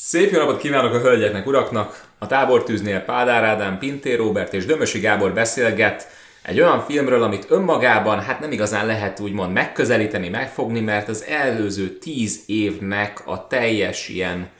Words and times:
Szép 0.00 0.30
jó 0.30 0.38
napot 0.38 0.58
kívánok 0.58 0.94
a 0.94 0.98
hölgyeknek, 0.98 1.46
uraknak! 1.46 2.04
A 2.18 2.26
tábortűznél 2.26 3.00
Pádár 3.00 3.44
Ádám, 3.44 3.78
Pintér 3.78 4.16
Róbert 4.16 4.54
és 4.54 4.66
Dömösi 4.66 5.00
Gábor 5.00 5.32
beszélget 5.32 6.08
egy 6.42 6.60
olyan 6.60 6.80
filmről, 6.80 7.22
amit 7.22 7.46
önmagában 7.48 8.20
hát 8.20 8.40
nem 8.40 8.52
igazán 8.52 8.86
lehet 8.86 9.20
úgymond 9.20 9.52
megközelíteni, 9.52 10.28
megfogni, 10.28 10.80
mert 10.80 11.08
az 11.08 11.24
előző 11.24 11.98
tíz 11.98 12.42
évnek 12.46 13.26
a 13.26 13.46
teljes 13.46 14.08
ilyen 14.08 14.50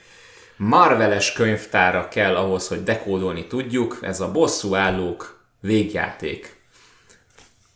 Marveles 0.55 1.33
könyvtára 1.33 2.07
kell 2.07 2.35
ahhoz, 2.35 2.67
hogy 2.67 2.83
dekódolni 2.83 3.47
tudjuk. 3.47 3.97
Ez 4.01 4.19
a 4.19 4.31
bosszú 4.31 4.75
állók 4.75 5.43
végjáték. 5.59 6.55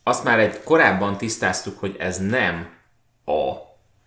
Azt 0.03 0.23
már 0.23 0.39
egy 0.39 0.63
korábban 0.63 1.17
tisztáztuk, 1.17 1.79
hogy 1.79 1.95
ez 1.99 2.17
nem 2.17 2.69
a 3.25 3.51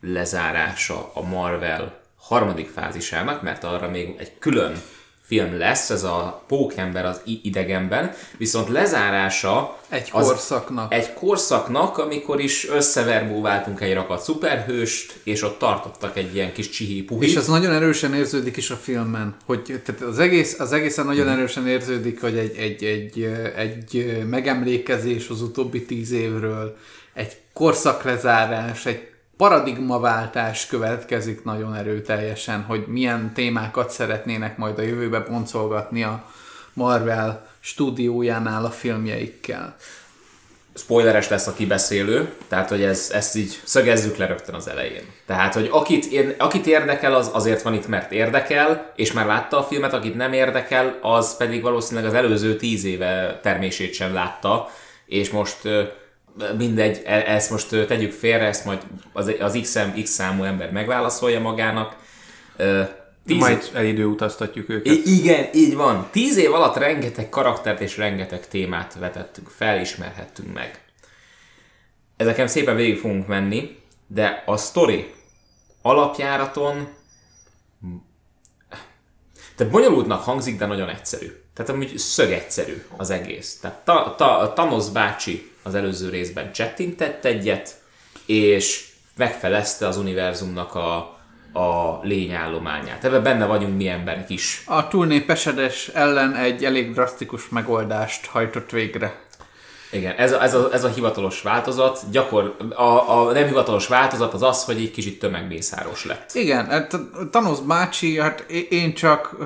lezárása 0.00 1.10
a 1.14 1.22
Marvel 1.22 2.04
harmadik 2.16 2.68
fázisának, 2.68 3.42
mert 3.42 3.64
arra 3.64 3.88
még 3.88 4.14
egy 4.18 4.38
külön 4.38 4.82
film 5.26 5.58
lesz, 5.58 5.90
ez 5.90 6.02
a 6.02 6.44
Pókember 6.46 7.04
az 7.04 7.20
idegenben, 7.42 8.12
viszont 8.36 8.68
lezárása 8.68 9.78
egy 9.88 10.10
korszaknak. 10.10 10.94
Egy 10.94 11.12
korszaknak, 11.12 11.98
amikor 11.98 12.40
is 12.40 12.68
összeverbúváltunk 12.68 13.80
egy 13.80 13.94
rakat 13.94 14.22
szuperhőst, 14.22 15.20
és 15.24 15.42
ott 15.42 15.58
tartottak 15.58 16.16
egy 16.16 16.34
ilyen 16.34 16.52
kis 16.52 16.68
csihi 16.68 17.02
puhi. 17.02 17.26
És 17.26 17.36
az 17.36 17.46
nagyon 17.46 17.72
erősen 17.72 18.14
érződik 18.14 18.56
is 18.56 18.70
a 18.70 18.76
filmen, 18.76 19.36
hogy 19.44 19.80
tehát 19.84 20.00
az, 20.00 20.18
egész, 20.18 20.60
az 20.60 20.72
egészen 20.72 21.06
nagyon 21.06 21.26
mhm. 21.26 21.34
erősen 21.34 21.66
érződik, 21.66 22.20
hogy 22.20 22.36
egy, 22.36 22.56
egy, 22.56 22.84
egy, 22.84 23.22
egy 23.56 24.24
megemlékezés 24.28 25.28
az 25.28 25.42
utóbbi 25.42 25.84
tíz 25.84 26.10
évről, 26.10 26.76
egy 27.14 27.36
korszaklezárás, 27.52 28.86
egy 28.86 29.08
paradigmaváltás 29.36 30.66
következik 30.66 31.44
nagyon 31.44 31.74
erőteljesen, 31.74 32.62
hogy 32.62 32.84
milyen 32.86 33.32
témákat 33.34 33.90
szeretnének 33.90 34.56
majd 34.56 34.78
a 34.78 34.82
jövőbe 34.82 35.18
boncolgatni 35.18 36.02
a 36.02 36.24
Marvel 36.72 37.46
stúdiójánál 37.60 38.64
a 38.64 38.70
filmjeikkel. 38.70 39.76
Spoileres 40.74 41.28
lesz 41.28 41.46
a 41.46 41.52
kibeszélő, 41.52 42.32
tehát 42.48 42.68
hogy 42.68 42.82
ez, 42.82 43.10
ezt 43.12 43.36
így 43.36 43.60
szögezzük 43.64 44.16
le 44.16 44.26
rögtön 44.26 44.54
az 44.54 44.68
elején. 44.68 45.04
Tehát, 45.26 45.54
hogy 45.54 45.68
akit, 45.72 46.34
akit 46.38 46.66
érdekel, 46.66 47.14
az 47.14 47.30
azért 47.32 47.62
van 47.62 47.74
itt, 47.74 47.88
mert 47.88 48.12
érdekel, 48.12 48.92
és 48.96 49.12
már 49.12 49.26
látta 49.26 49.58
a 49.58 49.62
filmet, 49.62 49.92
akit 49.92 50.14
nem 50.14 50.32
érdekel, 50.32 50.98
az 51.02 51.36
pedig 51.36 51.62
valószínűleg 51.62 52.10
az 52.10 52.16
előző 52.16 52.56
tíz 52.56 52.84
éve 52.84 53.40
termését 53.42 53.94
sem 53.94 54.14
látta, 54.14 54.70
és 55.06 55.30
most 55.30 55.58
mindegy, 56.58 57.02
e- 57.04 57.24
ezt 57.26 57.50
most 57.50 57.68
tegyük 57.68 58.12
félre, 58.12 58.44
ezt 58.44 58.64
majd 58.64 58.82
az, 59.12 59.32
az 59.40 59.58
X, 59.62 59.78
X 60.02 60.10
számú 60.10 60.42
ember 60.42 60.72
megválaszolja 60.72 61.40
magának. 61.40 61.96
Tíz 63.26 63.38
majd 63.38 63.70
elidőutaztatjuk 63.74 64.68
őket. 64.68 64.94
I- 64.94 65.18
igen, 65.18 65.48
így 65.52 65.74
van. 65.74 66.08
Tíz 66.10 66.36
év 66.36 66.52
alatt 66.52 66.76
rengeteg 66.76 67.28
karaktert 67.28 67.80
és 67.80 67.96
rengeteg 67.96 68.48
témát 68.48 68.94
vetettünk 68.98 69.48
fel, 69.48 69.80
ismerhettünk 69.80 70.52
meg. 70.52 70.80
Ezeken 72.16 72.46
szépen 72.46 72.76
végig 72.76 72.98
fogunk 72.98 73.26
menni, 73.26 73.76
de 74.06 74.42
a 74.46 74.56
story 74.56 75.14
alapjáraton 75.82 76.88
tehát 79.56 79.72
bonyolultnak 79.72 80.22
hangzik, 80.22 80.58
de 80.58 80.66
nagyon 80.66 80.88
egyszerű. 80.88 81.32
Tehát 81.54 81.70
amúgy 81.70 81.98
szög 81.98 82.30
egyszerű 82.30 82.82
az 82.96 83.10
egész. 83.10 83.58
Tehát 83.60 83.78
ta, 83.84 84.14
ta, 84.16 84.52
Thanos 84.54 84.88
bácsi 84.88 85.50
az 85.66 85.74
előző 85.74 86.08
részben 86.08 86.52
csettintett 86.52 87.24
egyet, 87.24 87.74
és 88.26 88.88
megfelezte 89.16 89.86
az 89.86 89.96
univerzumnak 89.96 90.74
a, 90.74 90.96
a 91.52 92.00
lényállományát. 92.02 93.04
Ebben 93.04 93.22
benne 93.22 93.46
vagyunk 93.46 93.76
mi 93.76 93.88
emberek 93.88 94.30
is. 94.30 94.62
A 94.66 94.88
túlnépesedés 94.88 95.88
ellen 95.88 96.34
egy 96.34 96.64
elég 96.64 96.92
drasztikus 96.92 97.48
megoldást 97.48 98.26
hajtott 98.26 98.70
végre. 98.70 99.24
Igen, 99.90 100.14
ez 100.16 100.32
a, 100.32 100.42
ez 100.42 100.54
a, 100.54 100.68
ez 100.72 100.84
a 100.84 100.88
hivatalos 100.88 101.42
változat. 101.42 102.00
Gyakor, 102.10 102.56
a, 102.74 102.82
a 103.18 103.32
nem 103.32 103.46
hivatalos 103.46 103.86
változat 103.86 104.34
az 104.34 104.42
az, 104.42 104.64
hogy 104.64 104.76
egy 104.76 104.90
kicsit 104.90 105.18
tömegmészáros 105.18 106.04
lett. 106.04 106.30
Igen, 106.34 106.66
hát 106.66 106.96
Thanos 107.30 107.60
bácsi, 107.60 108.20
hát 108.20 108.40
én 108.68 108.94
csak... 108.94 109.36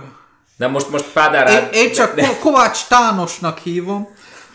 De 0.57 0.67
most, 0.67 0.91
most 0.91 1.05
Pádárát... 1.13 1.75
Én, 1.75 1.87
én 1.87 1.93
csak 1.93 2.15
de... 2.15 2.39
Kovács 2.41 2.87
Tánosnak 2.89 3.59
hívom, 3.59 4.09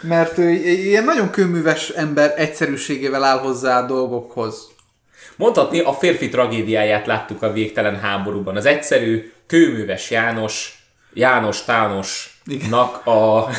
mert 0.07 0.37
ő 0.37 0.49
ilyen 0.49 1.03
nagyon 1.03 1.29
kőműves 1.29 1.89
ember 1.89 2.33
egyszerűségével 2.37 3.23
áll 3.23 3.39
hozzá 3.39 3.79
a 3.79 3.85
dolgokhoz. 3.85 4.67
Mondhatni, 5.35 5.79
a 5.79 5.93
férfi 5.93 6.29
tragédiáját 6.29 7.05
láttuk 7.05 7.41
a 7.41 7.51
végtelen 7.51 7.99
háborúban. 7.99 8.55
Az 8.55 8.65
egyszerű, 8.65 9.31
kőműves 9.47 10.11
János, 10.11 10.83
János 11.13 11.63
Tánosnak 11.63 13.05
a 13.05 13.49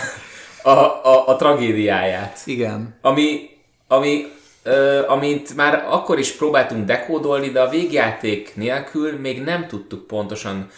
a, 0.66 1.04
a, 1.04 1.28
a 1.28 1.36
tragédiáját. 1.36 2.40
Igen. 2.44 2.98
Ami, 3.02 3.50
ami 3.88 4.26
ö, 4.66 5.06
amint 5.06 5.56
már 5.56 5.87
akkor 5.88 6.19
is 6.19 6.32
próbáltunk 6.32 6.87
dekódolni, 6.87 7.49
de 7.49 7.60
a 7.60 7.69
végjáték 7.69 8.53
nélkül 8.54 9.19
még 9.21 9.43
nem 9.43 9.66
tudtuk 9.66 10.06
pontosan 10.06 10.71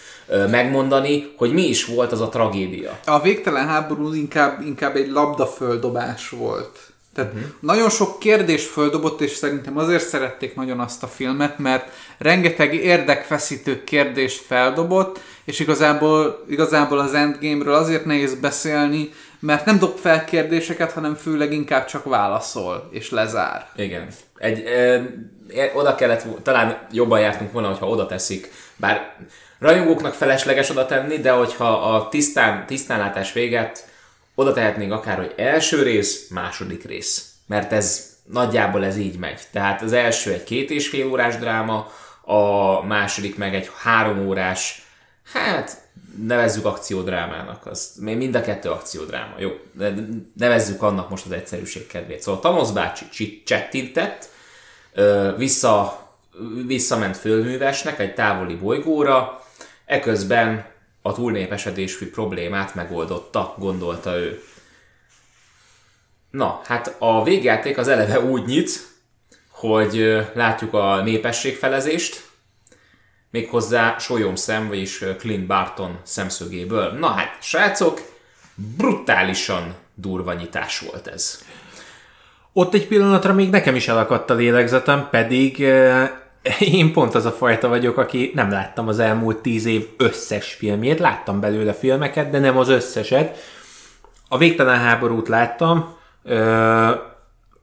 megmondani, 0.50 1.32
hogy 1.36 1.52
mi 1.52 1.62
is 1.62 1.84
volt 1.84 2.12
az 2.12 2.20
a 2.20 2.28
tragédia. 2.28 2.98
A 3.04 3.20
végtelen 3.20 3.66
háború 3.66 4.12
inkább, 4.12 4.60
inkább 4.66 4.96
egy 4.96 5.10
labdaföldobás 5.10 6.28
volt. 6.28 6.78
Tehát 7.14 7.32
uh-huh. 7.32 7.48
nagyon 7.60 7.90
sok 7.90 8.18
kérdés 8.18 8.66
földobott, 8.66 9.20
és 9.20 9.30
szerintem 9.30 9.78
azért 9.78 10.08
szerették 10.08 10.54
nagyon 10.54 10.80
azt 10.80 11.02
a 11.02 11.06
filmet, 11.06 11.58
mert 11.58 11.90
rengeteg 12.18 12.74
érdekfeszítő 12.74 13.84
kérdést 13.84 14.44
feldobott, 14.46 15.20
és 15.44 15.60
igazából, 15.60 16.44
igazából 16.48 16.98
az 16.98 17.14
Endgame-ről 17.14 17.74
azért 17.74 18.04
nehéz 18.04 18.34
beszélni, 18.34 19.12
mert 19.40 19.64
nem 19.64 19.78
dob 19.78 19.98
fel 19.98 20.24
kérdéseket, 20.24 20.92
hanem 20.92 21.14
főleg 21.14 21.52
inkább 21.52 21.84
csak 21.84 22.04
válaszol, 22.04 22.88
és 22.92 23.10
lezár. 23.10 23.68
Igen. 23.76 24.08
Egy, 24.38 24.64
e, 24.66 25.02
oda 25.74 25.94
kellett, 25.94 26.42
talán 26.42 26.78
jobban 26.92 27.20
jártunk 27.20 27.52
volna, 27.52 27.68
hogyha 27.68 27.88
oda 27.88 28.06
teszik, 28.06 28.52
bár 28.76 29.16
rajongóknak 29.58 30.14
felesleges 30.14 30.70
oda 30.70 30.86
tenni, 30.86 31.18
de 31.18 31.30
hogyha 31.30 31.94
a 31.94 32.08
tisztán, 32.08 32.66
tisztánlátás 32.66 33.32
véget 33.32 33.88
oda 34.34 34.52
tehetnénk 34.52 34.92
akár, 34.92 35.16
hogy 35.16 35.34
első 35.36 35.82
rész, 35.82 36.28
második 36.30 36.84
rész. 36.84 37.30
Mert 37.46 37.72
ez 37.72 38.16
nagyjából 38.24 38.84
ez 38.84 38.96
így 38.96 39.18
megy. 39.18 39.40
Tehát 39.52 39.82
az 39.82 39.92
első 39.92 40.32
egy 40.32 40.44
két 40.44 40.70
és 40.70 40.88
fél 40.88 41.06
órás 41.06 41.36
dráma, 41.36 41.90
a 42.22 42.82
második 42.82 43.36
meg 43.36 43.54
egy 43.54 43.70
három 43.82 44.26
órás, 44.26 44.82
hát 45.32 45.76
nevezzük 46.26 46.64
akciódrámának, 46.64 47.66
az 47.66 47.92
mind 48.00 48.34
a 48.34 48.40
kettő 48.40 48.70
akciódráma, 48.70 49.34
jó, 49.38 49.50
nevezzük 50.36 50.82
annak 50.82 51.10
most 51.10 51.24
az 51.24 51.32
egyszerűség 51.32 51.86
kedvéért. 51.86 52.22
Szóval 52.22 52.40
Thanos 52.40 52.70
bácsi 52.70 53.42
csettintett, 53.44 54.28
vissza, 55.36 56.02
visszament 56.66 57.16
fölművesnek 57.16 57.98
egy 57.98 58.14
távoli 58.14 58.54
bolygóra, 58.54 59.44
eközben 59.84 60.66
a 61.02 61.12
túlnépesedésű 61.12 62.10
problémát 62.10 62.74
megoldotta, 62.74 63.54
gondolta 63.58 64.16
ő. 64.16 64.42
Na, 66.30 66.60
hát 66.64 66.96
a 66.98 67.24
végjáték 67.24 67.78
az 67.78 67.88
eleve 67.88 68.20
úgy 68.20 68.44
nyit, 68.44 68.70
hogy 69.50 70.26
látjuk 70.34 70.74
a 70.74 71.02
népességfelezést, 71.02 72.27
méghozzá 73.30 73.98
Solyom 73.98 74.34
szem, 74.34 74.68
vagyis 74.68 75.04
Clint 75.18 75.46
Barton 75.46 75.98
szemszögéből. 76.02 76.92
Na 76.92 77.08
hát, 77.08 77.36
srácok, 77.40 78.00
brutálisan 78.76 79.74
durva 79.94 80.32
nyitás 80.32 80.78
volt 80.78 81.06
ez. 81.06 81.44
Ott 82.52 82.74
egy 82.74 82.86
pillanatra 82.86 83.32
még 83.32 83.50
nekem 83.50 83.74
is 83.74 83.88
elakadt 83.88 84.30
a 84.30 84.34
lélegzetem, 84.34 85.08
pedig 85.10 85.58
én 86.60 86.92
pont 86.92 87.14
az 87.14 87.24
a 87.24 87.30
fajta 87.30 87.68
vagyok, 87.68 87.96
aki 87.96 88.30
nem 88.34 88.50
láttam 88.50 88.88
az 88.88 88.98
elmúlt 88.98 89.36
tíz 89.36 89.64
év 89.64 89.88
összes 89.96 90.54
filmjét, 90.54 90.98
láttam 90.98 91.40
belőle 91.40 91.72
filmeket, 91.72 92.30
de 92.30 92.38
nem 92.38 92.58
az 92.58 92.68
összeset. 92.68 93.38
A 94.28 94.38
Végtelen 94.38 94.78
háborút 94.78 95.28
láttam, 95.28 95.96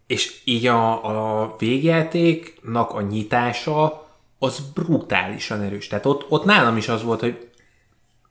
és 0.08 0.42
így 0.44 0.66
a, 0.66 1.06
a 1.42 1.56
végjátéknak 1.58 2.94
a 2.94 3.02
nyitása 3.02 4.05
az 4.46 4.60
brutálisan 4.74 5.62
erős. 5.62 5.88
Tehát 5.88 6.06
ott, 6.06 6.26
ott 6.30 6.46
nálam 6.46 6.78
is 6.78 6.88
az 6.88 7.04
volt, 7.04 7.20
hogy 7.20 7.48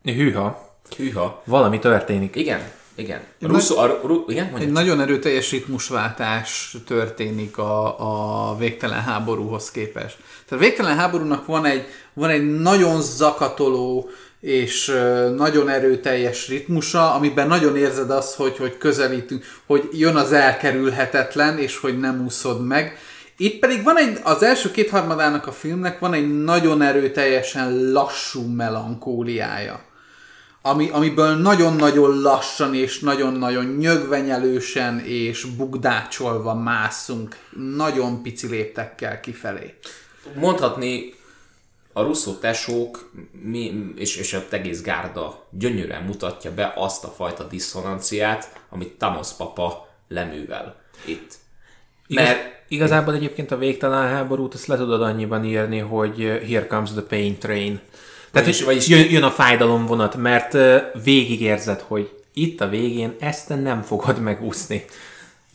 hűha, 0.04 0.78
hűha, 0.96 1.42
valami 1.44 1.78
történik. 1.78 2.36
Igen, 2.36 2.60
igen. 2.94 3.20
Russo, 3.40 3.76
a, 3.76 4.00
ru, 4.02 4.24
igen 4.28 4.56
egy 4.56 4.72
nagyon 4.72 5.00
erőteljes 5.00 5.50
ritmusváltás 5.50 6.76
történik 6.86 7.58
a, 7.58 8.50
a 8.50 8.56
végtelen 8.56 9.02
háborúhoz 9.02 9.70
képest. 9.70 10.16
Tehát 10.48 10.64
a 10.64 10.66
végtelen 10.66 10.96
háborúnak 10.96 11.46
van 11.46 11.64
egy, 11.64 11.86
van 12.12 12.30
egy 12.30 12.60
nagyon 12.60 13.02
zakatoló 13.02 14.10
és 14.40 14.86
nagyon 15.36 15.68
erőteljes 15.68 16.48
ritmusa, 16.48 17.14
amiben 17.14 17.46
nagyon 17.46 17.76
érzed 17.76 18.10
azt, 18.10 18.34
hogy, 18.34 18.56
hogy 18.56 18.78
közelítünk, 18.78 19.44
hogy 19.66 19.88
jön 19.92 20.16
az 20.16 20.32
elkerülhetetlen, 20.32 21.58
és 21.58 21.78
hogy 21.78 21.98
nem 21.98 22.24
úszod 22.24 22.66
meg 22.66 22.98
Itt 23.36 23.58
pedig 23.58 23.82
van 23.82 23.98
egy, 23.98 24.18
az 24.22 24.42
első 24.42 24.70
kétharmadának 24.70 25.46
a 25.46 25.52
filmnek 25.52 25.98
van 25.98 26.12
egy 26.12 26.42
nagyon 26.42 26.82
erőteljesen 26.82 27.92
lassú 27.92 28.42
melankóliája. 28.42 29.84
Ami, 30.62 30.88
amiből 30.88 31.36
nagyon-nagyon 31.36 32.20
lassan 32.20 32.74
és 32.74 32.98
nagyon-nagyon 33.00 33.64
nyögvenyelősen 33.64 34.98
és 34.98 35.44
bugdácsolva 35.44 36.54
mászunk 36.54 37.36
nagyon 37.74 38.22
pici 38.22 38.46
léptekkel 38.46 39.20
kifelé. 39.20 39.74
Mondhatni 40.34 41.14
a 41.92 42.02
Russo 42.02 42.32
tesók 42.32 43.10
mi, 43.42 43.92
és, 43.96 44.16
és 44.16 44.32
a 44.32 44.42
egész 44.50 44.82
gárda 44.82 45.46
gyönyörűen 45.50 46.02
mutatja 46.02 46.54
be 46.54 46.72
azt 46.76 47.04
a 47.04 47.08
fajta 47.08 47.44
diszonanciát, 47.44 48.60
amit 48.70 48.92
Thanos 48.92 49.32
papa 49.32 49.88
leművel 50.08 50.82
itt. 51.04 51.34
Mert 52.08 52.53
igazából 52.68 53.14
egyébként 53.14 53.50
a 53.50 53.58
végtelen 53.58 54.08
háborút 54.08 54.54
azt 54.54 54.66
le 54.66 54.76
tudod 54.76 55.02
annyiban 55.02 55.44
írni, 55.44 55.78
hogy 55.78 56.24
uh, 56.24 56.48
here 56.48 56.66
comes 56.66 56.90
the 56.90 57.02
pain 57.02 57.38
train. 57.38 57.80
Tehát, 58.30 58.48
vagyis, 58.48 58.64
vagyis 58.64 58.88
jön, 58.88 59.10
jön 59.10 59.22
a 59.22 59.30
fájdalom 59.30 59.86
vonat, 59.86 60.16
mert 60.16 60.54
uh, 60.54 60.76
végigérzed, 61.04 61.80
hogy 61.80 62.10
itt 62.32 62.60
a 62.60 62.68
végén 62.68 63.14
ezt 63.18 63.48
nem 63.48 63.82
fogod 63.82 64.20
megúszni. 64.20 64.84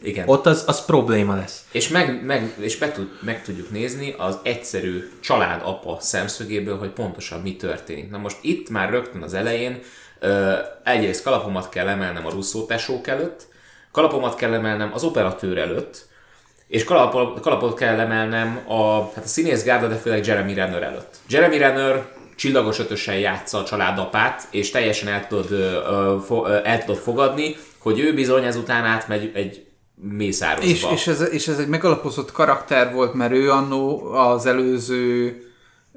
Igen. 0.02 0.28
Ott 0.28 0.46
az, 0.46 0.64
az 0.68 0.86
probléma 0.86 1.36
lesz. 1.36 1.64
És, 1.72 1.88
meg, 1.88 2.26
meg, 2.26 2.56
és 2.60 2.78
meg, 2.78 2.94
tud, 2.94 3.08
meg 3.22 3.44
tudjuk 3.44 3.72
nézni 3.72 4.16
az 4.18 4.38
egyszerű 4.44 5.10
családapa 5.20 5.98
szemszögéből, 6.00 6.78
hogy 6.78 6.90
pontosan 6.90 7.42
mi 7.42 7.56
történik. 7.56 8.10
Na 8.10 8.18
most 8.18 8.38
itt 8.42 8.70
már 8.70 8.90
rögtön 8.90 9.22
az 9.22 9.34
elején 9.34 9.80
ö, 10.20 10.54
egyrészt 10.84 11.24
kalapomat 11.24 11.70
kell 11.70 11.88
emelnem 11.88 12.26
a 12.26 12.30
russzó 12.30 12.66
tesók 12.66 13.08
előtt, 13.08 13.48
kalapomat 13.92 14.36
kell 14.36 14.54
emelnem 14.54 14.92
az 14.94 15.04
operatőr 15.04 15.58
előtt, 15.58 16.08
és 16.70 16.84
kalapot, 16.84 17.40
kalapot 17.40 17.78
kell 17.78 18.00
emelnem 18.00 18.60
a, 18.68 19.02
hát 19.16 19.24
a 19.24 19.28
színészgárda, 19.28 19.88
de 19.88 19.96
főleg 19.96 20.26
Jeremy 20.26 20.54
Renner 20.54 20.84
előtt. 20.84 21.16
Jeremy 21.30 21.58
Renner 21.58 22.06
csillagos 22.36 22.80
ötösen 22.80 23.18
játsza 23.18 23.58
a 23.58 23.64
családapát, 23.64 24.48
és 24.52 24.72
teljesen 24.72 25.08
el 25.08 25.28
tudod, 25.28 25.52
el 26.64 26.86
tudod 26.86 27.02
fogadni, 27.02 27.56
hogy 27.78 28.00
ő 28.00 28.14
bizony 28.14 28.44
ezután 28.44 28.86
átmegy 28.86 29.32
egy 29.34 29.66
mészárosba. 29.96 30.70
És, 30.70 30.86
és, 30.92 31.08
ez, 31.08 31.28
és 31.32 31.48
ez 31.48 31.58
egy 31.58 31.68
megalapozott 31.68 32.32
karakter 32.32 32.94
volt, 32.94 33.14
mert 33.14 33.32
ő 33.32 33.52
annó 33.52 34.12
az 34.14 34.46
előző 34.46 35.38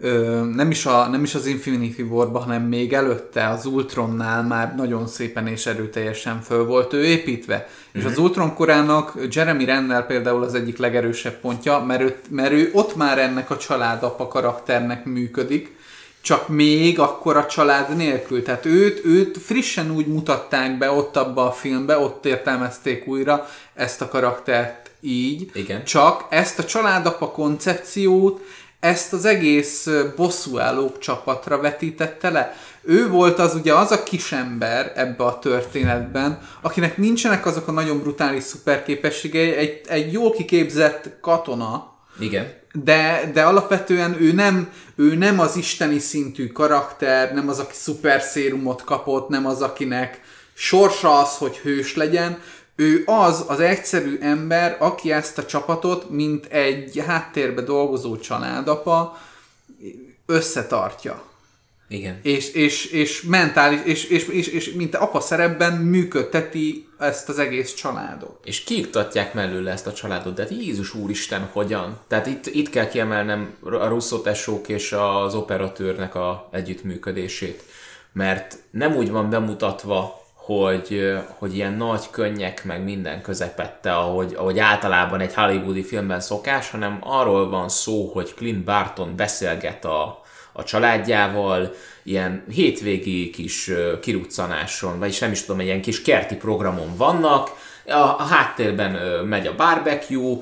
ö, 0.03 0.45
nem, 0.55 0.71
is 0.71 0.87
a, 0.87 1.07
nem 1.07 1.23
is 1.23 1.35
az 1.35 1.47
Infinity 1.47 2.01
war 2.01 2.31
hanem 2.33 2.63
még 2.63 2.93
előtte 2.93 3.49
az 3.49 3.67
Ultronnál 3.67 4.43
már 4.43 4.75
nagyon 4.77 5.07
szépen 5.07 5.47
és 5.47 5.67
erőteljesen 5.67 6.41
föl 6.41 6.65
volt 6.65 6.93
ő 6.93 7.05
építve. 7.05 7.55
Mm-hmm. 7.55 8.01
És 8.01 8.05
az 8.05 8.17
mhm. 8.17 8.23
Ultron 8.23 8.55
korának 8.55 9.19
Jeremy 9.31 9.65
Renner 9.65 10.07
például 10.07 10.43
az 10.43 10.55
egyik 10.55 10.79
legerősebb 10.79 11.41
pontja, 11.41 11.79
mert 11.79 12.03
ő, 12.03 12.17
mert 12.29 12.53
ő 12.53 12.71
ott 12.73 12.97
már 12.97 13.19
ennek 13.19 13.51
a 13.51 13.57
családapa 13.57 14.29
karakternek 14.29 15.05
működik, 15.05 15.81
csak 16.23 16.49
még 16.49 16.99
akkor 16.99 17.37
a 17.37 17.47
család 17.47 17.97
nélkül. 17.97 18.43
Tehát 18.43 18.67
őt, 18.67 19.05
őt 19.05 19.39
frissen 19.39 19.91
úgy 19.91 20.07
mutatták 20.07 20.79
be 20.79 20.91
ott 20.91 21.17
abba 21.17 21.47
a 21.47 21.53
filmbe, 21.53 21.99
ott 21.99 22.27
értelmezték 22.27 23.07
újra 23.07 23.49
ezt 23.75 24.01
a 24.01 24.09
karaktert 24.09 24.91
így. 25.01 25.51
Igen. 25.55 25.85
Csak 25.85 26.27
ezt 26.31 26.59
a 26.59 26.65
családapa 26.65 27.31
koncepciót, 27.31 28.41
ezt 28.83 29.13
az 29.13 29.25
egész 29.25 29.89
bosszúállók 30.17 30.99
csapatra 30.99 31.61
vetítette 31.61 32.31
le. 32.31 32.57
Ő 32.83 33.09
volt 33.09 33.39
az 33.39 33.55
ugye 33.55 33.75
az 33.75 33.91
a 33.91 34.03
kisember 34.03 34.93
ebbe 34.95 35.25
a 35.25 35.39
történetben, 35.39 36.39
akinek 36.61 36.97
nincsenek 36.97 37.47
azok 37.47 37.69
a 37.69 37.73
nagyon 37.73 37.99
brutális 37.99 38.43
szuperképességei, 38.43 39.53
egy, 39.55 39.81
egy 39.89 40.13
jól 40.13 40.31
kiképzett 40.31 41.11
katona, 41.21 41.93
Igen. 42.19 42.53
De, 42.73 43.31
de 43.33 43.43
alapvetően 43.43 44.17
ő 44.21 44.33
nem, 44.33 44.73
ő 44.97 45.15
nem 45.15 45.41
az 45.41 45.57
isteni 45.57 45.99
szintű 45.99 46.47
karakter, 46.47 47.35
nem 47.35 47.49
az, 47.49 47.59
aki 47.59 47.75
szérumot 48.19 48.85
kapott, 48.85 49.29
nem 49.29 49.47
az, 49.47 49.63
akinek 49.63 50.21
sorsa 50.55 51.19
az, 51.19 51.37
hogy 51.37 51.57
hős 51.57 51.97
legyen, 51.97 52.39
ő 52.77 53.03
az 53.07 53.45
az 53.49 53.61
egyszerű 53.61 54.19
ember, 54.21 54.77
aki 54.79 55.13
ezt 55.13 55.39
a 55.39 55.45
csapatot, 55.45 56.11
mint 56.11 56.47
egy 56.47 57.03
háttérbe 57.07 57.63
dolgozó 57.63 58.17
családapa 58.17 59.19
összetartja. 60.27 61.23
Igen. 61.93 62.19
És, 62.23 62.53
és, 62.53 62.85
és 62.85 63.23
mentális, 63.23 63.81
és, 63.85 64.05
és, 64.05 64.27
és, 64.29 64.47
és 64.47 64.73
mint 64.73 64.95
apa 64.95 65.21
szerepben 65.21 65.73
működteti 65.73 66.89
ezt 66.99 67.29
az 67.29 67.39
egész 67.39 67.75
családot. 67.75 68.41
És 68.45 68.65
kiiktatják 68.65 69.35
mellőle 69.35 69.71
ezt 69.71 69.87
a 69.87 69.93
családot, 69.93 70.35
de 70.35 70.43
hát 70.43 70.51
Jézus 70.51 70.95
Úristen, 70.95 71.49
hogyan? 71.53 71.99
Tehát 72.09 72.27
itt, 72.27 72.47
itt 72.47 72.71
kell 72.71 72.89
kiemelnem 72.89 73.55
a 73.61 73.87
Russo 73.87 74.21
tesók 74.21 74.69
és 74.69 74.93
az 74.93 75.35
operatőrnek 75.35 76.15
a 76.15 76.49
együttműködését. 76.53 77.63
Mert 78.13 78.59
nem 78.71 78.97
úgy 78.97 79.11
van 79.11 79.31
bemutatva, 79.31 80.22
hogy, 80.45 81.13
hogy 81.39 81.55
ilyen 81.57 81.73
nagy 81.73 82.11
könnyek 82.11 82.65
meg 82.65 82.85
minden 82.85 83.23
közepette, 83.23 83.97
ahogy, 83.97 84.35
ahogy 84.35 84.59
általában 84.59 85.21
egy 85.21 85.35
hollywoodi 85.35 85.83
filmben 85.83 86.21
szokás, 86.21 86.71
hanem 86.71 86.99
arról 87.01 87.51
van 87.51 87.69
szó, 87.69 88.11
hogy 88.13 88.35
Clint 88.35 88.65
Barton 88.65 89.17
beszélget 89.17 89.85
a, 89.85 90.23
a 90.53 90.65
családjával, 90.65 91.75
ilyen 92.03 92.45
hétvégi 92.51 93.31
kis 93.31 93.71
kiruccanáson, 94.01 94.99
vagyis 94.99 95.19
nem 95.19 95.33
is 95.33 95.41
tudom, 95.41 95.61
egy 95.61 95.67
ilyen 95.67 95.81
kis 95.81 96.03
kerti 96.03 96.35
programon 96.37 96.97
vannak, 96.97 97.51
a, 97.87 98.23
háttérben 98.23 99.25
megy 99.25 99.47
a 99.47 99.55
barbecue, 99.55 100.37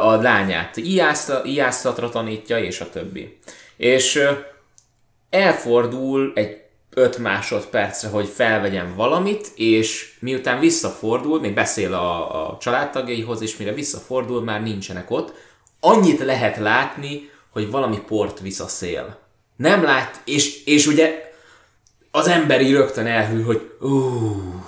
a 0.00 0.16
lányát 0.16 0.76
ijászatra 1.44 2.08
tanítja, 2.08 2.58
és 2.58 2.80
a 2.80 2.90
többi. 2.90 3.38
És 3.76 4.20
elfordul 5.30 6.32
egy 6.34 6.57
5 6.98 7.18
másodpercre, 7.18 8.08
hogy 8.08 8.28
felvegyem 8.28 8.94
valamit, 8.96 9.52
és 9.54 10.16
miután 10.20 10.60
visszafordul, 10.60 11.40
még 11.40 11.54
beszél 11.54 11.94
a, 11.94 12.48
a 12.48 12.56
családtagjaihoz, 12.60 13.42
és 13.42 13.56
mire 13.56 13.72
visszafordul, 13.72 14.42
már 14.42 14.62
nincsenek 14.62 15.10
ott. 15.10 15.32
Annyit 15.80 16.24
lehet 16.24 16.56
látni, 16.56 17.30
hogy 17.50 17.70
valami 17.70 17.98
port 18.06 18.40
visz 18.40 18.60
a 18.60 18.68
szél 18.68 19.18
nem 19.58 19.82
lát, 19.82 20.20
és, 20.24 20.64
és 20.64 20.86
ugye 20.86 21.32
az 22.10 22.28
emberi 22.28 22.72
rögtön 22.72 23.06
elhű, 23.06 23.42
hogy 23.42 23.70
uh, 23.80 24.58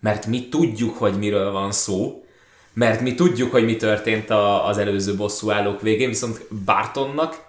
mert 0.00 0.26
mi 0.26 0.48
tudjuk, 0.48 0.98
hogy 0.98 1.18
miről 1.18 1.52
van 1.52 1.72
szó, 1.72 2.24
mert 2.72 3.00
mi 3.00 3.14
tudjuk, 3.14 3.50
hogy 3.50 3.64
mi 3.64 3.76
történt 3.76 4.30
a, 4.30 4.66
az 4.66 4.78
előző 4.78 5.16
bosszúállók 5.16 5.80
végén, 5.80 6.08
viszont 6.08 6.46
Bartonnak 6.64 7.44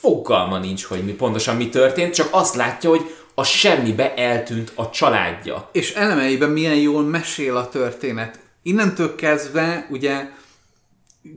fogalma 0.00 0.58
nincs, 0.58 0.84
hogy 0.84 1.04
mi 1.04 1.12
pontosan 1.12 1.56
mi 1.56 1.68
történt, 1.68 2.14
csak 2.14 2.28
azt 2.30 2.54
látja, 2.54 2.90
hogy 2.90 3.14
a 3.40 3.44
semmibe 3.44 4.14
eltűnt 4.14 4.72
a 4.74 4.90
családja. 4.90 5.68
És 5.72 5.92
elemeiben 5.92 6.50
milyen 6.50 6.76
jól 6.76 7.02
mesél 7.02 7.56
a 7.56 7.68
történet. 7.68 8.38
Innentől 8.62 9.14
kezdve, 9.14 9.86
ugye 9.90 10.28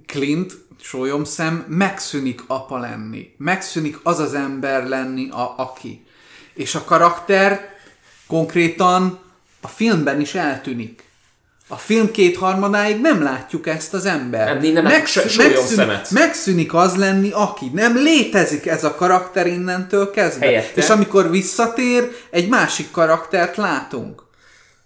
Clint 0.06 0.54
szem, 1.24 1.66
megszűnik 1.68 2.44
apa 2.48 2.78
lenni. 2.78 3.36
Megszűnik 3.38 4.00
az 4.04 4.20
az 4.20 4.34
ember 4.34 4.88
lenni, 4.88 5.30
a, 5.30 5.54
aki. 5.58 6.06
És 6.54 6.76
a 6.76 6.84
karakter 6.84 7.76
konkrétan 8.28 9.20
a 9.62 9.68
filmben 9.68 10.22
is 10.22 10.34
eltűnik. 10.34 11.04
A 11.74 11.78
film 11.78 12.12
kétharmadáig 12.12 13.02
nem 13.02 13.24
látjuk 13.24 13.68
ezt 13.68 13.94
az 13.94 14.06
ember. 14.06 14.62
Nem, 14.62 14.72
nem 14.74 14.84
Megsz- 14.84 15.38
megszűnik, 15.38 16.10
megszűnik 16.10 16.74
az 16.74 16.96
lenni, 16.96 17.30
aki. 17.32 17.72
Nem 17.74 17.96
létezik 17.96 18.66
ez 18.68 18.84
a 18.84 18.96
karakter 18.96 19.48
innentől 19.48 20.12
kezdve. 20.12 20.46
Helyette. 20.46 20.82
És 20.82 20.90
amikor 20.90 21.30
visszatér, 21.30 22.12
egy 22.30 22.48
másik 22.50 22.92
karaktert 22.92 23.58
látunk. 23.58 24.24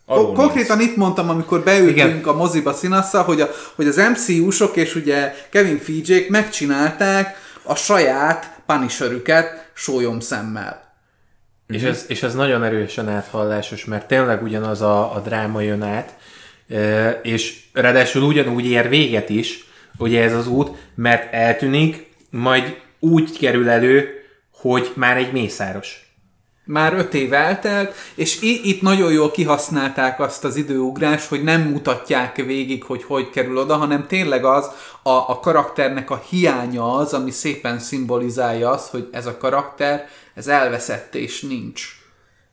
Arról 0.05 0.33
Konkrétan 0.33 0.77
nincs. 0.77 0.89
itt 0.89 0.95
mondtam, 0.95 1.29
amikor 1.29 1.63
beültünk 1.63 1.97
Igen. 1.97 2.21
a 2.23 2.33
moziba 2.33 2.73
színasszal, 2.73 3.23
hogy, 3.23 3.41
a, 3.41 3.49
hogy 3.75 3.87
az 3.87 3.95
MCU-sok 3.95 4.75
és 4.75 4.95
ugye 4.95 5.33
Kevin 5.49 5.79
feige 5.79 6.25
megcsinálták 6.29 7.35
a 7.63 7.75
saját 7.75 8.59
punisher 8.65 9.11
sólyom 9.73 10.19
szemmel. 10.19 10.95
És 11.67 11.81
ez, 11.81 12.05
és 12.07 12.23
ez 12.23 12.33
nagyon 12.35 12.63
erősen 12.63 13.09
áthallásos, 13.09 13.85
mert 13.85 14.07
tényleg 14.07 14.43
ugyanaz 14.43 14.81
a, 14.81 15.15
a 15.15 15.19
dráma 15.19 15.61
jön 15.61 15.81
át, 15.81 16.15
és 17.21 17.59
ráadásul 17.73 18.23
ugyanúgy 18.23 18.65
ér 18.65 18.89
véget 18.89 19.29
is, 19.29 19.65
ugye 19.97 20.23
ez 20.23 20.33
az 20.33 20.47
út, 20.47 20.77
mert 20.95 21.33
eltűnik, 21.33 22.07
majd 22.29 22.79
úgy 22.99 23.37
kerül 23.37 23.69
elő, 23.69 24.09
hogy 24.51 24.91
már 24.95 25.17
egy 25.17 25.31
mészáros. 25.31 26.07
Már 26.65 26.93
öt 26.93 27.13
év 27.13 27.33
eltelt, 27.33 27.95
és 28.15 28.41
itt 28.41 28.81
nagyon 28.81 29.11
jól 29.11 29.31
kihasználták 29.31 30.19
azt 30.19 30.43
az 30.43 30.55
időugrás, 30.55 31.27
hogy 31.27 31.43
nem 31.43 31.61
mutatják 31.61 32.35
végig, 32.35 32.83
hogy 32.83 33.03
hogy 33.03 33.29
kerül 33.29 33.57
oda, 33.57 33.75
hanem 33.75 34.07
tényleg 34.07 34.45
az 34.45 34.65
a, 35.03 35.09
a 35.09 35.39
karakternek 35.39 36.09
a 36.09 36.23
hiánya 36.29 36.95
az, 36.95 37.13
ami 37.13 37.31
szépen 37.31 37.79
szimbolizálja 37.79 38.69
az, 38.69 38.89
hogy 38.89 39.09
ez 39.11 39.25
a 39.25 39.37
karakter, 39.37 40.07
ez 40.33 40.47
elveszett 40.47 41.15
és 41.15 41.41
nincs. 41.41 41.83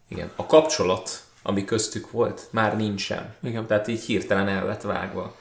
Igen, 0.09 0.30
a 0.37 0.47
kapcsolat, 0.47 1.23
ami 1.47 1.65
köztük 1.65 2.11
volt, 2.11 2.49
már 2.51 2.77
nincsen. 2.77 3.35
Igen. 3.43 3.67
Tehát 3.67 3.89
így 3.89 4.03
hirtelen 4.03 4.49
el 4.49 4.67
lett 4.67 4.83
vágva. 4.83 5.37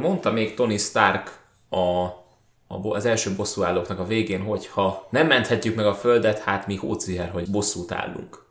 Mondta 0.00 0.32
még 0.32 0.54
Tony 0.54 0.78
Stark 0.78 1.38
a 1.70 2.08
a 2.66 2.94
az 2.94 3.04
első 3.04 3.34
bosszúállóknak 3.36 3.98
a 3.98 4.06
végén, 4.06 4.42
hogy 4.42 4.66
ha 4.66 5.06
nem 5.10 5.26
menthetjük 5.26 5.74
meg 5.74 5.86
a 5.86 5.94
földet, 5.94 6.38
hát 6.38 6.66
mi 6.66 6.76
hóciher, 6.76 7.30
hogy 7.30 7.50
bosszút 7.50 7.92
állunk. 7.92 8.42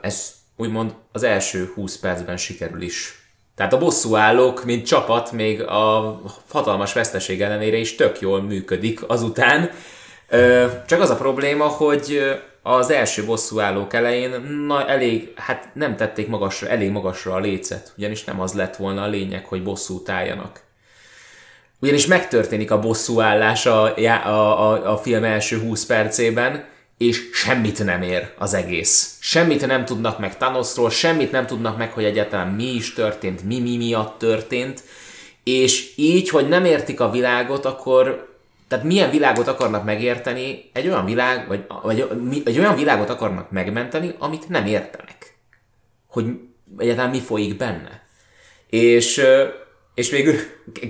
Ez 0.00 0.32
úgymond 0.56 0.94
az 1.12 1.22
első 1.22 1.72
20 1.74 1.98
percben 1.98 2.36
sikerül 2.36 2.82
is. 2.82 3.22
Tehát 3.54 3.72
a 3.72 3.78
bosszúállók, 3.78 4.64
mint 4.64 4.86
csapat, 4.86 5.32
még 5.32 5.62
a 5.62 6.20
hatalmas 6.50 6.92
veszteség 6.92 7.42
ellenére 7.42 7.76
is 7.76 7.94
tök 7.94 8.20
jól 8.20 8.42
működik 8.42 9.08
azután. 9.08 9.70
Csak 10.86 11.00
az 11.00 11.10
a 11.10 11.16
probléma, 11.16 11.66
hogy 11.66 12.20
az 12.76 12.90
első 12.90 13.24
bosszúállók 13.24 13.94
elején 13.94 14.40
na, 14.66 14.88
elég, 14.88 15.32
hát 15.36 15.68
nem 15.74 15.96
tették 15.96 16.28
magasra, 16.28 16.68
elég 16.68 16.90
magasra 16.90 17.34
a 17.34 17.38
lécet, 17.38 17.92
ugyanis 17.96 18.24
nem 18.24 18.40
az 18.40 18.52
lett 18.52 18.76
volna 18.76 19.02
a 19.02 19.08
lényeg, 19.08 19.46
hogy 19.46 19.62
bosszút 19.62 20.08
álljanak. 20.08 20.60
Ugyanis 21.80 22.06
megtörténik 22.06 22.70
a 22.70 22.80
bosszúállás 22.80 23.66
a, 23.66 23.96
a, 23.96 24.70
a, 24.70 24.92
a 24.92 24.96
film 24.96 25.24
első 25.24 25.58
20 25.58 25.86
percében, 25.86 26.64
és 26.98 27.30
semmit 27.32 27.84
nem 27.84 28.02
ér 28.02 28.32
az 28.38 28.54
egész. 28.54 29.16
Semmit 29.20 29.66
nem 29.66 29.84
tudnak 29.84 30.18
meg 30.18 30.36
Thanosról, 30.36 30.90
semmit 30.90 31.30
nem 31.30 31.46
tudnak 31.46 31.76
meg, 31.76 31.92
hogy 31.92 32.04
egyáltalán 32.04 32.48
mi 32.48 32.74
is 32.74 32.92
történt, 32.92 33.44
mi 33.44 33.60
mi 33.60 33.76
miatt 33.76 34.18
történt, 34.18 34.82
és 35.44 35.92
így, 35.96 36.28
hogy 36.28 36.48
nem 36.48 36.64
értik 36.64 37.00
a 37.00 37.10
világot, 37.10 37.64
akkor 37.64 38.27
tehát 38.68 38.84
milyen 38.84 39.10
világot 39.10 39.48
akarnak 39.48 39.84
megérteni, 39.84 40.70
egy 40.72 40.86
olyan 40.86 41.04
világ, 41.04 41.48
vagy, 41.48 41.64
vagy 41.82 42.06
egy 42.44 42.58
olyan 42.58 42.76
világot 42.76 43.10
akarnak 43.10 43.50
megmenteni, 43.50 44.14
amit 44.18 44.48
nem 44.48 44.66
értenek. 44.66 45.36
Hogy 46.06 46.24
egyáltalán 46.78 47.10
mi 47.10 47.20
folyik 47.20 47.56
benne. 47.56 48.06
És, 48.70 49.24
és 49.94 50.10
végül 50.10 50.34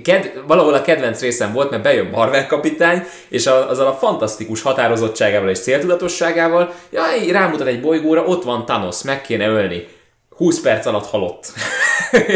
ked, 0.03 0.33
valahol 0.47 0.73
a 0.73 0.81
kedvenc 0.81 1.21
részem 1.21 1.53
volt, 1.53 1.69
mert 1.69 1.83
bejön 1.83 2.05
Marvel 2.05 2.47
kapitány, 2.47 3.03
és 3.29 3.47
a, 3.47 3.69
azzal 3.69 3.87
a 3.87 3.93
fantasztikus 3.93 4.61
határozottságával 4.61 5.49
és 5.49 5.59
céltudatosságával, 5.59 6.73
jaj, 6.89 7.31
rámutat 7.31 7.67
egy 7.67 7.81
bolygóra, 7.81 8.23
ott 8.23 8.43
van 8.43 8.65
Thanos, 8.65 9.03
meg 9.03 9.21
kéne 9.21 9.47
ölni. 9.47 9.87
20 10.29 10.61
perc 10.61 10.85
alatt 10.85 11.05
halott. 11.05 11.53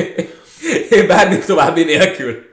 Bármi 1.07 1.37
további 1.37 1.83
nélkül. 1.83 2.52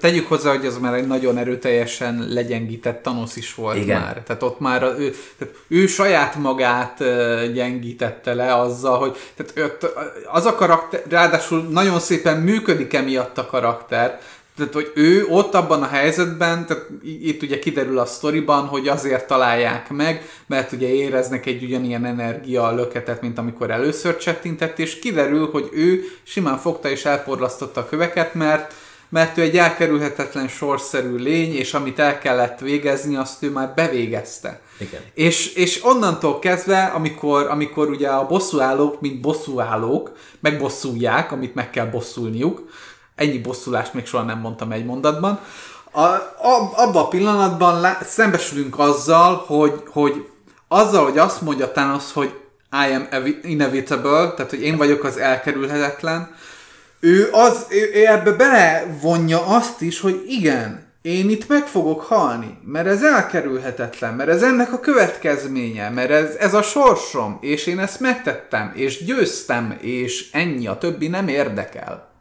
Tegyük 0.00 0.28
hozzá, 0.28 0.50
hogy 0.56 0.66
az 0.66 0.78
már 0.78 0.94
egy 0.94 1.06
nagyon 1.06 1.38
erőteljesen 1.38 2.26
legyengített 2.28 3.02
Thanos 3.02 3.36
is 3.36 3.54
volt 3.54 3.76
Igen. 3.76 4.00
már. 4.00 4.22
Tehát 4.26 4.42
ott 4.42 4.60
már 4.60 4.82
ő, 4.82 5.14
tehát 5.38 5.54
ő 5.68 5.86
saját 5.86 6.34
magát 6.34 6.98
gyengítette 7.52 8.34
le 8.34 8.54
azzal, 8.54 8.98
hogy 8.98 9.16
tehát 9.36 9.84
az 10.32 10.46
a 10.46 10.54
karakter, 10.54 11.02
ráadásul 11.08 11.62
nagyon 11.62 12.00
szépen 12.00 12.40
működik 12.40 12.94
emiatt 12.94 13.38
a 13.38 13.46
karakter, 13.46 14.20
tehát, 14.56 14.72
hogy 14.72 14.92
ő 14.94 15.26
ott 15.28 15.54
abban 15.54 15.82
a 15.82 15.86
helyzetben, 15.86 16.66
tehát 16.66 16.86
itt 17.02 17.42
ugye 17.42 17.58
kiderül 17.58 17.98
a 17.98 18.04
sztoriban, 18.04 18.66
hogy 18.66 18.88
azért 18.88 19.26
találják 19.26 19.90
meg, 19.90 20.28
mert 20.46 20.72
ugye 20.72 20.88
éreznek 20.88 21.46
egy 21.46 21.62
ugyanilyen 21.62 22.04
energia 22.04 22.74
löketet, 22.74 23.20
mint 23.20 23.38
amikor 23.38 23.70
először 23.70 24.16
csettintett, 24.16 24.78
és 24.78 24.98
kiderül, 24.98 25.48
hogy 25.50 25.68
ő 25.72 26.02
simán 26.22 26.58
fogta 26.58 26.88
és 26.88 27.04
elporlasztotta 27.04 27.80
a 27.80 27.88
köveket, 27.88 28.34
mert 28.34 28.74
mert 29.08 29.38
ő 29.38 29.42
egy 29.42 29.56
elkerülhetetlen 29.56 30.48
sorszerű 30.48 31.16
lény, 31.16 31.54
és 31.54 31.74
amit 31.74 31.98
el 31.98 32.18
kellett 32.18 32.58
végezni, 32.60 33.16
azt 33.16 33.42
ő 33.42 33.50
már 33.50 33.72
bevégezte. 33.74 34.60
Igen. 34.78 35.00
És, 35.14 35.52
és 35.54 35.84
onnantól 35.84 36.38
kezdve, 36.38 36.84
amikor, 36.84 37.46
amikor 37.46 37.88
ugye 37.88 38.08
a 38.08 38.26
bosszúállók, 38.26 39.00
mint 39.00 39.20
bosszúállók, 39.20 40.12
megbosszulják, 40.40 41.32
amit 41.32 41.54
meg 41.54 41.70
kell 41.70 41.86
bosszulniuk, 41.86 42.68
ennyi 43.14 43.38
bosszulást 43.38 43.94
még 43.94 44.06
soha 44.06 44.22
nem 44.22 44.38
mondtam 44.38 44.72
egy 44.72 44.84
mondatban, 44.84 45.40
a, 45.90 46.00
a, 46.00 46.70
abban 46.74 47.04
a 47.04 47.08
pillanatban 47.08 47.80
lá, 47.80 47.98
szembesülünk 48.02 48.78
azzal, 48.78 49.44
hogy, 49.46 49.82
hogy 49.86 50.26
azzal, 50.68 51.04
hogy 51.04 51.18
azt 51.18 51.40
mondja 51.40 51.72
Thanos, 51.72 52.12
hogy 52.12 52.34
I 52.70 52.94
am 52.94 53.06
evi- 53.10 53.44
inevitable, 53.44 54.32
tehát 54.34 54.50
hogy 54.50 54.62
én 54.62 54.76
vagyok 54.76 55.04
az 55.04 55.16
elkerülhetetlen, 55.16 56.34
ő, 57.00 57.28
az, 57.32 57.66
ő, 57.68 57.90
ő 57.94 58.06
ebbe 58.06 58.32
belevonja 58.32 59.46
azt 59.46 59.80
is, 59.80 60.00
hogy 60.00 60.24
igen, 60.28 60.86
én 61.02 61.30
itt 61.30 61.48
meg 61.48 61.66
fogok 61.66 62.02
halni, 62.02 62.58
mert 62.64 62.86
ez 62.86 63.02
elkerülhetetlen, 63.02 64.14
mert 64.14 64.28
ez 64.28 64.42
ennek 64.42 64.72
a 64.72 64.80
következménye, 64.80 65.90
mert 65.90 66.10
ez, 66.10 66.34
ez 66.34 66.54
a 66.54 66.62
sorsom, 66.62 67.38
és 67.40 67.66
én 67.66 67.78
ezt 67.78 68.00
megtettem, 68.00 68.72
és 68.74 69.04
győztem, 69.04 69.78
és 69.80 70.28
ennyi, 70.32 70.66
a 70.66 70.78
többi 70.78 71.08
nem 71.08 71.28
érdekel. 71.28 72.12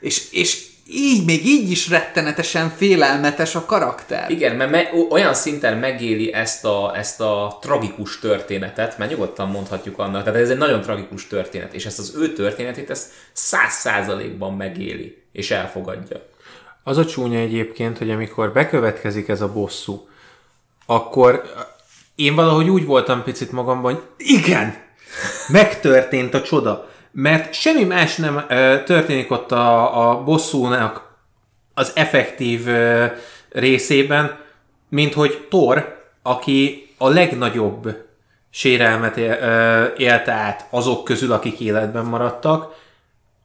És, 0.00 0.32
és 0.32 0.66
így, 0.90 1.24
még 1.24 1.46
így 1.46 1.70
is 1.70 1.88
rettenetesen 1.88 2.70
félelmetes 2.70 3.54
a 3.54 3.64
karakter. 3.64 4.30
Igen, 4.30 4.56
mert 4.56 4.70
me, 4.70 4.90
olyan 5.10 5.34
szinten 5.34 5.76
megéli 5.76 6.32
ezt 6.32 6.64
a, 6.64 6.92
ezt 6.96 7.20
a 7.20 7.58
tragikus 7.60 8.18
történetet, 8.18 8.98
mert 8.98 9.10
nyugodtan 9.10 9.48
mondhatjuk 9.48 9.98
annak, 9.98 10.24
tehát 10.24 10.40
ez 10.40 10.50
egy 10.50 10.58
nagyon 10.58 10.80
tragikus 10.80 11.26
történet, 11.26 11.74
és 11.74 11.86
ezt 11.86 11.98
az 11.98 12.14
ő 12.16 12.32
történetét 12.32 12.90
ezt 12.90 13.10
száz 13.32 13.72
százalékban 13.72 14.56
megéli, 14.56 15.22
és 15.32 15.50
elfogadja. 15.50 16.16
Az 16.82 16.96
a 16.96 17.06
csúnya 17.06 17.38
egyébként, 17.38 17.98
hogy 17.98 18.10
amikor 18.10 18.52
bekövetkezik 18.52 19.28
ez 19.28 19.40
a 19.40 19.52
bosszú, 19.52 20.08
akkor 20.86 21.42
én 22.14 22.34
valahogy 22.34 22.68
úgy 22.68 22.84
voltam 22.84 23.22
picit 23.22 23.52
magamban, 23.52 23.94
hogy 23.94 24.02
igen, 24.16 24.76
megtörtént 25.48 26.34
a 26.34 26.42
csoda. 26.42 26.90
Mert 27.20 27.54
semmi 27.54 27.84
más 27.84 28.16
nem 28.16 28.44
ö, 28.48 28.76
történik 28.84 29.30
ott 29.30 29.52
a, 29.52 30.08
a 30.10 30.22
bosszúnak 30.22 31.16
az 31.74 31.92
effektív 31.94 32.68
ö, 32.68 33.04
részében, 33.50 34.38
mint 34.88 35.14
hogy 35.14 35.46
Thor, 35.50 36.02
aki 36.22 36.88
a 36.98 37.08
legnagyobb 37.08 37.96
sérelmet 38.50 39.16
élte 39.96 40.32
át 40.32 40.66
azok 40.70 41.04
közül, 41.04 41.32
akik 41.32 41.60
életben 41.60 42.04
maradtak, 42.04 42.74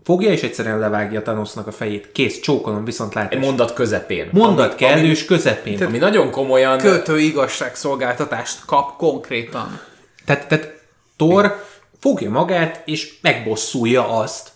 fogja 0.04 0.30
és 0.32 0.44
egyszerűen 0.44 0.80
levágja 0.80 1.22
Thanosnak 1.22 1.68
a 1.68 1.72
fejét. 1.72 2.12
Kész, 2.12 2.40
csókolom, 2.40 2.86
viszont 2.86 3.16
Egy 3.16 3.24
látás. 3.24 3.40
mondat 3.40 3.74
közepén. 3.74 4.30
Mondat 4.32 4.68
Ami- 4.68 4.76
kellős 4.76 5.26
közepén. 5.26 5.76
Ami, 5.76 5.86
ami 5.86 5.98
nagyon 5.98 6.32
komolyan... 6.32 6.78
Költő 6.78 7.20
igazságszolgáltatást 7.20 8.66
kap 8.66 8.98
konkrétan. 8.98 9.80
Tehát, 10.26 10.48
tehát 10.48 10.74
Thor 11.18 11.72
fogja 12.04 12.30
magát, 12.30 12.82
és 12.86 13.14
megbosszulja 13.22 14.10
azt, 14.10 14.50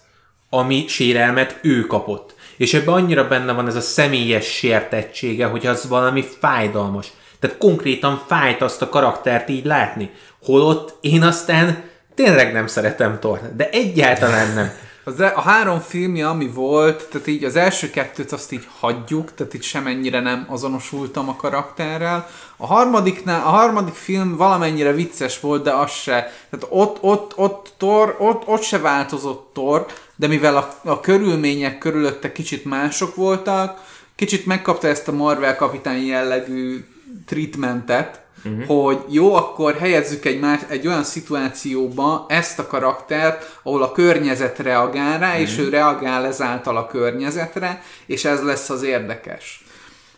ami 0.49 0.85
sérelmet 0.87 1.59
ő 1.61 1.81
kapott. 1.81 2.35
És 2.57 2.73
ebben 2.73 2.93
annyira 2.93 3.27
benne 3.27 3.51
van 3.51 3.67
ez 3.67 3.75
a 3.75 3.81
személyes 3.81 4.45
sértettsége, 4.45 5.45
hogy 5.45 5.65
az 5.67 5.87
valami 5.87 6.25
fájdalmas. 6.39 7.11
Tehát 7.39 7.57
konkrétan 7.57 8.23
fájt 8.27 8.61
azt 8.61 8.81
a 8.81 8.89
karaktert 8.89 9.49
így 9.49 9.65
látni. 9.65 10.11
Holott 10.41 10.97
én 11.01 11.23
aztán 11.23 11.83
tényleg 12.15 12.53
nem 12.53 12.67
szeretem 12.67 13.19
Thor, 13.19 13.39
de 13.55 13.69
egyáltalán 13.69 14.53
nem. 14.53 14.71
Az, 15.07 15.19
e- 15.19 15.33
a 15.35 15.41
három 15.41 15.79
filmje, 15.79 16.27
ami 16.27 16.47
volt, 16.47 17.07
tehát 17.11 17.27
így 17.27 17.43
az 17.43 17.55
első 17.55 17.89
kettőt 17.89 18.31
azt 18.31 18.51
így 18.51 18.67
hagyjuk, 18.79 19.33
tehát 19.33 19.53
itt 19.53 19.61
semennyire 19.61 20.19
nem 20.19 20.45
azonosultam 20.49 21.29
a 21.29 21.35
karakterrel. 21.35 22.29
A 22.57 22.65
harmadiknál, 22.65 23.45
a 23.45 23.49
harmadik 23.49 23.93
film 23.93 24.35
valamennyire 24.35 24.91
vicces 24.91 25.39
volt, 25.39 25.63
de 25.63 25.71
az 25.71 25.91
se. 25.91 26.31
Tehát 26.49 26.67
ott, 26.69 26.97
ott, 27.01 27.37
ott, 27.37 27.73
Thor, 27.77 28.15
ott, 28.19 28.47
ott 28.47 28.61
se 28.61 28.79
változott 28.79 29.49
Thor, 29.53 29.85
de 30.15 30.27
mivel 30.27 30.57
a, 30.57 30.73
a 30.83 30.99
körülmények 30.99 31.77
körülötte 31.77 32.31
kicsit 32.31 32.65
mások 32.65 33.15
voltak, 33.15 33.81
kicsit 34.15 34.45
megkapta 34.45 34.87
ezt 34.87 35.07
a 35.07 35.11
Marvel 35.11 35.55
kapitány 35.55 36.05
jellegű 36.05 36.85
treatmentet, 37.25 38.21
uh-huh. 38.43 38.65
hogy 38.65 38.99
jó, 39.09 39.35
akkor 39.35 39.77
helyezzük 39.77 40.25
egy, 40.25 40.39
más, 40.39 40.59
egy 40.67 40.87
olyan 40.87 41.03
szituációba 41.03 42.25
ezt 42.29 42.59
a 42.59 42.67
karaktert, 42.67 43.59
ahol 43.63 43.83
a 43.83 43.91
környezet 43.91 44.59
reagál 44.59 45.19
rá, 45.19 45.27
uh-huh. 45.27 45.41
és 45.41 45.57
ő 45.57 45.69
reagál 45.69 46.25
ezáltal 46.25 46.77
a 46.77 46.87
környezetre, 46.87 47.83
és 48.05 48.25
ez 48.25 48.43
lesz 48.43 48.69
az 48.69 48.83
érdekes. 48.83 49.65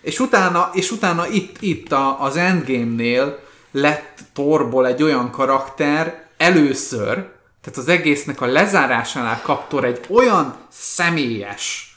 És 0.02 0.20
utána, 0.20 0.70
és 0.74 0.92
utána 0.92 1.28
itt, 1.28 1.56
itt 1.60 1.92
a, 1.92 2.22
az 2.22 2.36
Endgame-nél 2.36 3.40
lett 3.72 4.20
Thorból 4.34 4.88
egy 4.88 5.04
olyan 5.04 5.32
karakter 5.32 6.28
először, 6.38 7.14
tehát 7.62 7.78
az 7.78 7.88
egésznek 7.88 8.42
a 8.42 8.46
lezárásánál 8.46 9.42
kap 9.42 9.68
Thor 9.68 9.86
egy 9.86 10.00
olyan 10.10 10.56
személyes, 10.70 11.96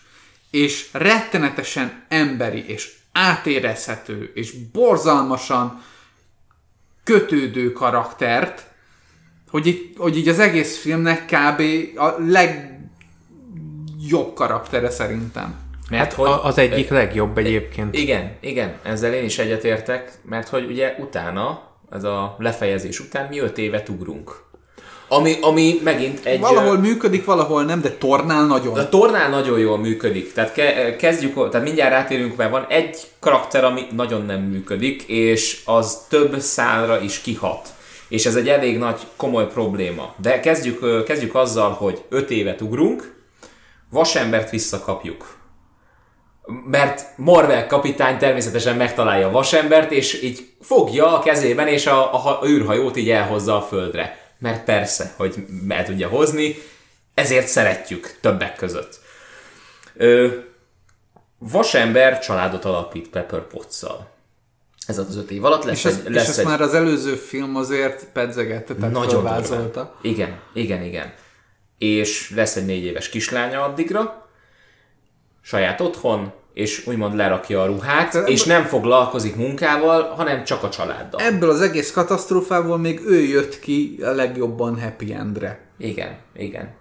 és 0.50 0.88
rettenetesen 0.92 2.04
emberi, 2.08 2.64
és 2.66 2.92
átérezhető, 3.12 4.30
és 4.34 4.52
borzalmasan 4.72 5.82
kötődő 7.04 7.72
karaktert, 7.72 8.70
hogy, 9.50 9.66
itt, 9.66 9.96
hogy 9.96 10.16
így 10.16 10.28
az 10.28 10.38
egész 10.38 10.78
filmnek 10.78 11.24
kb. 11.24 11.62
a 11.98 12.14
legjobb 12.18 12.74
karaktere 14.34 14.90
szerintem. 14.90 15.54
Mert 15.90 16.14
Hát 16.14 16.26
a- 16.26 16.44
az 16.44 16.58
egyik 16.58 16.88
legjobb 16.88 17.38
egyébként. 17.38 17.96
Igen, 17.96 18.32
igen, 18.40 18.74
ezzel 18.82 19.14
én 19.14 19.24
is 19.24 19.38
egyetértek, 19.38 20.12
mert 20.24 20.48
hogy 20.48 20.64
ugye 20.64 20.94
utána, 20.98 21.62
ez 21.90 22.04
a 22.04 22.36
lefejezés 22.38 23.00
után 23.00 23.28
mi 23.28 23.38
öt 23.38 23.58
évet 23.58 23.88
ugrunk. 23.88 24.50
Ami, 25.14 25.36
ami 25.40 25.80
megint 25.84 26.24
egy... 26.24 26.40
Valahol 26.40 26.78
működik, 26.78 27.24
valahol 27.24 27.64
nem, 27.64 27.80
de 27.80 27.90
tornál 27.90 28.46
nagyon. 28.46 28.78
A 28.78 28.88
tornál 28.88 29.30
nagyon 29.30 29.58
jól 29.58 29.78
működik, 29.78 30.32
tehát 30.32 30.52
ke- 30.52 30.96
kezdjük, 30.96 31.34
tehát 31.50 31.66
mindjárt 31.66 31.92
rátérünk, 31.92 32.36
mert 32.36 32.50
van 32.50 32.66
egy 32.68 32.96
karakter, 33.20 33.64
ami 33.64 33.86
nagyon 33.94 34.26
nem 34.26 34.40
működik, 34.40 35.02
és 35.02 35.60
az 35.64 35.98
több 36.08 36.40
szálra 36.40 37.00
is 37.00 37.20
kihat. 37.20 37.68
És 38.08 38.26
ez 38.26 38.34
egy 38.34 38.48
elég 38.48 38.78
nagy, 38.78 39.00
komoly 39.16 39.46
probléma. 39.46 40.14
De 40.16 40.40
kezdjük, 40.40 41.04
kezdjük 41.04 41.34
azzal, 41.34 41.70
hogy 41.70 42.04
5 42.08 42.30
évet 42.30 42.60
ugrunk, 42.60 43.14
vasembert 43.90 44.50
visszakapjuk. 44.50 45.36
Mert 46.70 47.04
Marvel 47.16 47.66
kapitány 47.66 48.18
természetesen 48.18 48.76
megtalálja 48.76 49.26
a 49.26 49.30
vasembert, 49.30 49.90
és 49.90 50.22
így 50.22 50.46
fogja 50.60 51.18
a 51.18 51.22
kezében, 51.22 51.66
és 51.66 51.86
a, 51.86 52.14
a, 52.14 52.40
a 52.40 52.46
űrhajót 52.46 52.96
így 52.96 53.10
elhozza 53.10 53.56
a 53.56 53.62
földre. 53.62 54.21
Mert 54.42 54.64
persze, 54.64 55.14
hogy 55.16 55.46
el 55.68 55.84
tudja 55.84 56.08
hozni, 56.08 56.56
ezért 57.14 57.46
szeretjük 57.46 58.18
többek 58.20 58.56
között. 58.56 59.00
Ö, 59.96 60.28
vasember 61.38 62.18
családot 62.18 62.64
alapít 62.64 63.08
Pepper 63.08 63.46
Potts-szal. 63.46 64.10
Ez 64.86 64.98
az 64.98 65.16
öt 65.16 65.30
év 65.30 65.44
alatt 65.44 65.64
lesz 65.64 65.78
és, 65.78 65.84
ez, 65.84 66.02
egy, 66.04 66.12
lesz 66.12 66.22
és 66.22 66.28
ezt 66.28 66.38
egy... 66.38 66.44
már 66.44 66.60
az 66.60 66.74
előző 66.74 67.14
film 67.14 67.56
azért 67.56 68.06
pedzegette, 68.12 68.74
tehát 68.74 68.92
Nagyon 68.92 69.08
durván. 69.08 69.34
Igen, 70.00 70.40
igen, 70.54 70.82
igen. 70.82 71.14
És 71.78 72.32
lesz 72.34 72.56
egy 72.56 72.66
négy 72.66 72.84
éves 72.84 73.08
kislánya 73.08 73.64
addigra, 73.64 74.28
saját 75.40 75.80
otthon, 75.80 76.32
és 76.54 76.86
úgymond 76.86 77.14
lerakja 77.14 77.62
a 77.62 77.66
ruhát, 77.66 78.10
Te- 78.10 78.20
és 78.20 78.44
nem 78.44 78.62
foglalkozik 78.64 79.36
munkával, 79.36 80.02
hanem 80.02 80.44
csak 80.44 80.62
a 80.62 80.68
családdal. 80.68 81.20
Ebből 81.20 81.50
az 81.50 81.60
egész 81.60 81.90
katasztrófából 81.92 82.78
még 82.78 83.00
ő 83.06 83.20
jött 83.20 83.58
ki 83.60 83.98
a 84.02 84.10
legjobban 84.10 84.80
happy 84.80 85.12
endre. 85.12 85.60
Igen, 85.78 86.16
igen. 86.36 86.74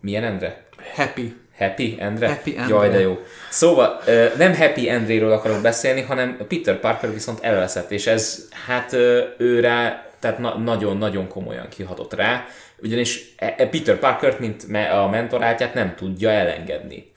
Milyen 0.00 0.24
Endre? 0.24 0.66
Happy. 0.94 1.34
Happy 1.58 1.96
Endre? 1.98 2.28
Happy 2.28 2.56
Endre. 2.56 2.74
Jaj, 2.74 2.88
de 2.90 3.00
jó. 3.00 3.18
Szóval 3.50 4.00
nem 4.36 4.54
Happy 4.54 4.88
Endréről 4.88 5.32
akarok 5.32 5.60
beszélni, 5.60 6.00
hanem 6.00 6.36
Peter 6.48 6.80
Parker 6.80 7.12
viszont 7.12 7.38
elveszett, 7.42 7.90
és 7.90 8.06
ez 8.06 8.48
hát 8.66 8.92
ő 9.38 9.60
rá, 9.60 10.06
tehát 10.20 10.38
na- 10.38 10.58
nagyon-nagyon 10.58 11.28
komolyan 11.28 11.68
kihatott 11.68 12.14
rá, 12.14 12.44
ugyanis 12.82 13.34
e- 13.36 13.54
e 13.58 13.66
Peter 13.66 13.96
Parkert, 13.98 14.38
mint 14.38 14.66
a 14.92 15.08
mentorátját 15.10 15.74
nem 15.74 15.94
tudja 15.96 16.30
elengedni. 16.30 17.12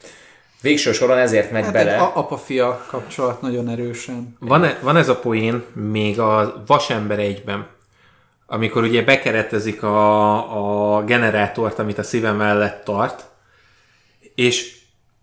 Végső 0.61 0.91
soron 0.91 1.17
ezért 1.17 1.51
megy 1.51 1.63
Hát 1.63 1.73
bele. 1.73 1.93
egy 1.93 1.99
a- 1.99 2.11
apa-fia 2.17 2.85
kapcsolat 2.87 3.41
nagyon 3.41 3.69
erősen. 3.69 4.35
Van, 4.39 4.63
e, 4.63 4.77
van 4.81 4.97
ez 4.97 5.09
a 5.09 5.15
poén 5.19 5.63
még 5.73 6.19
a 6.19 6.63
Vasember 6.67 7.19
egyben, 7.19 7.67
amikor 8.45 8.83
ugye 8.83 9.03
bekeretezik 9.03 9.83
a, 9.83 10.97
a 10.97 11.03
generátort, 11.03 11.79
amit 11.79 11.97
a 11.97 12.03
szíve 12.03 12.31
mellett 12.31 12.83
tart, 12.83 13.25
és 14.35 14.75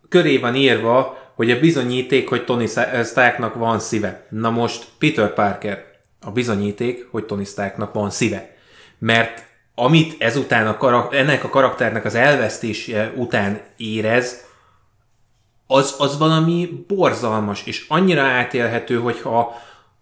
köré 0.09 0.37
van 0.39 0.55
írva, 0.55 1.19
hogy 1.35 1.51
a 1.51 1.59
bizonyíték, 1.61 2.29
hogy 2.29 2.45
Tony 2.45 2.67
Starknak 3.05 3.55
van 3.55 3.81
szíve. 3.81 4.27
Na 4.31 4.51
most 4.51 4.85
Peter 4.99 5.33
Parker, 5.35 5.85
a 6.21 6.31
bizonyíték, 6.31 7.07
hogy 7.11 7.25
Tony 7.25 7.45
Starknak 7.45 7.93
van 7.93 8.11
szíve. 8.11 8.57
Mert 8.99 9.43
amit 9.75 10.23
ezután 10.23 10.67
a 10.67 10.77
karak- 10.77 11.15
ennek 11.15 11.45
a 11.45 11.49
karakternek 11.49 12.05
az 12.05 12.15
elvesztése 12.15 13.13
után 13.17 13.61
érez, 13.77 14.44
az, 15.67 15.95
az 15.99 16.19
valami 16.19 16.85
borzalmas, 16.87 17.67
és 17.67 17.85
annyira 17.89 18.23
átélhető, 18.23 18.99
hogyha, 18.99 19.55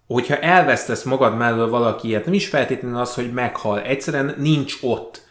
hogyha 0.06 0.36
elvesztesz 0.36 1.02
magad 1.02 1.36
mellől 1.36 1.68
valaki 1.68 2.08
ilyet, 2.08 2.24
nem 2.24 2.34
is 2.34 2.48
feltétlenül 2.48 2.98
az, 2.98 3.14
hogy 3.14 3.32
meghal, 3.32 3.80
egyszerűen 3.80 4.34
nincs 4.38 4.74
ott. 4.80 5.30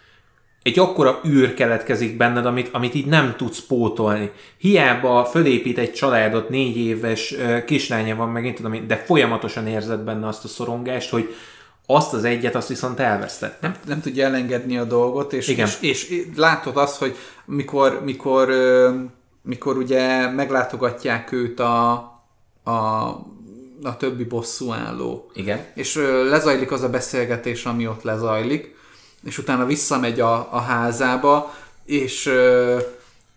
Egy 0.64 0.80
akkora 0.80 1.20
űr 1.28 1.54
keletkezik 1.54 2.18
benned, 2.18 2.46
amit, 2.46 2.70
amit 2.72 2.94
így 2.94 3.06
nem 3.06 3.34
tudsz 3.38 3.60
pótolni. 3.60 4.32
Hiába 4.58 5.26
fölépít 5.26 5.78
egy 5.78 5.94
családot, 5.94 6.50
négy 6.50 6.78
éves 6.78 7.36
kislánya 7.66 8.16
van, 8.16 8.30
megint 8.30 8.56
tudom, 8.56 8.74
én, 8.74 8.88
de 8.88 8.96
folyamatosan 8.96 9.68
érzed 9.68 10.00
benne 10.00 10.28
azt 10.28 10.44
a 10.44 10.48
szorongást, 10.48 11.10
hogy 11.10 11.36
azt 11.86 12.14
az 12.14 12.24
egyet, 12.24 12.56
azt 12.56 12.68
viszont 12.68 13.00
elvesztettem. 13.00 13.72
Nem, 13.72 13.82
nem 13.88 14.02
tudja 14.02 14.26
elengedni 14.26 14.78
a 14.78 14.84
dolgot, 14.84 15.34
és, 15.34 15.48
Igen. 15.48 15.68
és, 15.68 15.80
és 15.82 16.26
látod 16.36 16.78
azt, 16.78 16.98
hogy 16.98 17.16
mikor, 17.46 18.02
mikor, 18.04 18.50
ö, 18.50 18.90
mikor 19.42 19.78
ugye 19.78 20.30
meglátogatják 20.30 21.32
őt 21.32 21.60
a, 21.60 21.92
a, 22.64 22.72
a 23.84 23.98
többi 23.98 24.24
bosszúálló, 24.24 25.32
Igen. 25.34 25.66
és 25.76 25.96
lezajlik 26.30 26.72
az 26.72 26.82
a 26.82 26.90
beszélgetés, 26.90 27.66
ami 27.66 27.88
ott 27.88 28.04
lezajlik, 28.04 28.76
és 29.24 29.38
utána 29.38 29.66
visszamegy 29.66 30.20
a, 30.20 30.48
a 30.52 30.60
házába, 30.60 31.54
és 31.86 32.32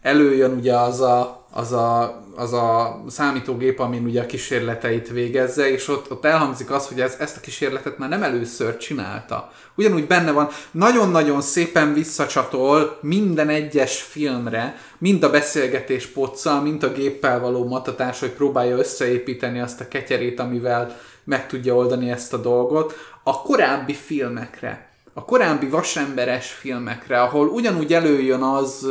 előjön 0.03 0.53
ugye 0.53 0.77
az 0.77 1.01
a, 1.01 1.47
az, 1.51 1.73
a, 1.73 2.24
az 2.37 2.53
a 2.53 3.03
számítógép, 3.09 3.79
amin 3.79 4.05
ugye 4.05 4.23
a 4.23 4.27
kísérleteit 4.27 5.11
végezze, 5.11 5.71
és 5.71 5.89
ott, 5.89 6.11
ott 6.11 6.25
elhangzik 6.25 6.71
az, 6.71 6.89
hogy 6.89 7.01
ez, 7.01 7.17
ezt 7.19 7.37
a 7.37 7.41
kísérletet 7.41 7.99
már 7.99 8.09
nem 8.09 8.23
először 8.23 8.77
csinálta. 8.77 9.53
Ugyanúgy 9.77 10.07
benne 10.07 10.33
van, 10.33 10.49
nagyon-nagyon 10.71 11.41
szépen 11.41 11.93
visszacsatol 11.93 12.99
minden 13.01 13.49
egyes 13.49 14.03
filmre, 14.03 14.77
mind 14.99 15.23
a 15.23 15.31
beszélgetés 15.31 16.07
pocccal, 16.07 16.61
mind 16.61 16.83
a 16.83 16.93
géppel 16.93 17.41
való 17.41 17.67
matatás, 17.67 18.21
hogy 18.21 18.31
próbálja 18.31 18.77
összeépíteni 18.77 19.61
azt 19.61 19.81
a 19.81 19.89
ketyerét, 19.89 20.41
amivel 20.41 20.97
meg 21.25 21.47
tudja 21.47 21.75
oldani 21.75 22.11
ezt 22.11 22.33
a 22.33 22.37
dolgot, 22.37 22.95
a 23.23 23.43
korábbi 23.43 23.95
filmekre 23.95 24.94
a 25.15 25.25
korábbi 25.25 25.69
vasemberes 25.69 26.51
filmekre, 26.51 27.23
ahol 27.23 27.47
ugyanúgy 27.49 27.95
előjön 27.95 28.43
az 28.43 28.87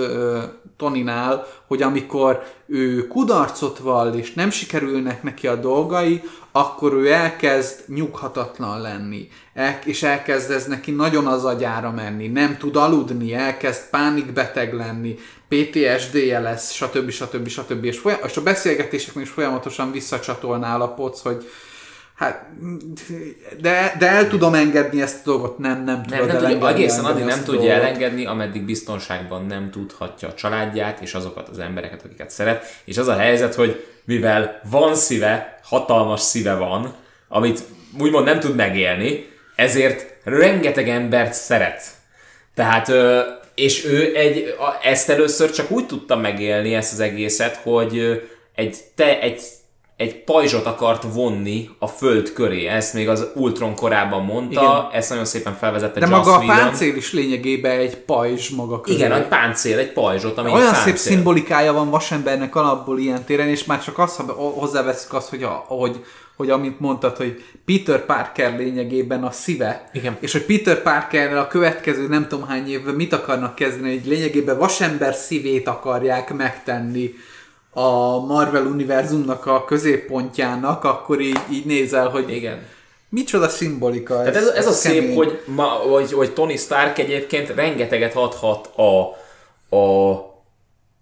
Toninál, 0.78 1.48
hogy 1.68 1.82
amikor 1.82 2.44
ő 2.68 3.08
kudarcot 3.08 3.78
vall, 3.78 4.14
és 4.14 4.34
nem 4.34 4.50
sikerülnek 4.50 5.24
neki 5.24 5.48
a 5.48 5.56
dolgai, 5.56 6.22
akkor 6.52 6.94
ő 6.94 7.12
elkezd 7.12 7.80
nyughatatlan 7.88 8.82
lenni, 8.82 9.28
el, 9.54 9.80
és 9.86 10.04
elkezd 10.04 10.52
ez 10.52 10.66
neki 10.66 10.92
nagyon 10.92 11.28
az 11.28 11.46
agyára 11.46 11.92
menni, 11.92 12.28
nem 12.28 12.58
tud 12.58 12.76
aludni, 12.76 13.34
elkezd 13.34 13.90
pánikbeteg 13.90 14.74
lenni, 14.74 15.16
PTSD-je 15.48 16.40
lesz, 16.40 16.72
stb. 16.72 17.10
stb. 17.10 17.48
stb. 17.48 17.84
És, 17.84 17.98
folyam- 18.00 18.24
és 18.26 18.38
a 18.38 18.44
beszélgetéseknél 18.44 19.24
is 19.24 19.30
folyamatosan 19.30 19.92
visszacsatolnál 19.92 20.82
a 20.82 20.94
poc, 20.94 21.22
hogy 21.22 21.46
Hát, 22.16 22.46
de, 23.62 23.96
de 24.00 24.08
el 24.08 24.28
tudom 24.28 24.54
engedni 24.54 25.02
ezt 25.02 25.28
a 25.28 25.30
dolgot, 25.30 25.58
nem, 25.58 25.84
nem 25.84 26.04
tudod 26.04 26.28
Nem, 26.28 26.42
nem 26.42 26.52
tudja, 26.52 26.70
egészen 26.70 27.06
addig 27.06 27.24
nem 27.24 27.44
tudja 27.44 27.60
dolgot. 27.60 27.76
elengedni, 27.76 28.26
ameddig 28.26 28.66
biztonságban 28.66 29.46
nem 29.46 29.72
tudhatja 29.72 30.28
a 30.28 30.34
családját 30.34 31.02
és 31.02 31.14
azokat 31.14 31.50
az 31.50 31.60
embereket, 31.60 32.04
akiket 32.06 32.30
szeret. 32.30 32.66
És 32.84 32.98
az 32.98 33.08
a 33.08 33.16
helyzet, 33.16 33.56
hogy 33.56 33.86
mivel 34.06 34.60
van 34.70 34.96
szíve, 34.96 35.60
hatalmas 35.64 36.22
szíve 36.22 36.54
van, 36.54 36.94
amit 37.28 37.64
úgymond 38.00 38.26
nem 38.26 38.40
tud 38.40 38.56
megélni, 38.56 39.30
ezért 39.56 40.16
rengeteg 40.24 40.90
embert 40.90 41.34
szeret. 41.34 41.84
Tehát, 42.56 42.92
és 43.56 43.86
ő 43.86 44.16
egy, 44.16 44.56
ezt 44.84 45.10
először 45.10 45.52
csak 45.52 45.72
úgy 45.72 45.86
tudta 45.86 46.16
megélni, 46.16 46.74
ezt 46.74 46.94
az 46.94 47.00
egészet, 47.00 47.56
hogy 47.56 48.22
egy, 48.56 48.78
te, 48.96 49.20
egy, 49.20 49.42
egy 50.04 50.24
pajzsot 50.24 50.66
akart 50.66 51.04
vonni 51.14 51.70
a 51.80 51.88
föld 51.88 52.34
köré. 52.34 52.66
Ezt 52.68 52.94
még 52.94 53.10
az 53.10 53.28
Ultron 53.36 53.76
korábban 53.76 54.24
mondta, 54.26 54.62
Igen. 54.62 55.00
ezt 55.00 55.10
nagyon 55.10 55.26
szépen 55.26 55.54
felvezette 55.56 56.00
De 56.00 56.06
Joss 56.06 56.16
maga 56.18 56.34
a 56.34 56.38
Whedon. 56.38 56.56
páncél 56.56 56.96
is 56.96 57.14
lényegében 57.14 57.80
egy 57.80 57.98
pajzs 57.98 58.50
maga 58.50 58.82
körül. 58.82 59.00
Igen, 59.00 59.12
egy 59.12 59.28
páncél, 59.28 59.78
egy 59.78 59.92
pajzsot, 59.94 60.38
ami 60.38 60.52
Olyan 60.52 60.68
egy 60.68 60.74
szép 60.74 60.84
páncél. 60.84 61.12
szimbolikája 61.14 61.74
van 61.74 61.90
vasembernek 61.90 62.56
alapból 62.56 63.00
ilyen 63.00 63.24
téren, 63.24 63.48
és 63.48 63.64
már 63.66 63.84
csak 63.84 64.00
azt, 64.00 64.16
ha 64.16 64.32
hozzáveszünk 64.34 65.14
azt, 65.14 65.30
hogy, 65.30 65.44
a, 65.44 65.64
hogy, 65.68 66.06
hogy 66.38 66.50
amit 66.50 66.80
mondtad, 66.80 67.18
hogy 67.18 67.44
Peter 67.66 68.06
Parker 68.06 68.58
lényegében 68.58 69.24
a 69.24 69.32
szíve, 69.32 69.90
Igen. 69.94 70.18
és 70.20 70.32
hogy 70.32 70.46
Peter 70.46 70.82
Parkerrel 70.82 71.38
a 71.38 71.48
következő 71.48 72.08
nem 72.08 72.28
tudom 72.28 72.48
hány 72.48 72.70
évben 72.70 72.94
mit 72.96 73.14
akarnak 73.14 73.56
kezdeni, 73.56 73.90
hogy 73.90 74.06
lényegében 74.08 74.58
vasember 74.58 75.14
szívét 75.14 75.68
akarják 75.68 76.34
megtenni 76.34 77.14
a 77.74 78.20
Marvel 78.26 78.66
univerzumnak 78.66 79.46
a 79.46 79.66
középpontjának, 79.66 80.84
akkor 80.84 81.20
így, 81.20 81.40
így 81.52 81.66
nézel, 81.66 82.10
hogy 82.10 82.30
Igen. 82.30 82.66
micsoda 83.10 83.50
szimbolika 83.50 84.18
Tehát 84.18 84.36
ez, 84.36 84.48
ez 84.48 84.68
a 84.68 84.72
szép, 84.72 85.00
kemény. 85.00 85.16
hogy, 85.16 85.42
ma, 85.46 85.64
hogy, 85.64 86.14
hogy 86.14 86.34
Tony 86.34 86.58
Stark 86.58 86.98
egyébként 86.98 87.50
rengeteget 87.56 88.16
adhat 88.16 88.70
a, 88.76 89.16
a, 89.76 90.12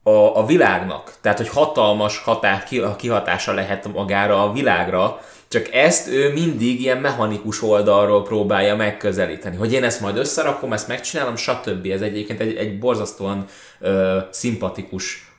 a, 0.04 0.38
a 0.38 0.46
világnak. 0.46 1.14
Tehát, 1.22 1.38
hogy 1.38 1.50
hatalmas 1.50 2.18
hatá, 2.18 2.64
ki- 2.64 2.96
kihatása 2.98 3.54
lehet 3.54 3.94
magára 3.94 4.44
a 4.44 4.52
világra, 4.52 5.22
csak 5.48 5.74
ezt 5.74 6.08
ő 6.08 6.32
mindig 6.34 6.82
ilyen 6.82 6.98
mechanikus 6.98 7.64
oldalról 7.64 8.24
próbálja 8.24 8.76
megközelíteni. 8.76 9.56
Hogy 9.56 9.74
én 9.74 9.84
ezt 9.84 10.02
majd 10.02 10.18
összerakom, 10.18 10.74
ezt 10.74 10.88
megcsinálom, 10.88 11.36
stb. 11.36 11.86
Ez 11.86 12.02
egyébként 12.02 12.40
egy, 12.40 12.56
egy 12.56 12.80
borzasztóan 12.80 13.46
ö, 13.80 14.18
szimpatikus 14.32 15.31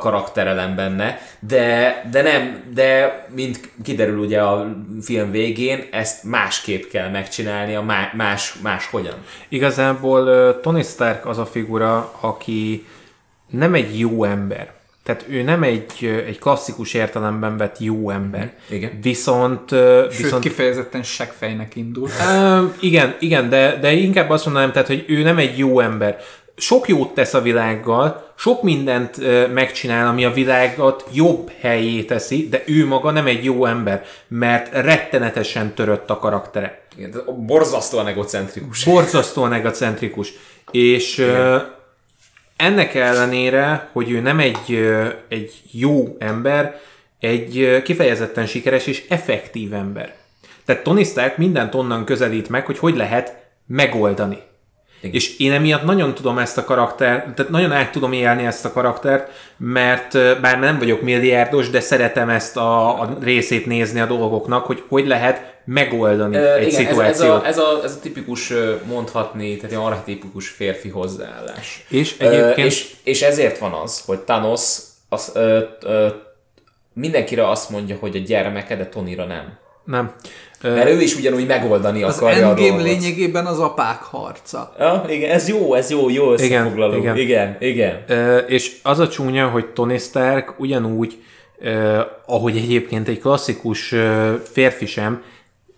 karakterelem 0.00 0.76
benne, 0.76 1.18
de, 1.38 1.94
de 2.10 2.22
nem, 2.22 2.62
de 2.74 3.26
mint 3.34 3.60
kiderül 3.82 4.18
ugye 4.18 4.40
a 4.40 4.76
film 5.02 5.30
végén, 5.30 5.84
ezt 5.90 6.24
másképp 6.24 6.90
kell 6.90 7.08
megcsinálni, 7.08 7.74
a 7.74 7.82
má, 7.82 8.12
más, 8.16 8.54
más 8.62 8.86
hogyan. 8.86 9.16
Igazából 9.48 10.60
Tony 10.60 10.82
Stark 10.82 11.26
az 11.26 11.38
a 11.38 11.46
figura, 11.46 12.12
aki 12.20 12.86
nem 13.50 13.74
egy 13.74 13.98
jó 13.98 14.24
ember. 14.24 14.78
Tehát 15.02 15.24
ő 15.28 15.42
nem 15.42 15.62
egy, 15.62 16.22
egy 16.26 16.38
klasszikus 16.38 16.94
értelemben 16.94 17.56
vett 17.56 17.78
jó 17.78 18.10
ember. 18.10 18.52
Igen. 18.68 18.90
Viszont, 19.02 19.68
Sőt, 19.68 20.16
viszont 20.16 20.42
kifejezetten 20.42 21.02
seggfejnek 21.02 21.76
indul. 21.76 22.08
Igen, 22.80 23.16
igen, 23.18 23.48
de, 23.48 23.78
de 23.80 23.92
inkább 23.92 24.30
azt 24.30 24.44
mondanám, 24.44 24.72
tehát, 24.72 24.86
hogy 24.88 25.04
ő 25.08 25.22
nem 25.22 25.38
egy 25.38 25.58
jó 25.58 25.80
ember. 25.80 26.18
Sok 26.60 26.88
jót 26.88 27.14
tesz 27.14 27.34
a 27.34 27.42
világgal, 27.42 28.32
sok 28.34 28.62
mindent 28.62 29.16
megcsinál, 29.52 30.06
ami 30.06 30.24
a 30.24 30.32
világot 30.32 31.04
jobb 31.12 31.50
helyé 31.60 32.02
teszi, 32.02 32.48
de 32.48 32.62
ő 32.66 32.86
maga 32.86 33.10
nem 33.10 33.26
egy 33.26 33.44
jó 33.44 33.64
ember, 33.64 34.04
mert 34.28 34.72
rettenetesen 34.72 35.74
törött 35.74 36.10
a 36.10 36.18
karaktere. 36.18 36.82
Igen, 36.96 37.22
borzasztóan 37.46 38.06
egocentrikus. 38.06 38.84
Borzasztóan 38.84 39.52
egocentrikus. 39.52 40.32
És 40.70 41.18
ö, 41.18 41.56
ennek 42.56 42.94
ellenére, 42.94 43.88
hogy 43.92 44.10
ő 44.10 44.20
nem 44.20 44.38
egy, 44.38 44.88
egy 45.28 45.62
jó 45.70 46.16
ember, 46.18 46.80
egy 47.20 47.82
kifejezetten 47.84 48.46
sikeres 48.46 48.86
és 48.86 49.06
effektív 49.08 49.72
ember. 49.74 50.14
Tehát 50.64 50.82
Tony 50.82 51.04
Stark 51.04 51.36
mindent 51.36 51.74
onnan 51.74 52.04
közelít 52.04 52.48
meg, 52.48 52.66
hogy 52.66 52.78
hogy 52.78 52.96
lehet 52.96 53.36
megoldani. 53.66 54.38
Igen. 55.00 55.14
És 55.14 55.38
én 55.38 55.52
emiatt 55.52 55.82
nagyon 55.82 56.14
tudom 56.14 56.38
ezt 56.38 56.58
a 56.58 56.64
karaktert, 56.64 57.34
tehát 57.34 57.50
nagyon 57.50 57.72
át 57.72 57.92
tudom 57.92 58.12
élni 58.12 58.46
ezt 58.46 58.64
a 58.64 58.72
karaktert, 58.72 59.30
mert 59.56 60.40
bár 60.40 60.58
nem 60.58 60.78
vagyok 60.78 61.02
milliárdos, 61.02 61.70
de 61.70 61.80
szeretem 61.80 62.28
ezt 62.28 62.56
a, 62.56 63.00
a 63.00 63.16
részét 63.20 63.66
nézni 63.66 64.00
a 64.00 64.06
dolgoknak, 64.06 64.66
hogy 64.66 64.82
hogy 64.88 65.06
lehet 65.06 65.50
megoldani 65.64 66.36
Ö, 66.36 66.54
egy 66.54 66.66
igen, 66.66 66.80
ez, 66.80 66.86
szituációt. 66.86 67.44
ez, 67.44 67.58
a, 67.58 67.66
ez, 67.66 67.74
a, 67.74 67.84
ez 67.84 67.94
a 67.94 68.00
tipikus 68.00 68.52
mondhatni, 68.86 69.56
tehát 69.56 69.76
egy 69.76 69.82
archetipikus 69.82 70.48
férfi 70.48 70.88
hozzáállás. 70.88 71.84
És 71.88 72.18
egyébként... 72.18 72.66
és, 72.66 72.94
és 73.02 73.22
ezért 73.22 73.58
van 73.58 73.72
az, 73.72 74.02
hogy 74.06 74.18
Thanos 74.18 74.78
az, 75.08 75.30
ö, 75.34 75.60
ö, 75.82 76.06
mindenkire 76.92 77.48
azt 77.48 77.70
mondja, 77.70 77.96
hogy 78.00 78.16
a 78.16 78.18
gyermeke, 78.18 78.76
de 78.76 78.86
Tonyra 78.86 79.24
nem. 79.24 79.58
Nem. 79.84 80.14
Mert 80.62 80.88
ő 80.88 81.00
is 81.00 81.14
ugyanúgy 81.16 81.46
megoldani 81.46 82.02
Az 82.02 82.16
akarja 82.16 82.46
a 82.46 82.48
Endgame 82.48 82.68
dolgot. 82.68 82.86
lényegében 82.86 83.46
az 83.46 83.58
apák 83.58 84.02
harca. 84.02 84.74
Ja, 84.78 85.04
igen, 85.08 85.30
ez 85.30 85.48
jó, 85.48 85.74
ez 85.74 85.90
jó, 85.90 86.08
jó 86.10 86.32
összefoglaló. 86.32 86.96
igen. 86.96 87.16
Igen, 87.16 87.56
igen. 87.60 87.70
igen. 87.70 88.18
Ö, 88.18 88.36
és 88.36 88.76
az 88.82 88.98
a 88.98 89.08
csúnya, 89.08 89.48
hogy 89.48 89.66
Tony 89.66 89.98
Stark 89.98 90.54
ugyanúgy, 90.60 91.18
ö, 91.58 92.00
ahogy 92.26 92.56
egyébként 92.56 93.08
egy 93.08 93.20
klasszikus 93.20 93.92
ö, 93.92 94.32
férfi 94.52 94.86
sem, 94.86 95.22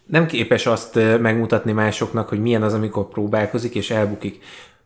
nem 0.06 0.26
képes 0.26 0.66
azt 0.66 0.98
megmutatni 1.20 1.72
másoknak, 1.72 2.28
hogy 2.28 2.40
milyen 2.40 2.62
az, 2.62 2.74
amikor 2.74 3.08
próbálkozik 3.08 3.74
és 3.74 3.90
elbukik. 3.90 4.42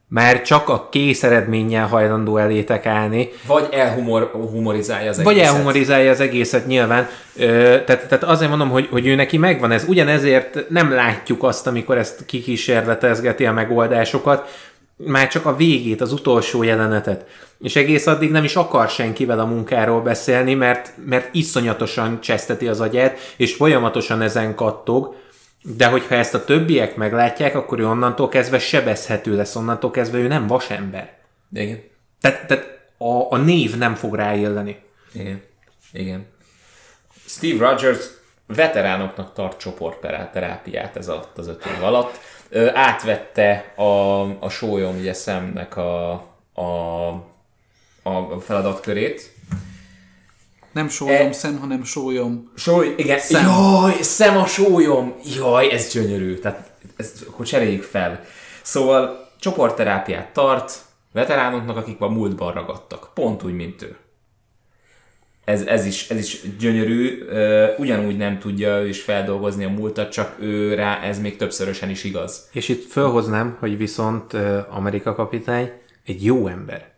Már 0.09 0.42
csak 0.42 0.69
a 0.69 0.88
kész 0.90 1.23
eredménnyel 1.23 1.87
hajlandó 1.87 2.37
elétek 2.37 2.87
állni, 2.87 3.29
Vagy 3.47 3.69
elhumorizálja 3.71 5.11
az 5.11 5.23
vagy 5.23 5.35
egészet. 5.35 5.53
elhumorizálja 5.53 6.11
az 6.11 6.21
egészet 6.21 6.66
nyilván. 6.66 7.09
Ö, 7.37 7.45
tehát, 7.87 8.07
tehát 8.09 8.25
azért 8.25 8.51
mondom, 8.51 8.69
hogy, 8.69 8.88
hogy 8.90 9.07
ő 9.07 9.14
neki 9.14 9.37
megvan 9.37 9.71
ez. 9.71 9.85
Ugyanezért 9.88 10.69
nem 10.69 10.92
látjuk 10.92 11.42
azt, 11.42 11.66
amikor 11.66 11.99
ezt 11.99 12.27
kikísérletezgeti 12.27 13.47
a 13.47 13.53
megoldásokat, 13.53 14.49
már 14.97 15.29
csak 15.29 15.47
a 15.47 15.57
végét, 15.57 16.01
az 16.01 16.12
utolsó 16.12 16.62
jelenetet. 16.62 17.25
És 17.61 17.77
egész 17.77 18.07
addig 18.07 18.31
nem 18.31 18.45
is 18.45 18.57
akar 18.57 18.88
senkivel 18.88 19.40
a 19.40 19.45
munkáról 19.47 20.01
beszélni, 20.01 20.55
mert, 20.55 20.92
mert 21.07 21.29
iszonyatosan 21.35 22.21
cseszteti 22.21 22.69
az 22.69 22.81
agyát, 22.81 23.19
és 23.37 23.55
folyamatosan 23.55 24.23
ezen 24.23 24.55
kattog, 24.55 25.14
de 25.74 25.87
hogyha 25.87 26.14
ezt 26.14 26.35
a 26.35 26.44
többiek 26.44 26.96
meglátják, 26.96 27.55
akkor 27.55 27.79
ő 27.79 27.87
onnantól 27.87 28.29
kezdve 28.29 28.59
sebezhető 28.59 29.37
lesz, 29.37 29.57
onnantól 29.57 29.90
kezdve 29.90 30.18
ő 30.18 30.26
nem 30.26 30.46
vasember. 30.46 31.12
Igen. 31.52 31.83
Tehát, 32.20 32.46
tehát 32.46 32.79
a, 32.98 33.33
a 33.33 33.37
név 33.37 33.76
nem 33.76 33.94
fog 33.94 34.14
ráilleni. 34.14 34.83
Igen. 35.12 35.42
Igen. 35.92 36.26
Steve 37.26 37.68
Rogers 37.68 38.07
veteránoknak 38.46 39.33
tart 39.33 39.59
csoportterápiát 39.59 40.96
ez 40.96 41.09
alatt 41.09 41.38
az 41.38 41.48
öt 41.48 41.66
év 41.66 41.85
alatt. 41.85 42.18
Ö, 42.48 42.70
átvette 42.74 43.72
a, 43.76 44.20
a 44.44 44.48
sólyom 44.48 44.96
ugye 44.96 45.12
szemnek 45.12 45.76
a, 45.76 46.12
a, 46.55 47.09
a 48.02 48.40
feladatkörét. 48.40 49.35
Nem 50.77 50.89
sólyom 50.89 51.27
E- 51.27 51.33
szem, 51.33 51.59
hanem 51.59 51.85
sólyom. 51.85 52.51
Sóly, 52.57 52.95
igen. 52.97 53.19
Szem. 53.19 53.47
Jaj, 53.47 53.97
szem 54.01 54.37
a 54.37 54.47
sólyom. 54.47 55.15
Jaj, 55.37 55.71
ez 55.71 55.93
gyönyörű. 55.93 56.35
Tehát 56.35 56.71
ezt 56.97 57.27
akkor 57.29 57.47
cseréljük 57.47 57.83
fel. 57.83 58.25
Szóval 58.62 59.31
csoportterápiát 59.41 60.33
tart 60.33 60.73
veteránoknak, 61.12 61.77
akik 61.77 62.01
a 62.01 62.09
múltban 62.09 62.53
ragadtak. 62.53 63.11
Pont 63.15 63.43
úgy, 63.43 63.53
mint 63.53 63.83
ő. 63.83 63.97
Ez, 65.45 65.62
ez, 65.62 65.87
is, 65.87 66.09
ez 66.11 66.19
is 66.19 66.41
gyönyörű. 66.59 67.25
Ugyanúgy 67.79 68.17
nem 68.17 68.39
tudja 68.39 68.81
ő 68.81 68.89
is 68.89 69.03
feldolgozni 69.03 69.65
a 69.65 69.69
múltat, 69.69 70.12
csak 70.12 70.37
ő 70.41 70.75
rá 70.75 71.01
ez 71.01 71.21
még 71.21 71.37
többszörösen 71.37 71.91
is 71.91 72.05
igaz. 72.05 72.49
És 72.53 72.69
itt 72.69 72.91
felhoznám, 72.91 73.57
hogy 73.61 73.77
viszont 73.77 74.33
Amerika 74.71 75.15
kapitány 75.15 75.71
egy 76.05 76.25
jó 76.25 76.47
ember, 76.47 76.91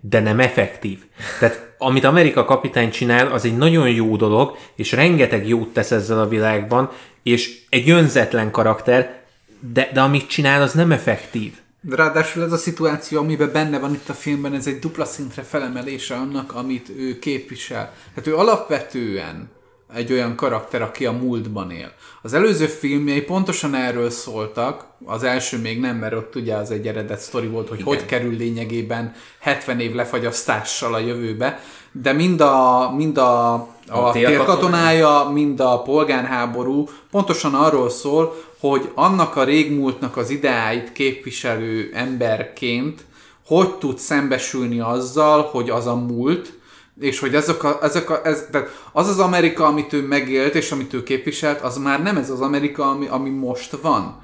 de 0.00 0.20
nem 0.20 0.40
effektív. 0.40 1.04
Tehát 1.40 1.65
amit 1.78 2.04
Amerika 2.04 2.44
kapitány 2.44 2.90
csinál, 2.90 3.32
az 3.32 3.44
egy 3.44 3.56
nagyon 3.56 3.90
jó 3.90 4.16
dolog, 4.16 4.56
és 4.74 4.92
rengeteg 4.92 5.48
jót 5.48 5.72
tesz 5.72 5.90
ezzel 5.90 6.20
a 6.20 6.28
világban, 6.28 6.90
és 7.22 7.58
egy 7.68 7.90
önzetlen 7.90 8.50
karakter, 8.50 9.24
de, 9.72 9.90
de 9.92 10.00
amit 10.00 10.28
csinál, 10.28 10.62
az 10.62 10.72
nem 10.72 10.92
effektív. 10.92 11.52
Ráadásul 11.90 12.42
ez 12.42 12.52
a 12.52 12.56
szituáció, 12.56 13.18
amiben 13.18 13.52
benne 13.52 13.78
van 13.78 13.94
itt 13.94 14.08
a 14.08 14.12
filmben, 14.12 14.54
ez 14.54 14.66
egy 14.66 14.78
dupla 14.78 15.04
szintre 15.04 15.42
felemelése 15.42 16.14
annak, 16.14 16.54
amit 16.54 16.88
ő 16.98 17.18
képvisel. 17.18 17.94
Hát 18.14 18.26
ő 18.26 18.36
alapvetően 18.36 19.50
egy 19.94 20.12
olyan 20.12 20.34
karakter, 20.34 20.82
aki 20.82 21.06
a 21.06 21.12
múltban 21.12 21.70
él. 21.70 21.92
Az 22.22 22.32
előző 22.32 22.66
filmjei 22.66 23.22
pontosan 23.22 23.74
erről 23.74 24.10
szóltak, 24.10 24.86
az 25.04 25.22
első 25.22 25.58
még 25.58 25.80
nem, 25.80 25.96
mert 25.96 26.14
ott 26.14 26.34
ugye 26.34 26.54
az 26.54 26.70
egy 26.70 26.86
eredet 26.86 27.20
sztori 27.20 27.46
volt, 27.46 27.68
hogy 27.68 27.80
Igen. 27.80 27.94
hogy 27.94 28.06
kerül 28.06 28.36
lényegében 28.36 29.14
70 29.38 29.80
év 29.80 29.94
lefagyasztással 29.94 30.94
a 30.94 30.98
jövőbe, 30.98 31.60
de 31.92 32.12
mind 32.12 32.40
a, 32.40 32.92
mind 32.96 33.18
a, 33.18 33.52
a, 33.54 33.68
A 33.88 34.12
térkatonája, 34.12 35.30
mind 35.32 35.60
a 35.60 35.82
polgárháború 35.82 36.88
pontosan 37.10 37.54
arról 37.54 37.90
szól, 37.90 38.34
hogy 38.60 38.90
annak 38.94 39.36
a 39.36 39.44
régmúltnak 39.44 40.16
az 40.16 40.30
ideáit 40.30 40.92
képviselő 40.92 41.90
emberként 41.94 43.04
hogy 43.46 43.74
tud 43.74 43.98
szembesülni 43.98 44.80
azzal, 44.80 45.42
hogy 45.42 45.70
az 45.70 45.86
a 45.86 45.94
múlt, 45.94 46.55
és 47.00 47.18
hogy 47.18 47.34
ezek 47.34 47.64
a, 47.64 47.78
ezek 47.82 48.10
a, 48.10 48.20
ez, 48.24 48.46
tehát 48.50 48.68
az 48.92 49.08
az 49.08 49.18
Amerika, 49.18 49.66
amit 49.66 49.92
ő 49.92 50.06
megélt, 50.06 50.54
és 50.54 50.72
amit 50.72 50.92
ő 50.92 51.02
képviselt, 51.02 51.60
az 51.60 51.76
már 51.76 52.02
nem 52.02 52.16
ez 52.16 52.30
az 52.30 52.40
Amerika, 52.40 52.90
ami, 52.90 53.06
ami 53.06 53.30
most 53.30 53.76
van. 53.82 54.22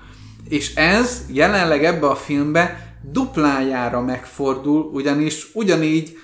És 0.49 0.75
ez 0.75 1.23
jelenleg 1.29 1.85
ebbe 1.85 2.07
a 2.07 2.15
filmbe 2.15 2.97
duplájára 3.03 4.01
megfordul, 4.01 4.91
ugyanis 4.93 5.47
ugyanígy 5.55 6.19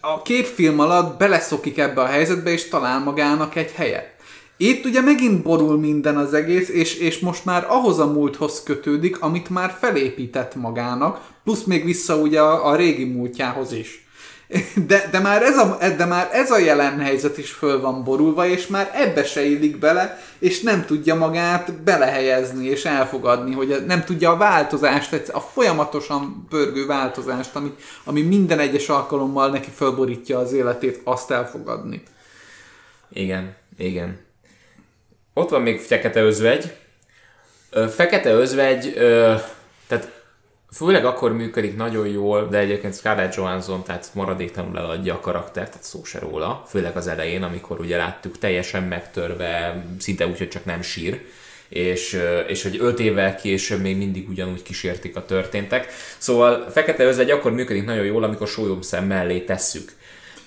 a 0.00 0.22
két 0.22 0.46
film 0.46 0.80
alatt 0.80 1.18
beleszokik 1.18 1.78
ebbe 1.78 2.00
a 2.00 2.06
helyzetbe, 2.06 2.50
és 2.50 2.68
talál 2.68 3.00
magának 3.00 3.54
egy 3.54 3.72
helyet. 3.72 4.12
Itt 4.56 4.84
ugye 4.84 5.00
megint 5.00 5.42
borul 5.42 5.78
minden 5.78 6.16
az 6.16 6.34
egész, 6.34 6.68
és, 6.68 6.98
és 6.98 7.18
most 7.18 7.44
már 7.44 7.66
ahhoz 7.68 7.98
a 7.98 8.12
múlthoz 8.12 8.62
kötődik, 8.62 9.20
amit 9.20 9.50
már 9.50 9.76
felépített 9.80 10.54
magának, 10.54 11.20
plusz 11.44 11.62
még 11.64 11.84
vissza 11.84 12.16
ugye 12.16 12.40
a, 12.40 12.68
a 12.68 12.76
régi 12.76 13.04
múltjához 13.04 13.72
is. 13.72 14.03
De, 14.86 15.08
de, 15.10 15.18
már 15.18 15.42
ez 15.42 15.58
a, 15.58 15.78
de 15.96 16.04
már 16.04 16.28
ez 16.32 16.50
a 16.50 16.58
jelen 16.58 17.00
helyzet 17.00 17.38
is 17.38 17.50
föl 17.50 17.80
van 17.80 18.04
borulva, 18.04 18.46
és 18.46 18.66
már 18.66 18.90
ebbe 18.94 19.24
se 19.24 19.44
illik 19.44 19.78
bele, 19.78 20.18
és 20.38 20.60
nem 20.60 20.84
tudja 20.84 21.14
magát 21.14 21.72
belehelyezni 21.72 22.66
és 22.66 22.84
elfogadni, 22.84 23.52
hogy 23.52 23.84
nem 23.86 24.04
tudja 24.04 24.30
a 24.30 24.36
változást, 24.36 25.28
a 25.32 25.40
folyamatosan 25.40 26.46
pörgő 26.48 26.86
változást, 26.86 27.56
ami, 27.56 27.74
ami 28.04 28.22
minden 28.22 28.58
egyes 28.58 28.88
alkalommal 28.88 29.50
neki 29.50 29.70
fölborítja 29.74 30.38
az 30.38 30.52
életét, 30.52 31.00
azt 31.04 31.30
elfogadni. 31.30 32.02
Igen, 33.12 33.54
igen. 33.78 34.18
Ott 35.34 35.50
van 35.50 35.62
még 35.62 35.80
Fekete 35.80 36.20
Özvegy. 36.20 36.76
Fekete 37.94 38.30
Özvegy, 38.30 38.94
főleg 40.74 41.04
akkor 41.04 41.32
működik 41.32 41.76
nagyon 41.76 42.06
jól, 42.06 42.48
de 42.48 42.58
egyébként 42.58 42.94
Scarlett 42.94 43.34
Johansson 43.34 43.82
tehát 43.82 44.10
maradéktalanul 44.12 44.78
eladja 44.78 45.14
a 45.14 45.20
karaktert, 45.20 45.68
tehát 45.68 45.84
szó 45.84 46.04
se 46.04 46.18
róla, 46.18 46.64
főleg 46.68 46.96
az 46.96 47.06
elején, 47.06 47.42
amikor 47.42 47.80
ugye 47.80 47.96
láttuk 47.96 48.38
teljesen 48.38 48.82
megtörve, 48.82 49.84
szinte 49.98 50.26
úgy, 50.26 50.38
hogy 50.38 50.48
csak 50.48 50.64
nem 50.64 50.82
sír, 50.82 51.20
és, 51.68 52.20
és 52.46 52.62
hogy 52.62 52.76
öt 52.80 53.00
évvel 53.00 53.36
később 53.36 53.80
még 53.80 53.96
mindig 53.96 54.28
ugyanúgy 54.28 54.62
kísértik 54.62 55.16
a 55.16 55.24
történtek. 55.24 55.86
Szóval 56.18 56.70
Fekete 56.70 57.04
Özvegy 57.04 57.30
akkor 57.30 57.52
működik 57.52 57.84
nagyon 57.84 58.04
jól, 58.04 58.24
amikor 58.24 58.48
szem 58.80 59.04
mellé 59.06 59.40
tesszük. 59.40 59.92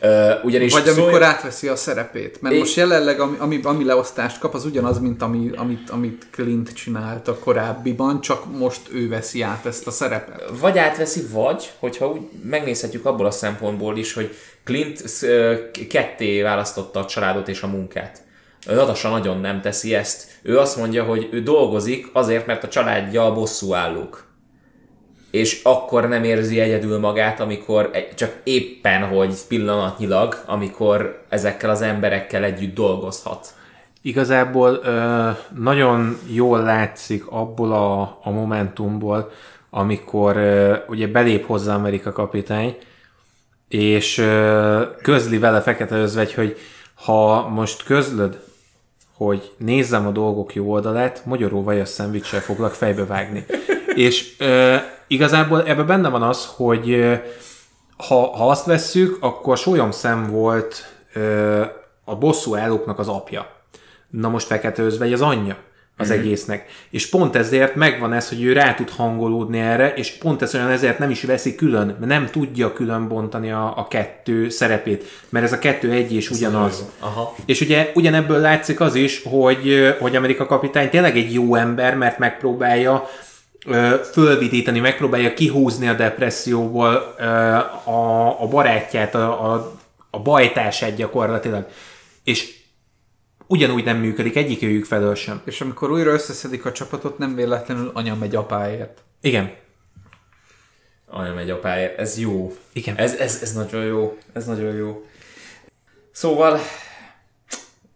Uh, 0.01 0.31
ugyanis 0.43 0.73
Vagy 0.73 0.87
amikor 0.87 1.11
szólj... 1.11 1.23
átveszi 1.23 1.67
a 1.67 1.75
szerepét. 1.75 2.41
Mert 2.41 2.55
é... 2.55 2.57
most 2.57 2.75
jelenleg 2.75 3.19
ami, 3.19 3.35
ami, 3.39 3.59
ami 3.63 3.83
leosztást 3.83 4.39
kap, 4.39 4.53
az 4.53 4.65
ugyanaz, 4.65 4.99
mint 4.99 5.21
ami, 5.21 5.51
amit, 5.55 5.89
amit 5.89 6.27
Clint 6.31 6.73
csinált 6.73 7.27
a 7.27 7.39
korábbiban, 7.39 8.21
csak 8.21 8.57
most 8.57 8.81
ő 8.91 9.07
veszi 9.09 9.41
át 9.41 9.65
ezt 9.65 9.87
a 9.87 9.91
szerepet. 9.91 10.43
Vagy 10.59 10.77
átveszi, 10.77 11.21
vagy, 11.31 11.71
hogyha 11.79 12.09
úgy 12.09 12.21
megnézhetjük 12.43 13.05
abból 13.05 13.25
a 13.25 13.31
szempontból 13.31 13.97
is, 13.97 14.13
hogy 14.13 14.35
Clint 14.63 15.03
ketté 15.89 16.41
választotta 16.41 16.99
a 16.99 17.05
családot 17.05 17.47
és 17.47 17.61
a 17.61 17.67
munkát. 17.67 18.21
Natasha 18.65 19.09
nagyon 19.09 19.39
nem 19.39 19.61
teszi 19.61 19.95
ezt. 19.95 20.27
Ő 20.41 20.57
azt 20.59 20.77
mondja, 20.77 21.03
hogy 21.03 21.29
ő 21.31 21.41
dolgozik 21.41 22.09
azért, 22.13 22.45
mert 22.45 22.63
a 22.63 22.67
családja 22.67 23.25
a 23.25 23.33
bosszú 23.33 23.73
állók 23.73 24.26
és 25.31 25.59
akkor 25.63 26.07
nem 26.07 26.23
érzi 26.23 26.59
egyedül 26.59 26.99
magát, 26.99 27.39
amikor 27.39 27.91
csak 28.15 28.35
éppen, 28.43 29.03
hogy 29.03 29.33
pillanatnyilag, 29.47 30.43
amikor 30.45 31.21
ezekkel 31.29 31.69
az 31.69 31.81
emberekkel 31.81 32.43
együtt 32.43 32.75
dolgozhat. 32.75 33.53
Igazából 34.01 34.79
ö, 34.83 35.29
nagyon 35.57 36.17
jól 36.31 36.61
látszik 36.61 37.27
abból 37.27 37.71
a, 37.71 38.01
a 38.23 38.29
momentumból, 38.29 39.31
amikor 39.69 40.37
ö, 40.37 40.75
ugye 40.87 41.07
belép 41.07 41.45
hozzá 41.45 41.75
Amerika 41.75 42.11
kapitány, 42.11 42.77
és 43.67 44.17
ö, 44.17 44.81
közli 45.01 45.37
vele 45.37 45.61
Fekete 45.61 45.95
Özvegy, 45.95 46.33
hogy 46.33 46.57
ha 46.93 47.47
most 47.47 47.83
közlöd, 47.83 48.39
hogy 49.13 49.51
nézzem 49.57 50.07
a 50.07 50.11
dolgok 50.11 50.55
jó 50.55 50.71
oldalát, 50.71 51.21
magyarul 51.25 51.63
vajas 51.63 51.89
szendvicssel 51.89 52.39
foglak 52.39 52.73
fejbe 52.73 53.05
vágni. 53.05 53.45
és 53.95 54.35
ö, 54.39 54.75
igazából 55.07 55.63
ebben 55.63 55.85
benne 55.85 56.09
van 56.09 56.23
az, 56.23 56.49
hogy 56.55 57.19
ha, 57.97 58.35
ha 58.37 58.49
azt 58.49 58.65
vesszük, 58.65 59.17
akkor 59.19 59.59
szem 59.91 60.27
volt 60.31 60.85
ö, 61.13 61.61
a 62.05 62.15
bosszú 62.15 62.55
állóknak 62.55 62.99
az 62.99 63.07
apja. 63.07 63.55
Na 64.09 64.29
most 64.29 64.47
Fekete 64.47 64.81
Özvegy 64.81 65.13
az 65.13 65.21
anyja 65.21 65.57
az 65.97 66.09
mm-hmm. 66.09 66.19
egésznek. 66.19 66.69
És 66.89 67.09
pont 67.09 67.35
ezért 67.35 67.75
megvan 67.75 68.13
ez, 68.13 68.29
hogy 68.29 68.43
ő 68.43 68.53
rá 68.53 68.73
tud 68.73 68.89
hangolódni 68.89 69.59
erre, 69.59 69.93
és 69.93 70.11
pont 70.11 70.41
ez 70.41 70.55
olyan 70.55 70.69
ezért 70.69 70.99
nem 70.99 71.09
is 71.09 71.23
veszi 71.23 71.55
külön, 71.55 71.85
mert 71.85 72.05
nem 72.05 72.25
tudja 72.25 72.73
külön 72.73 73.07
bontani 73.07 73.51
a, 73.51 73.73
a 73.77 73.87
kettő 73.87 74.49
szerepét, 74.49 75.05
mert 75.29 75.45
ez 75.45 75.53
a 75.53 75.59
kettő 75.59 75.91
egy 75.91 76.13
és 76.13 76.29
ugyanaz. 76.29 76.85
Aha. 76.99 77.35
És 77.45 77.61
ugye 77.61 77.91
ugyanebből 77.95 78.39
látszik 78.39 78.79
az 78.79 78.95
is, 78.95 79.23
hogy, 79.23 79.95
hogy 79.99 80.15
Amerika 80.15 80.45
kapitány 80.45 80.89
tényleg 80.89 81.17
egy 81.17 81.33
jó 81.33 81.55
ember, 81.55 81.95
mert 81.95 82.17
megpróbálja 82.17 83.09
fölvidíteni, 84.11 84.79
megpróbálja 84.79 85.33
kihúzni 85.33 85.87
a 85.87 85.93
depresszióból 85.93 86.95
a, 87.83 88.41
a 88.41 88.47
barátját, 88.47 89.15
a, 89.15 89.53
a, 89.53 89.77
a 90.09 90.19
bajtársát 90.19 90.95
gyakorlatilag. 90.95 91.67
És 92.23 92.55
ugyanúgy 93.47 93.83
nem 93.83 93.97
működik 93.97 94.35
egyik 94.35 94.63
őjük 94.63 94.85
felől 94.85 95.15
sem. 95.15 95.41
És 95.45 95.61
amikor 95.61 95.91
újra 95.91 96.11
összeszedik 96.11 96.65
a 96.65 96.71
csapatot, 96.71 97.17
nem 97.17 97.35
véletlenül 97.35 97.91
anya 97.93 98.15
megy 98.15 98.35
apáért. 98.35 99.03
Igen. 99.21 99.53
Anya 101.05 101.33
megy 101.33 101.49
apáért. 101.49 101.99
Ez 101.99 102.19
jó. 102.19 102.55
Igen. 102.73 102.95
Ez, 102.95 103.13
ez, 103.13 103.39
ez 103.41 103.53
nagyon 103.53 103.83
jó. 103.83 104.17
Ez 104.33 104.45
nagyon 104.45 104.75
jó. 104.75 105.05
Szóval, 106.11 106.59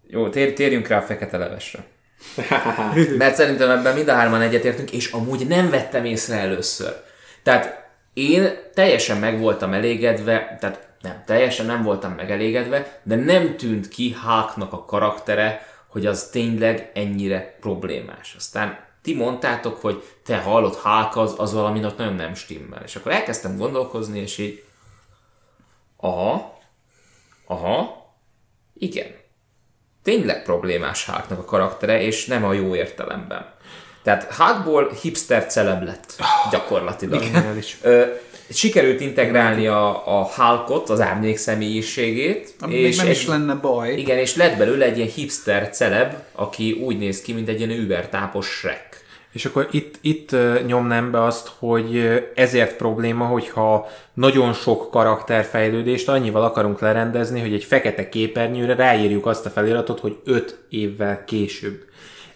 jó, 0.07 0.29
tér, 0.29 0.53
térjünk 0.53 0.87
rá 0.87 0.97
a 0.97 1.01
fekete 1.01 1.37
levesre. 1.37 1.83
Mert 3.17 3.35
szerintem 3.35 3.69
ebben 3.69 3.95
mind 3.95 4.07
a 4.07 4.13
hárman 4.13 4.41
egyetértünk, 4.41 4.91
és 4.91 5.11
amúgy 5.11 5.47
nem 5.47 5.69
vettem 5.69 6.05
észre 6.05 6.35
először. 6.35 7.03
Tehát 7.43 7.89
én 8.13 8.49
teljesen 8.73 9.17
meg 9.17 9.39
voltam 9.39 9.73
elégedve, 9.73 10.57
tehát 10.59 10.87
nem, 11.01 11.23
teljesen 11.25 11.65
nem 11.65 11.83
voltam 11.83 12.11
megelégedve, 12.11 12.99
de 13.03 13.15
nem 13.15 13.57
tűnt 13.57 13.87
ki 13.87 14.15
Háknak 14.25 14.73
a 14.73 14.85
karaktere, 14.85 15.65
hogy 15.87 16.05
az 16.05 16.29
tényleg 16.31 16.91
ennyire 16.93 17.57
problémás. 17.59 18.33
Aztán 18.37 18.79
ti 19.01 19.15
mondtátok, 19.15 19.81
hogy 19.81 20.03
te 20.25 20.37
hallott 20.37 20.81
Hák 20.81 21.17
az, 21.17 21.33
az 21.37 21.53
valami 21.53 21.79
nagyon 21.79 22.13
nem 22.13 22.33
stimmel. 22.33 22.81
És 22.83 22.95
akkor 22.95 23.11
elkezdtem 23.11 23.57
gondolkozni, 23.57 24.19
és 24.19 24.37
így 24.37 24.63
aha, 25.97 26.57
aha, 27.45 28.05
igen 28.73 29.20
tényleg 30.03 30.43
problémás 30.43 31.05
Háknak 31.05 31.39
a 31.39 31.45
karaktere, 31.45 32.01
és 32.01 32.25
nem 32.25 32.43
a 32.43 32.53
jó 32.53 32.75
értelemben. 32.75 33.45
Tehát 34.03 34.33
Hákból 34.33 34.91
hipster 35.01 35.45
celeb 35.45 35.83
lett 35.83 36.15
gyakorlatilag. 36.51 37.23
Igen. 37.23 37.59
Ö, 37.81 38.05
sikerült 38.49 39.01
integrálni 39.01 39.67
a, 39.67 40.19
a 40.19 40.31
Hulkot, 40.35 40.89
az 40.89 41.01
árnyék 41.01 41.37
személyiségét. 41.37 42.53
Ami 42.59 42.73
és 42.73 42.97
nem 42.97 43.05
egy, 43.05 43.11
is 43.11 43.27
lenne 43.27 43.53
baj. 43.53 43.93
Igen, 43.93 44.17
és 44.17 44.35
lett 44.35 44.57
belőle 44.57 44.85
egy 44.85 44.97
ilyen 44.97 45.09
hipster 45.09 45.69
celeb, 45.69 46.13
aki 46.31 46.71
úgy 46.71 46.97
néz 46.97 47.21
ki, 47.21 47.33
mint 47.33 47.47
egy 47.47 47.59
ilyen 47.59 47.79
übertápos 47.79 48.47
Shrek. 48.47 49.03
És 49.31 49.45
akkor 49.45 49.67
itt, 49.71 49.95
itt 50.01 50.35
nyomnám 50.65 51.11
be 51.11 51.23
azt, 51.23 51.51
hogy 51.59 52.21
ezért 52.35 52.75
probléma, 52.75 53.25
hogyha 53.25 53.87
nagyon 54.13 54.53
sok 54.53 54.91
karakterfejlődést 54.91 56.09
annyival 56.09 56.43
akarunk 56.43 56.79
lerendezni, 56.79 57.39
hogy 57.39 57.53
egy 57.53 57.63
fekete 57.63 58.09
képernyőre 58.09 58.75
ráírjuk 58.75 59.25
azt 59.25 59.45
a 59.45 59.49
feliratot, 59.49 59.99
hogy 59.99 60.17
5 60.25 60.57
évvel 60.69 61.23
később. 61.23 61.83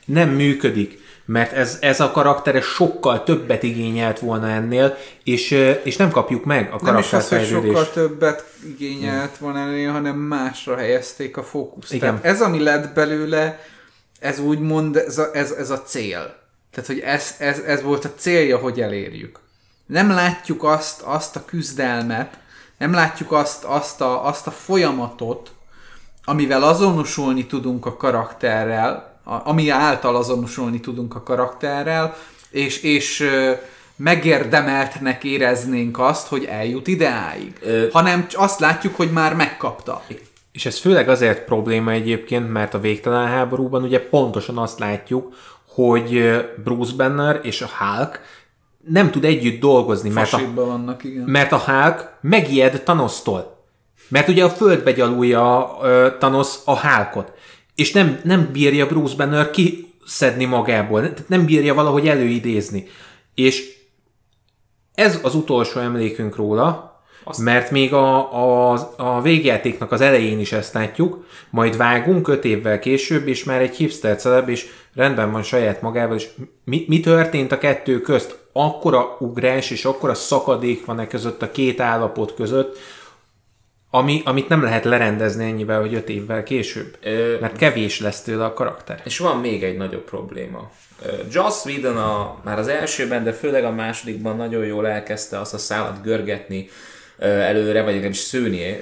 Nem 0.06 0.30
működik, 0.30 1.04
mert 1.26 1.52
ez, 1.52 1.78
ez 1.82 2.00
a 2.00 2.12
karaktere 2.12 2.62
sokkal 2.62 3.24
többet 3.24 3.64
igényelt 3.64 4.20
volna 4.20 4.50
ennél, 4.50 4.98
és, 5.24 5.52
és 5.84 5.96
nem 5.96 6.12
kapjuk 6.12 6.46
meg 6.46 6.70
a 6.72 6.78
karakterfejlődést. 6.78 7.52
Nem 7.52 7.66
is 7.66 7.72
az, 7.72 7.76
hogy 7.76 7.86
sokkal 7.86 8.08
többet 8.08 8.46
igényelt 8.78 9.38
volna 9.38 9.60
ennél, 9.60 9.92
hanem 9.92 10.16
másra 10.16 10.76
helyezték 10.76 11.38
a 11.38 11.44
fókuszt. 11.44 11.94
Igen. 11.94 12.20
Tehát 12.20 12.26
ez, 12.36 12.42
ami 12.42 12.64
lett 12.64 12.94
belőle, 12.94 13.60
ez 14.20 14.40
úgymond 14.40 14.96
ez 14.96 15.18
a, 15.18 15.30
ez, 15.34 15.52
ez 15.52 15.70
a 15.70 15.82
cél 15.82 16.44
tehát, 16.76 16.90
hogy 16.90 17.00
ez, 17.00 17.36
ez, 17.40 17.60
ez 17.60 17.82
volt 17.82 18.06
a 18.06 18.14
célja, 18.16 18.58
hogy 18.58 18.82
elérjük. 18.82 19.40
Nem 19.86 20.10
látjuk 20.10 20.64
azt, 20.64 21.02
azt 21.02 21.36
a 21.36 21.46
küzdelmet, 21.46 22.38
nem 22.78 22.94
látjuk 22.94 23.32
azt, 23.32 23.64
azt, 23.64 24.02
a, 24.02 24.26
azt 24.26 24.48
a 24.48 24.52
folyamatot, 24.52 25.52
amivel 26.26 26.64
azonosulni 26.64 27.46
tudunk 27.46 27.86
a 27.86 27.98
karakterrel, 27.98 29.20
ami 29.24 29.70
által 29.70 30.16
azonosulni 30.16 30.80
tudunk 30.80 31.16
a 31.16 31.24
karakterrel, 31.24 32.16
és, 32.50 32.82
és 32.82 33.30
megérdemeltnek 33.96 35.24
éreznénk 35.24 36.00
azt, 36.00 36.28
hogy 36.28 36.46
eljut 36.46 36.88
ideáig. 36.88 37.54
Ö... 37.62 37.88
Hanem 37.92 38.28
azt 38.34 38.60
látjuk, 38.60 38.96
hogy 38.96 39.12
már 39.12 39.36
megkapta. 39.36 40.04
És 40.52 40.66
ez 40.66 40.80
főleg 40.80 41.10
azért 41.10 41.46
probléma 41.46 41.92
egyébként, 41.92 42.52
mert 42.52 42.74
a 42.74 42.80
végtelen 42.80 43.28
háborúban 43.28 43.84
ugye 43.84 44.10
pontosan 44.10 44.58
azt 44.58 44.80
látjuk, 44.80 45.34
hogy 45.76 46.36
Bruce 46.64 46.94
Banner 46.96 47.40
és 47.44 47.62
a 47.62 47.70
Hulk 47.78 48.20
nem 48.88 49.12
tud 49.12 49.26
együtt 49.26 49.60
dolgozni, 49.60 50.10
mert 50.10 50.34
a, 50.34 50.40
vannak, 50.54 51.04
igen. 51.04 51.24
mert 51.24 51.52
a 51.52 51.58
Hulk 51.58 52.18
megijed 52.22 52.82
Thanos-tól. 52.84 53.66
Mert 54.08 54.28
ugye 54.28 54.44
a 54.44 54.50
földbe 54.50 54.92
gyalulja 54.92 55.78
uh, 55.82 56.18
Thanos 56.18 56.56
a 56.66 56.80
Hulkot. 56.80 57.32
És 57.76 57.92
nem, 57.92 58.20
nem 58.24 58.50
bírja 58.52 58.88
Bruce 58.88 59.16
Banner 59.16 59.50
kiszedni 59.50 60.46
magából, 60.46 61.02
tehát 61.02 61.30
nem 61.30 61.46
bírja 61.46 61.74
valahogy 61.74 62.08
előidézni. 62.08 62.88
És 63.34 63.74
ez 64.94 65.20
az 65.24 65.36
utolsó 65.36 65.80
emlékünk 65.80 66.36
róla, 66.36 66.95
azt... 67.28 67.40
Mert 67.40 67.72
még 67.72 67.94
a, 67.94 68.34
a, 68.72 68.94
a 68.98 69.22
végjátéknak 69.22 69.92
az 69.92 70.02
elején 70.02 70.40
is 70.40 70.52
ezt 70.52 70.74
látjuk, 70.74 71.26
majd 71.50 71.78
vágunk 71.78 72.28
öt 72.28 72.46
évvel 72.46 72.80
később, 72.80 73.28
és 73.28 73.44
már 73.44 73.62
egy 73.62 73.76
hipster 73.76 74.16
celeb, 74.16 74.50
és 74.50 74.68
rendben 74.96 75.32
van 75.32 75.44
saját 75.44 75.82
magával, 75.82 76.16
és 76.16 76.28
mi, 76.64 76.86
mi 76.88 77.00
történt 77.00 77.52
a 77.52 77.58
kettő 77.58 78.02
közt? 78.02 78.38
Akkora 78.54 79.18
ugrás 79.20 79.72
és 79.72 79.86
akkora 79.86 80.14
szakadék 80.14 80.86
van 80.86 81.00
e 81.00 81.08
között 81.08 81.42
a 81.42 81.52
két 81.52 81.80
állapot 81.80 82.34
között, 82.34 82.78
ami, 83.90 84.22
amit 84.26 84.48
nem 84.48 84.64
lehet 84.64 84.84
lerendezni 84.84 85.46
ennyivel, 85.46 85.80
hogy 85.80 85.94
öt 85.94 86.10
évvel 86.10 86.44
később. 86.44 86.98
Ö, 87.04 87.36
mert 87.40 87.58
kevés 87.58 88.00
lesz 88.00 88.22
tőle 88.22 88.46
a 88.46 88.54
karakter. 88.54 89.02
És 89.04 89.18
van 89.18 89.40
még 89.40 89.64
egy 89.64 89.78
nagyobb 89.78 90.04
probléma. 90.04 90.72
Joss 91.32 91.66
Whedon 91.66 91.98
a, 91.98 92.38
már 92.44 92.60
az 92.60 92.68
elsőben, 92.68 93.24
de 93.24 93.32
főleg 93.32 93.64
a 93.64 93.72
másodikban 93.72 94.36
nagyon 94.36 94.66
jól 94.66 94.88
elkezdte 94.88 95.40
azt 95.40 95.54
a 95.54 95.58
szállat 95.58 96.02
görgetni, 96.02 96.70
előre, 97.18 97.82
vagy 97.82 97.92
legalábbis 97.92 98.18
szőni, 98.18 98.78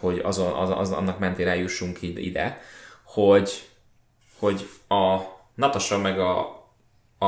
hogy 0.00 0.20
azon, 0.24 0.52
az, 0.52 0.70
az, 0.78 0.90
annak 0.90 1.18
mentén 1.18 1.48
eljussunk 1.48 1.98
ide, 2.02 2.60
hogy, 3.04 3.62
hogy 4.38 4.68
a 4.88 5.16
Natasha 5.54 5.98
meg 5.98 6.18
a, 6.18 6.38
a, 7.18 7.26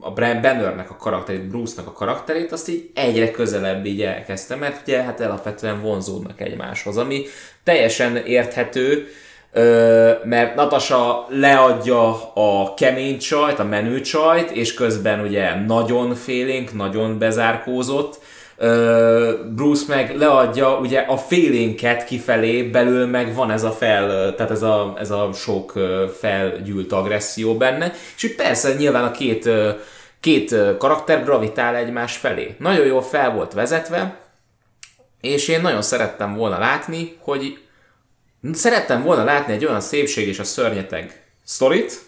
a 0.00 0.12
Bannernek 0.14 0.90
a 0.90 0.96
karakterét, 0.96 1.48
Bruce-nak 1.48 1.86
a 1.86 1.92
karakterét, 1.92 2.52
azt 2.52 2.68
így 2.68 2.90
egyre 2.94 3.30
közelebb 3.30 3.84
így 3.84 4.02
elkezdte, 4.02 4.56
mert 4.56 4.82
ugye 4.82 5.02
hát 5.02 5.20
alapvetően 5.20 5.80
vonzódnak 5.80 6.40
egymáshoz, 6.40 6.96
ami 6.96 7.24
teljesen 7.64 8.16
érthető, 8.16 9.08
mert 10.24 10.54
Natasha 10.54 11.26
leadja 11.30 12.32
a 12.34 12.74
kemény 12.74 13.18
csajt, 13.18 13.58
a 13.58 13.64
menő 13.64 14.00
csajt, 14.00 14.50
és 14.50 14.74
közben 14.74 15.20
ugye 15.20 15.54
nagyon 15.54 16.14
félénk, 16.14 16.72
nagyon 16.72 17.18
bezárkózott, 17.18 18.20
Bruce 19.54 19.84
meg 19.88 20.16
leadja 20.16 20.78
ugye 20.78 21.00
a 21.00 21.16
félénket 21.16 22.04
kifelé, 22.04 22.62
belül 22.62 23.06
meg 23.06 23.34
van 23.34 23.50
ez 23.50 23.62
a 23.62 23.70
fel, 23.70 24.34
tehát 24.34 24.50
ez 24.50 24.62
a, 24.62 24.94
ez 24.98 25.10
a 25.10 25.30
sok 25.32 25.72
felgyűlt 26.18 26.92
agresszió 26.92 27.56
benne, 27.56 27.92
és 28.16 28.24
úgy 28.24 28.34
persze 28.34 28.74
nyilván 28.74 29.04
a 29.04 29.10
két, 29.10 29.50
két 30.20 30.54
karakter 30.78 31.24
gravitál 31.24 31.76
egymás 31.76 32.16
felé. 32.16 32.54
Nagyon 32.58 32.86
jól 32.86 33.02
fel 33.02 33.30
volt 33.30 33.52
vezetve, 33.52 34.18
és 35.20 35.48
én 35.48 35.60
nagyon 35.60 35.82
szerettem 35.82 36.34
volna 36.34 36.58
látni, 36.58 37.16
hogy 37.20 37.58
szerettem 38.52 39.02
volna 39.02 39.24
látni 39.24 39.52
egy 39.52 39.64
olyan 39.64 39.80
szépség 39.80 40.28
és 40.28 40.38
a 40.38 40.44
szörnyeteg 40.44 41.24
sztorit, 41.44 42.04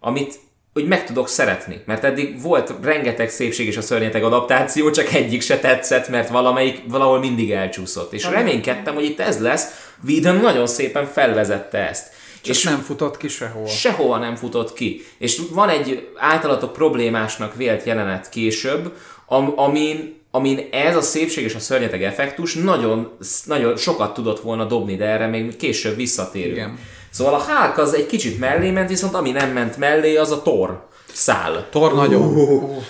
amit 0.00 0.34
úgy 0.74 0.86
meg 0.86 1.04
tudok 1.06 1.28
szeretni. 1.28 1.80
Mert 1.86 2.04
eddig 2.04 2.42
volt 2.42 2.74
rengeteg 2.82 3.30
szépség 3.30 3.66
és 3.66 3.76
a 3.76 3.80
szörnyeteg 3.80 4.24
adaptáció, 4.24 4.90
csak 4.90 5.12
egyik 5.12 5.42
se 5.42 5.58
tetszett, 5.58 6.08
mert 6.08 6.28
valamelyik 6.28 6.82
valahol 6.88 7.18
mindig 7.18 7.50
elcsúszott. 7.50 8.12
És 8.12 8.24
reménykedtem, 8.24 8.94
hogy 8.94 9.04
itt 9.04 9.20
ez 9.20 9.40
lesz. 9.40 9.92
Whedon 10.06 10.36
nagyon 10.36 10.66
szépen 10.66 11.06
felvezette 11.06 11.88
ezt. 11.88 12.08
Csak 12.42 12.54
és 12.54 12.62
nem 12.62 12.80
futott 12.80 13.16
ki 13.16 13.28
sehol. 13.28 13.66
Sehova 13.66 14.18
nem 14.18 14.36
futott 14.36 14.72
ki. 14.72 15.04
És 15.18 15.40
van 15.50 15.68
egy 15.68 16.08
általatok 16.16 16.72
problémásnak 16.72 17.56
vélt 17.56 17.84
jelenet 17.84 18.28
később, 18.28 18.92
am- 19.26 19.52
amin 19.56 20.18
amin 20.30 20.68
ez 20.70 20.96
a 20.96 21.00
szépség 21.00 21.44
és 21.44 21.54
a 21.54 21.58
szörnyeteg 21.58 22.02
effektus 22.02 22.54
nagyon, 22.54 23.16
nagyon 23.44 23.76
sokat 23.76 24.14
tudott 24.14 24.40
volna 24.40 24.64
dobni, 24.64 24.96
de 24.96 25.04
erre 25.04 25.26
még 25.26 25.56
később 25.56 25.96
visszatérünk. 25.96 26.56
Igen. 26.56 26.78
Szóval 27.10 27.34
a 27.34 27.42
Hulk 27.42 27.78
az 27.78 27.94
egy 27.94 28.06
kicsit 28.06 28.38
mellé 28.38 28.70
ment, 28.70 28.88
viszont 28.88 29.14
ami 29.14 29.30
nem 29.30 29.50
ment 29.50 29.76
mellé, 29.76 30.16
az 30.16 30.30
a 30.30 30.42
Thor 30.42 30.88
szál. 31.12 31.66
Tor 31.70 31.94
nagyon. 31.94 32.22
Uh, 32.22 32.82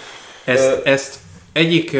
Ezt, 0.44 0.86
ezt 0.86 1.18
egyik, 1.52 1.96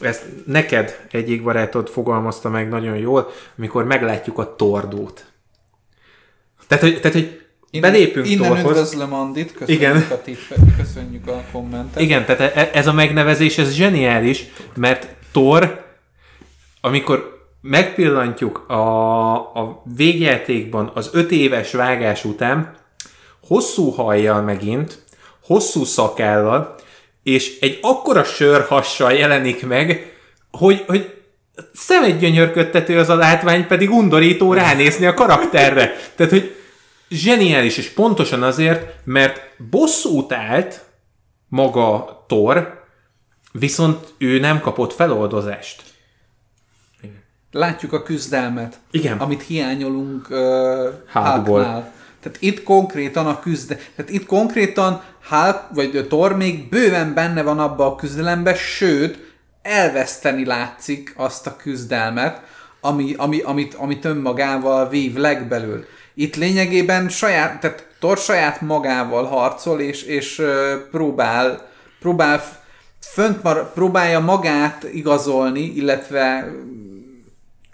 ezt 0.00 0.22
neked 0.46 1.06
egyik 1.10 1.42
barátod 1.42 1.88
fogalmazta 1.88 2.48
meg 2.48 2.68
nagyon 2.68 2.96
jól, 2.96 3.30
amikor 3.58 3.84
meglátjuk 3.84 4.38
a 4.38 4.56
tordót. 4.56 5.24
Tehát, 6.66 6.84
hogy, 6.84 7.00
tehát, 7.00 7.12
hogy 7.12 7.80
belépünk 7.80 8.28
Innen 8.28 8.52
Thorhoz. 8.52 8.70
üdvözlöm 8.70 9.12
Andit, 9.14 9.52
köszönjük 9.52 9.82
Igen. 9.82 10.06
a 10.10 10.22
tippet, 10.22 10.58
köszönjük 10.76 11.26
a 11.26 11.42
kommentet. 11.52 12.02
Igen, 12.02 12.24
tehát 12.24 12.56
e- 12.56 12.70
ez 12.72 12.86
a 12.86 12.92
megnevezés, 12.92 13.58
ez 13.58 13.72
zseniális, 13.72 14.44
mert 14.74 15.08
Thor, 15.32 15.84
amikor 16.80 17.33
megpillantjuk 17.66 18.68
a, 18.68 19.34
a 19.34 19.82
végjátékban 19.96 20.90
az 20.94 21.10
öt 21.12 21.30
éves 21.30 21.72
vágás 21.72 22.24
után, 22.24 22.74
hosszú 23.46 23.90
hajjal 23.90 24.42
megint, 24.42 25.04
hosszú 25.42 25.84
szakállal, 25.84 26.74
és 27.22 27.58
egy 27.60 27.78
akkora 27.82 28.24
sörhassal 28.24 29.12
jelenik 29.12 29.66
meg, 29.66 30.12
hogy, 30.50 30.84
hogy 30.86 31.22
szemedgyönyörködtető 31.72 32.98
az 32.98 33.08
a 33.08 33.14
látvány, 33.14 33.66
pedig 33.66 33.90
undorító 33.90 34.52
ránézni 34.52 35.06
a 35.06 35.14
karakterre. 35.14 35.96
Tehát, 36.16 36.32
hogy 36.32 36.56
zseniális, 37.08 37.76
és 37.76 37.88
pontosan 37.88 38.42
azért, 38.42 38.94
mert 39.04 39.40
bosszút 39.70 40.32
állt 40.32 40.84
maga 41.48 42.24
Thor, 42.28 42.84
viszont 43.52 44.14
ő 44.18 44.38
nem 44.38 44.60
kapott 44.60 44.92
feloldozást. 44.92 45.93
Látjuk 47.54 47.92
a 47.92 48.02
küzdelmet, 48.02 48.78
Igen. 48.90 49.18
amit 49.18 49.42
hiányolunk 49.42 50.26
uh, 50.30 50.38
Hulkból. 51.12 51.62
Hulknál. 51.62 51.92
Tehát 52.20 52.38
itt 52.40 52.62
konkrétan 52.62 53.26
a 53.26 53.40
küzde, 53.40 53.78
tehát 53.96 54.10
itt 54.10 54.26
konkrétan 54.26 55.02
Hulk, 55.28 55.60
vagy 55.74 56.06
Thor 56.08 56.36
még 56.36 56.68
bőven 56.68 57.14
benne 57.14 57.42
van 57.42 57.58
abba 57.58 57.86
a 57.86 57.94
küzdelembe, 57.94 58.54
sőt, 58.54 59.18
elveszteni 59.62 60.44
látszik 60.44 61.14
azt 61.16 61.46
a 61.46 61.56
küzdelmet, 61.56 62.42
ami, 62.80 63.14
ami, 63.16 63.40
amit, 63.40 63.74
amit 63.74 64.04
önmagával 64.04 64.88
vív 64.88 65.14
legbelül. 65.14 65.84
Itt 66.14 66.36
lényegében 66.36 67.08
saját, 67.08 67.60
tehát 67.60 67.86
Thor 67.98 68.18
saját 68.18 68.60
magával 68.60 69.24
harcol, 69.24 69.80
és, 69.80 70.02
és 70.02 70.42
próbál, 70.90 71.68
próbál 72.00 72.42
fönt 73.00 73.42
mar, 73.42 73.72
próbálja 73.72 74.20
magát 74.20 74.86
igazolni, 74.92 75.60
illetve 75.60 76.52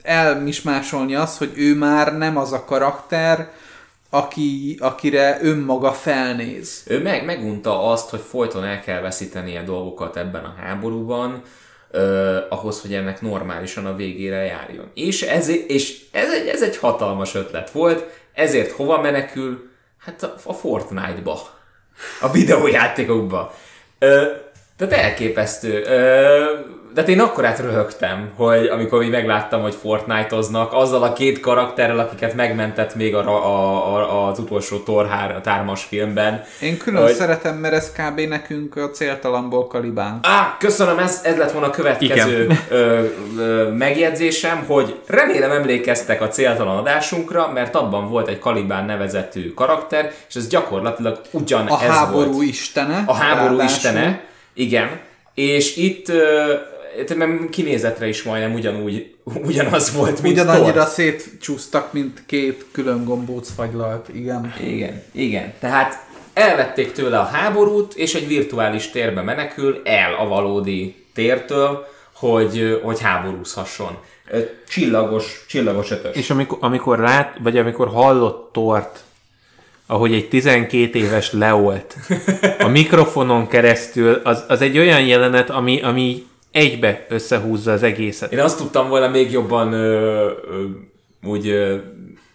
elmismásolni 0.03 1.15
azt, 1.15 1.39
hogy 1.39 1.53
ő 1.57 1.75
már 1.75 2.17
nem 2.17 2.37
az 2.37 2.53
a 2.53 2.65
karakter, 2.65 3.51
aki, 4.11 4.77
akire 4.81 5.39
önmaga 5.43 5.93
felnéz. 5.93 6.83
Ő 6.87 7.03
meg, 7.03 7.25
megunta 7.25 7.91
azt, 7.91 8.11
hogy 8.11 8.21
folyton 8.21 8.65
el 8.65 8.81
kell 8.81 9.01
veszítenie 9.01 9.63
dolgokat 9.63 10.17
ebben 10.17 10.45
a 10.45 10.55
háborúban, 10.61 11.43
ö, 11.91 12.39
ahhoz, 12.49 12.81
hogy 12.81 12.95
ennek 12.95 13.21
normálisan 13.21 13.87
a 13.87 13.97
végére 13.97 14.45
járjon. 14.45 14.91
És 14.95 15.23
ez, 15.23 15.49
és 15.49 16.01
ez, 16.13 16.33
egy, 16.33 16.47
ez 16.47 16.63
egy 16.63 16.77
hatalmas 16.77 17.35
ötlet 17.35 17.71
volt, 17.71 18.05
ezért 18.35 18.71
hova 18.71 19.01
menekül? 19.01 19.71
Hát 19.99 20.23
a, 20.23 20.35
a 20.45 20.53
Fortnite-ba. 20.53 21.59
A 22.21 22.31
videójátékokba. 22.31 23.55
Ö, 23.99 24.25
tehát 24.77 24.95
elképesztő. 25.05 25.83
Ö, 25.83 26.45
de 26.95 27.03
én 27.03 27.21
akkor 27.21 27.45
át 27.45 27.59
röhögtem, 27.59 28.29
hogy 28.37 28.67
amikor 28.67 29.03
így 29.03 29.11
megláttam, 29.11 29.63
hogy 29.63 29.75
Fortnite-oznak, 29.75 30.73
azzal 30.73 31.03
a 31.03 31.13
két 31.13 31.41
karakterrel, 31.41 31.99
akiket 31.99 32.35
megmentett 32.35 32.95
még 32.95 33.15
a, 33.15 33.19
a, 33.29 33.97
a, 33.97 34.27
az 34.29 34.39
utolsó 34.39 34.77
Thor 34.79 35.09
3 35.45 35.75
filmben. 35.75 36.45
Én 36.61 36.77
külön 36.79 37.03
Hogy- 37.03 37.13
szeretem, 37.13 37.57
mert 37.57 37.75
ez 37.75 37.93
kb. 37.93 38.21
nekünk 38.21 38.77
a 38.77 38.91
céltalamból 38.91 39.67
kalibán. 39.67 40.19
Á, 40.23 40.57
köszönöm, 40.59 40.99
ez, 40.99 41.21
ez 41.25 41.37
lett 41.37 41.53
volna 41.53 41.67
a 41.67 41.71
következő 41.71 42.49
ö, 42.69 43.05
ö, 43.39 43.69
megjegyzésem, 43.69 44.65
hogy 44.67 45.01
remélem 45.07 45.51
emlékeztek 45.51 46.21
a 46.23 46.29
céltalan 46.29 46.77
adásunkra, 46.77 47.51
mert 47.55 47.75
abban 47.75 48.09
volt 48.09 48.29
egy 48.29 48.39
Kalibán 48.39 48.85
nevezetű 48.85 49.55
karakter, 49.55 50.13
és 50.29 50.35
ez 50.35 50.49
gyakorlatilag 50.49 51.21
ugyan 51.31 51.67
A 51.67 51.83
ez 51.83 51.89
háború 51.91 52.33
volt. 52.33 52.47
istene. 52.47 53.03
A 53.07 53.15
háború 53.15 53.57
ráadásul. 53.57 53.65
istene, 53.77 54.21
igen. 54.55 55.01
És 55.35 55.77
itt 55.77 56.09
ö, 56.09 56.53
nem 57.17 57.49
kinézetre 57.51 58.09
is 58.09 58.23
majdnem 58.23 58.55
ugyanúgy, 58.55 59.15
ugyanaz 59.49 59.95
volt, 59.95 60.23
mint 60.23 60.35
Ugyanannyira 60.35 60.73
Thor. 60.73 60.87
szétcsúsztak, 60.87 61.93
mint 61.93 62.23
két 62.27 62.67
külön 62.73 63.05
gombóc 63.05 63.51
fagylalt, 63.55 64.09
igen. 64.09 64.55
Igen, 64.61 65.03
igen. 65.13 65.53
Tehát 65.61 66.07
elvették 66.33 66.93
tőle 66.93 67.19
a 67.19 67.25
háborút, 67.25 67.95
és 67.95 68.15
egy 68.15 68.27
virtuális 68.27 68.91
térbe 68.91 69.23
menekül 69.23 69.81
el 69.85 70.15
a 70.15 70.29
valódi 70.29 71.05
tértől, 71.15 71.87
hogy, 72.13 72.81
hogy 72.83 73.01
háborúzhasson. 73.01 73.99
Csillagos, 74.69 75.45
csillagos 75.49 75.91
ötös. 75.91 76.17
És 76.17 76.31
amikor, 76.31 76.59
amikor 76.61 76.99
lát, 76.99 77.37
vagy 77.43 77.57
amikor 77.57 77.89
hallott 77.89 78.53
Tort, 78.53 79.05
ahogy 79.87 80.13
egy 80.13 80.29
12 80.29 80.99
éves 80.99 81.33
leolt 81.33 81.97
a 82.59 82.69
mikrofonon 82.69 83.49
keresztül, 83.49 84.21
az, 84.25 84.45
az 84.49 84.61
egy 84.61 84.79
olyan 84.79 85.01
jelenet, 85.01 85.51
ami, 85.51 85.83
ami 85.83 86.27
egybe 86.51 87.07
összehúzza 87.09 87.73
az 87.73 87.83
egészet. 87.83 88.33
Én 88.33 88.39
azt 88.39 88.59
tudtam 88.59 88.89
volna 88.89 89.09
még 89.09 89.31
jobban 89.31 89.73
ö, 89.73 90.31
ö, 90.51 90.65
úgy, 91.23 91.49
ö, 91.49 91.77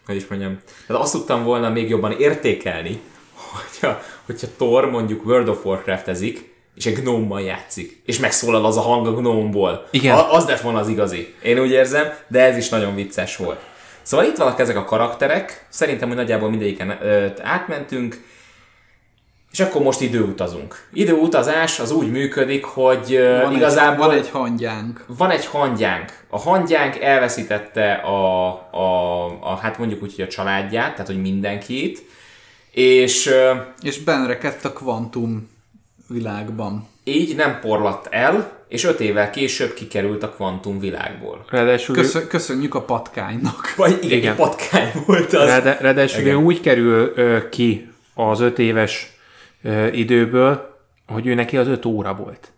hogy 0.05 0.15
is 0.15 0.27
mondjam, 0.27 0.59
tehát 0.87 1.01
azt 1.01 1.11
tudtam 1.11 1.43
volna 1.43 1.69
még 1.69 1.89
jobban 1.89 2.11
értékelni, 2.11 2.99
hogyha, 3.33 4.01
hogyha 4.25 4.47
Thor 4.57 4.89
mondjuk 4.89 5.25
World 5.25 5.47
of 5.47 5.65
Warcraft-ezik, 5.65 6.53
és 6.75 6.85
egy 6.85 6.95
gnómmal 6.95 7.41
játszik, 7.41 8.01
és 8.05 8.19
megszólal 8.19 8.65
az 8.65 8.77
a 8.77 8.81
hang 8.81 9.07
a 9.07 9.13
gnómból. 9.13 9.87
Igen. 9.91 10.17
A, 10.17 10.33
az 10.33 10.45
lett 10.45 10.61
volna 10.61 10.79
az 10.79 10.87
igazi. 10.87 11.33
Én 11.43 11.59
úgy 11.59 11.71
érzem, 11.71 12.13
de 12.27 12.41
ez 12.41 12.57
is 12.57 12.69
nagyon 12.69 12.95
vicces 12.95 13.37
volt. 13.37 13.59
Szóval 14.01 14.25
itt 14.25 14.37
vannak 14.37 14.59
ezek 14.59 14.77
a 14.77 14.85
karakterek, 14.85 15.65
szerintem, 15.69 16.07
hogy 16.07 16.17
nagyjából 16.17 16.49
mindegyiken 16.49 16.97
ö, 17.01 17.27
átmentünk, 17.41 18.23
és 19.55 19.61
akkor 19.61 19.81
most 19.81 20.01
időutazunk. 20.01 20.87
Időutazás 20.93 21.79
az 21.79 21.91
úgy 21.91 22.11
működik, 22.11 22.65
hogy 22.65 23.19
Van 23.41 23.55
igazából... 23.55 24.05
Egy, 24.05 24.09
van 24.09 24.17
egy 24.17 24.29
hangyánk. 24.29 25.03
Van 25.07 25.29
egy 25.29 25.45
hangyánk. 25.45 26.19
A 26.29 26.39
hangyánk 26.39 26.99
elveszítette 26.99 27.93
a, 27.93 28.47
a, 28.71 29.25
a 29.41 29.55
hát 29.61 29.77
mondjuk 29.77 30.03
úgy, 30.03 30.15
hogy 30.15 30.25
a 30.25 30.27
családját, 30.27 30.91
tehát 30.91 31.07
hogy 31.07 31.21
mindenkit, 31.21 32.03
és 32.71 33.33
És 33.81 33.99
benrekedt 33.99 34.65
a 34.65 34.73
kvantum 34.73 35.49
világban. 36.07 36.87
így 37.03 37.35
nem 37.35 37.59
porlatt 37.61 38.07
el, 38.09 38.51
és 38.67 38.83
öt 38.83 38.99
évvel 38.99 39.29
később 39.29 39.73
kikerült 39.73 40.23
a 40.23 40.29
kvantum 40.29 40.79
világból. 40.79 41.45
Ráadásul, 41.49 41.95
Köszön, 41.95 42.27
köszönjük 42.27 42.75
a 42.75 42.81
patkánynak. 42.81 43.73
Vagy 43.75 43.97
igen, 44.03 44.17
igen. 44.17 44.35
Patkány 44.35 44.91
volt 45.05 45.33
az. 45.33 45.47
ráadá, 45.47 45.77
ráadásul 45.81 46.21
Igen. 46.21 46.35
úgy 46.35 46.61
kerül 46.61 47.11
ö, 47.15 47.49
ki 47.49 47.89
az 48.13 48.39
öt 48.39 48.59
éves 48.59 49.13
ö, 49.65 49.87
időből, 49.87 50.75
hogy 51.07 51.27
ő 51.27 51.33
neki 51.33 51.57
az 51.57 51.67
öt 51.67 51.85
óra 51.85 52.13
volt. 52.13 52.51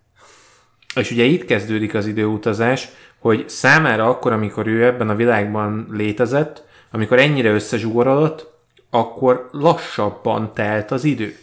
És 0.96 1.12
ugye 1.12 1.24
itt 1.24 1.46
kezdődik 1.46 1.94
az 1.94 2.06
időutazás, 2.06 2.90
hogy 3.20 3.50
számára 3.50 4.10
akkor, 4.10 4.32
amikor 4.32 4.68
ő 4.68 4.86
ebben 4.86 5.10
a 5.10 5.16
világban 5.16 5.88
létezett, 5.92 6.64
amikor 6.92 7.20
ennyire 7.20 7.50
összezsugorodott, 7.50 8.52
akkor 8.90 9.50
lassabban 9.52 10.54
telt 10.54 10.92
az 10.92 11.04
idő. 11.04 11.38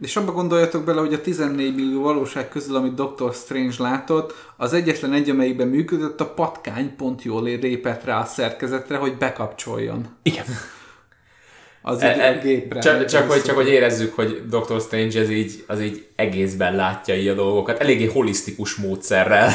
És 0.00 0.16
abba 0.16 0.32
gondoljatok 0.32 0.84
bele, 0.84 1.00
hogy 1.00 1.14
a 1.14 1.20
14 1.20 1.74
millió 1.74 2.02
valóság 2.02 2.48
közül, 2.48 2.76
amit 2.76 2.94
Dr. 2.94 3.34
Strange 3.34 3.74
látott, 3.78 4.34
az 4.56 4.72
egyetlen 4.72 5.12
egy, 5.12 5.30
amelyikben 5.30 5.68
működött, 5.68 6.20
a 6.20 6.32
patkány 6.34 6.96
pont 6.96 7.22
jól 7.22 7.42
lépett 7.42 8.04
rá 8.04 8.20
a 8.20 8.24
szerkezetre, 8.24 8.96
hogy 8.96 9.16
bekapcsoljon 9.16 10.06
Igen. 10.22 10.44
Az 11.88 12.02
E- 12.02 12.16
e- 12.20 12.40
gépre. 12.42 12.80
Csak, 12.80 13.04
csak, 13.04 13.30
hogy, 13.30 13.42
csak 13.42 13.54
hogy 13.54 13.68
érezzük, 13.68 14.14
hogy 14.14 14.42
Dr. 14.50 14.80
Strange 14.80 15.20
ez 15.20 15.30
így, 15.30 15.64
az 15.66 15.82
így 15.82 16.06
egészben 16.16 16.76
látja 16.76 17.14
így 17.14 17.28
a 17.28 17.34
dolgokat, 17.34 17.80
eléggé 17.80 18.06
holisztikus 18.06 18.74
módszerrel. 18.74 19.50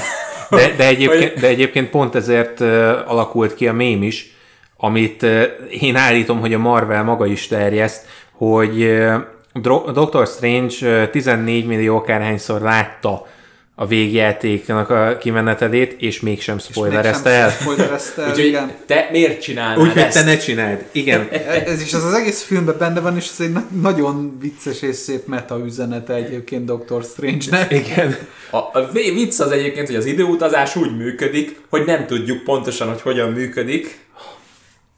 De, 0.49 0.73
de, 0.77 0.87
egyébként, 0.95 1.39
de 1.39 1.47
egyébként 1.47 1.89
pont 1.89 2.15
ezért 2.15 2.61
alakult 3.05 3.55
ki 3.55 3.67
a 3.67 3.73
mém 3.73 4.03
is, 4.03 4.35
amit 4.77 5.25
én 5.69 5.95
állítom, 5.95 6.39
hogy 6.39 6.53
a 6.53 6.59
Marvel 6.59 7.03
maga 7.03 7.25
is 7.25 7.47
terjeszt, 7.47 8.05
hogy 8.31 9.01
Dr. 9.93 10.27
Strange 10.27 10.75
uh, 10.81 11.09
14 11.09 11.65
millió 11.65 11.97
akárhányszor 11.97 12.61
látta 12.61 13.27
a 13.75 13.87
végjátéknak 13.87 14.89
a 14.89 15.17
kimenetelét, 15.17 15.95
és 16.01 16.19
mégsem 16.19 16.57
spoilerezte 16.57 17.29
el. 17.29 17.49
Spoilerezte 17.61 18.21
el, 18.21 18.29
Úgyhogy 18.29 18.45
igen. 18.45 18.71
te 18.85 19.07
miért 19.11 19.41
csinálnád 19.41 19.79
Úgyhogy 19.87 20.01
ezt? 20.01 20.17
te 20.17 20.23
ne 20.23 20.37
csináld. 20.37 20.85
Igen. 20.91 21.27
Ez 21.65 21.81
is 21.81 21.93
az, 21.93 22.03
az 22.03 22.13
egész 22.13 22.43
filmben 22.43 22.75
benne 22.77 22.99
van, 22.99 23.15
és 23.15 23.27
ez 23.31 23.45
egy 23.45 23.51
na- 23.51 23.67
nagyon 23.81 24.37
vicces 24.41 24.81
és 24.81 24.95
szép 24.95 25.27
meta 25.27 25.61
üzenete 25.65 26.13
egyébként 26.13 26.65
Dr. 26.65 27.03
Strange-nek. 27.03 27.71
Igen. 27.71 28.17
A, 28.51 28.57
a 28.57 28.89
vicc 28.91 29.39
az 29.39 29.51
egyébként, 29.51 29.87
hogy 29.87 29.95
az 29.95 30.05
időutazás 30.05 30.75
úgy 30.75 30.97
működik, 30.97 31.61
hogy 31.69 31.85
nem 31.85 32.05
tudjuk 32.05 32.43
pontosan, 32.43 32.87
hogy 32.87 33.01
hogyan 33.01 33.31
működik, 33.31 34.01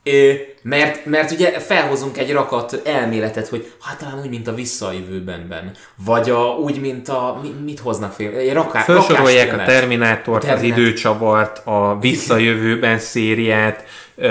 É, 0.07 0.53
mert, 0.61 1.05
mert 1.05 1.31
ugye 1.31 1.59
felhozunk 1.59 2.17
egy 2.17 2.31
rakat 2.31 2.81
elméletet, 2.83 3.47
hogy 3.47 3.71
hát 3.81 3.97
talán 3.99 4.19
úgy, 4.19 4.29
mint 4.29 4.47
a 4.47 4.53
visszajövőbenben. 4.53 5.71
Vagy 6.05 6.29
a, 6.29 6.39
úgy, 6.43 6.79
mint 6.81 7.09
a... 7.09 7.39
mi- 7.41 7.55
Mit 7.63 7.79
hoznak? 7.79 8.19
Egy 8.19 8.53
raká, 8.53 8.79
Felsorolják 8.81 9.53
a. 9.53 9.63
Terminátort, 9.63 10.43
A 10.43 10.47
az 10.47 10.53
Terminátor. 10.53 10.83
időcsavart, 10.83 11.61
a 11.65 11.97
visszajövőben 12.01 12.99
szériát, 12.99 13.83
ö, 14.15 14.29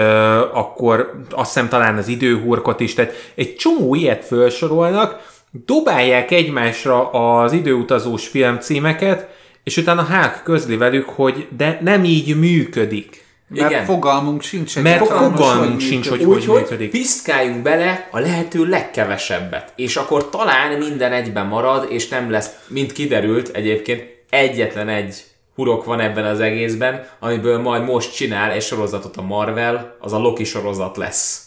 akkor 0.52 1.20
azt 1.30 1.52
hiszem 1.52 1.68
talán 1.68 1.96
az 1.96 2.08
időhurkot 2.08 2.80
is, 2.80 2.94
tehát 2.94 3.12
egy 3.34 3.54
csomó 3.56 3.94
ilyet 3.94 4.24
felsorolnak, 4.24 5.32
dobálják 5.66 6.30
egymásra 6.30 7.10
az 7.10 7.52
időutazós 7.52 8.26
filmcímeket, 8.28 9.28
és 9.64 9.76
utána 9.76 10.02
Hulk 10.02 10.40
közli 10.44 10.76
velük, 10.76 11.08
hogy 11.08 11.46
de 11.56 11.78
nem 11.82 12.04
így 12.04 12.38
működik. 12.38 13.23
Mert 13.48 13.70
Igen. 13.70 13.84
fogalmunk 13.84 14.42
sincs 14.42 14.78
Mert 14.80 15.06
fogalmunk 15.06 15.38
hogy 15.72 15.80
sincs, 15.80 16.08
hogy- 16.08 16.24
Úgyhogy 16.24 16.60
működik. 16.60 16.90
piszkáljunk 16.90 17.62
bele 17.62 18.08
a 18.10 18.18
lehető 18.18 18.64
legkevesebbet. 18.64 19.72
És 19.76 19.96
akkor 19.96 20.30
talán 20.30 20.78
minden 20.78 21.12
egyben 21.12 21.46
marad, 21.46 21.86
és 21.90 22.08
nem 22.08 22.30
lesz, 22.30 22.50
mint 22.68 22.92
kiderült 22.92 23.48
egyébként, 23.48 24.02
egyetlen 24.30 24.88
egy 24.88 25.24
hurok 25.54 25.84
van 25.84 26.00
ebben 26.00 26.24
az 26.24 26.40
egészben, 26.40 27.06
amiből 27.18 27.58
majd 27.58 27.84
most 27.84 28.14
csinál 28.14 28.50
egy 28.50 28.62
sorozatot 28.62 29.16
a 29.16 29.22
Marvel, 29.22 29.96
az 30.00 30.12
a 30.12 30.18
Loki 30.18 30.44
sorozat 30.44 30.96
lesz. 30.96 31.43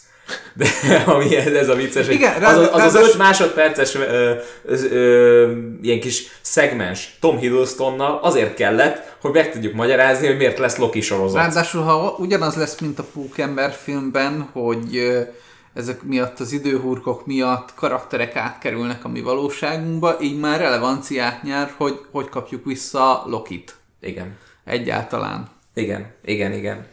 De 0.54 0.66
ami 1.06 1.36
ez, 1.36 1.46
ez 1.52 1.68
a 1.68 1.74
vicces, 1.74 2.08
Igen, 2.08 2.32
az, 2.34 2.40
ráadásul- 2.40 2.72
az, 2.72 2.80
az, 2.80 2.86
az 2.86 2.92
ráadásul- 2.92 3.08
5 3.14 3.18
másodperces 3.18 3.94
ö, 3.94 4.34
ö, 4.64 4.74
ö, 4.90 5.52
ilyen 5.82 6.00
kis 6.00 6.22
szegmens 6.40 7.16
Tom 7.20 7.38
Hiddlestonnal 7.38 8.18
azért 8.22 8.54
kellett, 8.54 9.16
hogy 9.20 9.30
meg 9.32 9.50
tudjuk 9.52 9.74
magyarázni, 9.74 10.26
hogy 10.26 10.36
miért 10.36 10.58
lesz 10.58 10.76
Loki 10.76 11.00
sorozat. 11.00 11.36
Ráadásul, 11.40 11.82
ha 11.82 12.14
ugyanaz 12.18 12.54
lesz, 12.56 12.78
mint 12.80 12.98
a 12.98 13.04
Pókember 13.12 13.72
filmben, 13.72 14.48
hogy 14.52 14.96
ö, 14.96 15.20
ezek 15.74 16.02
miatt 16.02 16.40
az 16.40 16.52
időhurkok 16.52 17.26
miatt 17.26 17.74
karakterek 17.74 18.36
átkerülnek 18.36 19.04
a 19.04 19.08
mi 19.08 19.20
valóságunkba, 19.20 20.16
így 20.20 20.38
már 20.38 20.58
relevanciát 20.60 21.42
nyer, 21.42 21.72
hogy 21.76 22.00
hogy 22.10 22.28
kapjuk 22.28 22.64
vissza 22.64 23.22
Lokit. 23.26 23.74
Igen. 24.00 24.36
Egyáltalán. 24.64 25.48
Igen, 25.74 26.06
igen, 26.24 26.52
igen. 26.52 26.86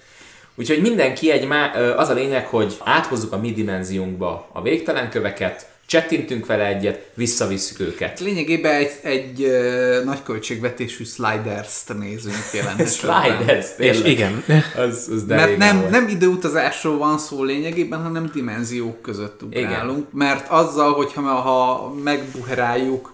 Úgyhogy 0.56 0.82
mindenki 0.82 1.32
egy 1.32 1.48
má, 1.48 1.72
az 1.98 2.10
a 2.10 2.14
lényeg, 2.14 2.46
hogy 2.46 2.78
áthozzuk 2.84 3.34
a 3.34 3.38
mi 3.38 3.52
dimenziónkba 3.52 4.50
a 4.54 4.62
végtelen 4.62 5.10
köveket, 5.10 5.68
csettintünk 5.86 6.46
vele 6.46 6.66
egyet, 6.66 7.12
visszavisszük 7.14 7.80
őket. 7.80 8.20
Lényegében 8.20 8.74
egy, 8.74 8.92
egy 9.02 9.44
ö, 9.44 10.02
nagy 10.06 10.24
költségvetésű 10.24 11.04
sliders-t 11.04 11.98
nézünk 11.98 12.36
jelen. 12.54 12.86
Sliders, 12.86 13.68
És 13.78 14.02
igen. 14.04 14.44
Az, 14.76 15.10
az 15.14 15.26
de 15.26 15.36
Mert 15.36 15.58
nem, 15.58 15.80
volt. 15.80 15.92
nem 15.92 16.08
időutazásról 16.08 16.98
van 16.98 17.18
szó 17.18 17.44
lényegében, 17.44 18.02
hanem 18.02 18.30
dimenziók 18.34 19.02
között 19.02 19.42
ugrálunk. 19.42 20.12
Mert 20.12 20.50
azzal, 20.50 20.94
hogyha 20.94 21.22
ha 21.22 21.90
megbuheráljuk 22.04 23.14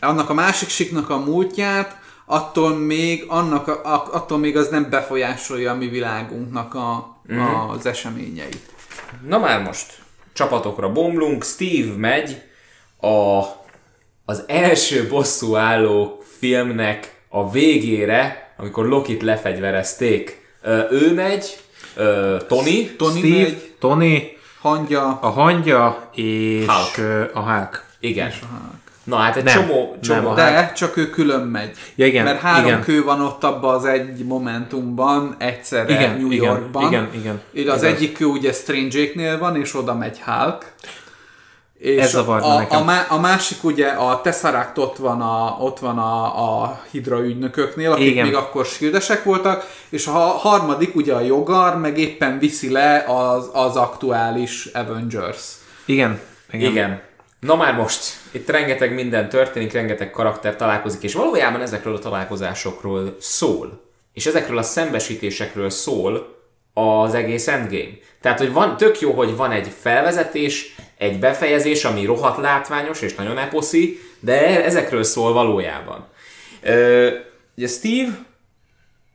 annak 0.00 0.30
a 0.30 0.34
másik 0.34 0.68
siknak 0.68 1.10
a 1.10 1.18
múltját, 1.18 1.96
attól 2.30 2.76
még, 2.76 3.24
annak 3.28 3.68
a, 3.68 3.80
a- 3.94 4.08
attól 4.12 4.38
még 4.38 4.56
az 4.56 4.68
nem 4.68 4.90
befolyásolja 4.90 5.70
a 5.72 5.74
mi 5.74 5.88
világunknak 5.88 6.74
a, 6.74 7.16
Mhm. 7.26 7.40
a, 7.40 7.68
az 7.70 7.86
eseményeit. 7.86 8.60
Na 9.26 9.38
már 9.38 9.62
most 9.62 9.98
csapatokra 10.32 10.92
bomlunk, 10.92 11.44
Steve 11.44 11.96
megy 11.96 12.42
a, 13.00 13.42
az 14.24 14.42
első 14.46 15.08
bosszú 15.08 15.56
álló 15.56 16.22
filmnek 16.38 17.22
a 17.28 17.50
végére, 17.50 18.52
amikor 18.56 18.86
Lokit 18.86 19.22
lefegyverezték. 19.22 20.46
Ö, 20.62 20.80
ő 20.90 21.14
megy, 21.14 21.58
ö, 21.94 22.36
Tony, 22.48 22.94
Tony 22.96 23.16
Steve, 23.16 23.42
megy, 23.42 23.74
Tony, 23.78 24.22
hangya, 24.60 25.18
a 25.20 25.28
hangya 25.28 26.10
és 26.14 26.66
Hulk. 26.66 27.30
a 27.34 27.40
Hulk. 27.40 27.84
igen. 28.00 28.32
Na 29.08 29.16
hát 29.16 29.36
egy 29.36 29.44
Nem, 29.44 29.54
csomó, 29.54 29.96
csomó 30.02 30.20
nem, 30.20 30.30
a 30.30 30.34
de 30.34 30.72
csak 30.76 30.96
ő 30.96 31.10
külön 31.10 31.46
megy. 31.46 31.70
Ja, 31.94 32.06
igen, 32.06 32.24
Mert 32.24 32.40
három 32.40 32.66
igen. 32.66 32.82
kő 32.82 33.04
van 33.04 33.20
ott 33.20 33.44
abban 33.44 33.74
az 33.74 33.84
egy 33.84 34.24
momentumban, 34.24 35.34
egyszerre 35.38 35.92
Igen, 35.92 36.16
New 36.16 36.30
igen, 36.30 36.44
Yorkban. 36.44 36.86
igen, 36.86 37.08
igen. 37.14 37.40
Így 37.52 37.68
Az 37.68 37.82
Igaz. 37.82 37.94
egyik 37.94 38.12
kő 38.16 38.24
ugye 38.24 38.52
Strange-nél 38.52 39.38
van, 39.38 39.56
és 39.56 39.74
oda 39.74 39.94
megy 39.94 40.20
Hulk. 40.20 40.72
És 41.78 42.02
Ez 42.02 42.10
zavarna 42.10 42.46
a, 42.46 42.58
nekem. 42.58 42.80
A, 42.80 42.84
má- 42.84 43.10
a, 43.10 43.18
másik 43.20 43.64
ugye 43.64 43.86
a 43.88 44.20
Tesseract 44.20 44.78
ott 44.78 44.96
van 44.96 45.20
a, 45.20 45.56
ott 45.60 45.78
van 45.78 45.98
a, 45.98 46.24
a 46.62 46.80
Hydra 46.90 47.24
ügynököknél, 47.24 47.90
akik 47.92 48.06
Igen. 48.06 48.24
még 48.26 48.34
akkor 48.34 48.64
shieldesek 48.66 49.24
voltak, 49.24 49.66
és 49.88 50.06
a 50.06 50.10
harmadik 50.18 50.94
ugye 50.94 51.14
a 51.14 51.20
Jogar, 51.20 51.76
meg 51.78 51.98
éppen 51.98 52.38
viszi 52.38 52.70
le 52.72 53.04
az, 53.08 53.50
az 53.52 53.76
aktuális 53.76 54.66
Avengers. 54.66 55.44
Igen. 55.84 56.20
Igen. 56.50 56.70
Igen. 56.70 57.00
Na 57.40 57.56
már 57.56 57.74
most, 57.74 58.00
itt 58.30 58.48
rengeteg 58.48 58.94
minden 58.94 59.28
történik, 59.28 59.72
rengeteg 59.72 60.10
karakter 60.10 60.56
találkozik, 60.56 61.02
és 61.02 61.14
valójában 61.14 61.60
ezekről 61.60 61.94
a 61.94 61.98
találkozásokról 61.98 63.16
szól. 63.20 63.86
És 64.12 64.26
ezekről 64.26 64.58
a 64.58 64.62
szembesítésekről 64.62 65.70
szól 65.70 66.36
az 66.74 67.14
egész 67.14 67.48
Endgame. 67.48 67.90
Tehát, 68.20 68.38
hogy 68.38 68.52
van, 68.52 68.76
tök 68.76 69.00
jó, 69.00 69.12
hogy 69.12 69.36
van 69.36 69.50
egy 69.50 69.72
felvezetés, 69.80 70.74
egy 70.98 71.18
befejezés, 71.18 71.84
ami 71.84 72.04
rohadt 72.04 72.40
látványos 72.40 73.02
és 73.02 73.14
nagyon 73.14 73.38
eposzi, 73.38 74.00
de 74.20 74.64
ezekről 74.64 75.02
szól 75.02 75.32
valójában. 75.32 76.06
Ö, 76.62 77.10
ugye 77.56 77.66
Steve 77.66 78.18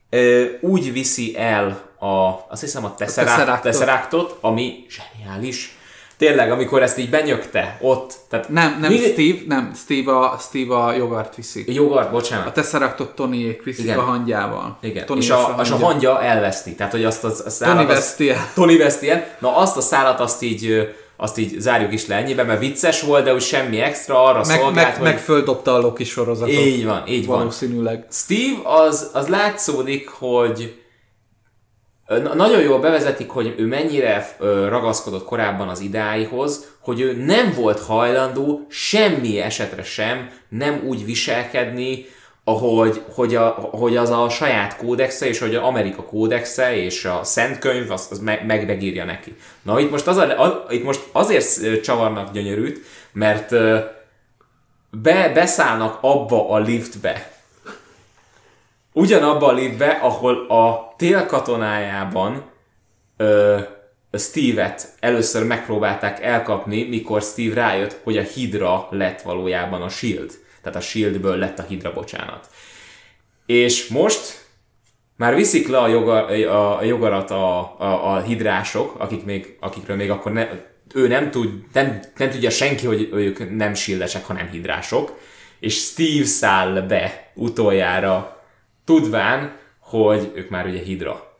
ö, 0.09 0.45
úgy 0.61 0.93
viszi 0.93 1.37
el 1.37 1.91
a, 1.99 2.45
azt 2.49 2.61
hiszem 2.61 2.85
a 2.85 2.95
Tesseract, 2.95 3.35
Tesseractot. 3.35 3.71
Tesseractot, 3.71 4.37
ami 4.41 4.85
zseniális. 4.89 5.77
Tényleg, 6.25 6.51
amikor 6.51 6.81
ezt 6.81 6.97
így 6.97 7.09
benyögte 7.09 7.77
ott, 7.81 8.13
tehát 8.29 8.49
Nem, 8.49 8.77
nem 8.81 8.91
mi- 8.91 8.97
Steve, 8.97 9.37
nem, 9.47 9.71
Steve 9.75 10.11
a, 10.17 10.37
Steve 10.39 10.75
a 10.75 10.93
Jogart 10.93 11.35
viszi. 11.35 11.63
Jogart, 11.67 12.07
A 12.07 12.11
bocsánat. 12.11 12.53
Tesseractot 12.53 13.15
Tonyék 13.15 13.63
viszik 13.63 13.83
Igen. 13.85 13.97
a 13.97 14.01
hangyával. 14.01 14.77
Igen. 14.81 15.05
Tony 15.05 15.17
és, 15.17 15.29
a, 15.29 15.55
és 15.61 15.69
a 15.69 15.75
hangya. 15.75 16.21
elveszti. 16.21 16.75
Tehát, 16.75 16.91
hogy 16.91 17.03
azt 17.03 17.23
a, 17.23 17.27
a 17.45 17.49
szállat... 17.49 17.77
Tony 17.77 17.87
veszti 17.87 18.29
el. 18.29 18.49
Tony 18.53 18.77
veszti 18.77 19.09
el. 19.09 19.25
Na, 19.39 19.57
azt 19.57 19.77
a 19.77 19.81
szállat 19.81 20.19
azt 20.19 20.41
így, 20.41 20.89
azt 21.17 21.37
így 21.37 21.59
zárjuk 21.59 21.93
is 21.93 22.07
le 22.07 22.15
ennyibe, 22.15 22.43
mert 22.43 22.59
vicces 22.59 23.01
volt, 23.01 23.23
de 23.23 23.33
úgy 23.33 23.41
semmi 23.41 23.79
extra, 23.79 24.23
arra 24.23 24.37
Meg, 24.47 24.59
szolgált, 24.59 24.73
meg, 24.75 24.93
hogy... 24.95 25.03
meg 25.03 25.17
földobta 25.19 25.73
a 25.73 25.79
Loki 25.79 26.03
sorozatot. 26.03 26.53
Így 26.53 26.85
van, 26.85 27.03
így 27.07 27.25
van. 27.25 27.37
Valószínűleg. 27.37 28.05
Steve 28.11 28.59
az, 28.63 29.09
az 29.13 29.27
látszódik, 29.27 30.09
hogy 30.09 30.81
nagyon 32.33 32.61
jól 32.61 32.79
bevezetik, 32.79 33.29
hogy 33.29 33.53
ő 33.57 33.65
mennyire 33.65 34.35
ragaszkodott 34.67 35.25
korábban 35.25 35.67
az 35.67 35.79
idáihoz, 35.79 36.75
hogy 36.79 37.01
ő 37.01 37.13
nem 37.25 37.53
volt 37.55 37.79
hajlandó 37.79 38.65
semmi 38.69 39.39
esetre 39.39 39.83
sem 39.83 40.29
nem 40.49 40.81
úgy 40.85 41.05
viselkedni, 41.05 42.05
ahogy 42.43 43.01
hogy, 43.13 43.35
a, 43.35 43.47
hogy 43.49 43.97
az 43.97 44.09
a 44.09 44.29
saját 44.29 44.77
kódexe, 44.77 45.27
és 45.27 45.39
hogy 45.39 45.55
az 45.55 45.63
Amerika 45.63 46.03
kódexe, 46.03 46.75
és 46.75 47.05
a 47.05 47.23
Szent 47.23 47.59
Könyv, 47.59 47.91
az, 47.91 48.07
az 48.11 48.19
meg, 48.19 48.45
meg, 48.45 48.65
megírja 48.65 49.05
neki. 49.05 49.35
Na 49.61 49.79
itt 49.79 49.91
most, 49.91 50.07
az 50.07 50.17
a, 50.17 50.43
a, 50.43 50.65
itt 50.69 50.83
most 50.83 51.01
azért 51.11 51.83
csavarnak 51.83 52.31
gyönyörűt, 52.31 52.85
mert 53.11 53.49
be, 55.01 55.31
beszállnak 55.33 55.97
abba 56.01 56.49
a 56.49 56.57
liftbe, 56.59 57.32
ugyanabba 58.93 59.47
a 59.47 59.53
liftbe, 59.53 59.89
ahol 59.89 60.45
a 60.47 60.93
tél 60.97 61.25
katonájában 61.25 62.43
ö, 63.17 63.59
Steve-et 64.17 64.87
először 64.99 65.45
megpróbálták 65.45 66.23
elkapni, 66.23 66.83
mikor 66.83 67.21
Steve 67.21 67.53
rájött, 67.53 67.99
hogy 68.03 68.17
a 68.17 68.21
Hydra 68.21 68.87
lett 68.89 69.21
valójában 69.21 69.81
a 69.81 69.89
Shield. 69.89 70.31
Tehát 70.61 70.77
a 70.77 70.81
Shieldből 70.81 71.37
lett 71.37 71.59
a 71.59 71.63
Hydra, 71.63 71.93
bocsánat. 71.93 72.49
És 73.45 73.87
most 73.87 74.45
már 75.17 75.35
viszik 75.35 75.67
le 75.67 75.77
a, 75.77 75.87
joga, 75.87 76.25
a, 76.25 76.77
a 76.77 76.83
jogarat 76.83 77.31
a, 77.31 77.59
a, 77.79 78.13
a 78.13 78.21
hidrások, 78.21 78.99
akik 78.99 79.23
még, 79.23 79.57
akikről 79.59 79.95
még 79.95 80.09
akkor 80.09 80.31
ne, 80.31 80.47
ő 80.93 81.07
nem, 81.07 81.31
tud, 81.31 81.49
nem, 81.73 81.99
nem 82.17 82.29
tudja 82.29 82.49
senki, 82.49 82.85
hogy 82.85 83.09
ők 83.11 83.55
nem 83.57 83.73
shieldesek, 83.73 84.25
hanem 84.25 84.49
hidrások, 84.49 85.19
és 85.59 85.75
Steve 85.75 86.25
száll 86.25 86.81
be 86.81 87.31
utoljára, 87.33 88.42
tudván, 88.85 89.57
hogy 89.79 90.31
ők 90.35 90.49
már 90.49 90.65
ugye 90.65 90.79
hidra. 90.79 91.37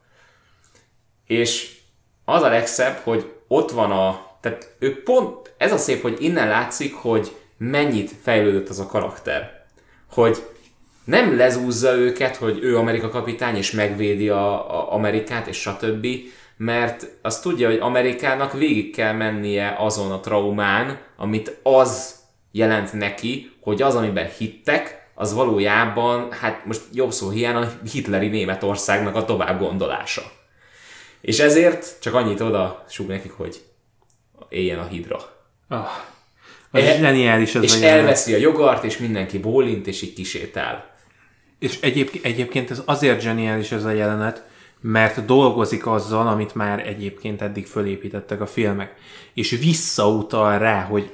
És 1.26 1.78
az 2.26 2.42
a 2.42 2.50
legszebb, 2.50 2.96
hogy 3.04 3.32
ott 3.48 3.72
van 3.72 3.92
a, 3.92 4.38
tehát 4.42 4.76
ő 4.80 5.04
pont, 5.04 5.54
ez 5.58 5.72
a 5.72 5.78
szép, 5.78 6.02
hogy 6.02 6.18
innen 6.20 6.48
látszik, 6.48 6.96
hogy 6.96 7.36
mennyit 7.58 8.12
fejlődött 8.22 8.70
az 8.70 8.80
a 8.80 8.86
karakter. 8.86 9.66
Hogy 10.12 10.44
nem 11.04 11.38
lezúzza 11.38 11.96
őket, 11.96 12.36
hogy 12.36 12.60
ő 12.62 12.78
Amerika 12.78 13.10
kapitány, 13.10 13.56
és 13.56 13.72
megvédi 13.72 14.30
a, 14.30 14.78
a 14.80 14.94
Amerikát, 14.94 15.48
és 15.48 15.58
stb., 15.58 16.08
mert 16.58 17.08
azt 17.22 17.42
tudja, 17.42 17.70
hogy 17.70 17.80
Amerikának 17.80 18.54
végig 18.54 18.96
kell 18.96 19.14
mennie 19.14 19.76
azon 19.78 20.12
a 20.12 20.20
traumán, 20.20 21.00
amit 21.18 21.60
az 21.64 22.16
jelent 22.52 22.94
neki, 22.94 23.52
hogy 23.62 23.82
az, 23.82 23.96
amiben 23.96 24.30
hittek, 24.38 25.03
az 25.14 25.34
valójában, 25.34 26.32
hát 26.32 26.66
most 26.66 26.82
jobb 26.94 27.12
szó 27.12 27.30
hiány, 27.30 27.56
a 27.56 27.72
hitleri 27.92 28.28
Németországnak 28.28 29.16
a 29.16 29.26
tovább 29.26 29.60
gondolása. 29.60 30.22
És 31.22 31.40
ezért 31.40 31.98
csak 32.02 32.14
annyit 32.14 32.42
oda 32.42 32.86
súg 32.90 33.08
nekik, 33.08 33.32
hogy 33.32 33.62
éljen 34.50 34.80
a 34.80 34.88
hidra. 34.88 35.18
Oh, 35.70 35.88
az 36.72 36.84
e- 36.84 36.98
zseniális 36.98 37.56
ez 37.56 37.64
És 37.64 37.82
a 37.82 37.86
elveszi 37.86 38.34
a 38.34 38.38
jogart, 38.38 38.84
és 38.84 38.98
mindenki 38.98 39.38
bólint, 39.38 39.88
és 39.88 40.02
így 40.02 40.14
kisétál. 40.14 40.92
És 41.60 41.80
egyébként, 41.82 42.26
egyébként 42.26 42.72
ez 42.72 42.82
azért 42.86 43.22
zseniális 43.22 43.72
ez 43.72 43.84
a 43.84 43.92
jelenet, 43.92 44.44
mert 44.82 45.26
dolgozik 45.26 45.88
azzal, 45.88 46.28
amit 46.28 46.56
már 46.56 46.88
egyébként 46.88 47.42
eddig 47.42 47.68
fölépítettek 47.68 48.42
a 48.42 48.46
filmek. 48.46 48.96
És 49.34 49.50
visszautal 49.50 50.58
rá, 50.58 50.82
hogy 50.82 51.12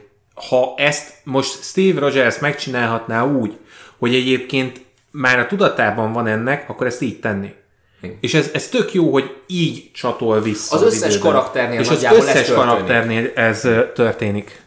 ha 0.50 0.74
ezt 0.78 1.14
most 1.24 1.64
Steve 1.64 2.00
Rogers 2.00 2.39
megcsinálhatná 2.39 3.26
úgy, 3.26 3.58
hogy 4.00 4.16
egyébként 4.16 4.82
már 5.12 5.39
a 5.39 5.47
tudatában 5.47 6.12
van 6.14 6.28
ennek, 6.28 6.70
akkor 6.70 6.88
ezt 6.88 7.02
így 7.02 7.20
tenni. 7.20 7.54
Igen. 8.02 8.18
És 8.20 8.34
ez, 8.34 8.50
ez 8.54 8.68
tök 8.68 8.93
jó, 8.93 9.12
hogy 9.12 9.36
így 9.47 9.91
csatol 9.93 10.41
vissza. 10.41 10.76
Az, 10.76 10.82
az 10.82 10.93
összes 10.93 11.16
időben. 11.16 11.32
karakternél 11.32 11.80
És 11.80 11.89
az 11.89 12.04
összes 12.04 12.50
ez 12.50 12.54
karakternél 12.54 13.32
ez 13.36 13.68
történik. 13.93 14.62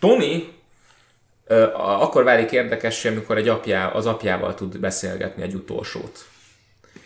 Tony 0.00 0.48
akkor 1.74 2.24
válik 2.24 2.52
érdekessé, 2.52 3.08
amikor 3.08 3.36
egy 3.36 3.48
apjá, 3.48 3.86
az 3.86 4.06
apjával 4.06 4.54
tud 4.54 4.78
beszélgetni 4.78 5.42
egy 5.42 5.54
utolsót. 5.54 6.24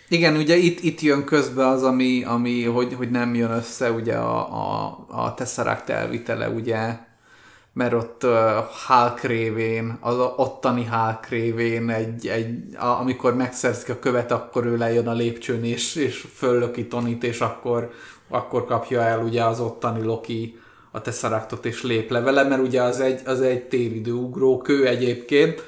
Igen, 0.08 0.36
ugye 0.36 0.56
itt, 0.56 0.82
itt 0.82 1.00
jön 1.00 1.24
közbe 1.24 1.66
az, 1.66 1.82
ami, 1.82 2.24
ami 2.24 2.64
hogy, 2.64 2.94
hogy 2.94 3.10
nem 3.10 3.34
jön 3.34 3.50
össze 3.50 3.90
ugye 3.90 4.14
a, 4.14 4.38
a, 4.38 5.06
a 5.08 5.34
Tesseract 5.34 5.88
elvitele, 5.88 6.48
ugye, 6.48 6.98
mert 7.76 7.92
ott 7.92 8.24
uh, 8.24 8.30
Hulk 8.86 9.20
révén, 9.20 9.98
az 10.00 10.14
ottani 10.36 10.84
Hulk 10.84 11.26
révén, 11.26 11.90
egy, 11.90 12.26
egy, 12.26 12.76
a, 12.76 12.86
amikor 12.86 13.34
megszerzik 13.34 13.88
a 13.88 13.98
követ, 13.98 14.32
akkor 14.32 14.66
ő 14.66 14.76
lejön 14.76 15.08
a 15.08 15.12
lépcsőn, 15.12 15.64
és, 15.64 15.94
és 15.94 16.26
föllöki 16.34 16.86
Tonit, 16.86 17.24
és 17.24 17.40
akkor, 17.40 17.90
akkor 18.28 18.64
kapja 18.64 19.00
el 19.00 19.20
ugye 19.20 19.44
az 19.44 19.60
ottani 19.60 20.04
Loki 20.04 20.58
a 20.90 21.00
Tesseractot 21.00 21.64
és 21.64 21.82
lép 21.82 22.10
le 22.10 22.20
vele, 22.20 22.44
mert 22.44 22.62
ugye 22.62 22.82
az 22.82 23.00
egy, 23.00 23.20
az 23.24 23.40
egy 23.40 23.62
téridőugró 23.62 24.58
kő 24.58 24.86
egyébként. 24.86 25.62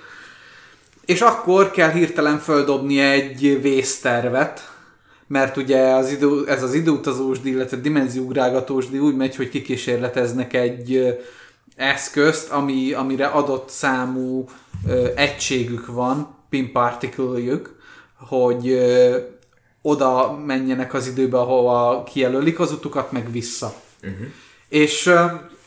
És 1.05 1.21
akkor 1.21 1.71
kell 1.71 1.91
hirtelen 1.91 2.39
földobni 2.39 3.01
egy 3.01 3.59
vésztervet, 3.63 4.73
mert 5.27 5.57
ugye 5.57 5.81
az 5.81 6.11
idő, 6.11 6.47
ez 6.47 6.63
az 6.63 6.75
időutazós 6.75 7.41
díj, 7.41 7.53
illetve 7.53 7.77
dimenziógrágatós 7.77 8.89
díj 8.89 9.01
úgy 9.01 9.17
megy, 9.17 9.37
hogy 9.37 9.49
kikísérleteznek 9.49 10.55
egy 10.55 11.19
eszközt, 11.79 12.51
ami, 12.51 12.93
amire 12.93 13.27
adott 13.27 13.69
számú 13.69 14.49
ö, 14.87 15.09
egységük 15.15 15.87
van, 15.87 16.37
pin 16.49 16.73
particle 16.73 17.61
hogy 18.29 18.69
ö, 18.69 19.17
oda 19.83 20.39
menjenek 20.47 20.95
az 20.95 21.07
időbe, 21.07 21.39
ahova 21.39 22.03
kijelölik 22.03 22.61
az 22.61 22.73
utukat, 22.73 23.13
meg 23.13 23.33
vissza. 23.33 23.75
Uh-huh. 24.03 24.27
És 24.69 25.13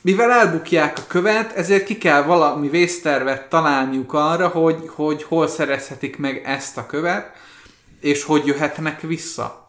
mivel 0.01 0.31
elbukják 0.31 0.97
a 0.97 1.07
követ, 1.07 1.51
ezért 1.53 1.83
ki 1.83 1.97
kell 1.97 2.23
valami 2.23 2.69
vésztervet 2.69 3.49
találniuk 3.49 4.13
arra, 4.13 4.47
hogy, 4.47 4.89
hogy 4.95 5.23
hol 5.23 5.47
szerezhetik 5.47 6.17
meg 6.17 6.41
ezt 6.45 6.77
a 6.77 6.85
követ, 6.85 7.31
és 8.01 8.23
hogy 8.23 8.45
jöhetnek 8.45 9.01
vissza. 9.01 9.60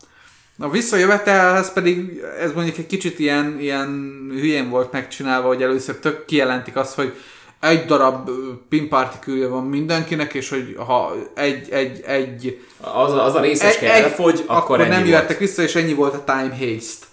A 0.59 0.71
visszajövetelhez 0.71 1.73
pedig 1.73 2.23
ez 2.41 2.53
mondjuk 2.53 2.79
egy 2.79 2.87
kicsit 2.87 3.19
ilyen, 3.19 3.57
ilyen 3.61 3.89
hülyén 4.31 4.69
volt 4.69 4.93
megcsinálva, 4.93 5.49
hogy 5.49 5.63
először 5.63 5.97
tök 5.97 6.25
kijelentik 6.25 6.77
azt, 6.77 6.95
hogy 6.95 7.15
egy 7.61 7.85
darab 7.85 8.31
pinpartikülje 8.69 9.47
van 9.47 9.65
mindenkinek, 9.65 10.35
és 10.35 10.49
hogy 10.49 10.75
ha 10.87 11.15
egy, 11.35 11.71
egy, 11.71 12.01
egy 12.07 12.67
az, 12.81 13.13
az 13.13 13.35
a 13.35 13.41
részecske 13.41 13.93
elfogy, 13.93 14.45
akkor, 14.47 14.57
akkor 14.57 14.89
nem 14.89 15.07
jöttek 15.07 15.39
vissza, 15.39 15.63
és 15.63 15.75
ennyi 15.75 15.95
volt 15.95 16.15
a 16.15 16.25
time 16.25 16.57
haste 16.59 17.07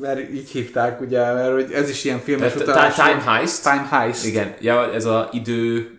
mert 0.00 0.32
így 0.32 0.50
hívták, 0.50 1.00
ugye, 1.00 1.32
mert 1.32 1.52
hogy 1.52 1.72
ez 1.72 1.88
is 1.88 2.04
ilyen 2.04 2.20
filmes 2.20 2.54
utalás. 2.54 2.94
Time 2.94 3.22
Heist. 3.22 3.62
Time 3.62 3.88
Heist. 3.90 4.24
Igen, 4.24 4.54
ja, 4.60 4.92
ez 4.92 5.04
a 5.04 5.28
idő 5.32 5.90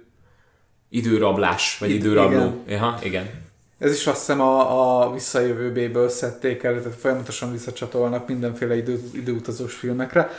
időrablás, 0.90 1.78
vagy 1.80 1.90
Id- 1.90 1.96
időrabló. 1.96 2.64
Igen. 2.68 2.82
Aha, 2.82 3.00
igen. 3.04 3.43
Ez 3.84 3.94
is 3.94 4.08
azt 4.08 4.20
hiszem 4.20 4.42
a, 4.42 5.02
a 5.02 5.14
visszajövőbéből 5.14 6.10
szedték 6.10 6.64
el, 6.64 6.82
tehát 6.82 7.00
folyamatosan 7.00 7.52
visszacsatolnak 7.52 8.28
mindenféle 8.28 8.76
idő, 8.78 9.02
időutazós 9.14 9.74
filmekre. 9.74 10.32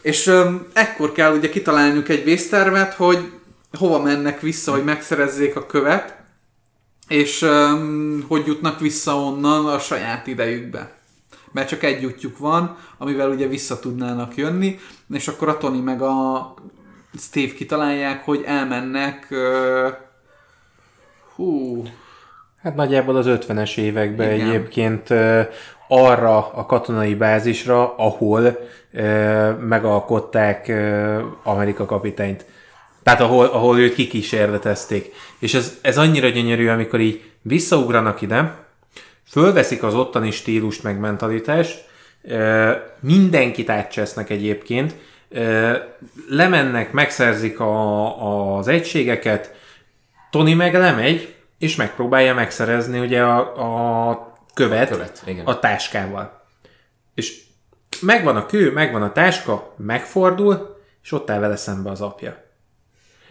És 0.00 0.26
um, 0.26 0.66
ekkor 0.72 1.12
kell 1.12 1.36
ugye 1.36 1.48
kitalálniuk 1.48 2.08
egy 2.08 2.24
vésztervet, 2.24 2.94
hogy 2.94 3.32
hova 3.78 4.00
mennek 4.00 4.40
vissza, 4.40 4.72
hogy 4.72 4.84
megszerezzék 4.84 5.56
a 5.56 5.66
követ, 5.66 6.16
és 7.08 7.42
um, 7.42 8.24
hogy 8.28 8.46
jutnak 8.46 8.80
vissza 8.80 9.16
onnan 9.16 9.66
a 9.66 9.78
saját 9.78 10.26
idejükbe 10.26 10.92
mert 11.52 11.68
csak 11.68 11.82
egy 11.82 12.04
útjuk 12.04 12.38
van, 12.38 12.76
amivel 12.98 13.30
ugye 13.30 13.46
vissza 13.46 13.80
tudnának 13.80 14.36
jönni, 14.36 14.78
és 15.12 15.28
akkor 15.28 15.48
a 15.48 15.56
Tony 15.56 15.82
meg 15.82 16.02
a 16.02 16.54
Steve 17.18 17.52
kitalálják, 17.52 18.24
hogy 18.24 18.42
elmennek 18.46 19.26
uh, 19.30 19.92
hú... 21.34 21.82
Hát 22.64 22.74
nagyjából 22.74 23.16
az 23.16 23.26
50-es 23.28 23.76
években 23.76 24.32
Igen. 24.32 24.48
egyébként 24.48 25.08
arra 25.88 26.50
a 26.52 26.66
katonai 26.66 27.14
bázisra, 27.14 27.94
ahol 27.96 28.58
megalkották 29.60 30.72
Amerika 31.42 31.84
kapitányt. 31.84 32.44
Tehát 33.02 33.20
ahol, 33.20 33.46
ahol 33.46 33.78
őt 33.78 33.94
kikísérletezték. 33.94 35.12
És 35.38 35.54
ez, 35.54 35.78
ez 35.82 35.98
annyira 35.98 36.28
gyönyörű, 36.28 36.68
amikor 36.68 37.00
így 37.00 37.22
visszaugranak 37.42 38.20
ide, 38.20 38.54
fölveszik 39.28 39.82
az 39.82 39.94
ottani 39.94 40.30
stílust 40.30 40.82
meg 40.82 40.98
mentalitást, 40.98 41.84
mindenkit 43.00 43.70
átcsesznek 43.70 44.30
egyébként, 44.30 44.94
lemennek, 46.28 46.92
megszerzik 46.92 47.60
a, 47.60 48.56
az 48.56 48.68
egységeket, 48.68 49.54
Tony 50.30 50.56
meg 50.56 50.74
lemegy, 50.74 51.33
és 51.64 51.76
megpróbálja 51.76 52.34
megszerezni 52.34 52.98
ugye 52.98 53.22
a, 53.22 54.10
a 54.10 54.32
követ, 54.54 54.90
a, 54.90 54.92
követ 54.92 55.22
igen. 55.26 55.46
a 55.46 55.58
táskával. 55.58 56.46
És 57.14 57.40
megvan 58.00 58.36
a 58.36 58.46
kő, 58.46 58.72
megvan 58.72 59.02
a 59.02 59.12
táska, 59.12 59.74
megfordul, 59.76 60.82
és 61.02 61.12
ott 61.12 61.30
áll 61.30 61.40
vele 61.40 61.56
szembe 61.56 61.90
az 61.90 62.00
apja. 62.00 62.44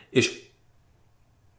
És 0.10 0.42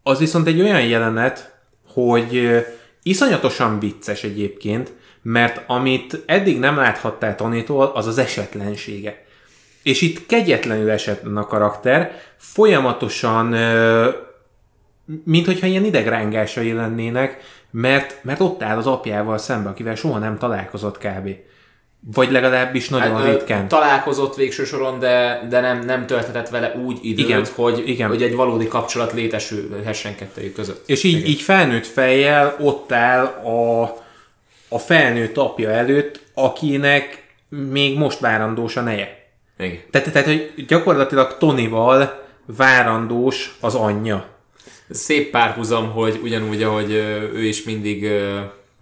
az 0.03 0.19
viszont 0.19 0.47
egy 0.47 0.61
olyan 0.61 0.83
jelenet, 0.83 1.59
hogy 1.87 2.65
Iszonyatosan 3.03 3.79
vicces 3.79 4.25
egyébként, 4.25 4.93
mert 5.23 5.63
amit 5.67 6.23
eddig 6.27 6.59
nem 6.59 6.77
láthattál 6.77 7.35
Tonitól, 7.35 7.87
az 7.95 8.07
az 8.07 8.19
esetlensége. 8.19 9.25
És 9.83 10.01
itt 10.01 10.27
kegyetlenül 10.27 10.91
esetlen 10.91 11.37
a 11.37 11.47
karakter, 11.47 12.21
folyamatosan, 12.37 13.55
mint 15.25 15.47
hogyha 15.47 15.67
ilyen 15.67 15.85
idegrángásai 15.85 16.73
lennének, 16.73 17.39
mert, 17.71 18.19
mert 18.23 18.41
ott 18.41 18.63
áll 18.63 18.77
az 18.77 18.87
apjával 18.87 19.39
szembe, 19.39 19.69
akivel 19.69 19.95
soha 19.95 20.19
nem 20.19 20.39
találkozott 20.39 20.99
kb. 20.99 21.31
Vagy 22.15 22.31
legalábbis 22.31 22.89
nagyon 22.89 23.17
hát, 23.17 23.33
ritkán. 23.33 23.69
Találkozott 23.69 24.35
végső 24.35 24.65
soron, 24.65 24.99
de, 24.99 25.47
de 25.49 25.61
nem, 25.61 25.85
nem 25.85 26.07
tölthetett 26.07 26.49
vele 26.49 26.75
úgy 26.85 26.99
időt, 27.03 27.25
igen, 27.25 27.47
hogy, 27.55 27.83
igen. 27.87 28.09
hogy 28.09 28.23
egy 28.23 28.35
valódi 28.35 28.67
kapcsolat 28.67 29.13
létesülhessen 29.13 30.15
kettőjük 30.15 30.55
között. 30.55 30.89
És 30.89 31.03
így, 31.03 31.29
így 31.29 31.41
felnőtt 31.41 31.87
fejjel 31.87 32.57
ott 32.61 32.93
áll 32.93 33.25
a, 33.25 33.83
a 34.69 34.79
felnőtt 34.79 35.37
apja 35.37 35.71
előtt, 35.71 36.21
akinek 36.35 37.35
még 37.49 37.99
most 37.99 38.19
várandós 38.19 38.77
a 38.77 38.81
neje. 38.81 39.25
Igen. 39.59 39.79
Tehát, 39.91 40.13
tehát 40.13 40.29
hogy 40.29 40.65
gyakorlatilag 40.67 41.37
Tonival 41.39 42.23
várandós 42.47 43.57
az 43.61 43.75
anyja. 43.75 44.34
Szép 44.91 45.31
párhuzam, 45.31 45.91
hogy 45.91 46.21
ugyanúgy, 46.23 46.63
ahogy 46.63 46.93
ő 47.35 47.45
is 47.45 47.63
mindig 47.63 48.11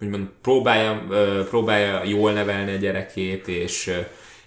úgymond 0.01 0.27
próbálja, 0.41 1.07
próbálja 1.49 2.03
jól 2.03 2.31
nevelni 2.31 2.71
a 2.71 2.77
gyerekét, 2.77 3.47
és, 3.47 3.91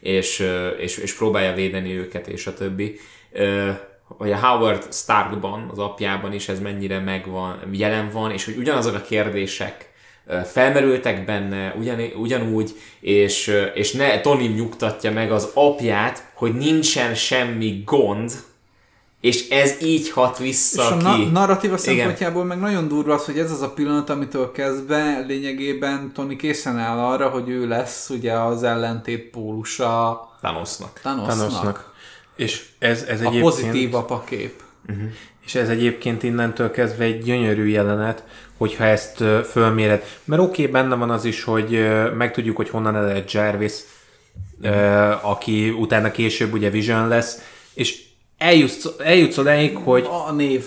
és, 0.01 0.45
és, 0.79 0.99
és 0.99 1.15
próbálja 1.15 1.55
védeni 1.55 1.99
őket, 1.99 2.27
és 2.27 2.47
a 2.47 2.55
többi. 2.55 2.99
Hogy 4.09 4.33
a 4.33 4.39
Howard 4.39 4.93
Starkban, 4.93 5.69
az 5.71 5.79
apjában 5.79 6.33
is 6.33 6.49
ez 6.49 6.61
mennyire 6.61 6.99
megvan, 6.99 7.59
jelen 7.73 8.11
van, 8.11 8.31
és 8.31 8.45
hogy 8.45 8.57
ugyanazok 8.57 8.95
a 8.95 9.01
kérdések 9.01 9.95
felmerültek 10.45 11.25
benne 11.25 11.75
ugyan, 11.79 12.01
ugyanúgy, 12.17 12.71
és, 13.01 13.53
és 13.75 13.93
ne, 13.93 14.21
Tony 14.21 14.55
nyugtatja 14.55 15.13
meg 15.13 15.33
az 15.33 15.51
apját, 15.55 16.31
hogy 16.35 16.55
nincsen 16.55 17.15
semmi 17.15 17.83
gond, 17.85 18.33
és 19.27 19.49
ez 19.49 19.83
így 19.83 20.11
hat 20.11 20.39
vissza 20.39 20.83
És 20.83 20.89
a 20.91 20.97
ki. 20.97 21.03
na- 21.03 21.31
narratíva 21.31 21.77
Igen. 21.83 21.97
szempontjából 21.97 22.45
meg 22.45 22.59
nagyon 22.59 22.89
durva 22.89 23.15
az, 23.15 23.25
hogy 23.25 23.39
ez 23.39 23.51
az 23.51 23.63
a 23.63 23.71
pillanat, 23.71 24.11
amitől 24.11 24.53
kezdve 24.53 25.25
lényegében 25.27 26.13
Tony 26.15 26.37
készen 26.37 26.79
áll 26.79 26.99
arra, 26.99 27.29
hogy 27.29 27.49
ő 27.49 27.69
lesz 27.69 28.11
ugye 28.11 28.33
az 28.33 28.63
ellentét 28.63 29.31
pólusa 29.31 30.21
Thanosnak. 30.41 30.99
Thanosnak. 31.01 31.37
Thanosnak. 31.37 31.93
És 32.37 32.65
ez, 32.79 33.03
ez 33.03 33.21
A 33.21 33.25
egyébként... 33.25 33.43
pozitív 33.43 33.95
apakép. 33.95 34.63
És 35.45 35.55
ez 35.55 35.69
egyébként 35.69 36.23
innentől 36.23 36.71
kezdve 36.71 37.05
egy 37.05 37.23
gyönyörű 37.23 37.67
jelenet, 37.67 38.25
hogyha 38.57 38.85
ezt 38.85 39.25
fölméred. 39.51 40.05
Mert 40.25 40.43
oké, 40.43 40.61
okay, 40.61 40.73
benne 40.73 40.95
van 40.95 41.11
az 41.11 41.25
is, 41.25 41.43
hogy 41.45 41.89
megtudjuk, 42.17 42.57
hogy 42.57 42.69
honnan 42.69 42.97
ered 42.97 43.33
Jarvis, 43.33 43.73
aki 45.23 45.71
utána 45.71 46.11
később 46.11 46.53
ugye 46.53 46.71
Vision 46.71 47.09
lesz, 47.09 47.39
és 47.75 48.06
eljutsz, 48.39 48.89
eljutsz 48.99 49.39
odáig, 49.39 49.77
hogy 49.77 50.09
A 50.29 50.33
név. 50.33 50.65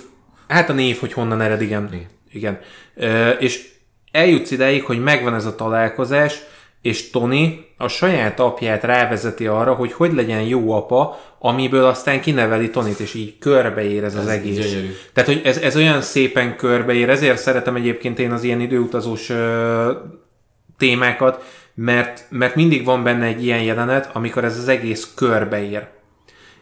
Hát 0.47 0.69
a 0.69 0.73
név, 0.73 0.99
hogy 0.99 1.13
honnan 1.13 1.41
ered, 1.41 1.61
igen. 1.61 1.89
Igen. 1.93 2.07
igen. 2.31 2.59
Ö, 2.95 3.29
és 3.29 3.69
eljutsz 4.11 4.51
ideig, 4.51 4.83
hogy 4.83 5.03
megvan 5.03 5.35
ez 5.35 5.45
a 5.45 5.55
találkozás, 5.55 6.39
és 6.81 7.09
Tony 7.09 7.65
a 7.77 7.87
saját 7.87 8.39
apját 8.39 8.83
rávezeti 8.83 9.47
arra, 9.47 9.73
hogy 9.73 9.93
hogy 9.93 10.13
legyen 10.13 10.41
jó 10.41 10.71
apa, 10.71 11.19
amiből 11.39 11.85
aztán 11.85 12.21
kineveli 12.21 12.69
Tonit, 12.69 12.99
és 12.99 13.13
így 13.13 13.37
körbeér 13.37 14.03
ez, 14.03 14.15
az 14.15 14.27
egész. 14.27 14.57
gyönyörű. 14.57 14.91
Tehát, 15.13 15.29
hogy 15.29 15.41
ez, 15.43 15.57
ez 15.57 15.75
olyan 15.75 16.01
szépen 16.01 16.55
körbeér, 16.55 17.09
ezért 17.09 17.37
szeretem 17.37 17.75
egyébként 17.75 18.19
én 18.19 18.31
az 18.31 18.43
ilyen 18.43 18.59
időutazós 18.59 19.29
ö, 19.29 19.91
témákat, 20.77 21.43
mert, 21.73 22.25
mert 22.29 22.55
mindig 22.55 22.85
van 22.85 23.03
benne 23.03 23.25
egy 23.25 23.45
ilyen 23.45 23.61
jelenet, 23.61 24.09
amikor 24.13 24.43
ez 24.43 24.57
az 24.57 24.67
egész 24.67 25.11
körbeér. 25.15 25.87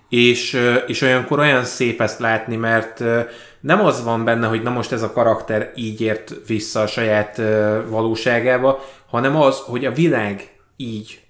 És, 0.09 0.59
és 0.87 1.01
olyankor 1.01 1.39
olyan 1.39 1.63
szép 1.63 2.01
ezt 2.01 2.19
látni, 2.19 2.55
mert 2.55 3.03
nem 3.59 3.85
az 3.85 4.03
van 4.03 4.23
benne, 4.23 4.47
hogy 4.47 4.61
na 4.61 4.69
most 4.69 4.91
ez 4.91 5.01
a 5.01 5.11
karakter 5.11 5.71
így 5.75 6.01
ért 6.01 6.33
vissza 6.47 6.81
a 6.81 6.87
saját 6.87 7.41
valóságába, 7.87 8.85
hanem 9.09 9.35
az, 9.35 9.59
hogy 9.59 9.85
a 9.85 9.91
világ 9.91 10.51
így 10.75 11.21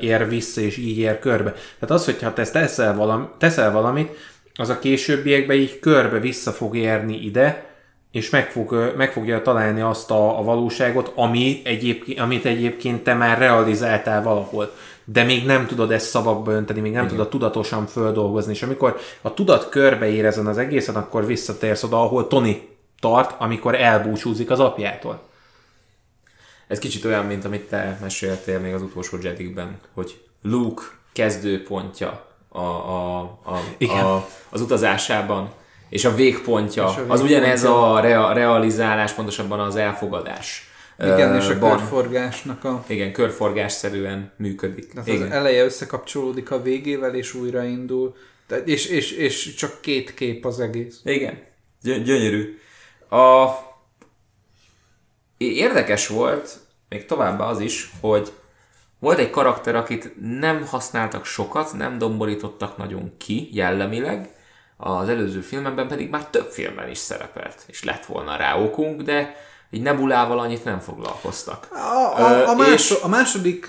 ér 0.00 0.28
vissza, 0.28 0.60
és 0.60 0.76
így 0.76 0.98
ér 0.98 1.18
körbe. 1.18 1.50
Tehát 1.52 1.90
az, 1.90 2.04
hogyha 2.04 2.32
te 2.32 2.44
teszel, 2.44 2.96
valami, 2.96 3.24
teszel 3.38 3.72
valamit, 3.72 4.16
az 4.54 4.68
a 4.68 4.78
későbbiekben 4.78 5.56
így 5.56 5.78
körbe 5.78 6.18
vissza 6.18 6.50
fog 6.50 6.76
érni 6.76 7.24
ide, 7.24 7.68
és 8.12 8.30
meg, 8.30 8.50
fog, 8.50 8.94
meg 8.96 9.12
fogja 9.12 9.42
találni 9.42 9.80
azt 9.80 10.10
a, 10.10 10.38
a 10.38 10.42
valóságot, 10.42 11.12
ami 11.14 11.60
egyébként, 11.64 12.18
amit 12.18 12.44
egyébként 12.44 13.02
te 13.02 13.14
már 13.14 13.38
realizáltál 13.38 14.22
valahol. 14.22 14.74
De 15.12 15.22
még 15.22 15.46
nem 15.46 15.66
tudod 15.66 15.90
ezt 15.90 16.08
szavakba 16.08 16.52
önteni, 16.52 16.80
még 16.80 16.92
nem 16.92 17.06
tudod 17.08 17.28
tudatosan 17.28 17.86
földolgozni. 17.86 18.52
És 18.52 18.62
amikor 18.62 18.96
a 19.20 19.34
tudat 19.34 19.68
körbeér 19.68 20.24
ezen 20.24 20.46
az 20.46 20.58
egészen, 20.58 20.94
akkor 20.94 21.26
visszatérsz 21.26 21.82
oda, 21.82 22.02
ahol 22.02 22.26
Tony 22.26 22.68
tart, 23.00 23.34
amikor 23.38 23.74
elbúcsúzik 23.74 24.50
az 24.50 24.60
apjától. 24.60 25.22
Ez 26.66 26.78
kicsit 26.78 27.04
olyan, 27.04 27.24
mint 27.24 27.44
amit 27.44 27.68
te 27.68 27.98
meséltél 28.00 28.58
még 28.58 28.74
az 28.74 28.82
utolsó 28.82 29.16
Jedikben, 29.22 29.78
hogy 29.94 30.24
Luke 30.42 30.82
kezdőpontja 31.12 32.26
a, 32.48 32.58
a, 32.58 33.20
a, 33.20 33.60
Igen. 33.78 34.04
a, 34.04 34.26
az 34.50 34.60
utazásában, 34.60 35.50
és 35.88 36.04
a 36.04 36.14
végpontja, 36.14 36.88
És 36.90 36.96
a 36.96 37.12
az 37.12 37.20
ugyanez 37.20 37.62
végpontja. 37.62 37.92
a 37.92 38.00
rea, 38.00 38.32
realizálás, 38.32 39.12
pontosabban 39.12 39.60
az 39.60 39.76
elfogadás. 39.76 40.69
Igen, 41.00 41.34
és 41.36 41.48
a 41.48 41.58
ban. 41.58 41.76
körforgásnak 41.76 42.64
a... 42.64 42.84
Igen, 42.86 43.12
körforgásszerűen 43.12 44.32
működik. 44.36 44.92
Tehát 44.92 45.08
Igen. 45.08 45.22
az 45.22 45.30
eleje 45.30 45.64
összekapcsolódik 45.64 46.50
a 46.50 46.62
végével, 46.62 47.14
és 47.14 47.34
újraindul. 47.34 48.16
És, 48.64 48.86
és, 48.86 49.12
és 49.12 49.54
csak 49.54 49.80
két 49.80 50.14
kép 50.14 50.44
az 50.44 50.60
egész. 50.60 51.00
Igen, 51.04 51.42
Gy- 51.82 52.02
gyönyörű. 52.02 52.58
A... 53.10 53.48
Érdekes 55.36 56.06
volt, 56.06 56.58
még 56.88 57.06
továbbá 57.06 57.44
az 57.44 57.60
is, 57.60 57.90
hogy 58.00 58.32
volt 58.98 59.18
egy 59.18 59.30
karakter, 59.30 59.74
akit 59.74 60.12
nem 60.38 60.66
használtak 60.66 61.24
sokat, 61.24 61.72
nem 61.72 61.98
domborítottak 61.98 62.76
nagyon 62.76 63.12
ki 63.18 63.48
jellemileg, 63.52 64.28
az 64.76 65.08
előző 65.08 65.40
filmben 65.40 65.88
pedig 65.88 66.10
már 66.10 66.26
több 66.26 66.50
filmben 66.50 66.90
is 66.90 66.98
szerepelt, 66.98 67.64
és 67.66 67.84
lett 67.84 68.04
volna 68.04 68.36
rá 68.36 68.58
okunk, 68.58 69.02
de 69.02 69.36
egy 69.70 69.82
nebulával 69.82 70.38
annyit 70.38 70.64
nem 70.64 70.78
foglalkoztak. 70.78 71.68
A, 71.70 72.20
a, 72.22 72.48
a, 72.48 72.54
a 73.02 73.08
második 73.08 73.66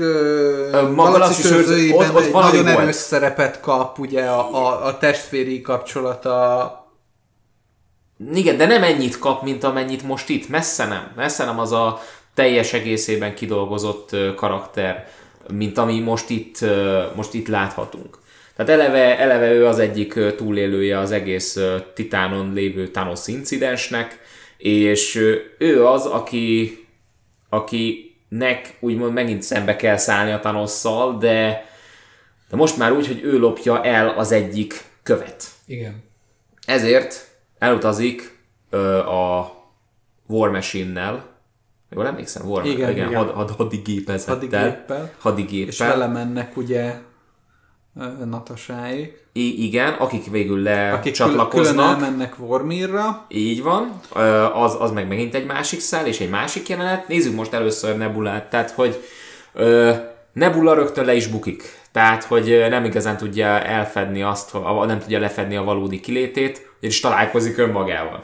Galaxis 0.95 1.51
ott- 1.51 2.15
ott 2.15 2.33
nagyon 2.33 2.63
volt. 2.65 2.77
erős 2.79 2.95
szerepet 2.95 3.59
kap, 3.59 3.99
ugye 3.99 4.23
a, 4.23 4.55
a, 4.55 4.85
a 4.85 4.97
testvéri 4.97 5.61
kapcsolata 5.61 6.75
Igen, 8.33 8.57
de 8.57 8.65
nem 8.65 8.83
ennyit 8.83 9.19
kap, 9.19 9.43
mint 9.43 9.63
amennyit 9.63 10.03
most 10.03 10.29
itt. 10.29 10.49
Messze 10.49 10.85
nem. 10.85 11.11
Messze 11.15 11.45
nem 11.45 11.59
az 11.59 11.71
a 11.71 12.01
teljes 12.33 12.73
egészében 12.73 13.35
kidolgozott 13.35 14.15
karakter, 14.35 15.07
mint 15.53 15.77
ami 15.77 15.99
most 15.99 16.29
itt, 16.29 16.57
most 17.15 17.33
itt 17.33 17.47
láthatunk. 17.47 18.17
Tehát 18.55 18.71
eleve, 18.71 19.19
eleve 19.19 19.51
ő 19.51 19.65
az 19.65 19.79
egyik 19.79 20.35
túlélője 20.35 20.99
az 20.99 21.11
egész 21.11 21.57
Titánon 21.93 22.53
lévő 22.53 22.87
Thanos 22.91 23.27
incidensnek, 23.27 24.19
és 24.61 25.15
ő 25.57 25.85
az, 25.85 26.05
aki, 26.05 26.77
akinek 27.49 28.77
úgymond 28.79 29.13
megint 29.13 29.41
szembe 29.41 29.75
kell 29.75 29.97
szállni 29.97 30.31
a 30.31 30.39
Thanosszal, 30.39 31.17
de, 31.17 31.65
de 32.49 32.55
most 32.55 32.77
már 32.77 32.91
úgy, 32.91 33.07
hogy 33.07 33.23
ő 33.23 33.39
lopja 33.39 33.83
el 33.83 34.09
az 34.09 34.31
egyik 34.31 34.83
követ. 35.03 35.43
Igen. 35.65 36.03
Ezért 36.65 37.27
elutazik 37.57 38.37
ö, 38.69 38.97
a 38.97 39.53
War 40.27 40.49
Machine-nel, 40.49 41.29
jól 41.89 42.07
emlékszem, 42.07 42.49
War 42.49 42.65
Igen, 42.65 42.89
igen. 42.89 43.15
Had, 43.15 43.29
had, 43.29 43.49
hadigépezettel. 43.49 44.35
Hadigéppel. 44.35 45.13
Hadigéppel. 45.19 45.67
És 45.67 45.77
vele 45.77 46.07
mennek 46.07 46.57
ugye 46.57 46.93
Natasáék, 48.25 49.25
I- 49.33 49.63
igen, 49.65 49.93
akik 49.93 50.29
végül 50.31 50.67
akik 50.67 51.13
külön, 51.15 51.47
külön 51.49 51.79
elmennek 51.79 52.35
Vormirra, 52.35 53.25
Így 53.27 53.63
van, 53.63 53.99
az, 54.53 54.75
az 54.79 54.91
meg 54.91 55.07
megint 55.07 55.35
egy 55.35 55.45
másik 55.45 55.79
szál, 55.79 56.07
és 56.07 56.19
egy 56.19 56.29
másik 56.29 56.69
jelenet. 56.69 57.07
Nézzük 57.07 57.35
most 57.35 57.53
először 57.53 57.97
Nebulát, 57.97 58.49
tehát 58.49 58.71
hogy 58.71 59.03
Nebula 60.33 60.73
rögtön 60.73 61.05
le 61.05 61.13
is 61.13 61.27
bukik. 61.27 61.79
Tehát, 61.91 62.23
hogy 62.23 62.65
nem 62.69 62.85
igazán 62.85 63.17
tudja 63.17 63.45
elfedni 63.47 64.21
azt, 64.21 64.49
hogy- 64.49 64.87
nem 64.87 64.99
tudja 64.99 65.19
lefedni 65.19 65.55
a 65.55 65.63
valódi 65.63 65.99
kilétét, 65.99 66.69
és 66.79 66.99
találkozik 66.99 67.57
önmagával. 67.57 68.23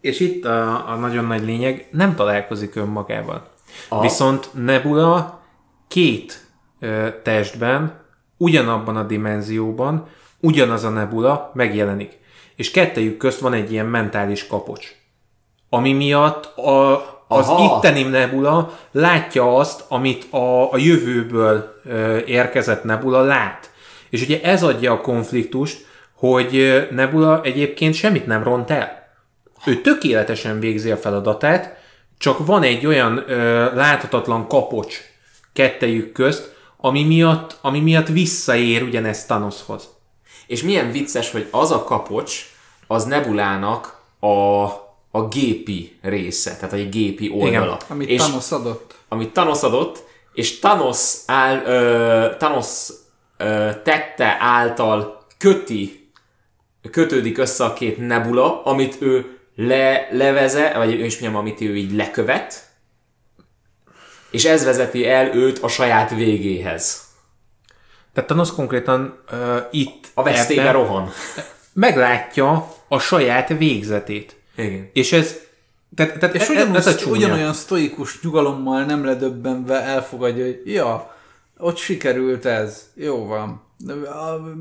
És 0.00 0.20
itt 0.20 0.44
a, 0.44 0.88
a 0.90 0.94
nagyon 0.94 1.24
nagy 1.24 1.44
lényeg, 1.44 1.88
nem 1.90 2.14
találkozik 2.14 2.74
önmagával. 2.74 3.48
Aha. 3.88 4.00
Viszont 4.02 4.50
Nebula 4.54 5.42
két 5.88 6.48
testben, 7.22 8.00
ugyanabban 8.36 8.96
a 8.96 9.02
dimenzióban, 9.02 10.06
ugyanaz 10.40 10.84
a 10.84 10.88
Nebula 10.88 11.50
megjelenik. 11.54 12.18
És 12.56 12.70
kettejük 12.70 13.16
közt 13.16 13.40
van 13.40 13.52
egy 13.52 13.72
ilyen 13.72 13.86
mentális 13.86 14.46
kapocs. 14.46 14.86
Ami 15.68 15.92
miatt 15.92 16.58
a, 16.58 16.94
az 17.28 17.48
Aha. 17.48 17.76
itteni 17.76 18.02
Nebula 18.02 18.78
látja 18.90 19.56
azt, 19.56 19.84
amit 19.88 20.32
a, 20.32 20.72
a 20.72 20.76
jövőből 20.76 21.80
ö, 21.84 22.18
érkezett 22.26 22.84
Nebula 22.84 23.22
lát. 23.22 23.70
És 24.10 24.22
ugye 24.22 24.42
ez 24.42 24.62
adja 24.62 24.92
a 24.92 25.00
konfliktust, 25.00 25.86
hogy 26.14 26.86
Nebula 26.90 27.40
egyébként 27.42 27.94
semmit 27.94 28.26
nem 28.26 28.42
ront 28.42 28.70
el. 28.70 29.08
Ő 29.64 29.80
tökéletesen 29.80 30.60
végzi 30.60 30.90
a 30.90 30.96
feladatát, 30.96 31.78
csak 32.18 32.46
van 32.46 32.62
egy 32.62 32.86
olyan 32.86 33.24
ö, 33.26 33.64
láthatatlan 33.74 34.46
kapocs 34.48 35.00
kettejük 35.52 36.12
közt, 36.12 36.58
ami 36.80 37.04
miatt, 37.04 37.58
ami 37.60 37.80
miatt 37.80 38.08
visszaér 38.08 38.82
ugyanezt 38.82 39.26
Thanoshoz. 39.26 39.88
És 40.46 40.62
milyen 40.62 40.90
vicces, 40.90 41.30
hogy 41.30 41.48
az 41.50 41.70
a 41.70 41.82
kapocs, 41.84 42.48
az 42.86 43.04
Nebulának 43.04 44.00
a, 44.20 44.64
a 45.10 45.28
gépi 45.30 45.98
része, 46.02 46.56
tehát 46.56 46.72
egy 46.72 46.88
gépi 46.88 47.30
oldala. 47.34 47.78
amit 47.88 48.08
és 48.08 48.20
Thanos 48.20 48.52
adott. 48.52 48.94
amit 49.08 49.32
Thanos 49.32 49.62
adott, 49.62 50.04
és 50.32 50.58
Thanos, 50.58 51.14
áll, 51.26 51.64
ö, 51.64 52.28
Thanos 52.38 52.88
ö, 53.36 53.70
tette 53.84 54.36
által 54.40 55.26
köti, 55.38 56.10
kötődik 56.90 57.38
össze 57.38 57.64
a 57.64 57.72
két 57.72 58.06
nebula, 58.06 58.62
amit 58.62 58.96
ő 59.00 59.38
le, 59.56 60.08
leveze, 60.10 60.72
vagy 60.76 60.92
ő 60.92 61.04
is 61.04 61.18
mondjam, 61.18 61.42
amit 61.42 61.60
ő 61.60 61.76
így 61.76 61.92
lekövet, 61.92 62.69
és 64.30 64.44
ez 64.44 64.64
vezeti 64.64 65.08
el 65.08 65.34
őt 65.34 65.58
a 65.58 65.68
saját 65.68 66.10
végéhez. 66.10 67.08
Tehát 68.12 68.28
Thanos 68.28 68.52
konkrétan 68.54 69.18
uh, 69.32 69.56
itt 69.70 70.06
A 70.14 70.22
vesztébe 70.22 70.70
rohan. 70.70 71.10
meglátja 71.72 72.74
a 72.88 72.98
saját 72.98 73.48
végzetét. 73.48 74.36
Igen. 74.56 74.90
És 74.92 75.12
ez 75.12 75.36
tehát, 75.94 76.18
tehát 76.18 76.34
És 76.34 76.40
ez, 76.42 76.48
ugyanúgy, 76.48 76.76
ez 76.76 76.86
a 76.86 76.94
csúnya. 76.94 77.16
ugyanolyan 77.16 77.52
sztoikus 77.52 78.20
nyugalommal 78.22 78.84
nem 78.84 79.04
ledöbbenve 79.04 79.80
elfogadja, 79.82 80.44
hogy 80.44 80.60
ja, 80.64 81.14
ott 81.58 81.76
sikerült 81.76 82.44
ez, 82.44 82.82
jó 82.94 83.26
van. 83.26 83.62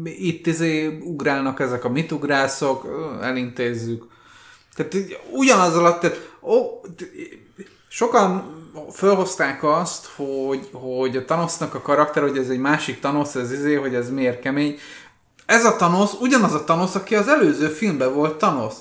Itt 0.04 0.48
izé 0.48 0.98
ugrálnak 1.04 1.60
ezek 1.60 1.84
a 1.84 1.90
mit 1.90 2.12
ugrászok, 2.12 2.88
elintézzük. 3.22 4.06
Tehát 4.76 4.96
ugyanaz 5.32 5.76
alatt, 5.76 6.00
tehát, 6.00 6.30
ó, 6.42 6.82
sokan 7.88 8.58
felhozták 8.92 9.64
azt, 9.64 10.06
hogy, 10.16 10.70
hogy 10.72 11.18
a 11.18 11.26
Thanosnak 11.26 11.74
a 11.74 11.82
karakter, 11.82 12.24
hogy 12.24 12.38
ez 12.38 12.50
egy 12.50 12.60
másik 12.60 13.00
Thanos, 13.00 13.36
ez 13.36 13.52
izé, 13.52 13.74
hogy 13.74 13.96
ez 13.96 14.10
miért 14.10 14.40
kemény. 14.40 14.78
Ez 15.46 15.66
a 15.66 15.76
Thanos, 15.76 16.12
ugyanaz 16.20 16.54
a 16.54 16.64
Thanos, 16.64 16.96
aki 16.96 17.16
az 17.16 17.28
előző 17.28 17.68
filmben 17.68 18.14
volt 18.14 18.38
Thanos. 18.38 18.74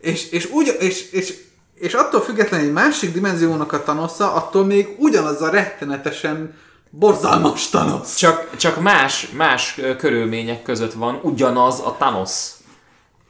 És, 0.00 0.30
és, 0.30 0.50
ugy, 0.50 0.76
és, 0.80 1.10
és, 1.10 1.34
és 1.74 1.94
attól 1.94 2.20
függetlenül 2.20 2.66
egy 2.66 2.72
másik 2.72 3.12
dimenziónak 3.12 3.72
a 3.72 3.82
Thanosza, 3.82 4.34
attól 4.34 4.64
még 4.64 4.96
ugyanaz 4.98 5.42
a 5.42 5.50
rettenetesen 5.50 6.54
borzalmas 6.90 7.68
Thanos. 7.68 8.14
Csak, 8.14 8.56
csak 8.56 8.80
más, 8.80 9.30
más 9.30 9.80
körülmények 9.98 10.62
között 10.62 10.92
van 10.92 11.20
ugyanaz 11.22 11.80
a 11.80 11.94
Thanos. 11.98 12.50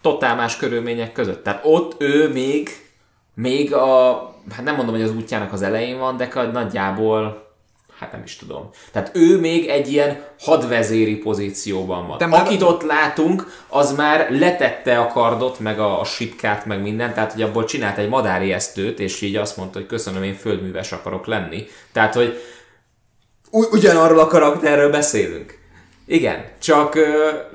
Totál 0.02 0.36
más 0.36 0.56
körülmények 0.56 1.12
között. 1.12 1.42
Tehát 1.42 1.60
ott 1.64 2.02
ő 2.02 2.28
még, 2.28 2.70
még 3.34 3.74
a, 3.74 4.31
hát 4.50 4.64
nem 4.64 4.74
mondom, 4.74 4.94
hogy 4.94 5.04
az 5.04 5.14
útjának 5.16 5.52
az 5.52 5.62
elején 5.62 5.98
van, 5.98 6.16
de 6.16 6.28
nagyjából, 6.52 7.50
hát 7.98 8.12
nem 8.12 8.22
is 8.24 8.36
tudom. 8.36 8.70
Tehát 8.92 9.10
ő 9.14 9.38
még 9.40 9.66
egy 9.68 9.92
ilyen 9.92 10.24
hadvezéri 10.40 11.16
pozícióban 11.16 12.06
van. 12.06 12.18
De 12.18 12.26
már- 12.26 12.46
Akit 12.46 12.62
ott 12.62 12.82
látunk, 12.82 13.46
az 13.68 13.94
már 13.96 14.30
letette 14.30 14.98
a 14.98 15.06
kardot, 15.06 15.58
meg 15.58 15.78
a, 15.80 16.00
a 16.00 16.04
sipkát, 16.04 16.66
meg 16.66 16.82
mindent, 16.82 17.14
tehát 17.14 17.32
hogy 17.32 17.42
abból 17.42 17.64
csinált 17.64 17.98
egy 17.98 18.08
madáriesztőt, 18.08 19.00
és 19.00 19.20
így 19.20 19.36
azt 19.36 19.56
mondta, 19.56 19.78
hogy 19.78 19.86
köszönöm, 19.88 20.22
én 20.22 20.34
földműves 20.34 20.92
akarok 20.92 21.26
lenni. 21.26 21.66
Tehát, 21.92 22.14
hogy 22.14 22.40
U- 23.50 23.72
ugyanarról 23.72 24.18
a 24.18 24.26
karakterről 24.26 24.90
beszélünk. 24.90 25.60
Igen, 26.06 26.44
csak, 26.60 26.98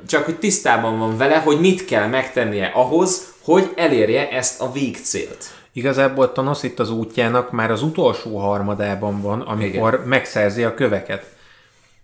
csak 0.07 0.25
hogy 0.25 0.39
tisztában 0.39 0.99
van 0.99 1.17
vele, 1.17 1.38
hogy 1.38 1.59
mit 1.59 1.85
kell 1.85 2.07
megtennie 2.07 2.65
ahhoz, 2.65 3.33
hogy 3.43 3.73
elérje 3.75 4.29
ezt 4.29 4.61
a 4.61 4.71
végcélt. 4.71 5.45
Igazából 5.78 6.32
Thanos 6.32 6.63
itt 6.63 6.80
az 6.80 6.89
útjának 6.89 7.51
már 7.51 7.71
az 7.71 7.82
utolsó 7.82 8.38
harmadában 8.38 9.21
van, 9.21 9.41
amikor 9.41 9.93
Igen. 9.93 10.07
megszerzi 10.07 10.63
a 10.63 10.73
köveket. 10.73 11.36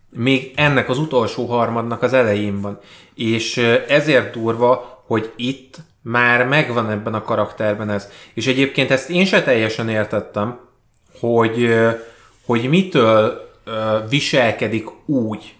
Még 0.09 0.51
ennek 0.55 0.89
az 0.89 0.97
utolsó 0.97 1.45
harmadnak 1.45 2.01
az 2.01 2.13
elején 2.13 2.61
van. 2.61 2.79
És 3.15 3.57
ezért 3.87 4.33
durva, 4.33 5.03
hogy 5.07 5.33
itt 5.35 5.77
már 6.01 6.47
megvan 6.47 6.89
ebben 6.89 7.13
a 7.13 7.23
karakterben 7.23 7.89
ez. 7.89 8.09
És 8.33 8.47
egyébként 8.47 8.91
ezt 8.91 9.09
én 9.09 9.25
se 9.25 9.43
teljesen 9.43 9.89
értettem, 9.89 10.59
hogy, 11.19 11.75
hogy 12.45 12.69
mitől 12.69 13.49
viselkedik 14.09 14.87
úgy 15.05 15.55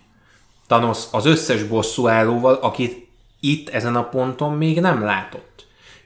Thanos 0.68 1.04
az 1.12 1.26
összes 1.26 1.64
bosszúállóval, 1.64 2.54
akit 2.62 3.08
itt 3.40 3.70
ezen 3.70 3.96
a 3.96 4.10
ponton 4.10 4.54
még 4.54 4.80
nem 4.80 5.04
látott. 5.04 5.53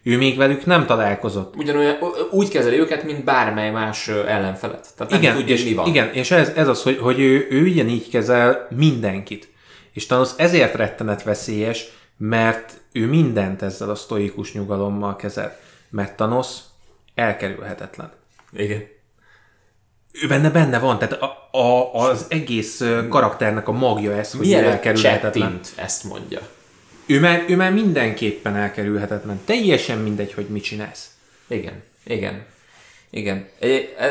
Ő 0.07 0.17
még 0.17 0.37
velük 0.37 0.65
nem 0.65 0.85
találkozott. 0.85 1.55
Ugyanolyan, 1.55 1.97
úgy 2.31 2.49
kezeli 2.49 2.79
őket, 2.79 3.03
mint 3.03 3.23
bármely 3.23 3.71
más 3.71 4.07
ellenfelet. 4.07 4.87
Tehát 4.97 5.11
nem 5.11 5.21
igen, 5.21 5.35
tudja, 5.35 5.55
és, 5.55 5.63
mi 5.63 5.73
van. 5.73 5.87
igen, 5.87 6.13
és 6.13 6.31
ez, 6.31 6.51
ez 6.55 6.67
az, 6.67 6.83
hogy, 6.83 6.97
hogy 6.97 7.19
ő, 7.19 7.47
ő 7.49 7.61
ugyanígy 7.63 8.09
kezel 8.09 8.67
mindenkit. 8.75 9.47
És 9.93 10.05
Thanos 10.05 10.29
ezért 10.37 10.73
rettenet 10.75 11.23
veszélyes, 11.23 11.85
mert 12.17 12.73
ő 12.91 13.05
mindent 13.07 13.61
ezzel 13.61 13.89
a 13.89 13.95
sztoikus 13.95 14.53
nyugalommal 14.53 15.15
kezel. 15.15 15.57
Mert 15.89 16.15
Thanos 16.15 16.47
elkerülhetetlen. 17.15 18.11
igen. 18.53 18.83
Ő 20.21 20.27
benne 20.27 20.49
benne 20.49 20.79
van, 20.79 20.99
tehát 20.99 21.21
a, 21.21 21.57
a, 21.57 21.93
az 21.93 22.25
egész 22.29 22.83
karakternek 23.09 23.67
a 23.67 23.71
magja 23.71 24.11
ez, 24.17 24.31
hogy 24.31 24.45
Mielőtt 24.47 24.69
elkerülhetetlen. 24.69 25.31
csettint, 25.51 25.71
ezt 25.75 26.03
mondja. 26.03 26.39
Ő 27.07 27.19
már, 27.19 27.45
ő 27.47 27.55
már 27.55 27.73
mindenképpen 27.73 28.55
elkerülhetetlen. 28.55 29.39
Teljesen 29.45 29.97
mindegy, 29.97 30.33
hogy 30.33 30.45
mit 30.49 30.63
csinálsz. 30.63 31.11
Igen, 31.47 31.83
igen. 32.03 32.45
Igen. 33.09 33.47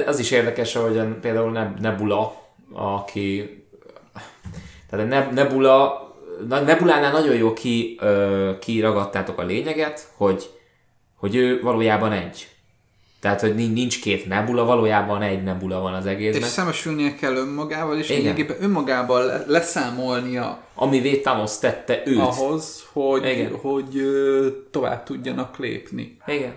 Az 0.07 0.19
is 0.19 0.31
érdekes, 0.31 0.77
ahogyan 0.77 1.21
például 1.21 1.51
Neb- 1.51 1.81
Nebula, 1.81 2.43
aki... 2.73 3.65
Tehát 4.91 5.31
Nebula... 5.33 6.05
Nebulánál 6.49 7.13
nagyon 7.13 7.35
jó 7.35 7.53
ki, 7.53 8.01
kiragadtátok 8.61 9.39
a 9.39 9.45
lényeget, 9.45 10.09
hogy, 10.15 10.51
hogy 11.15 11.35
ő 11.37 11.61
valójában 11.61 12.13
egy. 12.13 12.49
Tehát, 13.27 13.41
hogy 13.41 13.55
nin- 13.55 13.73
nincs 13.73 14.01
két 14.01 14.27
nebula, 14.27 14.65
valójában 14.65 15.23
egy 15.23 15.43
nebula 15.43 15.81
van 15.81 15.95
az 15.95 16.07
És 16.07 16.11
egészben. 16.13 16.49
szembesülnie 16.49 17.15
kell 17.15 17.37
önmagával, 17.37 17.99
és 17.99 18.09
Igen. 18.11 18.21
lényegében 18.23 18.57
önmagával 18.61 19.45
leszámolnia 19.47 20.63
Amivé 20.75 21.21
Thanos 21.21 21.59
tette 21.59 22.03
őt. 22.05 22.19
ahhoz, 22.19 22.85
hogy, 22.93 23.25
Igen. 23.27 23.55
hogy 23.57 24.01
tovább 24.71 25.03
tudjanak 25.03 25.59
lépni. 25.59 26.17
Igen. 26.27 26.55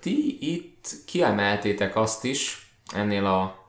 Ti 0.00 0.38
itt 0.54 0.88
kiemeltétek 1.06 1.96
azt 1.96 2.24
is, 2.24 2.70
ennél 2.94 3.24
a 3.24 3.61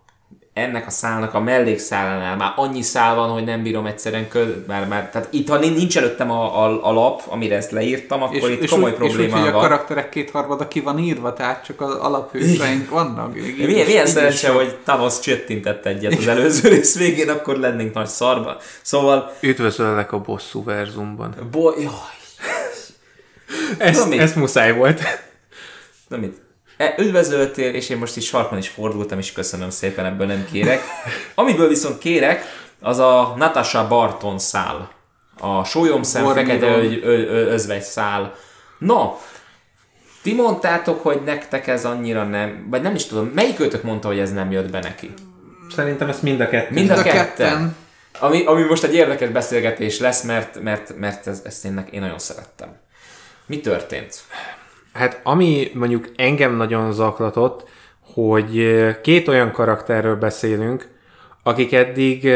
ennek 0.53 0.87
a 0.87 0.89
szálnak 0.89 1.33
a 1.33 1.39
mellékszálánál 1.39 2.35
már 2.35 2.53
annyi 2.55 2.81
szál 2.81 3.15
van, 3.15 3.29
hogy 3.29 3.43
nem 3.43 3.63
bírom 3.63 3.85
egyszerűen 3.85 4.27
kö... 4.27 4.45
Már, 4.67 4.87
már, 4.87 5.09
tehát 5.09 5.27
itt, 5.31 5.49
ha 5.49 5.57
nin- 5.57 5.75
nincs 5.75 5.97
előttem 5.97 6.31
a, 6.31 6.63
a, 6.65 6.85
a 6.87 6.91
lap, 6.91 7.21
amire 7.27 7.55
ezt 7.55 7.71
leírtam, 7.71 8.21
akkor 8.21 8.35
És, 8.35 8.55
itt 8.55 8.61
és, 8.61 8.69
komoly 8.69 8.91
úgy, 8.91 8.95
és 8.97 9.03
úgy, 9.03 9.07
probléma 9.09 9.37
hogy 9.39 9.47
a 9.47 9.51
van. 9.51 9.61
karakterek 9.61 10.09
kétharmada 10.09 10.67
ki 10.67 10.79
van 10.79 10.99
írva, 10.99 11.33
tehát 11.33 11.65
csak 11.65 11.81
az 11.81 11.93
alaphőseink 11.95 12.89
vannak. 12.89 13.37
Így 13.37 13.57
milyen, 13.65 13.85
milyen 13.85 14.05
szerencse, 14.05 14.47
van. 14.51 14.63
hogy 14.63 14.75
Thanos 14.83 15.19
csöttintett 15.19 15.85
egyet 15.85 16.13
az 16.17 16.27
előző 16.27 16.69
rész 16.69 16.97
végén, 16.97 17.29
akkor 17.29 17.57
lennénk 17.57 17.93
nagy 17.93 18.07
szarba. 18.07 18.57
Szóval, 18.81 19.31
Üdvözöllek 19.41 20.11
a 20.11 20.19
bosszú 20.19 20.63
verzumban. 20.63 21.35
bo- 21.51 21.81
jaj, 21.81 21.91
Ez, 23.77 23.93
Tudom 23.95 24.09
mit? 24.09 24.19
ez 24.19 24.33
muszáj 24.33 24.73
volt. 24.75 25.01
Na 26.07 26.17
mit? 26.17 26.41
E, 26.77 26.95
üdvözöltél, 26.97 27.73
és 27.73 27.89
én 27.89 27.97
most 27.97 28.17
is 28.17 28.25
sarkon 28.25 28.57
is 28.57 28.67
fordultam, 28.67 29.17
és 29.17 29.31
köszönöm 29.31 29.69
szépen, 29.69 30.05
ebből 30.05 30.27
nem 30.27 30.47
kérek. 30.51 30.81
Amiből 31.35 31.67
viszont 31.67 31.97
kérek, 31.97 32.43
az 32.79 32.99
a 32.99 33.33
Natasha 33.37 33.87
Barton 33.87 34.39
szál. 34.39 34.91
A 35.39 35.63
sólyomszem 35.63 36.33
fekete 36.33 36.65
ö, 36.65 36.83
ö, 37.01 37.21
ö, 37.21 37.51
özvegy 37.51 37.81
szál. 37.81 38.35
No, 38.77 39.17
ti 40.21 40.33
mondtátok, 40.33 41.03
hogy 41.03 41.21
nektek 41.25 41.67
ez 41.67 41.85
annyira 41.85 42.23
nem, 42.23 42.67
vagy 42.69 42.81
nem 42.81 42.95
is 42.95 43.05
tudom, 43.05 43.25
melyik 43.25 43.59
őtök 43.59 43.83
mondta, 43.83 44.07
hogy 44.07 44.19
ez 44.19 44.31
nem 44.33 44.51
jött 44.51 44.71
be 44.71 44.79
neki? 44.79 45.13
Szerintem 45.75 46.09
ezt 46.09 46.21
mind 46.21 46.39
a 46.39 46.49
kettő. 46.49 46.73
Mind 46.73 46.89
a, 46.89 46.93
Mind 46.93 47.07
a 47.07 47.09
ketten. 47.09 47.25
ketten. 47.25 47.75
Ami, 48.19 48.45
ami 48.45 48.63
most 48.63 48.83
egy 48.83 48.93
érdekes 48.95 49.29
beszélgetés 49.29 49.99
lesz, 49.99 50.21
mert, 50.21 50.61
mert, 50.61 50.97
mert 50.97 51.27
ez, 51.27 51.41
ezt 51.45 51.65
én, 51.65 51.87
én 51.91 52.01
nagyon 52.01 52.19
szerettem. 52.19 52.75
Mi 53.45 53.59
történt? 53.59 54.23
Hát 54.93 55.19
ami 55.23 55.71
mondjuk 55.73 56.09
engem 56.15 56.55
nagyon 56.55 56.93
zaklatott, 56.93 57.69
hogy 58.13 58.77
két 59.01 59.27
olyan 59.27 59.51
karakterről 59.51 60.15
beszélünk, 60.15 60.87
akik 61.43 61.73
eddig 61.73 62.29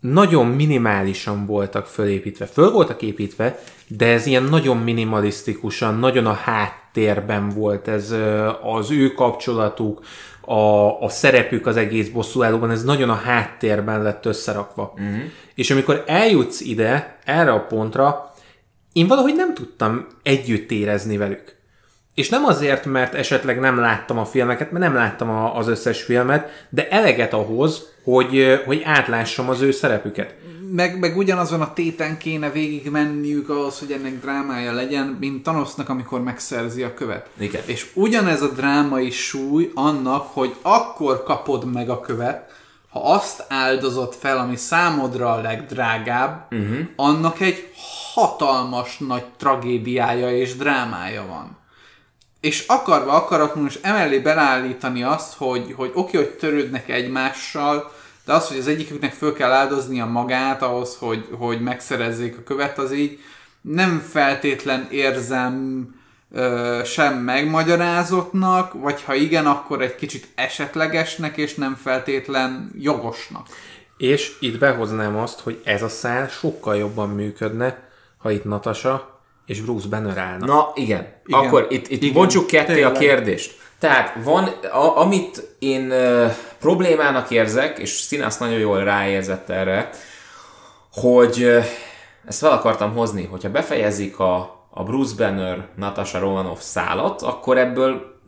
nagyon 0.00 0.46
minimálisan 0.46 1.46
voltak 1.46 1.86
fölépítve. 1.86 2.46
Föl 2.46 2.70
voltak 2.70 3.02
építve, 3.02 3.58
de 3.86 4.06
ez 4.06 4.26
ilyen 4.26 4.42
nagyon 4.42 4.76
minimalisztikusan, 4.76 5.98
nagyon 5.98 6.26
a 6.26 6.32
háttérben 6.32 7.48
volt 7.48 7.88
ez 7.88 8.14
az 8.62 8.90
ő 8.90 9.12
kapcsolatuk, 9.12 10.04
a, 10.40 11.02
a 11.02 11.08
szerepük 11.08 11.66
az 11.66 11.76
egész 11.76 12.08
bosszúállóban, 12.08 12.70
ez 12.70 12.84
nagyon 12.84 13.10
a 13.10 13.14
háttérben 13.14 14.02
lett 14.02 14.26
összerakva. 14.26 14.92
Uh-huh. 14.94 15.16
És 15.54 15.70
amikor 15.70 16.04
eljutsz 16.06 16.60
ide, 16.60 17.18
erre 17.24 17.52
a 17.52 17.66
pontra, 17.66 18.32
én 18.98 19.06
valahogy 19.06 19.34
nem 19.34 19.54
tudtam 19.54 20.06
együtt 20.22 20.70
érezni 20.70 21.16
velük. 21.16 21.56
És 22.14 22.28
nem 22.28 22.44
azért, 22.44 22.84
mert 22.84 23.14
esetleg 23.14 23.60
nem 23.60 23.78
láttam 23.78 24.18
a 24.18 24.24
filmeket, 24.24 24.70
mert 24.70 24.84
nem 24.84 24.94
láttam 24.94 25.30
a, 25.30 25.56
az 25.56 25.68
összes 25.68 26.02
filmet, 26.02 26.66
de 26.70 26.88
eleget 26.88 27.32
ahhoz, 27.32 27.92
hogy, 28.04 28.62
hogy 28.66 28.82
átlássam 28.84 29.48
az 29.48 29.60
ő 29.60 29.70
szerepüket. 29.70 30.34
meg, 30.72 30.98
meg 30.98 31.16
ugyanazon 31.16 31.60
a 31.60 31.72
téten 31.72 32.18
kéne 32.18 32.50
végig 32.50 32.90
menniük 32.90 33.48
ahhoz, 33.48 33.78
hogy 33.78 33.92
ennek 33.92 34.20
drámája 34.20 34.72
legyen, 34.72 35.16
mint 35.20 35.42
Thanosnak, 35.42 35.88
amikor 35.88 36.22
megszerzi 36.22 36.82
a 36.82 36.94
követ. 36.94 37.28
Igen. 37.38 37.62
És 37.64 37.90
ugyanez 37.94 38.42
a 38.42 38.48
drámai 38.48 39.10
súly 39.10 39.70
annak, 39.74 40.26
hogy 40.32 40.54
akkor 40.62 41.22
kapod 41.22 41.72
meg 41.72 41.90
a 41.90 42.00
követ, 42.00 42.57
ha 42.98 43.12
azt 43.12 43.44
áldozott 43.48 44.14
fel, 44.14 44.38
ami 44.38 44.56
számodra 44.56 45.32
a 45.32 45.40
legdrágább, 45.40 46.46
uh-huh. 46.50 46.78
annak 46.96 47.40
egy 47.40 47.72
hatalmas 48.14 48.98
nagy 48.98 49.24
tragédiája 49.36 50.36
és 50.36 50.56
drámája 50.56 51.26
van. 51.26 51.56
És 52.40 52.64
akarva 52.66 53.12
akaratlanul 53.12 53.68
és 53.68 53.78
emellé 53.82 54.18
belállítani 54.18 55.02
azt, 55.02 55.34
hogy, 55.34 55.74
hogy 55.76 55.90
oké, 55.94 56.16
okay, 56.16 56.28
hogy 56.28 56.38
törődnek 56.38 56.88
egymással, 56.88 57.92
de 58.24 58.32
az, 58.32 58.48
hogy 58.48 58.58
az 58.58 58.66
egyiküknek 58.66 59.12
föl 59.12 59.32
kell 59.32 59.50
áldoznia 59.50 60.06
magát 60.06 60.62
ahhoz, 60.62 60.96
hogy, 60.96 61.28
hogy 61.38 61.60
megszerezzék 61.60 62.36
a 62.38 62.42
követ, 62.42 62.78
az 62.78 62.92
így 62.92 63.18
nem 63.60 63.98
feltétlen 64.10 64.86
érzem 64.90 65.86
ö, 66.32 66.80
sem 66.84 67.14
megmagyarázottnak, 67.18 68.72
vagy 68.72 69.02
ha 69.02 69.14
igen, 69.14 69.46
akkor 69.46 69.82
egy 69.82 69.94
kicsit 69.94 70.28
esetlegesnek, 70.34 71.36
és 71.36 71.54
nem 71.54 71.74
feltétlen 71.74 72.72
jogosnak. 72.78 73.46
És 73.96 74.36
itt 74.40 74.58
behoznám 74.58 75.16
azt, 75.16 75.40
hogy 75.40 75.60
ez 75.64 75.82
a 75.82 75.88
szál 75.88 76.28
sokkal 76.28 76.76
jobban 76.76 77.08
működne, 77.08 77.88
ha 78.18 78.30
itt 78.30 78.44
Natasha 78.44 79.20
és 79.46 79.60
Bruce 79.60 79.88
Banner 79.88 80.18
állna. 80.18 80.46
Na 80.46 80.70
igen, 80.74 81.06
Igen. 81.26 81.40
akkor 81.40 81.66
itt, 81.70 81.88
itt 81.88 82.02
Igen, 82.02 82.14
bontsuk 82.14 82.46
ketté 82.46 82.72
a 82.72 82.74
tényleg. 82.74 82.92
kérdést. 82.92 83.56
Tehát 83.78 84.16
van, 84.24 84.44
a, 84.72 84.98
amit 84.98 85.56
én 85.58 85.90
uh, 85.90 86.32
problémának 86.58 87.30
érzek, 87.30 87.78
és 87.78 87.90
Színász 87.90 88.38
nagyon 88.38 88.58
jól 88.58 88.84
ráérzett 88.84 89.48
erre, 89.48 89.90
hogy 90.92 91.42
uh, 91.44 91.64
ezt 92.26 92.38
fel 92.38 92.50
akartam 92.50 92.94
hozni, 92.94 93.24
hogyha 93.24 93.50
befejezik 93.50 94.18
a, 94.18 94.57
a 94.78 94.82
Bruce 94.82 95.14
Banner, 95.16 95.68
Natasha 95.76 96.18
Romanoff 96.18 96.60
szálat, 96.60 97.22
akkor 97.22 97.58
ebből 97.58 98.20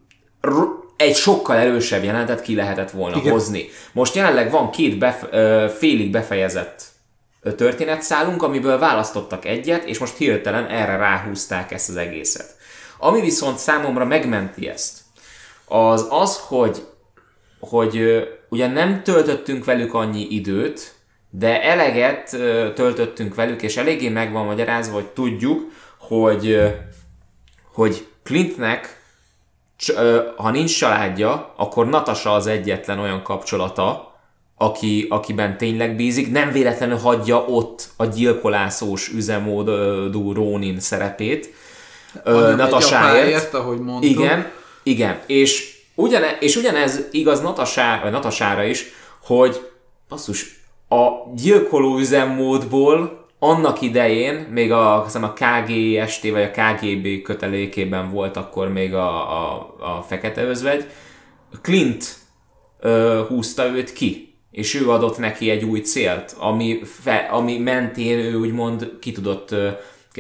egy 0.97 1.15
sokkal 1.15 1.57
erősebb 1.57 2.05
jelentet 2.05 2.43
ki 2.43 2.55
lehetett 2.55 2.91
volna 2.91 3.17
Igen. 3.17 3.33
Hozni. 3.33 3.69
Most 3.93 4.15
jelenleg 4.15 4.51
van 4.51 4.71
két 4.71 4.99
bef- 4.99 5.33
ö, 5.33 5.67
félig 5.79 6.11
befejezett 6.11 6.85
történetszálunk, 7.57 8.43
amiből 8.43 8.79
választottak 8.79 9.45
egyet, 9.45 9.85
és 9.85 9.99
most 9.99 10.17
hirtelen 10.17 10.67
erre 10.67 10.97
ráhúzták 10.97 11.73
ezt 11.73 11.89
az 11.89 11.97
egészet. 11.97 12.57
Ami 12.99 13.21
viszont 13.21 13.59
számomra 13.59 14.05
megmenti 14.05 14.69
ezt, 14.69 14.99
az 15.67 16.07
az, 16.11 16.41
hogy, 16.47 16.87
hogy 17.61 17.97
ö, 17.97 18.23
ugyan 18.49 18.71
nem 18.71 19.03
töltöttünk 19.03 19.65
velük 19.65 19.95
annyi 19.95 20.27
időt, 20.31 20.95
de 21.31 21.63
eleget 21.63 22.31
töltöttünk 22.75 23.35
velük, 23.35 23.63
és 23.63 23.77
eléggé 23.77 24.09
meg 24.09 24.33
van 24.33 24.45
magyarázva, 24.45 24.95
hogy 24.95 25.07
tudjuk, 25.07 25.73
hogy, 26.11 26.59
hogy 27.73 28.07
Clintnek 28.23 28.99
ha 30.37 30.51
nincs 30.51 30.79
családja, 30.79 31.53
akkor 31.57 31.89
Natasha 31.89 32.35
az 32.35 32.47
egyetlen 32.47 32.99
olyan 32.99 33.23
kapcsolata, 33.23 34.15
aki, 34.57 35.07
akiben 35.11 35.57
tényleg 35.57 35.97
bízik, 35.97 36.31
nem 36.31 36.53
véletlenül 36.53 36.97
hagyja 36.97 37.45
ott 37.45 37.89
a 37.97 38.05
gyilkolászós 38.05 39.09
üzemódú 39.09 40.33
Ronin 40.33 40.81
szerepét. 40.81 41.55
Ö, 42.25 42.55
Natasáért. 42.57 43.55
ahogy 43.55 43.79
mondtuk. 43.79 44.11
Igen, 44.11 44.51
igen. 44.83 45.21
És, 45.27 45.79
ugyane, 45.95 46.39
és 46.41 46.57
ugyanez 46.57 47.01
igaz 47.11 47.41
Natasá, 47.41 48.01
vagy 48.03 48.11
Natasára 48.11 48.63
is, 48.65 48.85
hogy 49.23 49.71
basszus, 50.09 50.61
a 50.89 51.09
gyilkoló 51.35 51.99
üzemmódból 51.99 53.20
annak 53.43 53.81
idején, 53.81 54.35
még 54.35 54.73
a, 54.73 55.03
hiszem 55.05 55.25
a 55.25 55.33
KGST 55.33 56.31
vagy 56.31 56.43
a 56.43 56.51
KGB 56.51 57.23
kötelékében 57.23 58.11
volt 58.11 58.37
akkor 58.37 58.69
még 58.69 58.95
a, 58.95 59.33
a, 59.43 59.75
a 59.79 60.03
fekete 60.03 60.43
özvegy, 60.43 60.91
Clint 61.63 62.17
ö, 62.81 63.23
húzta 63.29 63.67
őt 63.67 63.93
ki, 63.93 64.35
és 64.51 64.75
ő 64.75 64.91
adott 64.91 65.19
neki 65.19 65.51
egy 65.51 65.65
új 65.65 65.81
célt, 65.81 66.35
ami, 66.39 66.81
fe, 66.85 67.17
ami 67.17 67.59
mentén 67.59 68.19
ő 68.19 68.35
úgymond 68.35 68.99
ki 69.01 69.13
tudott, 69.13 69.51
ö, 69.51 69.69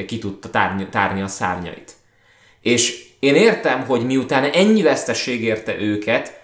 ki 0.06 0.18
tudta 0.18 0.50
tárni, 0.50 0.88
tárni 0.88 1.22
a 1.22 1.28
szárnyait. 1.28 1.92
És 2.60 3.08
én 3.18 3.34
értem, 3.34 3.84
hogy 3.84 4.06
miután 4.06 4.44
ennyi 4.44 4.82
vesztesség 4.82 5.42
érte 5.42 5.80
őket, 5.80 6.40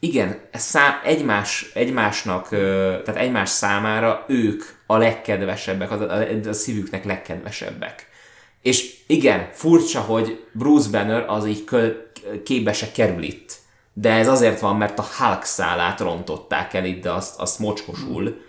igen, 0.00 0.40
szám, 0.52 1.00
egymás, 1.04 1.70
egymásnak, 1.74 2.50
ö, 2.50 2.96
tehát 3.04 3.20
egymás 3.20 3.48
számára 3.48 4.24
ők 4.28 4.62
a 4.86 4.96
legkedvesebbek, 4.96 5.90
a, 5.90 6.10
a, 6.10 6.48
a 6.48 6.52
szívüknek 6.52 7.04
legkedvesebbek. 7.04 8.08
És 8.62 8.94
igen, 9.06 9.48
furcsa, 9.52 10.00
hogy 10.00 10.46
Bruce 10.52 10.90
Banner 10.90 11.24
az 11.28 11.46
így 11.46 11.64
képbe 12.44 12.72
se 12.72 12.92
kerül 12.92 13.22
itt. 13.22 13.54
De 13.92 14.12
ez 14.12 14.28
azért 14.28 14.60
van, 14.60 14.76
mert 14.76 14.98
a 14.98 15.06
Hulk 15.18 15.42
szálát 15.42 16.00
rontották 16.00 16.74
el 16.74 16.84
itt, 16.84 17.02
de 17.02 17.12
azt, 17.12 17.40
azt 17.40 17.58
mocskosul. 17.58 18.40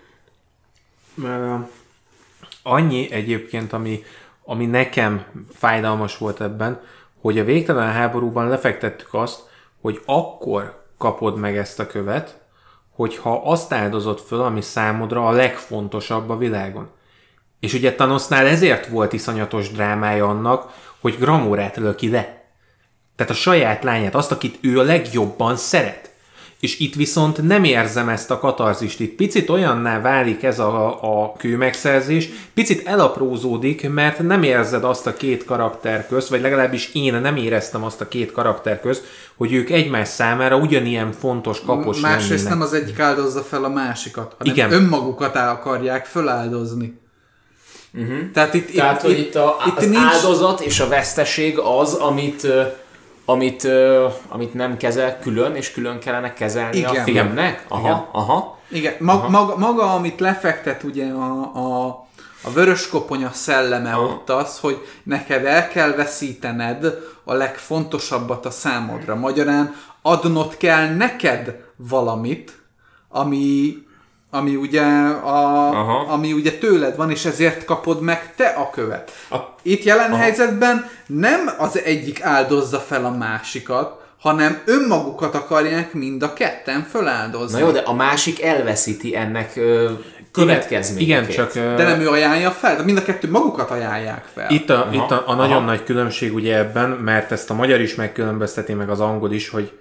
Annyi 2.62 3.10
egyébként, 3.10 3.72
ami, 3.72 4.04
ami 4.44 4.66
nekem 4.66 5.24
fájdalmas 5.54 6.18
volt 6.18 6.40
ebben, 6.40 6.80
hogy 7.20 7.38
a 7.38 7.44
végtelen 7.44 7.92
háborúban 7.92 8.48
lefektettük 8.48 9.14
azt, 9.14 9.40
hogy 9.80 10.02
akkor 10.04 10.86
kapod 10.98 11.38
meg 11.38 11.56
ezt 11.56 11.80
a 11.80 11.86
követ, 11.86 12.37
hogyha 12.98 13.42
azt 13.44 13.72
áldozott 13.72 14.20
föl, 14.20 14.40
ami 14.40 14.60
számodra 14.60 15.26
a 15.26 15.30
legfontosabb 15.30 16.30
a 16.30 16.36
világon. 16.36 16.90
És 17.60 17.74
ugye 17.74 17.94
Thanosnál 17.94 18.46
ezért 18.46 18.86
volt 18.86 19.12
iszonyatos 19.12 19.70
drámája 19.70 20.28
annak, 20.28 20.72
hogy 21.00 21.16
Gramorát 21.18 21.76
löki 21.76 22.10
le. 22.10 22.44
Tehát 23.16 23.32
a 23.32 23.36
saját 23.36 23.84
lányát, 23.84 24.14
azt, 24.14 24.32
akit 24.32 24.58
ő 24.60 24.78
a 24.78 24.82
legjobban 24.82 25.56
szeret. 25.56 26.07
És 26.60 26.78
itt 26.78 26.94
viszont 26.94 27.42
nem 27.42 27.64
érzem 27.64 28.08
ezt 28.08 28.30
a 28.30 28.38
katarzist. 28.38 29.00
Itt 29.00 29.14
picit 29.14 29.50
olyanná 29.50 30.00
válik 30.00 30.42
ez 30.42 30.58
a, 30.58 30.98
a 31.22 31.32
kőmegszerzés, 31.32 32.28
picit 32.54 32.86
elaprózódik, 32.86 33.90
mert 33.90 34.18
nem 34.18 34.42
érzed 34.42 34.84
azt 34.84 35.06
a 35.06 35.14
két 35.14 35.44
karakter 35.44 36.06
közt, 36.06 36.28
vagy 36.28 36.40
legalábbis 36.40 36.90
én 36.92 37.14
nem 37.14 37.36
éreztem 37.36 37.84
azt 37.84 38.00
a 38.00 38.08
két 38.08 38.32
karakter 38.32 38.80
közt, 38.80 39.04
hogy 39.36 39.52
ők 39.52 39.70
egymás 39.70 40.08
számára 40.08 40.56
ugyanilyen 40.56 41.12
fontos 41.12 41.60
kapos 41.60 42.00
Másrészt 42.00 42.28
lennének. 42.28 42.52
nem 42.52 42.60
az 42.60 42.72
egyik 42.72 42.98
áldozza 42.98 43.40
fel 43.42 43.64
a 43.64 43.68
másikat, 43.68 44.34
hanem 44.38 44.54
Igen. 44.54 44.72
önmagukat 44.72 45.36
el 45.36 45.48
akarják 45.48 46.06
föláldozni. 46.06 47.00
Uh-huh. 47.94 48.30
Tehát 48.32 48.54
itt, 48.54 48.74
Tehát, 48.74 49.02
hogy 49.02 49.18
itt, 49.18 49.34
a, 49.34 49.56
itt 49.66 49.76
az 49.76 49.84
nincs, 49.84 49.96
áldozat 49.98 50.60
és 50.60 50.80
a 50.80 50.88
veszteség 50.88 51.58
az, 51.58 51.94
amit, 51.94 52.46
amit, 53.30 53.64
ö, 53.64 54.06
amit 54.28 54.54
nem 54.54 54.76
kezel 54.76 55.18
külön, 55.18 55.54
és 55.54 55.72
külön 55.72 55.98
kellene 55.98 56.32
kezelni 56.32 56.84
a 56.84 56.90
Igen. 56.90 57.04
filmnek? 57.04 57.64
Aha, 57.68 57.80
Igen. 57.80 58.04
aha. 58.12 58.58
Igen, 58.68 58.94
mag, 58.98 59.30
maga, 59.30 59.56
maga, 59.56 59.94
amit 59.94 60.20
lefektet 60.20 60.82
ugye 60.82 61.06
a, 61.12 61.40
a, 61.54 61.86
a 62.42 62.50
vöröskoponya 62.54 63.30
szelleme 63.32 63.92
Aha. 63.92 64.02
ott 64.02 64.30
az, 64.30 64.58
hogy 64.58 64.86
neked 65.02 65.44
el 65.44 65.68
kell 65.68 65.90
veszítened 65.90 66.98
a 67.24 67.32
legfontosabbat 67.32 68.46
a 68.46 68.50
számodra. 68.50 69.14
Magyarán 69.14 69.74
adnod 70.02 70.56
kell 70.56 70.94
neked 70.94 71.56
valamit, 71.76 72.62
ami, 73.08 73.74
ami 74.30 74.56
ugye, 74.56 74.82
a, 74.82 75.68
Aha. 75.68 75.87
Ami 76.18 76.32
ugye 76.32 76.52
tőled 76.58 76.96
van, 76.96 77.10
és 77.10 77.24
ezért 77.24 77.64
kapod 77.64 78.00
meg 78.00 78.34
te 78.36 78.46
a 78.46 78.70
követ. 78.70 79.12
A- 79.30 79.36
Itt 79.62 79.82
jelen 79.82 80.14
helyzetben 80.14 80.90
nem 81.06 81.50
az 81.58 81.80
egyik 81.84 82.22
áldozza 82.22 82.78
fel 82.78 83.04
a 83.04 83.10
másikat, 83.10 84.06
hanem 84.18 84.58
önmagukat 84.64 85.34
akarják 85.34 85.92
mind 85.92 86.22
a 86.22 86.32
ketten 86.32 86.82
föláldozni. 86.90 87.60
Na 87.60 87.66
jó, 87.66 87.72
de 87.72 87.78
a 87.78 87.92
másik 87.92 88.42
elveszíti 88.42 89.16
ennek 89.16 89.56
ö, 89.56 89.90
következményeket. 90.32 91.28
Igen, 91.28 91.36
csak... 91.36 91.54
ö, 91.54 91.74
De 91.76 91.84
nem 91.84 92.00
ő 92.00 92.08
ajánlja 92.08 92.50
fel, 92.50 92.76
de 92.76 92.82
mind 92.82 92.98
a 92.98 93.02
kettő 93.02 93.30
magukat 93.30 93.70
ajánlják 93.70 94.24
fel. 94.34 94.50
Itt 94.50 94.70
a, 94.70 94.88
itt 94.92 95.10
a, 95.10 95.22
a 95.26 95.34
nagyon 95.34 95.56
aha. 95.56 95.64
nagy 95.64 95.84
különbség 95.84 96.34
ugye 96.34 96.56
ebben, 96.56 96.90
mert 96.90 97.32
ezt 97.32 97.50
a 97.50 97.54
magyar 97.54 97.80
is 97.80 97.94
megkülönbözteti, 97.94 98.72
meg 98.72 98.90
az 98.90 99.00
angol 99.00 99.32
is, 99.32 99.48
hogy 99.48 99.72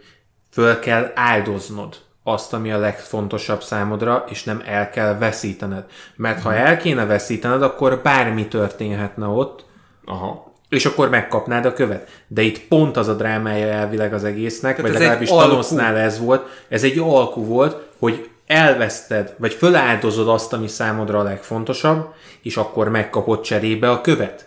föl 0.52 0.80
kell 0.80 1.12
áldoznod 1.16 1.96
azt, 2.28 2.54
ami 2.54 2.72
a 2.72 2.78
legfontosabb 2.78 3.62
számodra, 3.64 4.26
és 4.30 4.44
nem 4.44 4.64
el 4.66 4.90
kell 4.90 5.18
veszítened. 5.18 5.84
Mert 6.16 6.42
ha 6.42 6.54
el 6.54 6.78
kéne 6.78 7.06
veszítened, 7.06 7.62
akkor 7.62 8.00
bármi 8.04 8.48
történhetne 8.48 9.26
ott, 9.26 9.66
Aha. 10.06 10.54
és 10.70 10.86
akkor 10.86 11.10
megkapnád 11.10 11.66
a 11.66 11.74
követ. 11.74 12.10
De 12.28 12.42
itt 12.42 12.68
pont 12.68 12.98
az 12.98 13.08
a 13.08 13.14
drámája 13.14 13.68
elvileg 13.68 14.14
az 14.14 14.24
egésznek, 14.24 14.82
vagy 14.82 14.90
ez 14.90 14.96
egy 14.96 15.02
legalábbis. 15.02 15.30
Thanosnál 15.30 15.98
ez 15.98 16.20
volt, 16.20 16.48
ez 16.70 16.84
egy 16.84 16.98
alkú 17.00 17.46
volt, 17.46 17.88
hogy 18.00 18.30
elveszted, 18.48 19.34
vagy 19.38 19.54
föláldozod 19.54 20.28
azt, 20.28 20.54
ami 20.54 20.68
számodra 20.68 21.20
a 21.20 21.24
legfontosabb, 21.24 22.14
és 22.42 22.58
akkor 22.58 22.90
megkapod 22.90 23.42
cserébe 23.42 23.90
a 23.90 24.02
követ. 24.02 24.47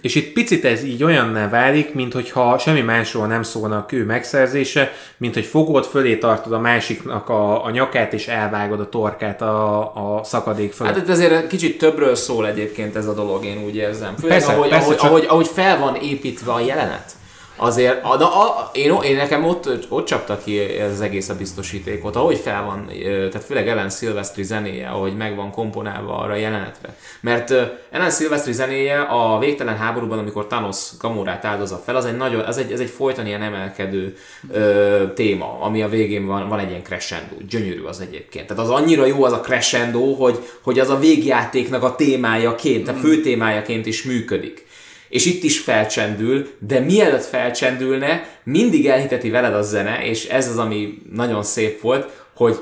És 0.00 0.14
itt 0.14 0.32
picit 0.32 0.64
ez 0.64 0.82
így 0.82 1.04
olyanná 1.04 1.48
válik, 1.48 1.94
mint 1.94 2.12
hogyha 2.12 2.58
semmi 2.58 2.80
másról 2.80 3.26
nem 3.26 3.42
szólna 3.42 3.76
a 3.76 3.86
kő 3.86 4.04
megszerzése, 4.04 4.92
mint 5.16 5.34
hogy 5.34 5.44
fogod, 5.44 5.84
fölé 5.84 6.16
tartod 6.16 6.52
a 6.52 6.58
másiknak 6.58 7.28
a, 7.28 7.64
a 7.64 7.70
nyakát, 7.70 8.12
és 8.12 8.26
elvágod 8.26 8.80
a 8.80 8.88
torkát 8.88 9.42
a, 9.42 10.18
a 10.18 10.24
szakadék 10.24 10.72
fölött. 10.72 10.94
Hát 10.94 11.02
itt 11.02 11.08
azért 11.08 11.46
kicsit 11.46 11.78
többről 11.78 12.14
szól 12.14 12.46
egyébként 12.46 12.96
ez 12.96 13.06
a 13.06 13.14
dolog, 13.14 13.44
én 13.44 13.62
úgy 13.64 13.76
érzem. 13.76 14.16
Főleg 14.16 14.38
Persze, 14.38 14.52
ahogy, 14.52 14.68
persze, 14.68 14.84
ahogy, 14.84 14.96
csak- 14.96 15.10
ahogy, 15.10 15.24
ahogy 15.28 15.46
fel 15.46 15.78
van 15.78 15.94
építve 15.94 16.52
a 16.52 16.60
jelenet. 16.60 17.12
Azért, 17.60 18.04
a, 18.04 18.12
a, 18.22 18.70
én, 18.72 18.94
én, 19.02 19.16
nekem 19.16 19.44
ott, 19.44 19.86
ott 19.88 20.06
csapta 20.06 20.38
ki 20.44 20.60
ez 20.60 20.92
az 20.92 21.00
egész 21.00 21.28
a 21.28 21.36
biztosítékot, 21.36 22.16
ahogy 22.16 22.38
fel 22.38 22.64
van, 22.64 22.90
tehát 23.02 23.44
főleg 23.44 23.68
Ellen 23.68 23.90
Silvestri 23.90 24.42
zenéje, 24.42 24.88
ahogy 24.88 25.16
meg 25.16 25.36
van 25.36 25.50
komponálva 25.50 26.18
arra 26.18 26.32
a 26.32 26.36
jelenetre. 26.36 26.96
Mert 27.20 27.50
Ellen 27.90 28.10
Silvestri 28.10 28.52
zenéje 28.52 29.00
a 29.00 29.38
végtelen 29.38 29.76
háborúban, 29.76 30.18
amikor 30.18 30.46
Thanos 30.46 30.76
Gamorát 30.98 31.44
áldozza 31.44 31.82
fel, 31.84 31.96
az 31.96 32.04
egy 32.04 32.16
nagyon, 32.16 32.40
az 32.40 32.58
egy, 32.58 32.72
ez 32.72 32.80
egy 32.80 32.90
folyton 32.90 33.26
ilyen 33.26 33.42
emelkedő 33.42 34.16
ö, 34.52 35.04
téma, 35.14 35.60
ami 35.60 35.82
a 35.82 35.88
végén 35.88 36.26
van, 36.26 36.48
van 36.48 36.58
egy 36.58 36.70
ilyen 36.70 36.82
crescendo. 36.82 37.34
Gyönyörű 37.48 37.82
az 37.82 38.00
egyébként. 38.00 38.46
Tehát 38.46 38.62
az 38.62 38.70
annyira 38.70 39.06
jó 39.06 39.24
az 39.24 39.32
a 39.32 39.40
crescendo, 39.40 40.14
hogy, 40.14 40.38
hogy 40.62 40.78
az 40.78 40.88
a 40.88 40.98
végjátéknak 40.98 41.82
a 41.82 41.94
témájaként, 41.94 42.88
a 42.88 42.92
fő 42.92 43.20
témájaként 43.20 43.86
is 43.86 44.02
működik 44.02 44.66
és 45.08 45.26
itt 45.26 45.42
is 45.42 45.60
felcsendül, 45.60 46.48
de 46.58 46.80
mielőtt 46.80 47.24
felcsendülne, 47.24 48.28
mindig 48.44 48.86
elhiteti 48.86 49.30
veled 49.30 49.54
a 49.54 49.62
zene, 49.62 50.04
és 50.04 50.24
ez 50.24 50.48
az, 50.48 50.58
ami 50.58 51.02
nagyon 51.12 51.42
szép 51.42 51.80
volt, 51.80 52.24
hogy, 52.34 52.58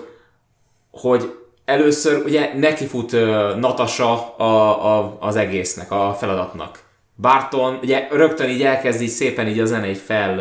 hogy 0.90 1.32
először 1.64 2.22
ugye 2.24 2.54
nekifut 2.54 3.12
uh, 3.12 3.56
Natasha 3.56 4.34
a, 4.36 4.44
a, 4.96 5.16
az 5.20 5.36
egésznek, 5.36 5.90
a 5.90 6.16
feladatnak. 6.18 6.85
Barton 7.18 7.78
ugye 7.82 8.08
rögtön 8.10 8.48
így 8.48 8.62
elkezd 8.62 9.06
szépen 9.06 9.48
így 9.48 9.60
a 9.60 9.66
zene 9.66 9.88
így 9.88 10.02
fel, 10.06 10.36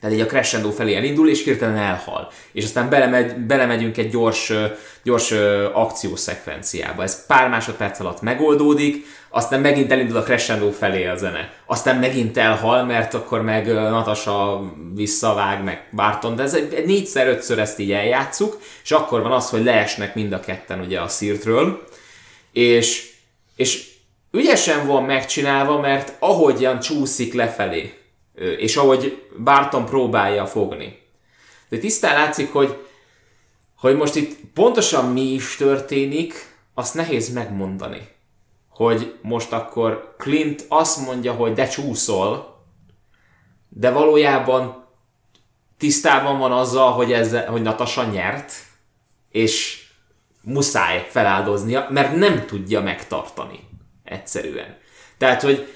tehát 0.00 0.12
így 0.12 0.20
a 0.20 0.26
crescendo 0.26 0.70
felé 0.70 0.94
elindul, 0.94 1.28
és 1.28 1.44
hirtelen 1.44 1.76
elhal. 1.76 2.30
És 2.52 2.64
aztán 2.64 2.88
belemegy, 2.88 3.36
belemegyünk 3.36 3.96
egy 3.96 4.10
gyors, 4.10 4.52
gyors 5.02 5.32
akciószekvenciába. 5.72 7.02
Ez 7.02 7.26
pár 7.26 7.48
másodperc 7.48 8.00
alatt 8.00 8.20
megoldódik, 8.20 9.04
aztán 9.28 9.60
megint 9.60 9.92
elindul 9.92 10.16
a 10.16 10.22
crescendo 10.22 10.70
felé 10.70 11.06
a 11.06 11.16
zene. 11.16 11.52
Aztán 11.66 11.96
megint 11.96 12.36
elhal, 12.36 12.84
mert 12.84 13.14
akkor 13.14 13.42
meg 13.42 13.72
Natasha 13.72 14.64
visszavág, 14.94 15.64
meg 15.64 15.88
Barton, 15.92 16.36
de 16.36 16.42
ez 16.42 16.54
egy, 16.54 16.74
egy 16.74 16.86
négyszer, 16.86 17.28
ötször 17.28 17.58
ezt 17.58 17.78
így 17.78 17.92
eljátszuk, 17.92 18.58
és 18.84 18.90
akkor 18.90 19.22
van 19.22 19.32
az, 19.32 19.50
hogy 19.50 19.64
leesnek 19.64 20.14
mind 20.14 20.32
a 20.32 20.40
ketten 20.40 20.80
ugye 20.80 21.00
a 21.00 21.08
szírtről, 21.08 21.84
és, 22.52 23.10
és 23.56 23.94
ügyesen 24.30 24.86
van 24.86 25.04
megcsinálva, 25.04 25.80
mert 25.80 26.16
ahogyan 26.18 26.80
csúszik 26.80 27.34
lefelé, 27.34 27.94
és 28.34 28.76
ahogy 28.76 29.28
Barton 29.44 29.84
próbálja 29.84 30.46
fogni. 30.46 31.04
De 31.68 31.78
tisztán 31.78 32.14
látszik, 32.14 32.52
hogy, 32.52 32.76
hogy 33.76 33.96
most 33.96 34.14
itt 34.14 34.38
pontosan 34.54 35.12
mi 35.12 35.20
is 35.32 35.56
történik, 35.56 36.54
azt 36.74 36.94
nehéz 36.94 37.32
megmondani. 37.32 38.08
Hogy 38.68 39.18
most 39.22 39.52
akkor 39.52 40.14
Clint 40.18 40.64
azt 40.68 41.06
mondja, 41.06 41.32
hogy 41.32 41.52
de 41.52 41.68
csúszol, 41.68 42.64
de 43.68 43.90
valójában 43.90 44.84
tisztában 45.78 46.38
van 46.38 46.52
azzal, 46.52 46.92
hogy, 46.92 47.12
ez, 47.12 47.36
hogy 47.46 47.62
Natasha 47.62 48.04
nyert, 48.04 48.52
és 49.30 49.84
muszáj 50.42 51.06
feláldoznia, 51.10 51.86
mert 51.90 52.16
nem 52.16 52.46
tudja 52.46 52.80
megtartani. 52.80 53.68
Egyszerűen. 54.06 54.76
Tehát, 55.18 55.42
hogy 55.42 55.74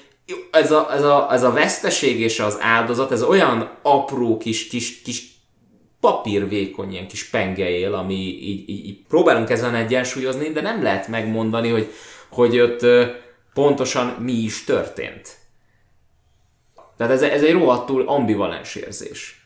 ez 0.51 0.71
a, 0.71 0.93
ez 0.93 1.03
a, 1.03 1.27
ez 1.31 1.43
a 1.43 1.51
veszteség 1.51 2.19
és 2.19 2.39
az 2.39 2.57
áldozat, 2.59 3.11
ez 3.11 3.23
olyan 3.23 3.77
apró 3.81 4.37
kis, 4.37 4.67
kis, 4.67 5.01
kis 5.01 5.31
papírvékony 5.99 6.91
ilyen 6.91 7.07
kis 7.07 7.29
pengejél, 7.29 7.93
ami 7.93 8.13
így, 8.13 8.69
így, 8.69 8.85
így 8.85 9.05
próbálunk 9.07 9.49
ezen 9.49 9.75
egyensúlyozni, 9.75 10.49
de 10.49 10.61
nem 10.61 10.83
lehet 10.83 11.07
megmondani, 11.07 11.69
hogy, 11.69 11.91
hogy 12.29 12.59
ott 12.59 12.85
pontosan 13.53 14.07
mi 14.07 14.31
is 14.31 14.63
történt. 14.63 15.37
Tehát 16.97 17.13
ez, 17.13 17.21
ez 17.21 17.43
egy 17.43 17.53
rohadtul 17.53 18.07
ambivalens 18.07 18.75
érzés 18.75 19.45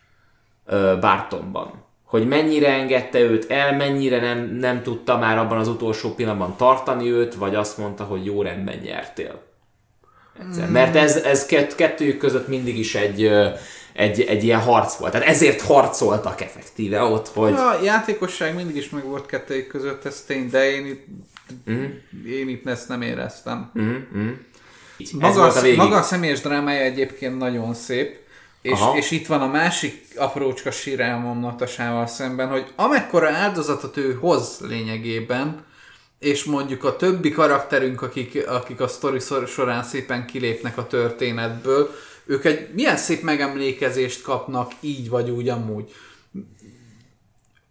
ö, 0.66 0.98
Bartonban. 1.00 1.85
Hogy 2.06 2.28
mennyire 2.28 2.70
engedte 2.74 3.20
őt 3.20 3.52
el, 3.52 3.76
mennyire 3.76 4.20
nem, 4.20 4.56
nem 4.60 4.84
tudta 4.84 5.18
már 5.18 5.38
abban 5.38 5.58
az 5.58 5.68
utolsó 5.68 6.14
pillanatban 6.14 6.56
tartani 6.58 7.12
őt, 7.12 7.36
vagy 7.36 7.56
azt 7.56 7.78
mondta, 7.78 8.04
hogy 8.04 8.26
jó 8.26 8.42
rendben 8.42 8.78
nyertél. 8.78 9.42
Egyszer. 10.40 10.70
Mert 10.70 10.96
ez, 10.96 11.16
ez 11.16 11.46
kett, 11.46 11.76
kettőjük 11.76 12.18
között 12.18 12.48
mindig 12.48 12.78
is 12.80 12.96
egy, 12.96 13.32
egy, 13.94 14.22
egy 14.22 14.44
ilyen 14.44 14.60
harc 14.60 14.96
volt. 14.96 15.12
Tehát 15.12 15.28
ezért 15.28 15.62
harcoltak 15.62 16.42
effektíve 16.42 17.02
ott, 17.02 17.28
hogy... 17.28 17.54
A 17.54 17.80
játékosság 17.84 18.56
mindig 18.56 18.76
is 18.76 18.90
meg 18.90 19.04
volt 19.04 19.26
kettőjük 19.26 19.68
között, 19.68 20.06
ez 20.06 20.24
tény, 20.28 20.50
de 20.50 20.72
én 20.72 20.86
itt, 20.86 21.06
Mhm. 21.66 21.84
én 22.28 22.50
itt 22.50 22.68
ezt 22.68 22.88
nem 22.88 23.02
éreztem. 23.02 23.72
Ez 24.98 25.12
Maga, 25.12 25.52
maga 25.76 25.96
a 25.96 26.02
személyes 26.02 26.42
drámája 26.42 26.82
egyébként 26.82 27.38
nagyon 27.38 27.74
szép, 27.74 28.20
és, 28.66 28.80
Aha. 28.80 28.98
és 28.98 29.12
itt 29.12 29.28
van 29.28 29.42
a 29.42 29.48
másik 29.48 30.06
aprócska 30.16 30.72
sírálmom 30.72 31.40
Natasával 31.40 32.08
szemben, 32.08 32.50
hogy 32.50 32.74
amekkora 32.76 33.30
áldozatot 33.30 33.98
ő 33.98 34.14
hoz 34.14 34.58
lényegében, 34.62 35.66
és 36.20 36.44
mondjuk 36.44 36.84
a 36.84 36.96
többi 36.96 37.32
karakterünk, 37.32 38.02
akik, 38.02 38.48
akik 38.48 38.80
a 38.80 38.88
sztori 38.88 39.20
során 39.48 39.84
szépen 39.84 40.26
kilépnek 40.26 40.78
a 40.78 40.88
történetből, 40.88 41.90
ők 42.26 42.46
egy 42.46 42.74
milyen 42.74 42.98
szép 42.98 43.22
megemlékezést 43.22 44.22
kapnak 44.22 44.72
így 44.80 45.10
vagy 45.10 45.30
úgy 45.30 45.50
amúgy. 45.50 45.94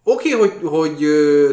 Oké, 0.03 0.35
okay, 0.35 0.49
hogy, 0.49 0.69
hogy 0.69 1.07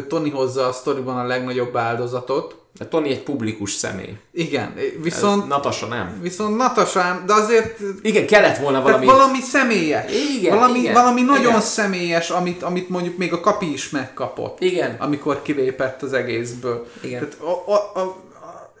Tony 0.08 0.30
hozza 0.30 0.66
a 0.66 0.72
sztoriban 0.72 1.18
a 1.18 1.26
legnagyobb 1.26 1.76
áldozatot, 1.76 2.61
De 2.78 2.86
Tony 2.86 3.08
egy 3.08 3.22
publikus 3.22 3.72
személy. 3.72 4.16
igen, 4.32 4.74
Viszont... 4.74 5.02
viszont, 5.02 5.48
Natasha 5.48 5.86
nem. 5.86 6.18
viszont 6.22 6.56
Natasán, 6.56 7.26
de 7.26 7.32
azért 7.32 7.78
Igen, 8.02 8.26
kellett 8.26 8.56
volna 8.56 8.80
valami, 8.82 9.06
valami... 9.06 9.40
személyes. 9.40 10.12
Igen, 10.36 10.54
valami, 10.54 10.78
igen, 10.78 10.92
valami 10.92 11.22
nagyon 11.22 11.46
igen. 11.46 11.60
személyes, 11.60 12.30
amit, 12.30 12.62
amit 12.62 12.88
mondjuk 12.88 13.16
még 13.16 13.32
a 13.32 13.40
kapi 13.40 13.72
is 13.72 13.90
megkapott. 13.90 14.60
Igen. 14.60 14.96
Amikor 14.98 15.42
kilépett 15.42 16.02
az 16.02 16.12
egészből. 16.12 16.86
Igen. 17.00 17.18
Tehát 17.18 17.40
a, 17.40 17.72
a, 17.72 17.92
a, 17.94 18.00
a, 18.00 18.72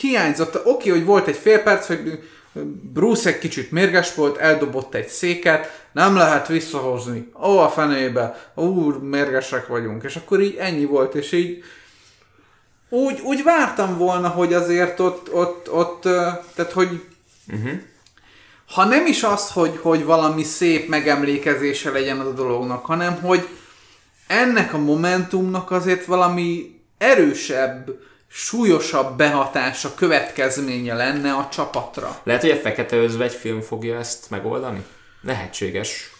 hiányzott. 0.00 0.66
Oké, 0.66 0.90
hogy 0.90 1.04
volt 1.04 1.26
egy 1.26 1.36
fél 1.36 1.58
perc, 1.58 1.86
hogy 1.86 2.18
Bruce 2.92 3.28
egy 3.28 3.38
kicsit 3.38 3.70
mérges 3.70 4.14
volt, 4.14 4.36
eldobott 4.36 4.94
egy 4.94 5.08
széket, 5.08 5.88
nem 5.92 6.16
lehet 6.16 6.48
visszahozni. 6.48 7.28
Ó, 7.42 7.58
a 7.58 7.68
fenébe, 7.68 8.50
úr, 8.54 9.02
mérgesek 9.02 9.66
vagyunk. 9.66 10.02
És 10.02 10.16
akkor 10.16 10.40
így 10.40 10.56
ennyi 10.58 10.84
volt, 10.84 11.14
és 11.14 11.32
így 11.32 11.64
úgy, 12.88 13.20
úgy 13.20 13.42
vártam 13.42 13.98
volna, 13.98 14.28
hogy 14.28 14.52
azért 14.52 15.00
ott, 15.00 15.32
ott, 15.32 15.72
ott 15.72 16.02
tehát 16.54 16.72
hogy 16.72 17.02
ha 18.68 18.84
nem 18.84 19.06
is 19.06 19.22
az, 19.22 19.50
hogy, 19.50 19.78
hogy 19.82 20.04
valami 20.04 20.42
szép 20.42 20.88
megemlékezése 20.88 21.90
legyen 21.90 22.18
az 22.18 22.26
a 22.26 22.32
dolognak, 22.32 22.84
hanem 22.84 23.20
hogy 23.20 23.48
ennek 24.26 24.74
a 24.74 24.78
momentumnak 24.78 25.70
azért 25.70 26.04
valami 26.04 26.80
erősebb, 26.98 27.90
súlyosabb 28.28 29.16
behatása, 29.16 29.94
következménye 29.94 30.94
lenne 30.94 31.32
a 31.32 31.48
csapatra. 31.52 32.20
Lehet, 32.22 32.40
hogy 32.40 32.50
a 32.50 32.56
Fekete 32.56 32.96
Özvegy 32.96 33.32
film 33.32 33.60
fogja 33.60 33.98
ezt 33.98 34.30
megoldani? 34.30 34.84
Lehetséges. 35.22 36.15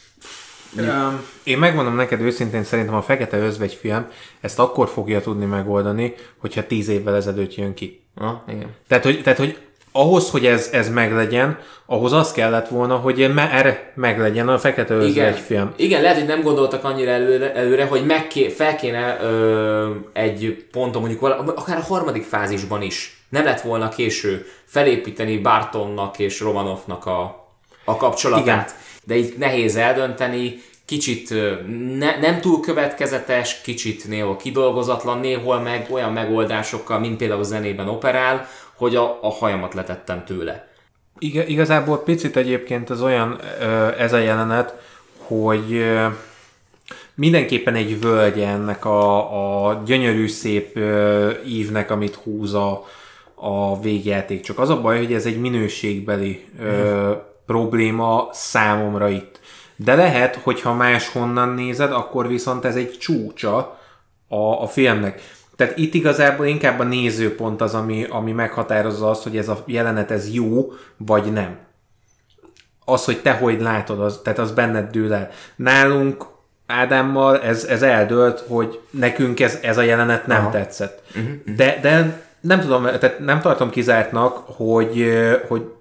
Öm, 0.77 1.27
Én 1.45 1.59
megmondom 1.59 1.95
neked 1.95 2.21
őszintén, 2.21 2.65
szerintem 2.65 2.95
a 2.95 3.03
Fekete 3.03 3.37
Özvegy 3.37 3.75
film 3.81 4.07
ezt 4.41 4.59
akkor 4.59 4.89
fogja 4.89 5.21
tudni 5.21 5.45
megoldani, 5.45 6.15
hogyha 6.37 6.67
tíz 6.67 6.89
évvel 6.89 7.15
ezelőtt 7.15 7.55
jön 7.55 7.75
ki. 7.75 8.03
Ah, 8.15 8.33
igen. 8.49 8.75
Tehát, 8.89 9.05
hogy, 9.05 9.23
tehát, 9.23 9.39
hogy 9.39 9.59
ahhoz, 9.93 10.31
hogy 10.31 10.47
ez, 10.47 10.69
ez 10.73 10.89
meglegyen, 10.89 11.59
ahhoz 11.87 12.13
az 12.13 12.33
kellett 12.33 12.69
volna, 12.69 12.97
hogy 12.97 13.33
már 13.35 13.91
meglegyen 13.95 14.49
a 14.49 14.59
Fekete 14.59 14.95
Özvegy 14.95 15.11
Igen. 15.11 15.33
film. 15.33 15.73
Igen, 15.77 16.03
lehet, 16.03 16.17
hogy 16.17 16.27
nem 16.27 16.43
gondoltak 16.43 16.85
annyira 16.85 17.11
előre, 17.11 17.55
előre 17.55 17.85
hogy 17.85 18.07
meg 18.07 18.27
ké, 18.27 18.49
fel 18.49 18.77
kéne 18.77 19.19
ö, 19.23 19.91
egy 20.13 20.67
ponton, 20.71 21.01
mondjuk 21.01 21.21
vala, 21.21 21.37
akár 21.37 21.77
a 21.77 21.83
harmadik 21.83 22.25
fázisban 22.25 22.83
is, 22.83 23.25
nem 23.29 23.45
lett 23.45 23.61
volna 23.61 23.89
késő 23.89 24.47
felépíteni 24.65 25.39
Bartonnak 25.39 26.19
és 26.19 26.41
Romanovnak 26.41 27.07
a, 27.07 27.49
a 27.85 27.97
kapcsolatát. 27.97 28.45
Igen. 28.45 28.65
De 29.07 29.17
így 29.17 29.35
nehéz 29.39 29.77
eldönteni, 29.77 30.61
kicsit 30.85 31.31
ne, 31.99 32.19
nem 32.19 32.41
túl 32.41 32.61
következetes, 32.61 33.61
kicsit 33.61 34.09
néhol 34.09 34.37
kidolgozatlan, 34.37 35.21
néhol 35.21 35.61
meg 35.61 35.87
olyan 35.91 36.13
megoldásokkal, 36.13 36.99
mint 36.99 37.17
például 37.17 37.45
zenében 37.45 37.89
operál, 37.89 38.49
hogy 38.75 38.97
a, 38.97 39.19
a 39.23 39.31
hajamat 39.31 39.75
letettem 39.75 40.25
tőle. 40.25 40.69
Iga, 41.19 41.45
igazából 41.45 42.03
picit 42.03 42.37
egyébként 42.37 42.91
az 42.91 43.03
olyan, 43.03 43.41
ez 43.99 44.13
a 44.13 44.19
jelenet, 44.19 44.75
hogy 45.19 45.85
mindenképpen 47.15 47.75
egy 47.75 48.01
völgye 48.01 48.49
ennek 48.49 48.85
a, 48.85 49.69
a 49.69 49.83
gyönyörű 49.87 50.29
szép 50.29 50.79
ívnek, 51.47 51.91
amit 51.91 52.15
húz 52.15 52.55
a, 52.55 52.85
a 53.35 53.81
végjáték. 53.81 54.41
Csak 54.41 54.59
az 54.59 54.71
a 54.71 54.81
baj, 54.81 54.99
hogy 54.99 55.13
ez 55.13 55.27
egy 55.27 55.41
minőségbeli 55.41 56.45
ö, 56.61 57.13
probléma 57.47 58.29
számomra 58.33 59.09
itt. 59.09 59.41
De 59.77 59.95
lehet, 59.95 60.37
hogyha 60.37 60.75
máshonnan 60.75 61.49
nézed, 61.49 61.93
akkor 61.93 62.29
viszont 62.29 62.65
ez 62.65 62.77
egy 62.77 62.99
csúcsa 62.99 63.79
a, 64.29 64.63
a 64.63 64.67
filmnek. 64.67 65.35
Tehát 65.57 65.79
itt 65.79 65.95
igazából 65.95 66.47
inkább 66.47 66.81
a 66.81 66.85
nézőpont 66.85 67.61
az, 67.61 67.75
ami, 67.75 68.07
ami 68.11 68.33
meghatározza 68.33 69.11
azt, 69.11 69.23
hogy 69.23 69.37
ez 69.37 69.49
a 69.49 69.63
jelenet 69.67 70.11
ez 70.11 70.33
jó, 70.33 70.73
vagy 70.97 71.33
nem. 71.33 71.59
Az, 72.85 73.05
hogy 73.05 73.23
te 73.23 73.33
hogy 73.33 73.61
látod, 73.61 74.01
az, 74.01 74.21
tehát 74.23 74.39
az 74.39 74.53
benned 74.53 74.91
dől 74.91 75.15
el. 75.15 75.31
Nálunk 75.57 76.27
Ádámmal 76.67 77.41
ez, 77.41 77.65
ez 77.65 77.83
eldőlt, 77.83 78.45
hogy 78.49 78.81
nekünk 78.91 79.41
ez, 79.41 79.59
ez 79.63 79.79
a 79.79 79.83
jelenet 79.83 80.27
nem 80.27 80.41
Aha. 80.41 80.51
tetszett. 80.51 81.03
Uh-huh. 81.09 81.55
De, 81.57 81.79
de 81.83 82.23
nem 82.41 82.61
tudom, 82.61 82.83
tehát 82.83 83.19
nem 83.19 83.41
tartom 83.41 83.71
kizártnak, 83.71 84.37
hogy, 84.37 85.07
hogy 85.49 85.73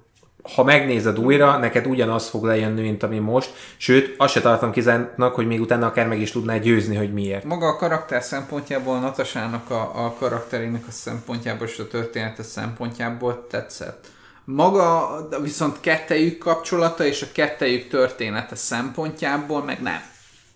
ha 0.54 0.64
megnézed 0.64 1.20
újra, 1.20 1.58
neked 1.58 1.88
ugyanaz 1.88 2.30
fog 2.30 2.44
lejönni, 2.44 2.82
mint 2.82 3.04
ami 3.04 3.20
most, 3.20 3.54
sőt, 3.78 4.16
azt 4.18 4.34
se 4.34 4.42
tartom 4.42 4.72
kizártnak, 4.72 5.36
hogy 5.36 5.48
még 5.48 5.62
utána 5.62 5.86
akár 5.86 6.08
meg 6.08 6.20
is 6.20 6.32
tudnál 6.32 6.60
győzni, 6.60 6.96
hogy 6.96 7.14
miért. 7.14 7.44
Maga 7.44 7.68
a 7.68 7.76
karakter 7.76 8.24
szempontjából, 8.24 9.00
Natasának 9.00 9.70
a, 9.70 10.06
a 10.06 10.14
karakterének 10.20 10.84
a 10.88 10.92
szempontjából 10.92 11.68
és 11.68 11.80
a 11.80 11.88
története 11.88 12.44
szempontjából 12.44 13.48
tetszett. 13.50 14.06
Maga 14.44 15.20
viszont 15.42 15.80
kettejük 15.80 16.38
kapcsolata 16.38 17.06
és 17.06 17.22
a 17.22 17.28
kettejük 17.32 17.88
története 17.88 18.56
szempontjából 18.56 19.64
meg 19.64 19.82
nem. 19.82 20.02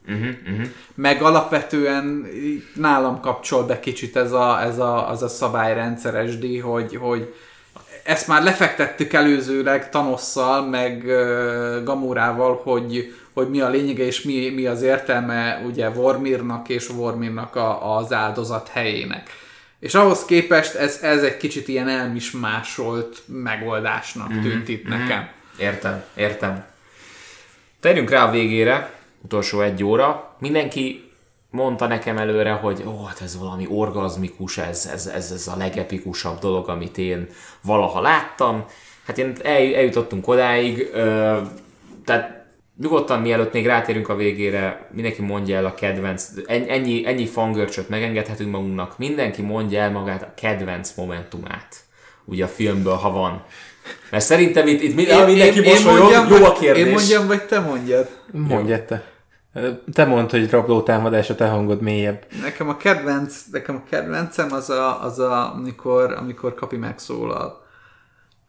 Uh-huh, 0.07 0.35
uh-huh. 0.51 0.67
Meg 0.95 1.21
alapvetően 1.21 2.27
nálam 2.75 3.19
kapcsol 3.19 3.63
be 3.63 3.79
kicsit 3.79 4.15
ez 4.15 4.31
a, 4.31 4.61
ez 4.61 4.77
a, 4.77 5.09
az 5.09 5.23
a 5.23 5.27
szabályrendszeres 5.27 6.37
díj, 6.37 6.57
hogy, 6.57 6.95
hogy 6.95 7.33
ezt 8.03 8.27
már 8.27 8.43
lefektettük 8.43 9.13
előzőleg 9.13 9.89
Tanosszal, 9.89 10.65
meg 10.65 11.03
uh, 11.05 11.83
Gamurával, 11.83 12.61
hogy, 12.63 13.15
hogy 13.33 13.49
mi 13.49 13.61
a 13.61 13.69
lényege 13.69 14.05
és 14.05 14.21
mi, 14.21 14.49
mi 14.49 14.65
az 14.65 14.81
értelme 14.81 15.61
ugye 15.65 15.89
Vormirnak 15.89 16.69
és 16.69 16.87
Vormirnak 16.87 17.55
a, 17.55 17.97
az 17.97 18.13
áldozat 18.13 18.67
helyének. 18.67 19.29
És 19.79 19.95
ahhoz 19.95 20.25
képest 20.25 20.75
ez, 20.75 20.99
ez 21.01 21.23
egy 21.23 21.37
kicsit 21.37 21.67
ilyen 21.67 21.87
elmismásolt 21.87 23.21
megoldásnak 23.25 24.29
mm-hmm. 24.33 24.41
tűnt 24.41 24.67
itt 24.67 24.87
mm-hmm. 24.87 24.99
nekem. 24.99 25.29
Értem, 25.57 26.03
értem. 26.15 26.65
Térjünk 27.79 28.09
rá 28.09 28.27
a 28.27 28.31
végére, 28.31 28.93
utolsó 29.21 29.61
egy 29.61 29.83
óra. 29.83 30.35
Mindenki 30.39 31.08
mondta 31.51 31.87
nekem 31.87 32.17
előre, 32.17 32.51
hogy 32.51 32.83
ó, 32.87 33.03
hát 33.03 33.21
ez 33.21 33.39
valami 33.39 33.67
orgazmikus, 33.69 34.57
ez, 34.57 34.89
ez, 34.93 35.07
ez, 35.07 35.31
ez 35.31 35.47
a 35.47 35.57
legepikusabb 35.57 36.39
dolog, 36.39 36.69
amit 36.69 36.97
én 36.97 37.27
valaha 37.61 38.01
láttam. 38.01 38.65
Hát 39.05 39.17
én 39.17 39.35
el, 39.43 39.75
eljutottunk 39.75 40.27
odáig, 40.27 40.89
ö, 40.93 41.37
tehát 42.05 42.45
nyugodtan 42.79 43.21
mielőtt 43.21 43.53
még 43.53 43.65
rátérünk 43.65 44.09
a 44.09 44.15
végére, 44.15 44.89
mindenki 44.91 45.21
mondja 45.21 45.57
el 45.57 45.65
a 45.65 45.73
kedvenc, 45.73 46.27
ennyi, 46.47 47.05
ennyi 47.05 47.25
fangörcsöt 47.25 47.89
megengedhetünk 47.89 48.51
magunknak, 48.51 48.97
mindenki 48.97 49.41
mondja 49.41 49.81
el 49.81 49.91
magát 49.91 50.21
a 50.21 50.33
kedvenc 50.35 50.93
momentumát, 50.95 51.75
ugye 52.25 52.43
a 52.43 52.47
filmből, 52.47 52.93
ha 52.93 53.11
van. 53.11 53.43
Mert 54.11 54.23
szerintem 54.23 54.67
itt, 54.67 54.81
itt 54.81 54.99
én, 54.99 55.25
mindenki 55.25 55.61
én, 55.61 55.71
mosolyog, 55.71 56.11
én 56.11 56.17
mondjam, 56.17 56.41
jó 56.41 56.45
a 56.45 56.53
kérdés. 56.53 56.85
Én 56.85 56.91
mondjam, 56.91 57.27
vagy 57.27 57.43
te 57.43 57.59
mondjad? 57.59 58.09
Mondjad 58.31 58.81
te. 58.81 59.18
Te 59.93 60.05
mondd, 60.05 60.29
hogy 60.29 60.49
rabló 60.49 60.81
támadás 60.81 61.29
a 61.29 61.35
te 61.35 61.47
hangod 61.47 61.81
mélyebb. 61.81 62.25
Nekem 62.41 62.69
a 62.69 62.77
kedvenc, 62.77 63.35
nekem 63.51 63.75
a 63.75 63.89
kedvencem 63.89 64.51
az 64.51 64.69
a, 64.69 65.03
az 65.03 65.19
a 65.19 65.53
amikor, 65.53 66.11
amikor 66.11 66.53
Kapi 66.53 66.77
megszólal, 66.77 67.65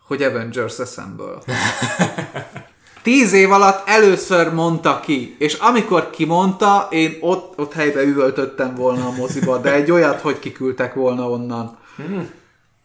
hogy 0.07 0.23
Avengers 0.23 0.79
Assemble. 0.79 1.35
Tíz 3.03 3.33
év 3.33 3.53
alatt 3.53 3.89
először 3.89 4.55
mondta 4.55 5.01
ki, 5.01 5.37
és 5.39 5.55
amikor 5.55 6.11
kimondta, 6.11 6.89
én 6.91 7.17
ott, 7.21 7.59
ott 7.59 7.73
helybe 7.73 8.03
üvöltöttem 8.03 8.75
volna 8.75 9.07
a 9.07 9.13
moziba, 9.13 9.59
de 9.59 9.73
egy 9.73 9.91
olyat, 9.91 10.21
hogy 10.21 10.39
kiküldtek 10.39 10.95
volna 10.95 11.31
onnan. 11.31 11.79
Hmm. 11.97 12.31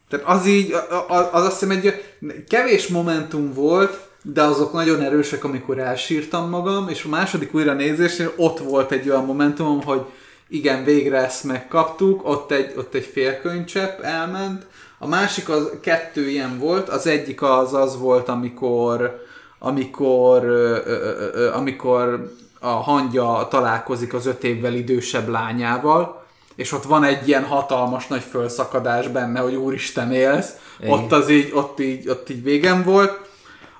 Tehát 0.09 0.26
az 0.26 0.45
így, 0.45 0.76
az 0.99 1.43
azt 1.45 1.59
hiszem 1.59 1.78
egy 1.78 2.16
kevés 2.47 2.88
momentum 2.88 3.53
volt, 3.53 4.05
de 4.34 4.41
azok 4.41 4.73
nagyon 4.73 5.01
erősek, 5.01 5.43
amikor 5.43 5.80
elsírtam 5.80 6.49
magam, 6.49 6.89
és 6.89 7.03
a 7.03 7.09
második 7.09 7.53
újra 7.53 7.73
nézésnél 7.73 8.34
ott 8.36 8.59
volt 8.59 8.91
egy 8.91 9.09
olyan 9.09 9.26
momentumom, 9.26 9.84
hogy 9.84 10.01
igen, 10.47 10.84
végre 10.84 11.17
ezt 11.17 11.43
megkaptuk, 11.43 12.28
ott 12.28 12.51
egy, 12.51 12.73
ott 12.78 12.93
egy 12.93 13.05
félkönycsepp 13.05 13.99
elment, 13.99 14.65
a 14.99 15.07
másik 15.07 15.49
az 15.49 15.71
kettő 15.82 16.30
ilyen 16.30 16.59
volt, 16.59 16.89
az 16.89 17.07
egyik 17.07 17.41
az 17.41 17.73
az 17.73 17.99
volt, 17.99 18.30
amikor 18.30 19.23
amikor, 19.59 20.43
ö, 20.43 20.78
ö, 20.86 21.30
ö, 21.34 21.53
amikor 21.53 22.32
a 22.59 22.67
hangja 22.67 23.47
találkozik 23.49 24.13
az 24.13 24.26
öt 24.26 24.43
évvel 24.43 24.73
idősebb 24.73 25.28
lányával, 25.28 26.26
és 26.55 26.71
ott 26.71 26.84
van 26.84 27.03
egy 27.03 27.28
ilyen 27.28 27.43
hatalmas 27.43 28.07
nagy 28.07 28.23
fölszakadás 28.30 29.07
benne, 29.07 29.39
hogy 29.39 29.55
úristen 29.55 30.11
élsz, 30.11 30.49
ott 30.88 31.11
az 31.11 31.30
így, 31.30 31.51
ott 31.53 31.80
így, 31.80 32.09
ott 32.09 32.30
így 32.30 32.43
végem 32.43 32.84
volt. 32.84 33.24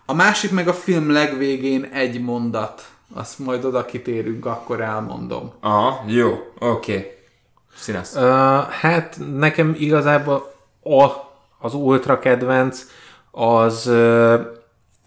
A 0.06 0.14
másik 0.14 0.52
meg 0.52 0.68
a 0.68 0.74
film 0.74 1.12
legvégén 1.12 1.84
egy 1.84 2.22
mondat. 2.22 2.90
Azt 3.14 3.40
majd 3.40 3.66
oda 3.66 3.86
kitérünk, 3.86 4.46
akkor 4.46 4.82
elmondom. 4.82 5.54
Aha, 5.60 6.04
jó, 6.08 6.30
oké. 6.60 6.98
Okay. 6.98 7.12
Színes. 7.76 8.14
Uh, 8.14 8.22
hát 8.70 9.20
nekem 9.36 9.76
igazából 9.80 10.54
a, 10.84 11.06
az 11.60 11.74
ultra 11.74 12.20
kedvenc 12.20 12.86
az, 13.32 13.88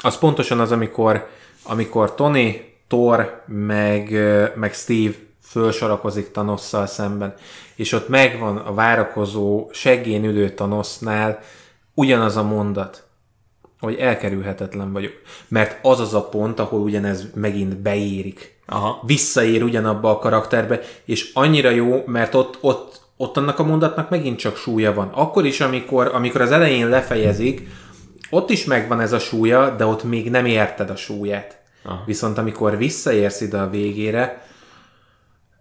az 0.02 0.18
pontosan 0.18 0.60
az, 0.60 0.72
amikor, 0.72 1.28
amikor 1.62 2.14
Tony, 2.14 2.74
Thor, 2.88 3.42
meg, 3.46 4.10
meg 4.54 4.74
Steve 4.74 5.14
fölsorakozik 5.42 6.30
Thanosszal 6.30 6.86
szemben, 6.86 7.34
és 7.74 7.92
ott 7.92 8.08
megvan 8.08 8.56
a 8.56 8.74
várakozó, 8.74 9.68
seggén 9.72 10.24
ülő 10.24 10.50
Thanosnál 10.50 11.40
ugyanaz 11.94 12.36
a 12.36 12.42
mondat, 12.42 13.07
hogy 13.80 13.94
elkerülhetetlen 13.94 14.92
vagyok. 14.92 15.12
Mert 15.48 15.78
az 15.82 16.00
az 16.00 16.14
a 16.14 16.28
pont, 16.28 16.60
ahol 16.60 16.80
ugyanez 16.80 17.26
megint 17.34 17.76
beérik. 17.76 18.56
Aha. 18.66 19.02
Visszaér 19.06 19.62
ugyanabba 19.62 20.10
a 20.10 20.18
karakterbe, 20.18 20.80
és 21.04 21.30
annyira 21.34 21.70
jó, 21.70 22.02
mert 22.06 22.34
ott, 22.34 22.58
ott, 22.60 23.00
ott 23.16 23.36
annak 23.36 23.58
a 23.58 23.64
mondatnak 23.64 24.10
megint 24.10 24.38
csak 24.38 24.56
súlya 24.56 24.94
van. 24.94 25.08
Akkor 25.08 25.46
is, 25.46 25.60
amikor, 25.60 26.10
amikor 26.14 26.40
az 26.40 26.50
elején 26.50 26.88
lefejezik, 26.88 27.68
ott 28.30 28.50
is 28.50 28.64
megvan 28.64 29.00
ez 29.00 29.12
a 29.12 29.18
súlya, 29.18 29.74
de 29.76 29.86
ott 29.86 30.04
még 30.04 30.30
nem 30.30 30.46
érted 30.46 30.90
a 30.90 30.96
súlyát. 30.96 31.58
Aha. 31.84 32.02
Viszont 32.06 32.38
amikor 32.38 32.76
visszaérsz 32.76 33.40
ide 33.40 33.58
a 33.58 33.70
végére, 33.70 34.46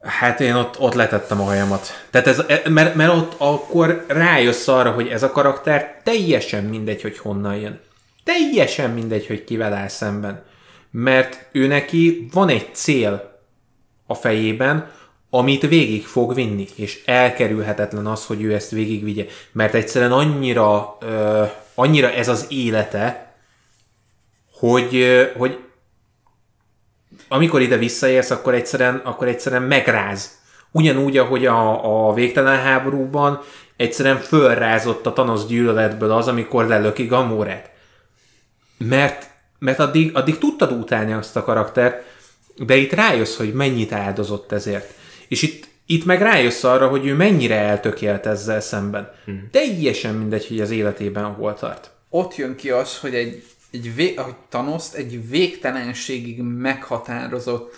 Hát 0.01 0.39
én 0.39 0.55
ott, 0.55 0.79
ott 0.79 0.93
letettem 0.93 1.41
a 1.41 1.43
hajamat. 1.43 1.87
Tehát 2.09 2.27
ez, 2.27 2.43
e, 2.47 2.69
mert, 2.69 2.95
mert 2.95 3.13
ott 3.13 3.35
akkor 3.37 4.05
rájössz 4.07 4.67
arra, 4.67 4.91
hogy 4.91 5.07
ez 5.07 5.23
a 5.23 5.31
karakter 5.31 6.01
teljesen 6.03 6.63
mindegy, 6.63 7.01
hogy 7.01 7.17
honnan 7.17 7.55
jön. 7.55 7.79
Teljesen 8.27 8.89
mindegy, 8.91 9.27
hogy 9.27 9.43
kivel 9.43 9.73
áll 9.73 9.87
szemben. 9.87 10.43
Mert 10.91 11.47
ő 11.51 11.67
neki 11.67 12.27
van 12.31 12.49
egy 12.49 12.67
cél 12.73 13.39
a 14.05 14.13
fejében, 14.13 14.91
amit 15.29 15.67
végig 15.67 16.05
fog 16.05 16.33
vinni, 16.33 16.67
és 16.75 17.01
elkerülhetetlen 17.05 18.05
az, 18.05 18.25
hogy 18.25 18.41
ő 18.41 18.53
ezt 18.53 18.71
végigvigye. 18.71 19.25
Mert 19.51 19.73
egyszerűen 19.73 20.11
annyira, 20.11 20.97
ö, 21.01 21.43
annyira 21.75 22.11
ez 22.11 22.27
az 22.27 22.45
élete, 22.49 23.35
hogy, 24.51 24.95
ö, 24.95 25.23
hogy 25.37 25.59
amikor 27.27 27.61
ide 27.61 27.77
visszaérsz, 27.77 28.31
akkor 28.31 28.53
egyszerűen, 28.53 28.95
akkor 28.95 29.27
egyszerűen 29.27 29.63
megráz. 29.63 30.31
Ugyanúgy, 30.71 31.17
ahogy 31.17 31.45
a, 31.45 32.09
a 32.09 32.13
végtelen 32.13 32.61
háborúban 32.61 33.41
egyszerűen 33.75 34.17
fölrázott 34.17 35.05
a 35.05 35.13
Thanos 35.13 35.45
gyűlöletből 35.45 36.11
az, 36.11 36.27
amikor 36.27 36.65
lelöki 36.65 37.05
Gamoret. 37.05 37.75
Mert, 38.77 39.29
mert 39.59 39.79
addig, 39.79 40.15
addig 40.15 40.37
tudtad 40.37 40.71
utálni 40.71 41.13
azt 41.13 41.35
a 41.35 41.43
karaktert, 41.43 42.05
de 42.55 42.75
itt 42.75 42.91
rájössz, 42.91 43.37
hogy 43.37 43.53
mennyit 43.53 43.91
áldozott 43.91 44.51
ezért. 44.51 44.93
És 45.27 45.41
itt, 45.41 45.67
itt 45.85 46.05
meg 46.05 46.21
rájössz 46.21 46.63
arra, 46.63 46.87
hogy 46.87 47.05
ő 47.05 47.13
mennyire 47.13 47.55
eltökélt 47.55 48.25
ezzel 48.25 48.61
szemben. 48.61 49.11
Hmm. 49.25 49.47
Teljesen 49.51 50.15
mindegy, 50.15 50.47
hogy 50.47 50.61
az 50.61 50.71
életében 50.71 51.33
hol 51.33 51.53
tart. 51.53 51.91
Ott 52.09 52.35
jön 52.35 52.55
ki 52.55 52.69
az, 52.69 52.97
hogy 52.99 53.15
egy 53.15 53.43
egy 53.71 53.95
vé, 53.95 54.13
ahogy 54.15 54.35
Thanoszt 54.49 54.95
egy 54.95 55.29
végtelenségig 55.29 56.41
meghatározott 56.41 57.75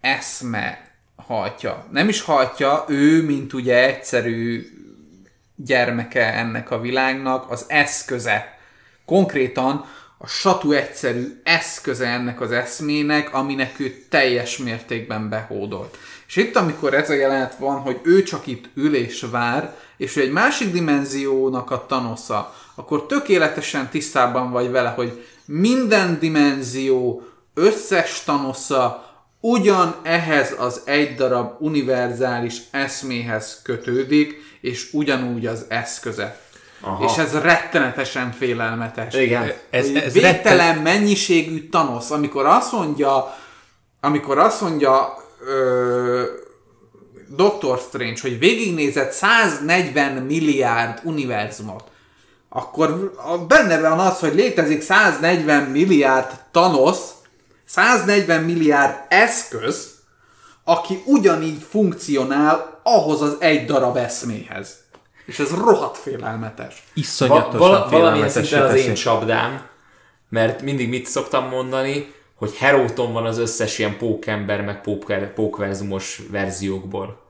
eszme 0.00 0.90
hajtja. 1.16 1.86
Nem 1.90 2.08
is 2.08 2.20
hajtja, 2.20 2.84
ő, 2.88 3.22
mint 3.22 3.52
ugye 3.52 3.86
egyszerű 3.86 4.66
gyermeke 5.56 6.34
ennek 6.34 6.70
a 6.70 6.80
világnak, 6.80 7.50
az 7.50 7.64
eszköze. 7.68 8.58
Konkrétan 9.04 9.84
a 10.18 10.26
satú 10.26 10.72
egyszerű 10.72 11.40
eszköze 11.44 12.06
ennek 12.06 12.40
az 12.40 12.52
eszmének, 12.52 13.34
aminek 13.34 13.80
ő 13.80 14.04
teljes 14.08 14.56
mértékben 14.56 15.28
behódolt. 15.28 15.96
És 16.26 16.36
itt, 16.36 16.56
amikor 16.56 16.94
ez 16.94 17.10
a 17.10 17.14
jelenet 17.14 17.56
van, 17.58 17.78
hogy 17.78 18.00
ő 18.02 18.22
csak 18.22 18.46
itt 18.46 18.68
ül 18.74 18.94
és 18.94 19.26
vár, 19.30 19.76
és 19.96 20.16
ő 20.16 20.20
egy 20.20 20.32
másik 20.32 20.72
dimenziónak 20.72 21.70
a 21.70 21.86
tanosza, 21.86 22.54
akkor 22.74 23.06
tökéletesen 23.06 23.88
tisztában 23.88 24.50
vagy 24.50 24.70
vele, 24.70 24.88
hogy 24.88 25.24
minden 25.44 26.18
dimenzió 26.18 27.22
összes 27.54 28.22
tanosza 28.24 29.06
ugyan 29.40 29.96
ehhez 30.02 30.54
az 30.58 30.80
egy 30.84 31.14
darab 31.14 31.62
univerzális 31.62 32.60
eszméhez 32.70 33.60
kötődik, 33.62 34.34
és 34.60 34.92
ugyanúgy 34.92 35.46
az 35.46 35.64
eszköze. 35.68 36.40
Aha. 36.80 37.04
És 37.04 37.18
ez 37.18 37.32
rettenetesen 37.32 38.32
félelmetes. 38.32 39.14
Igen. 39.14 39.52
Ez, 39.70 39.88
ez 39.88 40.12
Végtelen 40.12 40.66
retten... 40.66 40.82
mennyiségű 40.82 41.68
tanosz, 41.68 42.10
amikor 42.10 42.46
azt 42.46 42.72
mondja, 42.72 43.36
amikor 44.00 44.38
azt 44.38 44.60
mondja 44.60 45.16
ö, 45.46 46.22
Doctor 47.36 47.78
Strange, 47.78 48.20
hogy 48.20 48.38
végignézett 48.38 49.12
140 49.12 50.12
milliárd 50.12 51.00
univerzumot, 51.04 51.84
akkor 52.48 53.12
benne 53.48 53.80
van 53.80 53.98
az, 53.98 54.18
hogy 54.18 54.34
létezik 54.34 54.82
140 54.82 55.62
milliárd 55.62 56.30
tanosz, 56.50 57.12
140 57.64 58.42
milliárd 58.42 58.96
eszköz, 59.08 59.96
aki 60.64 61.02
ugyanígy 61.04 61.66
funkcionál 61.70 62.80
ahhoz 62.82 63.22
az 63.22 63.36
egy 63.38 63.64
darab 63.64 63.96
eszméhez. 63.96 64.76
És 65.28 65.38
ez 65.38 65.54
rohadt 65.54 65.96
félelmetes. 65.96 66.82
Iszonyatosan 66.94 67.58
Va- 67.58 67.68
val- 67.68 67.90
valamilyen 67.90 68.28
szinten 68.28 68.62
az 68.62 68.74
én 68.74 68.94
csapdám, 68.94 69.66
mert 70.28 70.62
mindig 70.62 70.88
mit 70.88 71.06
szoktam 71.06 71.48
mondani, 71.48 72.14
hogy 72.34 72.54
Heróton 72.56 73.12
van 73.12 73.26
az 73.26 73.38
összes 73.38 73.78
ilyen 73.78 73.96
pókember, 73.96 74.60
meg 74.60 74.82
pókverzumos 75.34 76.20
verziókból. 76.30 77.26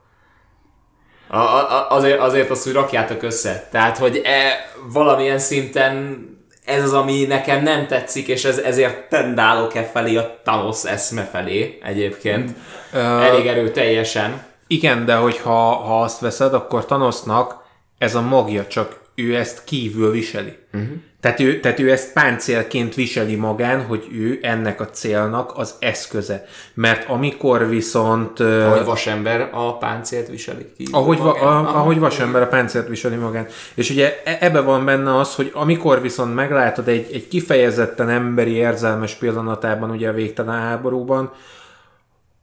A, 1.27 1.37
a, 1.37 1.87
azért, 1.89 2.19
azért 2.19 2.49
azt, 2.49 2.63
hogy 2.63 2.73
rakjátok 2.73 3.23
össze. 3.23 3.67
Tehát, 3.71 3.97
hogy 3.97 4.21
e, 4.23 4.51
valamilyen 4.93 5.39
szinten 5.39 6.23
ez 6.65 6.83
az, 6.83 6.93
ami 6.93 7.25
nekem 7.25 7.63
nem 7.63 7.87
tetszik, 7.87 8.27
és 8.27 8.45
ez, 8.45 8.57
ezért 8.57 9.09
tendálok 9.09 9.75
e 9.75 9.83
felé, 9.83 10.15
a 10.15 10.39
Thanos 10.43 10.83
eszme 10.83 11.23
felé 11.23 11.79
egyébként. 11.83 12.51
Uh, 12.93 13.25
Elég 13.25 13.47
erőteljesen. 13.47 14.45
Igen, 14.67 15.05
de 15.05 15.15
hogyha 15.15 15.73
ha 15.73 16.01
azt 16.01 16.19
veszed, 16.19 16.53
akkor 16.53 16.85
Thanosnak 16.85 17.58
ez 17.99 18.15
a 18.15 18.21
magja, 18.21 18.67
csak 18.67 18.99
ő 19.15 19.35
ezt 19.35 19.63
kívül 19.63 20.11
viseli. 20.11 20.57
Uh-huh. 20.73 20.89
Tehát, 21.21 21.39
ő, 21.39 21.59
tehát 21.59 21.79
ő 21.79 21.91
ezt 21.91 22.13
páncélként 22.13 22.95
viseli 22.95 23.35
magán, 23.35 23.85
hogy 23.85 24.07
ő 24.11 24.39
ennek 24.41 24.81
a 24.81 24.89
célnak 24.89 25.51
az 25.55 25.75
eszköze. 25.79 26.45
Mert 26.73 27.09
amikor 27.09 27.69
viszont... 27.69 28.39
Ahogy 28.39 28.85
vasember 28.85 29.49
a 29.51 29.77
páncélt 29.77 30.27
viseli 30.27 30.65
ki. 30.77 30.87
Ahogy, 30.91 31.17
va, 31.17 31.31
a, 31.31 31.77
ahogy 31.77 31.99
vasember 31.99 32.41
a 32.41 32.47
páncélt 32.47 32.87
viseli 32.87 33.15
magán. 33.15 33.47
És 33.73 33.89
ugye 33.89 34.21
e, 34.23 34.37
ebbe 34.39 34.59
van 34.59 34.85
benne 34.85 35.17
az, 35.17 35.35
hogy 35.35 35.51
amikor 35.53 36.01
viszont 36.01 36.35
meglátod 36.35 36.87
egy, 36.87 37.07
egy 37.13 37.27
kifejezetten 37.27 38.09
emberi 38.09 38.51
érzelmes 38.51 39.13
pillanatában, 39.13 39.89
ugye 39.89 40.09
a 40.09 40.13
végtelen 40.13 40.59
háborúban, 40.59 41.31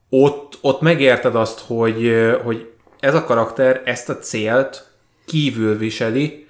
ott, 0.09 0.59
ott 0.61 0.81
megérted 0.81 1.35
azt, 1.35 1.61
hogy, 1.67 2.13
hogy 2.45 2.71
ez 3.01 3.15
a 3.15 3.25
karakter 3.25 3.83
ezt 3.85 4.09
a 4.09 4.19
célt 4.19 4.87
kívül 5.27 5.79
viseli, 5.79 6.47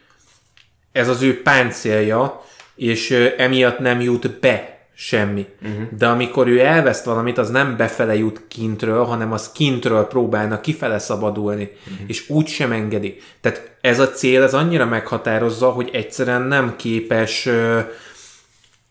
ez 0.93 1.09
az 1.09 1.23
ő 1.23 1.43
páncélja, 1.43 2.44
és 2.74 3.11
emiatt 3.36 3.78
nem 3.78 4.01
jut 4.01 4.40
be 4.40 4.78
semmi. 4.94 5.47
Uh-huh. 5.62 5.89
De 5.98 6.07
amikor 6.07 6.48
ő 6.48 6.61
elveszt 6.61 7.05
valamit, 7.05 7.39
az 7.39 7.51
nem 7.51 7.77
befele 7.77 8.16
jut 8.16 8.43
kintről, 8.48 9.05
hanem 9.05 9.32
az 9.32 9.53
kintről 9.53 10.07
próbálna 10.07 10.61
kifele 10.61 10.98
szabadulni, 10.98 11.73
uh-huh. 11.81 12.07
és 12.07 12.28
úgy 12.28 12.47
sem 12.47 12.73
engedi. 12.73 13.20
Tehát 13.40 13.77
ez 13.81 13.98
a 13.98 14.11
cél, 14.11 14.43
ez 14.43 14.55
annyira 14.55 14.86
meghatározza, 14.86 15.70
hogy 15.70 15.90
egyszerűen 15.93 16.43
nem 16.43 16.77
képes 16.77 17.48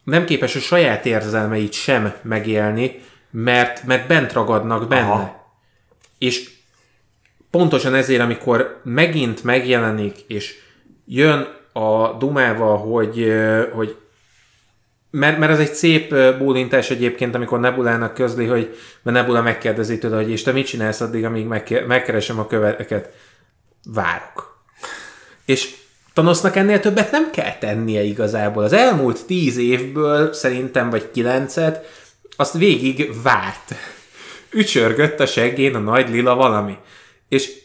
nem 0.04 0.26
képes 0.26 0.56
a 0.56 0.60
saját 0.60 1.06
érzelmeit 1.06 1.74
sem 1.74 2.14
megélni, 2.22 3.02
mert, 3.32 3.84
mert 3.84 4.08
bent 4.08 4.34
ragadnak 4.34 4.88
benne. 4.88 5.12
Aha. 5.12 5.54
És 6.18 6.50
pontosan 7.56 7.96
ezért, 7.96 8.22
amikor 8.22 8.80
megint 8.84 9.44
megjelenik, 9.44 10.16
és 10.28 10.56
jön 11.06 11.48
a 11.74 12.12
Dumával, 12.12 12.78
hogy, 12.78 13.34
hogy 13.72 13.96
mert, 15.10 15.38
mert 15.38 15.52
ez 15.52 15.60
egy 15.60 15.74
szép 15.74 16.16
bólintás 16.38 16.90
egyébként, 16.90 17.36
amikor 17.36 17.60
Nebulának 17.60 18.14
közli, 18.14 18.46
hogy 18.46 18.76
mert 19.04 19.18
Nebula 19.18 19.42
megkérdezi 19.42 19.98
tőle, 19.98 20.16
hogy 20.16 20.30
és 20.30 20.44
te 20.44 20.52
mit 20.52 20.66
csinálsz 20.66 21.02
addig, 21.02 21.26
amíg 21.26 21.46
megkeresem 21.88 22.40
a 22.40 22.48
követeket. 22.48 23.14
Várok. 23.84 24.64
És 25.46 25.76
Thanosnak 26.14 26.56
ennél 26.56 26.80
többet 26.80 27.12
nem 27.12 27.32
kell 27.32 27.58
tennie 27.58 28.02
igazából. 28.02 28.64
Az 28.64 28.74
elmúlt 28.74 29.26
tíz 29.26 29.58
évből 29.58 30.34
szerintem, 30.34 30.90
vagy 30.90 31.12
kilencet, 31.12 31.86
azt 32.36 32.58
végig 32.58 33.22
várt. 33.24 33.76
Ücsörgött 34.52 35.20
a 35.20 35.26
seggén 35.26 35.76
a 35.76 35.80
nagy 35.80 36.10
lila 36.10 36.36
valami. 36.36 36.78
És 37.30 37.64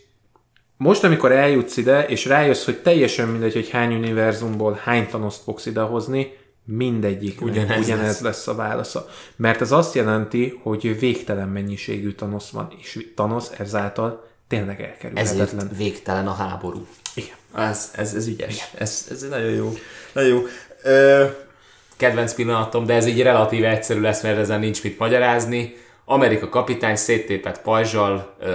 most, 0.76 1.04
amikor 1.04 1.32
eljutsz 1.32 1.76
ide, 1.76 2.06
és 2.06 2.24
rájössz, 2.24 2.64
hogy 2.64 2.82
teljesen 2.82 3.28
mindegy, 3.28 3.52
hogy 3.52 3.70
hány 3.70 3.94
univerzumból 3.94 4.80
hány 4.82 5.08
tanoszt 5.08 5.42
fogsz 5.42 5.66
idehozni, 5.66 6.38
mindegyik 6.64 7.40
ugyanez, 7.40 7.84
ugyanez 7.84 8.04
lesz. 8.04 8.20
lesz 8.20 8.46
a 8.46 8.54
válasza. 8.54 9.08
Mert 9.36 9.60
ez 9.60 9.72
azt 9.72 9.94
jelenti, 9.94 10.60
hogy 10.62 10.98
végtelen 10.98 11.48
mennyiségű 11.48 12.12
tanosz 12.12 12.50
van, 12.50 12.72
és 12.78 13.06
tanosz 13.14 13.50
ezáltal 13.58 14.28
tényleg 14.48 14.80
elkerülhetetlen. 14.80 15.46
Ezért 15.46 15.76
végtelen 15.76 16.26
a 16.26 16.32
háború. 16.32 16.86
Igen. 17.14 17.36
Ez, 17.54 17.90
ez, 17.96 18.14
ez 18.14 18.26
ügyes. 18.26 18.54
Igen. 18.54 18.66
Ez, 18.78 19.06
ez 19.10 19.22
nagyon 19.28 19.50
jó. 19.50 19.72
Nagyon 20.12 20.30
jó. 20.30 20.42
Ö, 20.82 21.26
kedvenc 21.96 22.34
pillanatom, 22.34 22.86
de 22.86 22.94
ez 22.94 23.06
így 23.06 23.22
relatíve 23.22 23.70
egyszerű 23.70 24.00
lesz, 24.00 24.22
mert 24.22 24.38
ezen 24.38 24.60
nincs 24.60 24.82
mit 24.82 24.98
magyarázni 24.98 25.76
Amerika 26.12 26.48
kapitány 26.48 26.96
széttépett 26.96 27.62
pajzsal 27.62 28.34
ö, 28.40 28.48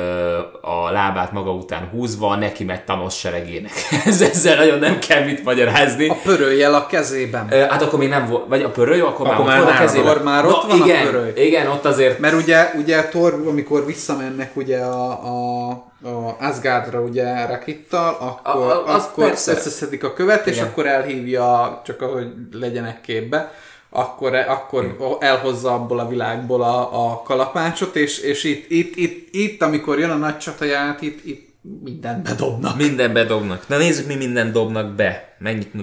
a 0.62 0.92
lábát 0.92 1.32
maga 1.32 1.52
után 1.52 1.90
húzva 1.92 2.36
neki 2.36 2.64
megy 2.64 2.84
Thanos 2.84 3.20
seregének. 3.20 3.72
Ez, 4.06 4.22
ezzel 4.22 4.56
nagyon 4.56 4.80
nem 4.80 5.00
kell 5.00 5.24
mit 5.24 5.44
magyarázni. 5.44 6.10
A 6.10 6.18
pörőjel 6.24 6.74
a 6.74 6.86
kezében. 6.86 7.48
Ö, 7.52 7.58
hát 7.58 7.82
akkor 7.82 8.00
még 8.00 8.10
nem 8.10 8.28
volt, 8.28 8.48
vagy 8.48 8.62
a 8.62 8.70
pörőj, 8.70 9.00
akkor, 9.00 9.28
akkor 9.28 9.46
már, 9.46 9.64
már, 9.64 9.74
a 9.74 9.78
kezében. 9.78 10.08
Akkor 10.08 10.24
már 10.24 10.46
ott 10.46 10.64
van 10.64 10.78
igen, 10.78 11.08
a 11.08 11.10
pörőj. 11.10 11.32
Igen, 11.36 11.68
ott 11.68 11.86
azért. 11.86 12.20
Mert 12.20 12.34
ugye, 12.34 12.72
ugye 12.78 13.04
Thor, 13.04 13.34
amikor 13.48 13.86
visszamennek 13.86 14.56
ugye 14.56 14.80
a, 14.80 15.10
a, 15.10 15.70
a 16.04 16.36
Asgardra 16.40 17.00
ugye 17.00 17.46
Rakittal, 17.46 18.18
akkor, 18.20 18.72
a, 18.72 18.88
a, 18.88 18.96
akkor 18.96 19.30
összeszedik 19.32 20.04
a 20.04 20.14
követ, 20.14 20.46
igen. 20.46 20.54
és 20.54 20.62
akkor 20.62 20.86
elhívja, 20.86 21.82
csak 21.86 22.02
ahogy 22.02 22.28
legyenek 22.52 23.02
képbe 23.02 23.52
akkor, 23.96 24.36
akkor 24.36 24.98
elhozza 25.20 25.74
abból 25.74 26.00
a 26.00 26.08
világból 26.08 26.62
a, 26.62 27.10
a 27.10 27.22
kalapácsot, 27.22 27.96
és, 27.96 28.20
és 28.20 28.44
itt, 28.44 28.70
itt, 28.70 28.96
itt, 28.96 29.28
itt, 29.32 29.62
amikor 29.62 30.00
jön 30.00 30.10
a 30.10 30.16
nagy 30.16 30.38
csataját, 30.38 31.02
itt, 31.02 31.26
itt 31.26 31.54
mindent 31.84 32.24
bedobnak. 32.24 32.78
Minden 32.78 33.14
bedobnak. 33.14 33.68
Na 33.68 33.78
nézzük, 33.78 34.08
mi 34.08 34.16
mindent 34.16 34.52
dobnak 34.52 34.96
be. 34.96 35.36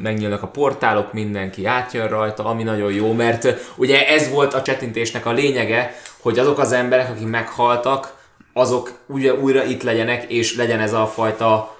Megnyílnak 0.02 0.42
a 0.42 0.46
portálok, 0.46 1.12
mindenki 1.12 1.66
átjön 1.66 2.08
rajta, 2.08 2.44
ami 2.44 2.62
nagyon 2.62 2.92
jó, 2.92 3.12
mert 3.12 3.48
ugye 3.76 4.06
ez 4.08 4.30
volt 4.30 4.54
a 4.54 4.62
csetintésnek 4.62 5.26
a 5.26 5.32
lényege, 5.32 5.94
hogy 6.20 6.38
azok 6.38 6.58
az 6.58 6.72
emberek, 6.72 7.10
akik 7.10 7.26
meghaltak, 7.26 8.20
azok 8.52 8.98
ugye 9.06 9.34
újra 9.34 9.64
itt 9.64 9.82
legyenek, 9.82 10.24
és 10.32 10.56
legyen 10.56 10.80
ez 10.80 10.92
a 10.92 11.06
fajta 11.06 11.76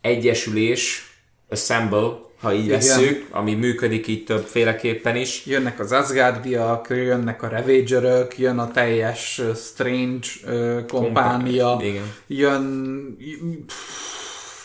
egyesülés, 0.00 1.12
assemble, 1.48 2.26
ha 2.40 2.52
így 2.52 2.64
Igen. 2.64 2.78
vesszük, 2.78 3.26
ami 3.30 3.54
működik 3.54 4.06
így 4.06 4.24
többféleképpen 4.24 5.16
is. 5.16 5.46
Jönnek 5.46 5.80
az 5.80 5.92
Asgardiak, 5.92 6.86
jönnek 6.90 7.42
a 7.42 7.48
Ravagerök, 7.48 8.38
jön 8.38 8.58
a 8.58 8.70
teljes 8.70 9.42
Strange 9.56 10.26
uh, 10.46 10.86
kompánia, 10.86 11.78
Igen. 11.82 12.12
jön... 12.26 13.16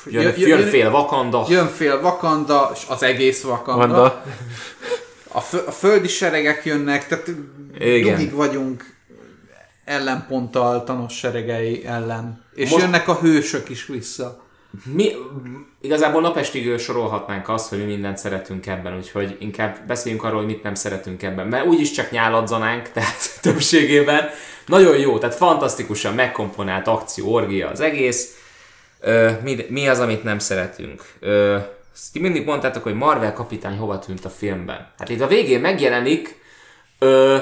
Jön, 0.05 0.23
jön, 0.23 0.33
jön, 0.37 0.47
jön 0.59 0.67
fél 0.67 0.89
Vakanda. 0.89 1.45
Jön 1.49 1.67
fél 1.67 2.01
Vakanda, 2.01 2.71
és 2.73 2.81
az 2.87 3.03
egész 3.03 3.41
Vakanda. 3.41 3.87
Vanda. 3.87 4.23
A, 5.27 5.39
fö, 5.39 5.57
a 5.65 5.71
földi 5.71 6.07
seregek 6.07 6.65
jönnek, 6.65 7.07
tehát 7.07 7.31
Igen. 7.79 8.15
dugig 8.15 8.33
vagyunk 8.33 8.85
ellenponttal, 9.85 10.83
tanos 10.83 11.17
seregei 11.17 11.85
ellen. 11.85 12.45
És 12.53 12.69
Most... 12.69 12.83
jönnek 12.83 13.07
a 13.07 13.15
hősök 13.15 13.69
is 13.69 13.85
vissza. 13.85 14.43
Mi, 14.83 15.11
igazából 15.83 16.21
napestig 16.21 16.77
sorolhatnánk 16.79 17.49
azt, 17.49 17.69
hogy 17.69 17.77
mi 17.77 17.83
mindent 17.83 18.17
szeretünk 18.17 18.67
ebben, 18.67 18.97
úgyhogy 18.97 19.37
inkább 19.39 19.77
beszéljünk 19.87 20.23
arról, 20.23 20.37
hogy 20.37 20.45
mit 20.45 20.63
nem 20.63 20.75
szeretünk 20.75 21.23
ebben, 21.23 21.47
mert 21.47 21.65
úgyis 21.65 21.91
csak 21.91 22.11
nyáladzanánk, 22.11 22.89
tehát 22.93 23.39
többségében. 23.41 24.29
Nagyon 24.65 24.97
jó, 24.97 25.17
tehát 25.17 25.35
fantasztikusan 25.35 26.13
megkomponált 26.13 26.87
akció, 26.87 27.33
orgia 27.33 27.69
az 27.69 27.79
egész. 27.79 28.37
Ö, 28.99 29.31
mi, 29.43 29.65
mi 29.69 29.87
az, 29.87 29.99
amit 29.99 30.23
nem 30.23 30.39
szeretünk? 30.39 31.03
Ö, 31.19 31.57
Ezt 31.93 32.19
mindig 32.19 32.45
mondtátok, 32.45 32.83
hogy 32.83 32.93
Marvel 32.93 33.33
kapitány 33.33 33.77
hova 33.77 33.99
tűnt 33.99 34.25
a 34.25 34.29
filmben. 34.29 34.91
Hát 34.97 35.09
itt 35.09 35.21
a 35.21 35.27
végén 35.27 35.59
megjelenik, 35.61 36.41
ö, 36.99 37.37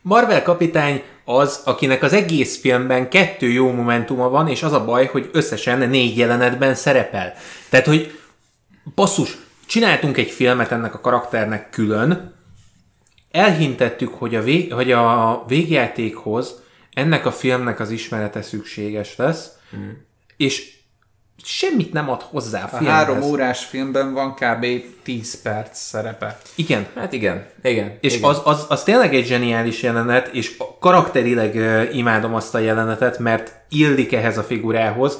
Marvel 0.00 0.42
kapitány 0.42 1.02
az, 1.24 1.60
akinek 1.64 2.02
az 2.02 2.12
egész 2.12 2.60
filmben 2.60 3.08
kettő 3.08 3.50
jó 3.50 3.72
momentuma 3.72 4.28
van, 4.28 4.48
és 4.48 4.62
az 4.62 4.72
a 4.72 4.84
baj, 4.84 5.06
hogy 5.06 5.30
összesen 5.32 5.88
négy 5.88 6.16
jelenetben 6.16 6.74
szerepel. 6.74 7.34
Tehát, 7.68 7.86
hogy 7.86 8.18
basszus, 8.94 9.36
csináltunk 9.66 10.16
egy 10.16 10.30
filmet 10.30 10.72
ennek 10.72 10.94
a 10.94 11.00
karakternek 11.00 11.70
külön, 11.70 12.34
elhintettük, 13.30 14.14
hogy 14.14 14.34
a, 14.34 14.42
vég, 14.42 14.72
hogy 14.72 14.92
a 14.92 15.44
végjátékhoz 15.46 16.62
ennek 16.92 17.26
a 17.26 17.32
filmnek 17.32 17.80
az 17.80 17.90
ismerete 17.90 18.42
szükséges 18.42 19.16
lesz, 19.16 19.50
mm. 19.76 19.90
és 20.36 20.71
semmit 21.44 21.92
nem 21.92 22.10
ad 22.10 22.22
hozzá 22.22 22.60
a 22.60 22.64
A 22.64 22.68
filmhez. 22.68 22.88
három 22.94 23.22
órás 23.22 23.64
filmben 23.64 24.12
van 24.12 24.34
kb. 24.34 24.66
10 25.02 25.42
perc 25.42 25.78
szerepe. 25.78 26.38
Igen. 26.54 26.86
hát 26.94 27.12
igen, 27.12 27.46
igen. 27.62 27.98
És 28.00 28.16
igen. 28.16 28.28
az, 28.30 28.40
az, 28.44 28.64
az 28.68 28.82
tényleg 28.82 29.14
egy 29.14 29.26
zseniális 29.26 29.82
jelenet, 29.82 30.28
és 30.32 30.56
karakterileg 30.80 31.54
uh, 31.54 31.96
imádom 31.96 32.34
azt 32.34 32.54
a 32.54 32.58
jelenetet, 32.58 33.18
mert 33.18 33.52
illik 33.68 34.12
ehhez 34.12 34.38
a 34.38 34.42
figurához, 34.42 35.18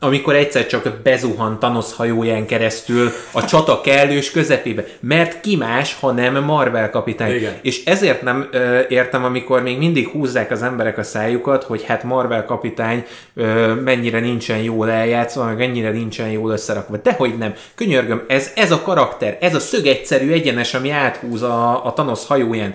amikor 0.00 0.34
egyszer 0.34 0.66
csak 0.66 1.00
bezuhan 1.02 1.58
Thanos 1.58 1.92
hajóján 1.92 2.46
keresztül 2.46 3.10
a 3.32 3.44
csata 3.44 3.80
kellős 3.80 4.30
közepébe. 4.30 4.84
Mert 5.00 5.40
ki 5.40 5.56
más, 5.56 5.96
ha 6.00 6.12
nem 6.12 6.44
Marvel 6.44 6.90
kapitány. 6.90 7.34
Igen. 7.34 7.54
És 7.62 7.84
ezért 7.84 8.22
nem 8.22 8.48
ö, 8.50 8.80
értem, 8.88 9.24
amikor 9.24 9.62
még 9.62 9.78
mindig 9.78 10.08
húzzák 10.08 10.50
az 10.50 10.62
emberek 10.62 10.98
a 10.98 11.02
szájukat, 11.02 11.64
hogy 11.64 11.84
hát 11.84 12.04
Marvel 12.04 12.44
kapitány 12.44 13.04
ö, 13.34 13.74
mennyire 13.74 14.20
nincsen 14.20 14.58
jól 14.58 14.90
eljátszva, 14.90 15.44
meg 15.44 15.56
mennyire 15.56 15.90
nincsen 15.90 16.30
jól 16.30 16.50
összerakva. 16.50 16.96
Dehogy 16.96 17.38
nem. 17.38 17.54
Könyörgöm, 17.74 18.24
ez, 18.28 18.52
ez 18.56 18.70
a 18.70 18.82
karakter, 18.82 19.38
ez 19.40 19.54
a 19.54 19.60
szögegyszerű 19.60 20.32
egyenes, 20.32 20.74
ami 20.74 20.90
áthúz 20.90 21.42
a, 21.42 21.84
a 21.84 21.92
Thanos 21.92 22.26
hajóján. 22.26 22.74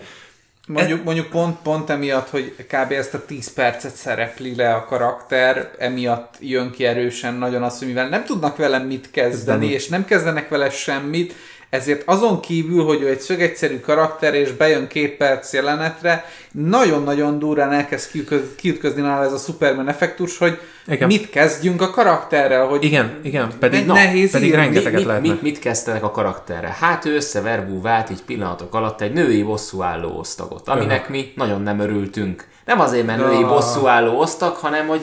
Mondjuk, 0.67 1.03
mondjuk 1.03 1.29
pont, 1.29 1.57
pont 1.61 1.89
emiatt, 1.89 2.29
hogy 2.29 2.55
kb. 2.67 2.91
ezt 2.91 3.13
a 3.13 3.25
10 3.25 3.53
percet 3.53 3.95
szerepli 3.95 4.55
le 4.55 4.73
a 4.73 4.85
karakter, 4.85 5.71
emiatt 5.77 6.35
jön 6.39 6.71
ki 6.71 6.85
erősen 6.85 7.33
nagyon 7.33 7.63
az, 7.63 7.77
hogy 7.77 7.87
mivel 7.87 8.09
nem 8.09 8.23
tudnak 8.23 8.57
vele 8.57 8.77
mit 8.77 9.11
kezdeni, 9.11 9.35
Kezdeni. 9.35 9.67
és 9.67 9.87
nem 9.87 10.05
kezdenek 10.05 10.49
vele 10.49 10.69
semmit, 10.69 11.33
ezért 11.71 12.03
azon 12.05 12.39
kívül, 12.39 12.83
hogy 12.83 13.01
ő 13.01 13.07
egy 13.07 13.19
szögegyszerű 13.19 13.79
karakter, 13.79 14.33
és 14.33 14.51
bejön 14.51 14.87
két 14.87 15.17
perc 15.17 15.53
jelenetre, 15.53 16.25
nagyon-nagyon 16.51 17.39
durrán 17.39 17.71
elkezd 17.71 18.09
kiütközni 18.55 19.01
nála 19.01 19.23
ez 19.23 19.33
a 19.33 19.37
Superman 19.37 19.87
effektus, 19.87 20.37
hogy 20.37 20.59
Igen. 20.87 21.07
mit 21.07 21.29
kezdjünk 21.29 21.81
a 21.81 21.89
karakterrel, 21.89 22.65
hogy 22.65 22.83
Igen, 22.83 23.19
igen, 23.23 23.51
pedig, 23.59 23.85
Ne- 23.85 23.93
nehéz 23.93 24.31
pedig 24.31 24.47
írni. 24.47 24.61
rengeteget 24.61 24.93
mit, 24.99 25.05
lehetne. 25.05 25.31
mit, 25.31 25.41
mit 25.41 25.59
kezdtenek 25.59 26.03
a 26.03 26.11
karakterre? 26.11 26.75
Hát 26.79 27.05
ő 27.05 27.15
összeverbú 27.15 27.81
vált 27.81 28.09
így 28.09 28.21
pillanatok 28.23 28.75
alatt 28.75 29.01
egy 29.01 29.13
női 29.13 29.43
bosszúálló 29.43 30.17
osztagot, 30.19 30.67
aminek 30.69 31.09
mi 31.09 31.31
nagyon 31.35 31.61
nem 31.61 31.79
örültünk. 31.79 32.47
Nem 32.65 32.79
azért, 32.79 33.05
mert 33.05 33.19
női 33.25 33.43
bosszúálló 33.43 34.19
osztag, 34.19 34.55
hanem 34.55 34.87
hogy 34.87 35.01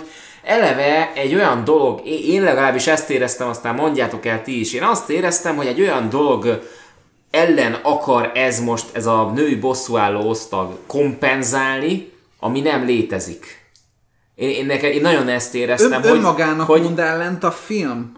eleve 0.49 1.12
egy 1.15 1.35
olyan 1.35 1.65
dolog, 1.65 2.07
én 2.07 2.43
legalábbis 2.43 2.87
ezt 2.87 3.11
éreztem, 3.11 3.49
aztán 3.49 3.75
mondjátok 3.75 4.27
el 4.27 4.43
ti 4.43 4.61
is, 4.61 4.73
én 4.73 4.83
azt 4.83 5.11
éreztem, 5.11 5.57
hogy 5.57 5.66
egy 5.66 5.81
olyan 5.81 6.09
dolog 6.09 6.62
ellen 7.31 7.73
akar 7.83 8.31
ez 8.35 8.61
most, 8.61 8.87
ez 8.93 9.07
a 9.07 9.31
női 9.35 9.55
bosszúálló 9.55 10.29
osztag 10.29 10.77
kompenzálni, 10.87 12.12
ami 12.41 12.61
nem 12.61 12.85
létezik. 12.85 13.66
Én, 14.35 14.49
én, 14.49 14.66
nekem, 14.66 14.91
én 14.91 15.01
nagyon 15.01 15.29
ezt 15.29 15.55
éreztem, 15.55 15.93
Ön, 15.93 16.01
hogy, 16.01 16.11
önmagának 16.11 16.66
hogy 16.66 16.83
mond 16.83 16.99
ellent 16.99 17.45
a 17.45 17.51
film. 17.51 18.12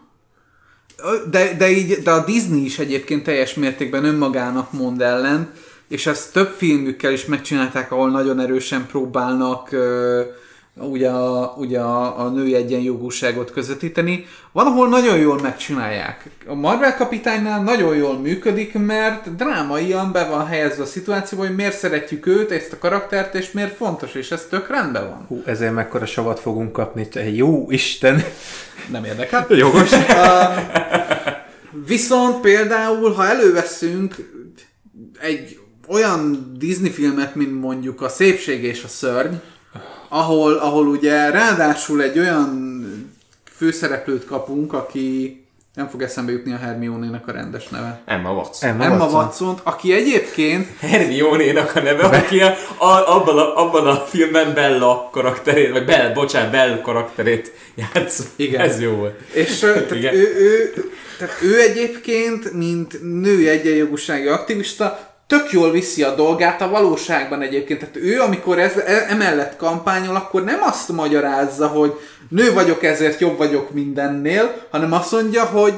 De, 1.30 1.54
de, 1.58 1.70
így, 1.70 1.92
de 1.92 2.10
a 2.10 2.24
Disney 2.24 2.64
is 2.64 2.78
egyébként 2.78 3.24
teljes 3.24 3.54
mértékben 3.54 4.04
önmagának 4.04 4.72
mond 4.72 5.00
ellen, 5.02 5.52
és 5.88 6.06
ezt 6.06 6.32
több 6.32 6.54
filmükkel 6.56 7.12
is 7.12 7.24
megcsinálták, 7.24 7.92
ahol 7.92 8.10
nagyon 8.10 8.40
erősen 8.40 8.86
próbálnak 8.86 9.72
ö, 9.72 10.22
ugye 10.74 11.08
a, 11.08 11.54
ugye 11.56 11.80
a, 11.80 12.24
a 12.24 12.28
női 12.28 12.54
egyenjogúságot 12.54 13.52
közvetíteni. 13.52 14.26
Van, 14.52 14.66
ahol 14.66 14.88
nagyon 14.88 15.18
jól 15.18 15.40
megcsinálják. 15.40 16.30
A 16.46 16.54
Marvel 16.54 16.96
kapitánynál 16.96 17.62
nagyon 17.62 17.96
jól 17.96 18.18
működik, 18.18 18.72
mert 18.74 19.36
drámaian 19.36 20.12
be 20.12 20.24
van 20.24 20.46
helyezve 20.46 20.82
a 20.82 20.86
szituációba, 20.86 21.46
hogy 21.46 21.54
miért 21.54 21.78
szeretjük 21.78 22.26
őt, 22.26 22.50
ezt 22.50 22.72
a 22.72 22.78
karaktert, 22.78 23.34
és 23.34 23.50
miért 23.52 23.76
fontos, 23.76 24.14
és 24.14 24.30
ez 24.30 24.46
tök 24.50 24.68
rendben 24.68 25.08
van. 25.08 25.24
Hú, 25.28 25.42
ezért 25.44 25.74
mekkora 25.74 26.06
savat 26.06 26.40
fogunk 26.40 26.72
kapni. 26.72 27.08
Jó 27.34 27.66
Isten! 27.70 28.24
Nem 28.90 29.04
érdekel. 29.04 29.46
Jogos. 29.56 29.90
Viszont 31.86 32.40
például, 32.40 33.12
ha 33.12 33.26
előveszünk 33.26 34.14
egy 35.20 35.58
olyan 35.88 36.54
Disney 36.58 36.90
filmet, 36.90 37.34
mint 37.34 37.60
mondjuk 37.60 38.02
a 38.02 38.08
Szépség 38.08 38.64
és 38.64 38.84
a 38.84 38.88
Szörny, 38.88 39.34
ahol, 40.12 40.52
ahol 40.52 40.86
ugye 40.86 41.30
ráadásul 41.30 42.02
egy 42.02 42.18
olyan 42.18 42.78
főszereplőt 43.56 44.24
kapunk, 44.24 44.72
aki 44.72 45.38
nem 45.74 45.88
fog 45.88 46.02
eszembe 46.02 46.32
jutni 46.32 46.52
a 46.52 46.56
Hermione-nek 46.56 47.28
a 47.28 47.32
rendes 47.32 47.68
neve. 47.68 48.00
Emma 48.04 48.32
Watson. 48.32 48.70
Emma, 48.70 48.84
Emma 48.84 49.04
Watson. 49.04 49.20
watson 49.20 49.60
aki 49.62 49.92
egyébként 49.92 50.68
Hermione-nak 50.78 51.76
a 51.76 51.80
neve, 51.80 52.04
aki 52.04 52.40
a, 52.40 52.56
a, 52.78 53.16
abban, 53.16 53.38
a, 53.38 53.56
abban 53.56 53.86
a 53.86 53.94
filmben 53.94 54.54
Bella 54.54 55.08
karakterét, 55.12 55.70
vagy 55.70 55.84
Bell, 55.84 56.12
bocsánat, 56.12 56.50
Bell 56.50 56.80
karakterét 56.80 57.52
játsz. 57.74 58.22
Igen. 58.36 58.60
Ez 58.60 58.80
jó 58.80 58.90
volt. 58.90 59.20
És 59.32 59.58
tehát 59.58 59.90
Igen. 59.90 60.14
ő, 60.14 60.34
ő, 60.36 60.72
tehát 61.18 61.42
ő 61.42 61.60
egyébként, 61.60 62.52
mint 62.52 63.20
női 63.20 63.48
egyenjogúsági 63.48 64.26
aktivista, 64.26 65.09
tök 65.30 65.52
jól 65.52 65.70
viszi 65.70 66.02
a 66.02 66.14
dolgát 66.14 66.60
a 66.60 66.68
valóságban 66.68 67.42
egyébként. 67.42 67.80
Tehát 67.80 67.96
ő, 67.96 68.20
amikor 68.20 68.58
ez, 68.58 68.76
e- 68.76 69.06
emellett 69.08 69.56
kampányol, 69.56 70.16
akkor 70.16 70.44
nem 70.44 70.58
azt 70.62 70.92
magyarázza, 70.92 71.66
hogy 71.66 71.92
nő 72.28 72.52
vagyok, 72.52 72.82
ezért 72.82 73.20
jobb 73.20 73.36
vagyok 73.36 73.70
mindennél, 73.70 74.66
hanem 74.70 74.92
azt 74.92 75.12
mondja, 75.12 75.44
hogy 75.44 75.74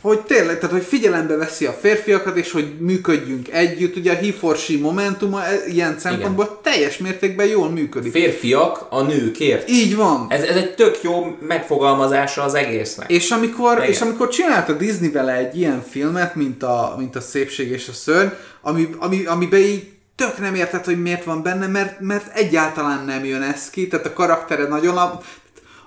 hogy 0.00 0.20
tényleg, 0.20 0.58
tehát 0.58 0.74
hogy 0.74 0.84
figyelembe 0.84 1.36
veszi 1.36 1.66
a 1.66 1.72
férfiakat, 1.72 2.36
és 2.36 2.52
hogy 2.52 2.72
működjünk 2.78 3.48
együtt. 3.48 3.96
Ugye 3.96 4.12
a 4.12 4.14
he 4.14 4.32
for 4.32 4.56
she 4.56 4.78
momentuma 4.80 5.44
e- 5.44 5.66
ilyen 5.66 5.98
szempontból 5.98 6.60
teljes 6.62 6.98
mértékben 6.98 7.46
jól 7.46 7.70
működik. 7.70 8.12
Férfiak 8.12 8.86
a 8.90 9.02
nőkért. 9.02 9.68
Így 9.68 9.96
van. 9.96 10.26
Ez, 10.28 10.42
ez 10.42 10.56
egy 10.56 10.74
tök 10.74 11.02
jó 11.02 11.36
megfogalmazása 11.40 12.42
az 12.42 12.54
egésznek. 12.54 13.10
És 13.10 13.30
amikor, 13.30 13.76
Igen. 13.76 13.88
és 13.88 14.00
amikor 14.00 14.28
csinált 14.28 14.68
a 14.68 14.72
Disney 14.72 15.10
vele 15.10 15.32
egy 15.32 15.58
ilyen 15.58 15.84
filmet, 15.90 16.34
mint 16.34 16.62
a, 16.62 16.94
mint 16.98 17.16
a 17.16 17.20
Szépség 17.20 17.70
és 17.70 17.88
a 17.88 17.92
Szörny, 17.92 18.28
ami, 18.62 18.88
ami, 18.98 19.24
amiben 19.26 19.60
így 19.60 19.88
tök 20.18 20.38
nem 20.38 20.54
érted, 20.54 20.84
hogy 20.84 21.02
miért 21.02 21.24
van 21.24 21.42
benne, 21.42 21.66
mert, 21.66 22.00
mert 22.00 22.36
egyáltalán 22.36 23.04
nem 23.04 23.24
jön 23.24 23.42
ez 23.42 23.70
ki, 23.70 23.86
tehát 23.88 24.06
a 24.06 24.12
karaktere 24.12 24.68
nagyon 24.68 24.94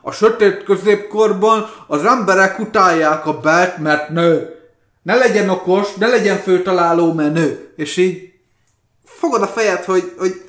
a, 0.02 0.12
sötét 0.12 0.64
középkorban 0.64 1.70
az 1.88 2.06
emberek 2.06 2.60
utálják 2.60 3.26
a 3.26 3.40
Belt, 3.40 3.78
mert 3.78 4.10
nő. 4.10 4.56
Ne 5.02 5.16
legyen 5.16 5.50
okos, 5.50 5.94
ne 5.94 6.08
legyen 6.08 6.38
főtaláló, 6.38 7.14
mert 7.14 7.34
nő. 7.34 7.74
És 7.76 7.98
így 7.98 8.34
fogod 9.06 9.42
a 9.42 9.48
fejed, 9.48 9.84
hogy, 9.84 10.14
hogy 10.18 10.42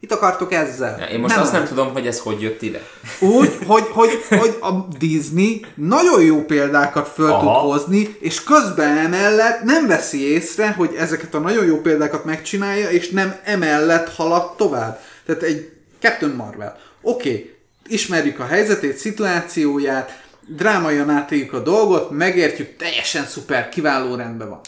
mit 0.00 0.12
akartok 0.12 0.52
ezzel? 0.52 1.08
Én 1.12 1.20
most 1.20 1.34
nem 1.34 1.42
azt 1.42 1.52
nem 1.52 1.64
tudom, 1.64 1.92
hogy 1.92 2.06
ez 2.06 2.20
hogy 2.20 2.42
jött 2.42 2.62
ide. 2.62 2.82
Úgy, 3.20 3.58
hogy, 3.66 3.86
hogy, 3.90 4.10
hogy 4.28 4.56
a 4.60 4.70
Disney 4.98 5.66
nagyon 5.74 6.22
jó 6.22 6.44
példákat 6.44 7.08
föl 7.08 7.30
Aha. 7.30 7.40
tud 7.40 7.70
hozni, 7.70 8.16
és 8.20 8.44
közben 8.44 8.96
emellett 8.96 9.62
nem 9.62 9.86
veszi 9.86 10.30
észre, 10.30 10.70
hogy 10.72 10.94
ezeket 10.98 11.34
a 11.34 11.38
nagyon 11.38 11.66
jó 11.66 11.80
példákat 11.80 12.24
megcsinálja, 12.24 12.90
és 12.90 13.10
nem 13.10 13.36
emellett 13.44 14.14
halad 14.14 14.56
tovább. 14.56 15.00
Tehát 15.26 15.42
egy 15.42 15.72
Captain 16.00 16.32
Marvel. 16.32 16.78
Oké, 17.00 17.28
okay, 17.28 17.57
ismerjük 17.88 18.38
a 18.38 18.46
helyzetét, 18.46 18.96
szituációját, 18.96 20.22
drámaian 20.46 21.10
átéljük 21.10 21.52
a 21.52 21.62
dolgot, 21.62 22.10
megértjük, 22.10 22.76
teljesen 22.76 23.26
szuper, 23.26 23.68
kiváló 23.68 24.14
rendben 24.14 24.48
van. 24.48 24.60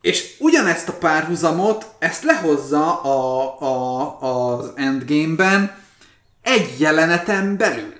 És 0.00 0.34
ugyanezt 0.38 0.88
a 0.88 0.92
párhuzamot, 0.92 1.86
ezt 1.98 2.22
lehozza 2.22 3.00
a, 3.00 3.56
a, 3.60 4.18
az 4.20 4.70
Endgame-ben 4.74 5.78
egy 6.42 6.80
jeleneten 6.80 7.56
belül. 7.56 7.94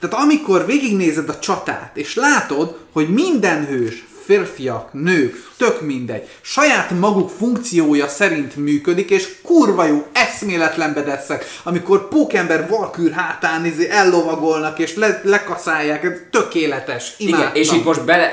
Tehát 0.00 0.24
amikor 0.24 0.66
végignézed 0.66 1.28
a 1.28 1.38
csatát, 1.38 1.96
és 1.96 2.14
látod, 2.14 2.78
hogy 2.92 3.08
minden 3.08 3.66
hős, 3.66 4.04
férfiak, 4.32 4.92
nők, 4.92 5.34
tök 5.56 5.80
mindegy, 5.80 6.28
saját 6.40 6.90
maguk 6.90 7.30
funkciója 7.30 8.08
szerint 8.08 8.56
működik, 8.56 9.10
és 9.10 9.40
kurva 9.42 9.84
jó, 9.84 10.06
eszméletlen 10.12 10.94
bedeszek, 10.94 11.44
amikor 11.64 12.08
pókember 12.08 12.68
valkűr 12.68 13.12
hátán 13.12 13.64
izé 13.64 13.90
ellovagolnak, 13.90 14.78
és 14.78 14.96
le, 14.96 15.20
lekaszálják, 15.24 16.04
ez 16.04 16.18
tökéletes, 16.30 17.14
imádtam. 17.18 17.40
Igen, 17.40 17.54
és 17.54 17.72
itt 17.72 17.84
most 17.84 18.04
bele, 18.04 18.30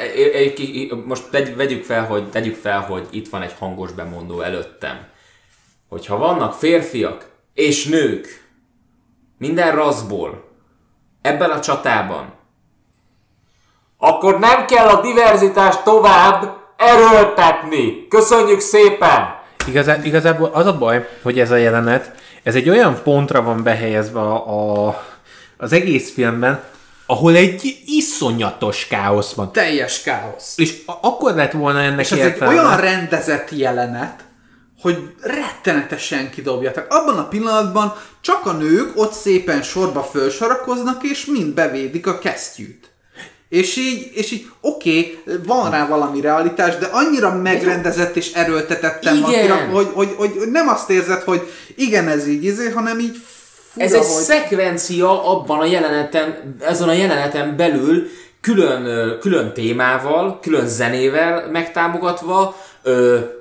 most 1.05 1.23
tegy, 1.31 1.55
vegyük 1.55 1.83
fel, 1.83 2.05
hogy, 2.05 2.29
tegyük 2.29 2.55
fel, 2.55 2.81
hogy 2.81 3.07
itt 3.09 3.29
van 3.29 3.41
egy 3.41 3.55
hangos 3.59 3.91
bemondó 3.91 4.41
előttem. 4.41 4.97
Hogyha 5.89 6.17
vannak 6.17 6.53
férfiak 6.53 7.29
és 7.53 7.85
nők, 7.85 8.47
minden 9.37 9.75
raszból, 9.75 10.47
ebben 11.21 11.49
a 11.49 11.59
csatában, 11.59 12.33
akkor 14.01 14.39
nem 14.39 14.65
kell 14.65 14.87
a 14.87 15.01
diverzitást 15.01 15.83
tovább 15.83 16.57
erőltetni. 16.77 18.07
Köszönjük 18.09 18.59
szépen! 18.59 19.37
Igazá, 19.67 19.97
igazából 20.03 20.49
az 20.53 20.65
a 20.65 20.77
baj, 20.77 21.07
hogy 21.21 21.39
ez 21.39 21.51
a 21.51 21.55
jelenet, 21.55 22.11
ez 22.43 22.55
egy 22.55 22.69
olyan 22.69 22.99
pontra 23.03 23.41
van 23.41 23.63
behelyezve 23.63 24.19
a, 24.19 24.85
a, 24.87 25.03
az 25.57 25.71
egész 25.71 26.13
filmben, 26.13 26.63
ahol 27.05 27.35
egy 27.35 27.77
iszonyatos 27.85 28.87
káosz 28.87 29.33
van. 29.33 29.51
Teljes 29.51 30.01
káosz. 30.01 30.53
És 30.57 30.77
a- 30.85 30.97
akkor 31.01 31.33
lett 31.35 31.51
volna 31.51 31.79
ennek 31.81 31.99
És 31.99 32.11
ez 32.11 32.17
egy 32.19 32.25
értelme. 32.25 32.53
olyan 32.61 32.77
rendezett 32.79 33.49
jelenet, 33.51 34.23
hogy 34.81 34.97
rettenetesen 35.21 36.29
kidobja. 36.29 36.71
Tehát 36.71 36.93
abban 36.93 37.17
a 37.17 37.27
pillanatban 37.27 37.93
csak 38.21 38.45
a 38.45 38.51
nők 38.51 38.91
ott 38.95 39.13
szépen 39.13 39.61
sorba 39.61 40.03
fölsorakoznak, 40.03 41.03
és 41.03 41.25
mind 41.25 41.53
bevédik 41.53 42.07
a 42.07 42.19
kesztyűt. 42.19 42.88
És 43.49 43.75
így, 43.75 44.11
és 44.13 44.31
így 44.31 44.45
oké, 44.61 45.19
okay, 45.21 45.35
van 45.45 45.71
rá 45.71 45.87
valami 45.87 46.21
realitás, 46.21 46.77
de 46.77 46.89
annyira 46.91 47.35
megrendezett 47.35 48.15
és 48.15 48.33
erőltetettem 48.33 49.21
van, 49.21 49.31
hogy, 49.71 49.87
hogy, 49.93 50.11
hogy, 50.17 50.33
hogy, 50.37 50.51
nem 50.51 50.67
azt 50.67 50.89
érzed, 50.89 51.21
hogy 51.21 51.51
igen, 51.75 52.07
ez 52.07 52.27
így 52.27 52.43
izé, 52.43 52.69
hanem 52.69 52.99
így 52.99 53.17
fura, 53.71 53.85
Ez 53.85 53.93
egy 53.93 53.99
hogy... 53.99 54.23
szekvencia 54.23 55.31
abban 55.31 55.59
a 55.59 55.65
jeleneten, 55.65 56.55
ezen 56.59 56.89
a 56.89 56.93
jeleneten 56.93 57.55
belül 57.55 58.07
külön, 58.41 59.17
külön 59.19 59.53
témával, 59.53 60.39
külön 60.41 60.67
zenével 60.67 61.49
megtámogatva, 61.51 62.55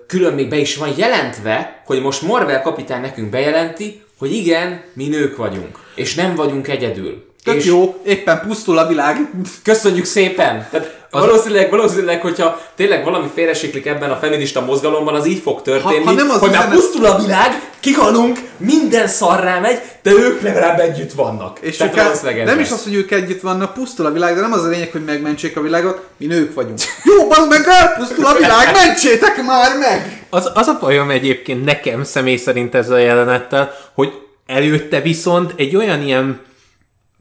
külön 0.06 0.34
még 0.34 0.48
be 0.48 0.56
is 0.56 0.76
van 0.76 0.92
jelentve, 0.96 1.82
hogy 1.86 2.00
most 2.00 2.22
Marvel 2.22 2.62
kapitány 2.62 3.00
nekünk 3.00 3.30
bejelenti, 3.30 4.02
hogy 4.18 4.32
igen, 4.32 4.82
mi 4.92 5.08
nők 5.08 5.36
vagyunk, 5.36 5.78
és 5.94 6.14
nem 6.14 6.34
vagyunk 6.34 6.68
egyedül. 6.68 7.27
Tök 7.44 7.54
és 7.54 7.64
jó, 7.64 8.00
éppen 8.04 8.40
pusztul 8.46 8.78
a 8.78 8.86
világ. 8.86 9.30
Köszönjük 9.62 10.04
szépen! 10.04 10.66
Tehát 10.70 10.96
Az- 11.10 11.20
valószínűleg, 11.20 11.70
valószínűleg, 11.70 12.20
hogyha 12.20 12.60
tényleg 12.76 13.04
valami 13.04 13.30
félresiklik 13.34 13.86
ebben 13.86 14.10
a 14.10 14.16
feminista 14.16 14.60
mozgalomban, 14.60 15.14
az 15.14 15.26
így 15.26 15.40
fog 15.42 15.62
történni, 15.62 15.96
Ha- 15.96 16.04
ha 16.04 16.12
nem 16.12 16.30
az 16.30 16.38
hogy 16.38 16.50
már 16.50 16.70
pusztul 16.70 17.04
a 17.04 17.18
világ, 17.18 17.70
kihalunk, 17.80 18.38
minden 18.56 19.06
szarrá 19.06 19.58
megy, 19.58 19.80
de 20.02 20.10
ők 20.10 20.42
legalább 20.42 20.78
együtt 20.78 21.12
vannak. 21.12 21.58
És 21.60 21.76
Tehát 21.76 21.96
ők 21.96 22.00
ez 22.00 22.22
nem 22.44 22.60
is 22.60 22.70
az, 22.70 22.82
hogy 22.82 22.94
ők 22.94 23.10
együtt 23.10 23.40
vannak, 23.40 23.74
pusztul 23.74 24.06
a 24.06 24.10
világ, 24.10 24.34
de 24.34 24.40
nem 24.40 24.52
az 24.52 24.64
a 24.64 24.68
lényeg, 24.68 24.92
hogy 24.92 25.04
megmentsék 25.04 25.56
a 25.56 25.60
világot, 25.60 26.06
mi 26.16 26.26
nők 26.26 26.54
vagyunk. 26.54 26.78
Jó, 27.04 27.30
az 27.30 27.46
meg 27.48 27.66
elpusztul 27.68 28.26
a 28.26 28.34
világ, 28.34 28.72
mentsétek 28.74 29.42
már 29.46 29.78
meg! 29.78 30.26
Az, 30.30 30.50
az 30.54 30.66
a 30.66 30.78
bajom 30.80 31.10
egyébként 31.10 31.64
nekem 31.64 32.04
személy 32.04 32.36
szerint 32.36 32.74
ezzel 32.74 32.94
a 32.94 32.98
jelenettel, 32.98 33.74
hogy 33.94 34.12
előtte 34.46 35.00
viszont 35.00 35.52
egy 35.56 35.76
olyan 35.76 36.02
ilyen 36.02 36.46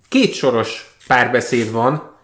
kétsoros 0.10 0.96
párbeszéd 1.08 1.72
van, 1.72 2.16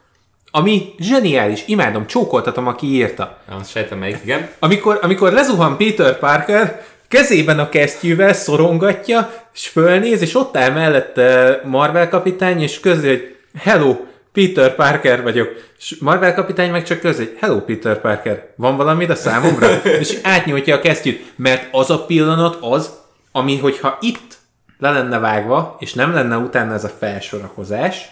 ami 0.51 0.93
zseniális, 0.99 1.63
imádom, 1.65 2.07
csókoltatom, 2.07 2.67
aki 2.67 2.87
írta. 2.87 3.37
Azt 3.59 3.69
sejtem 3.69 3.97
melyik, 3.97 4.19
igen. 4.23 4.49
Amikor, 4.59 4.99
amikor 5.01 5.31
lezuhan 5.31 5.77
Peter 5.77 6.19
Parker, 6.19 6.85
kezében 7.07 7.59
a 7.59 7.69
kesztyűvel 7.69 8.33
szorongatja, 8.33 9.33
és 9.53 9.67
fölnéz, 9.67 10.21
és 10.21 10.35
ott 10.35 10.57
áll 10.57 10.71
mellette 10.71 11.61
Marvel 11.65 12.09
kapitány, 12.09 12.61
és 12.61 12.79
közli, 12.79 13.07
hogy 13.07 13.35
hello, 13.57 13.95
Peter 14.33 14.75
Parker 14.75 15.23
vagyok. 15.23 15.49
És 15.79 15.95
Marvel 15.99 16.33
kapitány 16.33 16.71
meg 16.71 16.83
csak 16.83 16.99
közli, 16.99 17.25
hogy 17.25 17.37
hello, 17.39 17.59
Peter 17.59 18.01
Parker, 18.01 18.53
van 18.55 18.77
valamit 18.77 19.09
a 19.09 19.15
számomra? 19.15 19.67
és 19.99 20.17
átnyújtja 20.23 20.75
a 20.75 20.79
kesztyűt, 20.79 21.33
mert 21.35 21.67
az 21.71 21.89
a 21.89 22.05
pillanat 22.05 22.57
az, 22.61 22.93
ami, 23.31 23.57
hogyha 23.57 23.97
itt 24.01 24.37
le 24.83 24.91
lenne 24.91 25.19
vágva, 25.19 25.75
és 25.79 25.93
nem 25.93 26.13
lenne 26.13 26.37
utána 26.37 26.73
ez 26.73 26.83
a 26.83 26.89
felsorakozás, 26.99 28.11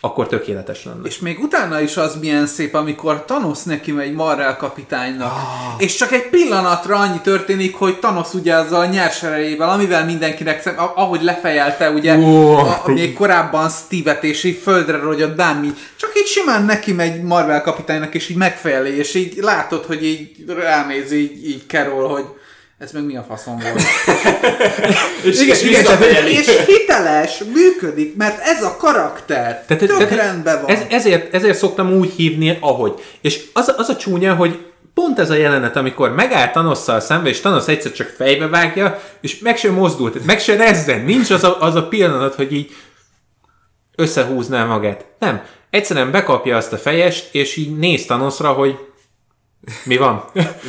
akkor 0.00 0.26
tökéletes 0.26 0.84
lenne. 0.84 1.06
És 1.06 1.18
még 1.18 1.38
utána 1.42 1.80
is 1.80 1.96
az 1.96 2.18
milyen 2.20 2.46
szép, 2.46 2.74
amikor 2.74 3.24
Thanos 3.24 3.62
neki 3.62 3.92
megy 3.92 4.12
Marrel 4.12 4.56
kapitánynak. 4.56 5.32
Ah. 5.32 5.82
És 5.82 5.94
csak 5.94 6.12
egy 6.12 6.28
pillanatra 6.28 6.96
annyi 6.96 7.20
történik, 7.20 7.76
hogy 7.76 7.98
Thanos 7.98 8.34
ugye 8.34 8.54
azzal 8.54 8.80
a 8.80 8.86
nyers 8.86 9.22
erejével, 9.22 9.70
amivel 9.70 10.04
mindenkinek, 10.04 10.62
szem, 10.62 10.74
ahogy 10.76 11.22
lefejelte 11.22 11.90
ugye, 11.90 12.16
Ó, 12.16 12.56
a, 12.56 12.82
a, 12.84 12.90
még 12.90 13.14
korábban 13.14 13.68
Steve-et, 13.68 14.24
és 14.24 14.44
így 14.44 14.58
földre 14.62 14.96
rogyott 14.96 15.36
bármi, 15.36 15.72
csak 15.96 16.12
így 16.16 16.26
simán 16.26 16.64
neki 16.64 16.92
megy 16.92 17.22
Marvel 17.22 17.62
kapitánynak, 17.62 18.14
és 18.14 18.28
így 18.28 18.36
megfejeli, 18.36 18.96
és 18.96 19.14
így 19.14 19.36
látod, 19.36 19.84
hogy 19.84 20.04
így 20.04 20.44
ránéz 20.46 21.12
így, 21.12 21.48
így 21.48 21.62
Carol, 21.66 22.08
hogy 22.08 22.24
ez 22.78 22.92
meg 22.92 23.04
mi 23.04 23.16
a 23.16 23.22
faszom 23.22 23.58
volt. 23.58 23.82
És, 25.24 25.40
Igen, 25.40 25.54
és 25.54 25.62
igen, 25.62 25.80
visszafejeli. 25.80 26.32
és 26.32 26.64
hiteles, 26.66 27.42
működik, 27.52 28.16
mert 28.16 28.40
ez 28.42 28.62
a 28.62 28.76
karakter. 28.76 29.64
Tehát, 29.66 29.86
Tök 29.86 29.96
tehát 29.96 30.14
rendben 30.14 30.60
van. 30.62 30.70
Ez, 30.70 30.80
ezért, 30.90 31.34
ezért 31.34 31.58
szoktam 31.58 31.92
úgy 31.92 32.12
hívni, 32.16 32.58
ahogy. 32.60 32.94
És 33.20 33.44
az, 33.52 33.74
az 33.76 33.88
a 33.88 33.96
csúnya, 33.96 34.34
hogy 34.34 34.58
pont 34.94 35.18
ez 35.18 35.30
a 35.30 35.34
jelenet, 35.34 35.76
amikor 35.76 36.14
megáll 36.14 36.50
Thanosszal 36.50 37.00
szembe, 37.00 37.28
és 37.28 37.40
Thanos 37.40 37.66
egyszer 37.66 37.92
csak 37.92 38.06
fejbe 38.16 38.46
vágja, 38.48 39.00
és 39.20 39.38
meg 39.38 39.56
sem 39.56 39.74
mozdult, 39.74 40.24
meg 40.24 40.40
se 40.40 40.56
rezzen, 40.56 41.00
nincs 41.00 41.30
az 41.30 41.44
a, 41.44 41.60
az 41.60 41.74
a 41.74 41.88
pillanat, 41.88 42.34
hogy 42.34 42.52
így 42.52 42.70
összehúzná 43.96 44.64
magát. 44.64 45.04
Nem. 45.18 45.42
Egyszerűen 45.70 46.10
bekapja 46.10 46.56
azt 46.56 46.72
a 46.72 46.76
fejest, 46.76 47.34
és 47.34 47.56
így 47.56 47.76
néz 47.76 48.04
Thanosra, 48.04 48.52
hogy 48.52 48.78
mi 49.84 49.96
van. 49.96 50.24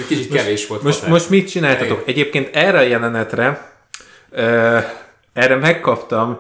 Kicsit 0.07 0.33
kevés 0.33 0.67
volt. 0.67 0.81
Most, 0.81 1.07
most 1.07 1.29
mit 1.29 1.49
csináltatok? 1.49 2.03
Egyébként 2.05 2.55
erre 2.55 2.77
a 2.77 2.81
jelenetre, 2.81 3.71
ö, 4.29 4.77
erre 5.33 5.55
megkaptam, 5.55 6.37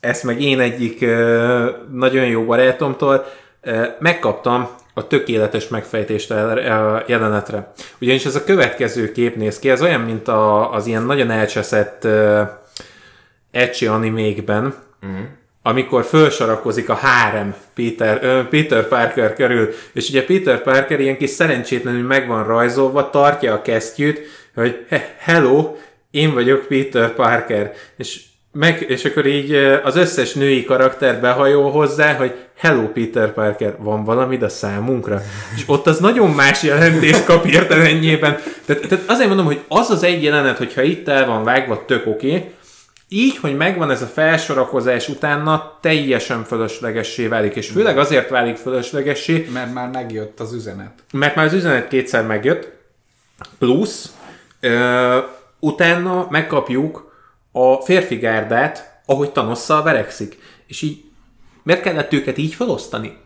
ezt 0.00 0.22
meg 0.22 0.42
én 0.42 0.60
egyik 0.60 1.02
ö, 1.02 1.70
nagyon 1.92 2.26
jó 2.26 2.44
barátomtól, 2.44 3.26
ö, 3.62 3.86
megkaptam 3.98 4.68
a 4.94 5.06
tökéletes 5.06 5.68
megfejtést 5.68 6.30
a 6.30 7.02
jelenetre. 7.06 7.72
Ugyanis 8.00 8.24
ez 8.24 8.34
a 8.34 8.44
következő 8.44 9.12
kép 9.12 9.36
néz 9.36 9.58
ki, 9.58 9.70
ez 9.70 9.82
olyan, 9.82 10.00
mint 10.00 10.28
a, 10.28 10.72
az 10.72 10.86
ilyen 10.86 11.02
nagyon 11.02 11.30
elcseszett 11.30 12.04
uh, 12.04 12.40
ecsi 13.50 13.86
animékben, 13.86 14.74
amikor 15.68 16.04
fölsorakozik 16.04 16.88
a 16.88 16.94
hárem 16.94 17.54
Peter, 17.74 18.48
Peter 18.48 18.88
Parker 18.88 19.34
körül, 19.34 19.68
és 19.92 20.08
ugye 20.08 20.24
Peter 20.24 20.62
Parker 20.62 21.00
ilyen 21.00 21.16
kis 21.16 21.30
szerencsétlenül 21.30 22.06
meg 22.06 22.26
van 22.26 22.46
rajzolva, 22.46 23.10
tartja 23.10 23.52
a 23.52 23.62
kesztyűt, 23.62 24.20
hogy 24.54 24.84
he- 24.88 25.14
hello, 25.18 25.74
én 26.10 26.34
vagyok 26.34 26.66
Peter 26.66 27.14
Parker, 27.14 27.72
és, 27.96 28.20
meg, 28.52 28.84
és 28.88 29.04
akkor 29.04 29.26
így 29.26 29.54
az 29.82 29.96
összes 29.96 30.32
női 30.32 30.64
karakter 30.64 31.20
behajol 31.20 31.70
hozzá, 31.70 32.14
hogy 32.14 32.34
hello 32.56 32.88
Peter 32.88 33.32
Parker, 33.32 33.74
van 33.78 34.04
valamid 34.04 34.42
a 34.42 34.48
számunkra? 34.48 35.22
És 35.56 35.62
ott 35.66 35.86
az 35.86 35.98
nagyon 35.98 36.30
más 36.30 36.62
jelentést 36.62 37.24
kap 37.24 37.46
értelennyiében. 37.46 38.38
Tehát, 38.64 38.86
tehát 38.88 39.04
azért 39.10 39.28
mondom, 39.28 39.46
hogy 39.46 39.60
az 39.68 39.90
az 39.90 40.02
egy 40.02 40.22
jelenet, 40.22 40.58
hogyha 40.58 40.82
itt 40.82 41.08
el 41.08 41.26
van 41.26 41.44
vágva, 41.44 41.84
tök 41.86 42.06
oké, 42.06 42.26
okay, 42.26 42.50
így, 43.08 43.36
hogy 43.36 43.56
megvan 43.56 43.90
ez 43.90 44.02
a 44.02 44.06
felsorakozás 44.06 45.08
utána, 45.08 45.78
teljesen 45.80 46.44
fölöslegessé 46.44 47.26
válik, 47.26 47.54
és 47.54 47.68
főleg 47.68 47.98
azért 47.98 48.28
válik 48.28 48.56
fölöslegessé, 48.56 49.48
Mert 49.52 49.72
már 49.72 49.88
megjött 49.90 50.40
az 50.40 50.52
üzenet. 50.52 50.92
mert 51.12 51.34
már 51.34 51.46
az 51.46 51.52
üzenet 51.52 51.88
kétszer 51.88 52.26
megjött, 52.26 52.72
plusz 53.58 54.12
ö, 54.60 55.18
utána 55.58 56.26
megkapjuk 56.30 57.12
a 57.52 57.74
férfi 57.74 58.16
gárdát, 58.16 59.00
ahogy 59.06 59.30
Thanosszal 59.30 59.82
verekszik. 59.82 60.38
És 60.66 60.82
így 60.82 61.04
miért 61.62 61.80
kellett 61.82 62.12
őket 62.12 62.38
így 62.38 62.54
felosztani? 62.54 63.16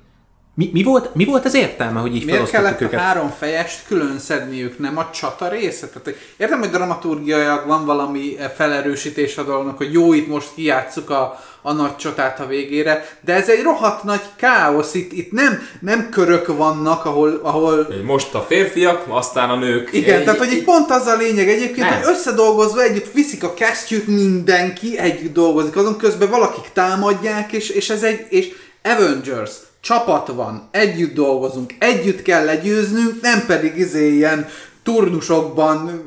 Mi, 0.54 0.70
mi, 0.72 0.82
volt, 0.82 1.14
mi 1.14 1.24
volt 1.24 1.44
az 1.44 1.54
értelme, 1.54 2.00
hogy 2.00 2.14
így 2.16 2.24
Miért 2.24 2.50
kellett 2.50 2.80
a 2.80 2.84
őket? 2.84 3.00
három 3.00 3.34
fejest 3.38 3.86
külön 3.86 4.18
szedniük, 4.18 4.78
nem 4.78 4.98
a 4.98 5.10
csata 5.10 5.48
része? 5.48 5.86
Tehát, 5.88 6.18
értem, 6.36 6.58
hogy 6.58 6.70
dramaturgiailag 6.70 7.66
van 7.66 7.84
valami 7.84 8.36
eh, 8.38 8.50
felerősítés 8.56 9.36
a 9.38 9.42
dolognak, 9.42 9.76
hogy 9.76 9.92
jó, 9.92 10.12
itt 10.12 10.28
most 10.28 10.48
kijátszuk 10.54 11.10
a, 11.10 11.40
a 11.62 11.72
nagy 11.72 11.96
csatát 11.96 12.40
a 12.40 12.46
végére, 12.46 13.18
de 13.20 13.34
ez 13.34 13.48
egy 13.48 13.62
rohadt 13.62 14.02
nagy 14.04 14.20
káosz, 14.36 14.94
itt, 14.94 15.12
itt 15.12 15.30
nem, 15.32 15.68
nem 15.80 16.08
körök 16.10 16.56
vannak, 16.56 17.04
ahol, 17.04 17.40
ahol 17.42 17.86
Most 18.04 18.34
a 18.34 18.40
férfiak, 18.48 19.04
aztán 19.08 19.50
a 19.50 19.56
nők. 19.56 19.92
igen, 19.92 20.18
Egy- 20.18 20.24
tehát 20.24 20.38
hogy 20.38 20.52
itt 20.52 20.64
pont 20.64 20.90
az 20.90 21.06
a 21.06 21.16
lényeg 21.16 21.48
egyébként, 21.48 21.88
Nem. 21.88 21.98
hogy 21.98 22.08
összedolgozva 22.14 22.82
együtt 22.82 23.12
viszik 23.12 23.44
a 23.44 23.54
kesztyűt, 23.54 24.06
mindenki 24.06 24.98
együtt 24.98 25.32
dolgozik, 25.34 25.76
azon 25.76 25.96
közben 25.96 26.30
valakik 26.30 26.64
támadják, 26.72 27.52
és, 27.52 27.68
és 27.68 27.90
ez 27.90 28.02
egy, 28.02 28.26
és 28.28 28.48
Avengers, 28.82 29.50
csapat 29.82 30.26
van, 30.28 30.68
együtt 30.70 31.14
dolgozunk, 31.14 31.72
együtt 31.78 32.22
kell 32.22 32.44
legyőznünk, 32.44 33.20
nem 33.22 33.44
pedig 33.46 33.76
izé 33.76 34.08
ilyen 34.14 34.48
turnusokban 34.82 36.04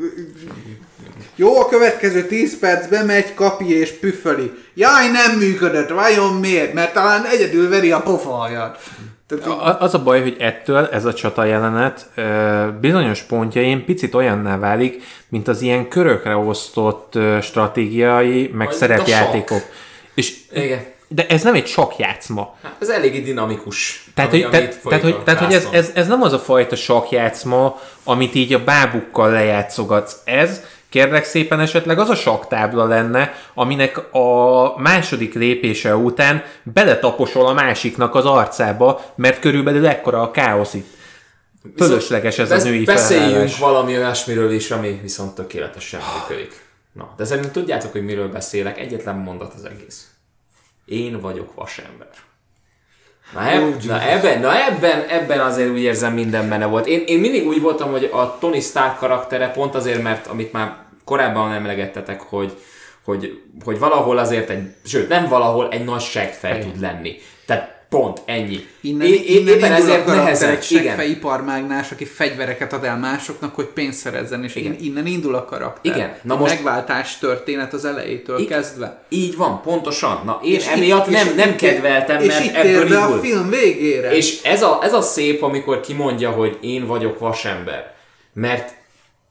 jó, 1.36 1.60
a 1.60 1.68
következő 1.68 2.26
10 2.28 2.60
percben 2.60 3.06
megy, 3.06 3.34
kapi 3.34 3.80
és 3.80 3.92
püfföli. 3.92 4.52
Jaj, 4.74 5.12
nem 5.12 5.38
működött, 5.38 5.90
vajon 5.90 6.34
miért? 6.34 6.74
Mert 6.74 6.94
talán 6.94 7.26
egyedül 7.26 7.70
veri 7.70 7.92
a 7.92 8.00
pofajat. 8.02 8.78
Tehát, 9.28 9.46
A- 9.48 9.82
Az 9.82 9.94
a 9.94 10.04
baj, 10.04 10.22
hogy 10.22 10.36
ettől 10.40 10.86
ez 10.86 11.06
a 11.06 11.14
csata 11.14 11.44
jelenet 11.44 12.10
ö, 12.16 12.24
bizonyos 12.82 13.22
pontjain 13.22 13.86
picit 13.86 14.14
olyanná 14.14 14.58
válik, 14.58 15.04
mint 15.30 15.48
az 15.48 15.62
ilyen 15.62 15.88
körökre 15.88 16.36
osztott 16.36 17.16
ö, 17.16 17.38
stratégiai, 17.42 18.52
meg 18.54 18.72
szerepjátékok. 18.72 19.62
És 20.14 20.34
Igen. 20.54 20.86
De 21.08 21.28
ez 21.28 21.44
nem 21.44 21.54
egy 21.54 21.68
sakjátszma. 21.68 22.56
Hát 22.64 22.76
ez 22.80 22.90
eléggé 22.90 23.20
dinamikus. 23.20 24.10
Tehát, 24.14 24.34
ami- 24.34 24.42
hogy, 24.42 24.56
amit 24.56 24.78
tehát, 24.84 25.04
hogy, 25.04 25.12
a 25.12 25.24
tehát, 25.24 25.40
hogy 25.44 25.54
ez, 25.54 25.68
ez, 25.72 25.92
ez 25.96 26.08
nem 26.08 26.22
az 26.22 26.34
a 26.34 26.40
fajta 26.40 26.76
sakjátszma, 26.76 27.80
amit 28.04 28.36
így 28.36 28.54
a 28.54 28.64
bábukkal 28.64 29.32
lejátszogatsz. 29.32 30.16
Ez 30.24 30.62
kérlek 30.90 31.24
szépen 31.26 31.60
esetleg 31.60 32.00
az 32.00 32.10
a 32.10 32.16
saktábla 32.16 32.86
lenne, 32.86 33.34
aminek 33.54 34.14
a 34.14 34.74
második 34.78 35.34
lépése 35.34 35.96
után 35.96 36.44
beletaposol 36.64 37.48
a 37.48 37.54
másiknak 37.54 38.16
az 38.16 38.26
arcába, 38.26 39.02
mert 39.16 39.40
körülbelül 39.40 39.88
ekkora 39.88 40.22
a 40.22 40.32
káosz 40.32 40.74
itt. 40.74 40.94
Fölösleges 41.78 42.38
ez 42.40 42.52
a 42.52 42.56
Besz- 42.56 42.64
női 42.64 42.84
Beszéljünk 42.84 43.30
felállás. 43.32 43.58
valami 43.58 43.98
olyasmiről 43.98 44.52
is, 44.52 44.72
ami 44.72 45.00
viszont 45.02 45.36
tökéletesen 45.36 46.00
működik. 46.20 46.64
Na, 46.94 47.14
de 47.18 47.26
szerintem 47.26 47.52
tudjátok, 47.52 47.92
hogy 47.92 48.06
miről 48.06 48.28
beszélek. 48.28 48.80
Egyetlen 48.80 49.16
mondat 49.16 49.54
az 49.54 49.64
egész. 49.66 50.08
Én 50.86 51.20
vagyok 51.20 51.56
vasember. 51.56 52.10
Na, 53.34 53.42
eb- 53.42 53.84
na, 53.84 54.02
ebben, 54.02 54.40
na 54.40 54.66
ebben, 54.66 55.02
ebben 55.10 55.40
azért 55.40 55.70
úgy 55.70 55.82
érzem 55.82 56.14
minden 56.14 56.50
benne 56.50 56.66
volt. 56.66 56.88
Én, 56.88 57.04
én 57.06 57.20
mindig 57.20 57.48
úgy 57.48 57.62
voltam, 57.62 57.92
hogy 57.92 58.10
a 58.14 58.38
Tony 58.40 58.62
Stark 58.62 58.98
karaktere 58.98 59.52
pont 59.52 59.76
azért, 59.76 60.02
mert 60.02 60.28
amit 60.28 60.52
már 60.52 60.76
korábban 61.06 61.54
emlegettetek, 61.54 62.22
hogy, 62.22 62.58
hogy, 63.04 63.42
hogy 63.64 63.80
valahol 63.80 64.18
azért 64.18 64.50
egy, 64.50 64.76
sőt 64.86 65.10
nem 65.10 65.28
valahol 65.28 65.70
egy 65.70 65.84
nagy 65.84 66.02
seggfej 66.02 66.60
tud 66.60 66.80
lenni. 66.80 67.16
Tehát 67.46 67.75
pont 67.96 68.22
ennyi. 68.26 68.60
Innen, 68.82 69.08
én- 69.08 69.24
innen 69.26 69.56
éppen 69.56 69.72
indul 69.72 69.92
ezért 69.92 70.06
nehezen. 70.06 70.50
egy 70.50 70.66
Igen. 70.72 70.84
seggfej 70.84 71.10
iparmágnás, 71.10 71.92
aki 71.92 72.06
fegyvereket 72.06 72.74
ad 72.74 72.84
el 72.84 72.98
másoknak, 72.98 73.56
hogy 73.56 73.66
pénzt 73.66 74.00
szerezzen, 74.00 74.44
és 74.44 74.56
Igen. 74.56 74.76
Innen 74.82 75.06
indul 75.06 75.36
a 75.36 75.46
karakter. 75.46 75.96
Igen. 75.96 76.16
Na 76.22 76.36
most- 76.36 76.54
Megváltás 76.54 77.18
történet 77.18 77.74
az 77.74 77.86
elejétől 77.86 78.40
I- 78.40 78.46
kezdve. 78.46 79.04
Így 79.10 79.36
van, 79.38 79.62
pontosan. 79.62 80.22
Na, 80.26 80.40
én 80.44 80.54
És 80.54 80.68
emiatt 80.68 81.08
itt- 81.08 81.14
nem, 81.14 81.28
és 81.28 81.34
nem 81.34 81.56
kedveltem, 81.56 82.22
és 82.22 82.28
mert 82.28 82.44
itt 82.46 82.56
ebből 82.56 82.88
be 82.90 82.98
a 82.98 83.06
indul. 83.06 83.20
film 83.20 83.50
végére. 83.50 84.16
És 84.16 84.42
ez 84.44 84.62
a, 84.64 84.80
ez 84.84 84.94
a 84.94 85.02
szép, 85.02 85.44
amikor 85.44 85.80
kimondja, 85.80 86.30
hogy 86.30 86.58
én 86.62 86.86
vagyok 86.88 87.20
vasember. 87.20 87.94
Mert 88.34 88.74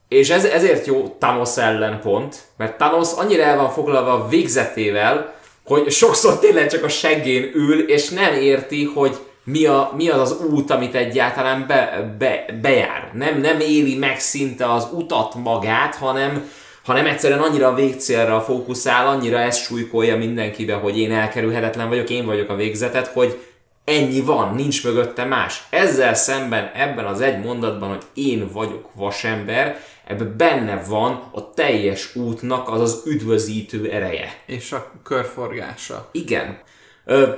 és 0.09 0.31
ez, 0.31 0.45
ezért 0.45 0.86
jó 0.86 1.16
Thanos 1.19 1.57
ellen 1.57 2.01
pont, 2.01 2.36
mert 2.57 2.77
Thanos 2.77 3.09
annyira 3.16 3.43
el 3.43 3.57
van 3.57 3.70
foglalva 3.70 4.12
a 4.12 4.28
végzetével, 4.28 5.35
hogy 5.65 5.91
sokszor 5.91 6.39
tényleg 6.39 6.70
csak 6.70 6.85
a 6.85 6.89
seggén 6.89 7.51
ül, 7.55 7.81
és 7.81 8.09
nem 8.09 8.35
érti, 8.35 8.85
hogy 8.85 9.16
mi, 9.45 9.66
a, 9.66 9.93
mi 9.97 10.09
az 10.09 10.20
az 10.20 10.45
út, 10.51 10.70
amit 10.70 10.95
egyáltalán 10.95 11.65
be, 11.66 12.15
be, 12.19 12.45
bejár. 12.62 13.11
Nem, 13.12 13.41
nem 13.41 13.61
éli 13.61 13.97
meg 13.97 14.20
szinte 14.20 14.73
az 14.73 14.89
utat 14.93 15.35
magát, 15.35 15.95
hanem, 15.95 16.51
hanem 16.85 17.07
egyszerűen 17.07 17.41
annyira 17.41 17.69
a 17.69 17.74
végcélra 17.74 18.41
fókuszál, 18.41 19.07
annyira 19.07 19.39
ezt 19.39 19.62
súlykolja 19.62 20.16
mindenkibe, 20.16 20.74
hogy 20.74 20.99
én 20.99 21.12
elkerülhetetlen 21.12 21.89
vagyok, 21.89 22.11
én 22.11 22.27
vagyok 22.27 22.51
a 22.51 22.57
végzetet, 22.57 23.07
hogy 23.07 23.39
ennyi 23.85 24.20
van, 24.20 24.55
nincs 24.55 24.85
mögötte 24.85 25.24
más. 25.24 25.62
Ezzel 25.70 26.15
szemben 26.15 26.70
ebben 26.74 27.05
az 27.05 27.20
egy 27.20 27.45
mondatban, 27.45 27.89
hogy 27.89 28.03
én 28.15 28.51
vagyok 28.53 28.89
vasember, 28.95 29.81
ebben 30.06 30.35
benne 30.36 30.82
van 30.89 31.31
a 31.32 31.51
teljes 31.51 32.16
útnak 32.16 32.68
az 32.68 32.81
az 32.81 33.02
üdvözítő 33.06 33.90
ereje. 33.90 34.43
és 34.47 34.72
a 34.72 34.93
körforgása. 35.02 36.09
Igen. 36.12 36.59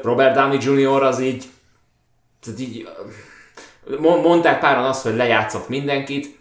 Robert 0.02 0.34
Downey 0.34 0.58
Jr. 0.60 1.02
az 1.02 1.20
így, 1.20 1.44
tehát 2.44 2.60
így 2.60 2.88
mondták 3.98 4.60
páran 4.60 4.84
azt, 4.84 5.02
hogy 5.02 5.16
lejátszott 5.16 5.68
mindenkit, 5.68 6.38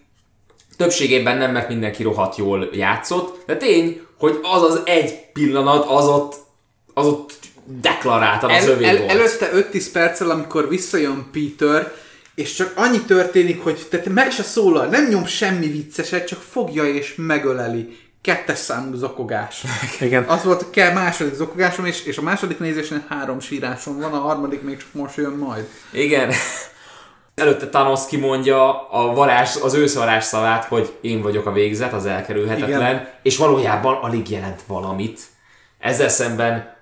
többségében 0.78 1.38
nem, 1.38 1.52
mert 1.52 1.70
mindenki 1.70 2.04
rohadt 2.04 2.36
jól 2.36 2.70
játszott, 2.72 3.44
de 3.46 3.58
tény, 3.58 4.02
hogy 4.18 4.40
az 4.42 4.62
az 4.62 4.82
egy 4.86 5.32
pillanat, 5.34 5.86
az 5.90 6.08
ott, 6.08 6.36
az 6.94 7.08
ott 7.08 7.34
deklaráltan 7.66 8.50
az 8.50 8.64
El, 8.64 8.70
övé 8.70 8.86
el, 8.86 8.98
volt. 8.98 9.10
előtte 9.10 9.50
5-10 9.54 9.88
perccel, 9.94 10.30
amikor 10.30 10.70
visszajön 10.70 11.30
Peter, 11.32 11.94
és 12.36 12.54
csak 12.54 12.74
annyi 12.76 13.02
történik, 13.02 13.64
hogy 13.64 13.88
tehát 13.90 14.10
meg 14.10 14.32
se 14.32 14.44
szólal, 14.44 14.86
nem 14.86 15.08
nyom 15.08 15.26
semmi 15.26 15.68
vicceset, 15.68 16.28
csak 16.28 16.42
fogja 16.42 16.84
és 16.84 17.14
megöleli. 17.18 17.98
Kettes 18.22 18.58
számú 18.58 18.96
zokogás. 18.96 19.64
Igen. 20.02 20.24
Az 20.24 20.44
volt 20.44 20.62
a 20.62 20.70
kell 20.70 20.94
második 20.94 21.34
zokogásom, 21.34 21.86
és, 21.86 22.06
és 22.06 22.18
a 22.18 22.22
második 22.22 22.60
nézésen 22.60 23.06
három 23.10 23.40
sírásom 23.40 24.00
van, 24.00 24.14
a 24.14 24.20
harmadik 24.20 24.62
még 24.62 24.78
csak 24.78 24.88
most 24.92 25.16
jön 25.16 25.34
majd. 25.34 25.68
Igen. 25.92 26.32
Előtte 27.36 27.68
Thanos 27.68 28.06
kimondja 28.08 28.90
a 28.90 29.14
varázs, 29.14 29.56
az 29.56 29.74
őszvarázs 29.74 30.24
szavát, 30.24 30.66
hogy 30.66 30.98
én 31.02 31.22
vagyok 31.22 31.46
a 31.46 31.52
végzet, 31.52 31.94
az 31.94 32.06
elkerülhetetlen, 32.06 32.96
Igen. 32.96 33.10
és 33.22 33.38
valójában 33.38 33.96
alig 33.96 34.30
jelent 34.30 34.62
valamit. 34.68 35.20
Ezzel 35.80 36.10
szemben 36.10 36.76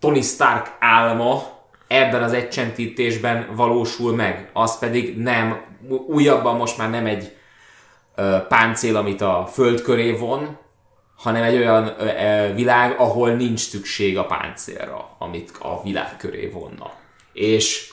Tony 0.00 0.22
Stark 0.22 0.72
álma 0.78 1.55
ebben 1.86 2.22
az 2.22 2.32
egycsentítésben 2.32 3.48
valósul 3.54 4.14
meg. 4.14 4.50
Az 4.52 4.78
pedig 4.78 5.16
nem, 5.16 5.60
újabban 6.06 6.56
most 6.56 6.78
már 6.78 6.90
nem 6.90 7.06
egy 7.06 7.36
ö, 8.14 8.36
páncél, 8.48 8.96
amit 8.96 9.20
a 9.20 9.48
föld 9.52 9.80
köré 9.80 10.12
von, 10.12 10.58
hanem 11.16 11.42
egy 11.42 11.56
olyan 11.56 11.94
ö, 11.98 12.04
ö, 12.04 12.54
világ, 12.54 12.94
ahol 12.98 13.30
nincs 13.30 13.60
szükség 13.60 14.18
a 14.18 14.26
páncélra, 14.26 15.16
amit 15.18 15.52
a 15.60 15.82
világ 15.82 16.16
köré 16.16 16.46
vonna. 16.46 16.92
És 17.32 17.92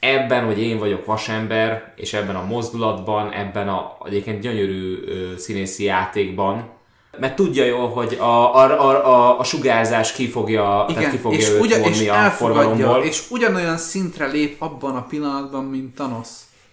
ebben, 0.00 0.44
hogy 0.44 0.60
én 0.60 0.78
vagyok 0.78 1.04
vasember, 1.04 1.92
és 1.96 2.12
ebben 2.12 2.36
a 2.36 2.44
mozdulatban, 2.44 3.32
ebben 3.32 3.68
a 3.68 3.96
egyébként 4.04 4.40
gyönyörű 4.40 5.04
ö, 5.06 5.36
színészi 5.36 5.84
játékban, 5.84 6.75
mert 7.20 7.36
tudja 7.36 7.64
jól, 7.64 7.88
hogy 7.88 8.14
a, 8.14 8.54
a, 8.56 8.80
a, 8.80 9.06
a, 9.06 9.38
a 9.38 9.44
sugárzás 9.44 10.12
ki 10.12 10.28
fogja, 10.28 10.84
tehát 10.94 11.10
ki 11.10 11.16
fogja 11.16 11.38
és, 11.38 11.48
őt 11.48 11.60
ugyan, 11.60 11.82
és 11.82 12.08
a 12.08 12.30
forgalomból. 12.30 13.02
és 13.02 13.22
ugyanolyan 13.30 13.76
szintre 13.76 14.26
lép 14.26 14.62
abban 14.62 14.96
a 14.96 15.06
pillanatban, 15.06 15.64
mint 15.64 15.94
Thanos. 15.94 16.28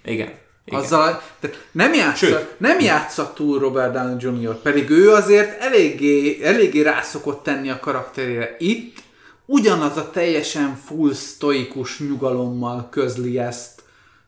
Igen. 0.05 0.41
Igen. 0.65 0.79
Azzal, 0.79 1.21
tehát 1.39 1.67
nem 1.71 1.93
játsza, 1.93 2.25
Sőt. 2.25 2.59
nem 2.59 2.79
játsza 2.79 3.33
túl 3.33 3.59
Robert 3.59 3.93
Downey 3.93 4.17
Jr., 4.19 4.55
pedig 4.61 4.89
ő 4.89 5.11
azért 5.11 5.61
eléggé, 5.61 6.43
eléggé 6.43 6.81
rászokott 6.81 7.43
tenni 7.43 7.69
a 7.69 7.79
karakterére. 7.79 8.55
Itt 8.59 8.97
ugyanaz 9.45 9.97
a 9.97 10.11
teljesen 10.11 10.79
full 10.85 11.13
sztoikus 11.13 11.99
nyugalommal 11.99 12.87
közli 12.89 13.39
ezt 13.39 13.83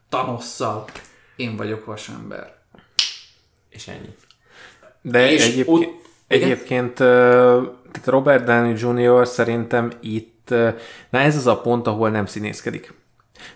Thanosszal. 0.10 0.86
Én 1.36 1.56
vagyok 1.56 1.86
vasember. 1.86 2.56
És 3.70 3.88
ennyi. 3.88 4.16
De 5.02 5.32
És 5.32 5.46
egyébként, 5.46 6.05
igen? 6.27 6.49
egyébként 6.49 7.02
tehát 7.95 8.10
Robert 8.10 8.43
Downey 8.43 8.73
Jr. 8.77 9.27
szerintem 9.27 9.91
itt, 10.02 10.49
na 11.10 11.19
ez 11.19 11.35
az 11.35 11.47
a 11.47 11.61
pont, 11.61 11.88
ahol 11.88 12.10
nem 12.10 12.26
színészkedik. 12.26 12.93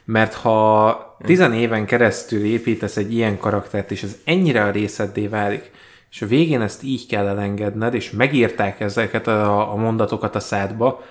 Mert 0.03 0.33
ha 0.33 1.17
tizen 1.23 1.53
éven 1.53 1.85
keresztül 1.85 2.43
építesz 2.43 2.97
egy 2.97 3.13
ilyen 3.13 3.37
karaktert, 3.37 3.91
és 3.91 4.03
ez 4.03 4.17
ennyire 4.23 4.63
a 4.63 4.71
részeddé 4.71 5.27
válik, 5.27 5.71
és 6.11 6.21
a 6.21 6.25
végén 6.25 6.61
ezt 6.61 6.83
így 6.83 7.07
kell 7.07 7.27
elengedned, 7.27 7.93
és 7.93 8.11
megírták 8.11 8.79
ezeket 8.79 9.27
a, 9.27 9.71
a 9.71 9.75
mondatokat 9.75 10.35
a 10.35 10.39
szádba, 10.39 11.03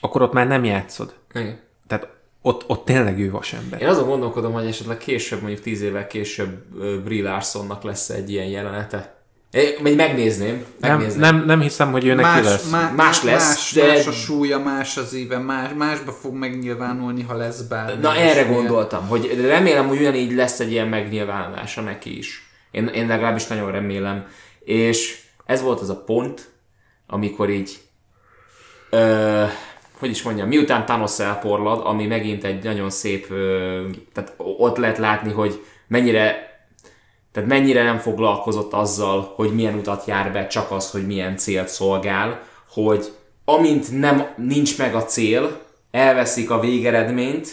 akkor 0.00 0.22
ott 0.22 0.32
már 0.32 0.46
nem 0.46 0.64
játszod. 0.64 1.14
Igen. 1.34 1.58
Tehát 1.86 2.08
ott, 2.42 2.64
ott 2.66 2.84
tényleg 2.84 3.18
ő 3.18 3.30
vasember. 3.30 3.82
Én 3.82 3.88
azon 3.88 4.08
gondolkodom, 4.08 4.52
hogy 4.52 4.66
esetleg 4.66 4.96
később, 4.96 5.40
mondjuk 5.40 5.60
tíz 5.60 5.80
évvel 5.80 6.06
később 6.06 6.50
Brie 7.04 7.30
Larsonnak 7.30 7.82
lesz 7.82 8.08
egy 8.08 8.30
ilyen 8.30 8.46
jelenete. 8.46 9.19
Én 9.50 9.72
még 9.82 9.96
megnézném. 9.96 10.64
Nem, 10.80 10.90
megnézném. 10.96 11.20
nem, 11.20 11.44
nem 11.44 11.60
hiszem, 11.60 11.92
hogy 11.92 12.04
ő 12.06 12.14
neki 12.14 12.22
Más, 12.28 12.44
lesz. 12.44 12.70
má, 12.70 12.90
Más 12.96 13.22
lesz, 13.22 13.46
más, 13.48 13.72
de- 13.72 13.86
más 13.86 14.06
a 14.06 14.12
súlya, 14.12 14.58
más 14.58 14.96
az 14.96 15.14
íve, 15.14 15.38
más, 15.38 15.70
másba 15.76 16.12
fog 16.12 16.34
megnyilvánulni, 16.34 17.22
ha 17.22 17.34
lesz 17.36 17.60
bármi. 17.60 18.00
Na 18.00 18.14
erre 18.14 18.40
ilyen- 18.40 18.52
gondoltam, 18.54 19.06
hogy 19.08 19.40
remélem, 19.46 19.86
hogy 19.88 19.98
ugyanígy 19.98 20.34
lesz 20.34 20.60
egy 20.60 20.70
ilyen 20.70 20.88
megnyilvánulása 20.88 21.80
neki 21.80 22.18
is. 22.18 22.48
Én, 22.70 22.86
én 22.86 23.06
legalábbis 23.06 23.46
nagyon 23.46 23.70
remélem. 23.70 24.26
És 24.60 25.20
ez 25.46 25.62
volt 25.62 25.80
az 25.80 25.90
a 25.90 26.02
pont, 26.04 26.50
amikor 27.06 27.50
így 27.50 27.78
ö, 28.90 29.44
hogy 29.98 30.10
is 30.10 30.22
mondjam, 30.22 30.48
miután 30.48 30.84
Thanos 30.84 31.18
elporlad, 31.18 31.80
ami 31.86 32.06
megint 32.06 32.44
egy 32.44 32.64
nagyon 32.64 32.90
szép, 32.90 33.30
ö, 33.30 33.80
tehát 34.12 34.34
ott 34.36 34.76
lehet 34.76 34.98
látni, 34.98 35.32
hogy 35.32 35.64
mennyire 35.88 36.49
tehát 37.32 37.48
mennyire 37.48 37.82
nem 37.82 37.98
foglalkozott 37.98 38.72
azzal, 38.72 39.32
hogy 39.34 39.54
milyen 39.54 39.74
utat 39.74 40.06
jár 40.06 40.32
be, 40.32 40.46
csak 40.46 40.70
az, 40.70 40.90
hogy 40.90 41.06
milyen 41.06 41.36
célt 41.36 41.68
szolgál, 41.68 42.42
hogy 42.68 43.12
amint 43.44 43.98
nem 43.98 44.26
nincs 44.36 44.78
meg 44.78 44.94
a 44.94 45.04
cél, 45.04 45.60
elveszik 45.90 46.50
a 46.50 46.60
végeredményt, 46.60 47.48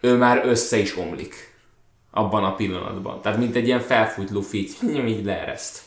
ő 0.00 0.16
már 0.16 0.42
össze 0.44 0.76
is 0.76 0.96
omlik 0.96 1.54
abban 2.10 2.44
a 2.44 2.54
pillanatban. 2.54 3.20
Tehát 3.22 3.38
mint 3.38 3.56
egy 3.56 3.66
ilyen 3.66 3.80
felfújt 3.80 4.30
lufi, 4.30 4.58
így, 4.58 4.76
így 5.08 5.24
leereszt 5.24 5.82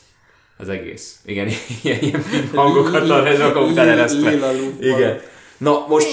az 0.56 0.68
egész. 0.68 1.20
Igen, 1.24 1.48
ilyen, 1.82 1.98
ilyen 2.00 2.24
hangokat 2.54 3.10
ad, 3.10 3.26
ez 3.26 3.40
akkor 3.40 3.62
után 3.62 3.88
eresztve. 3.88 4.52
Igen. 4.80 5.20
Na 5.58 5.86
most, 5.88 6.06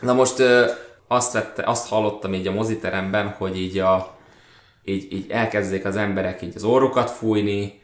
na 0.00 0.12
most 0.12 0.38
ö, 0.38 0.70
azt, 1.08 1.32
vette, 1.32 1.62
azt 1.62 1.88
hallottam 1.88 2.34
így 2.34 2.46
a 2.46 2.52
moziteremben, 2.52 3.34
hogy 3.38 3.60
így, 3.60 3.78
a, 3.78 4.16
így, 4.84 5.12
így 5.12 5.30
elkezdték 5.30 5.84
az 5.84 5.96
emberek 5.96 6.42
így 6.42 6.52
az 6.56 6.64
orrukat 6.64 7.10
fújni, 7.10 7.80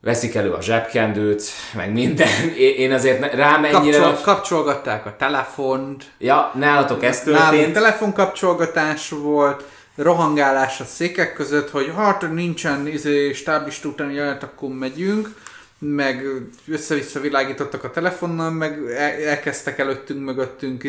veszik 0.00 0.34
elő 0.34 0.52
a 0.52 0.62
zsebkendőt, 0.62 1.42
meg 1.74 1.92
minden. 1.92 2.28
Én 2.78 2.92
azért 2.92 3.34
rám 3.34 3.64
ennyire... 3.64 3.98
Kapcsol, 3.98 4.22
kapcsolgatták 4.22 5.06
a 5.06 5.14
telefont, 5.18 6.04
Ja, 6.18 6.52
nálatok 6.54 7.04
ez 7.04 7.22
Nálunk 7.24 7.50
történt. 7.50 7.72
telefonkapcsolgatás 7.72 9.08
volt, 9.08 9.64
rohangálás 9.94 10.80
a 10.80 10.84
székek 10.84 11.32
között, 11.32 11.70
hogy 11.70 11.92
hát 11.96 12.32
nincsen 12.32 12.86
izé, 12.86 13.32
stáblista 13.32 13.88
utáni 13.88 14.14
jelenet, 14.14 14.42
akkor 14.42 14.68
megyünk, 14.68 15.34
meg 15.78 16.24
össze-vissza 16.68 17.20
világítottak 17.20 17.84
a 17.84 17.90
telefonnal, 17.90 18.50
meg 18.50 18.78
el- 18.96 19.22
elkezdtek 19.26 19.78
előttünk, 19.78 20.24
mögöttünk 20.24 20.84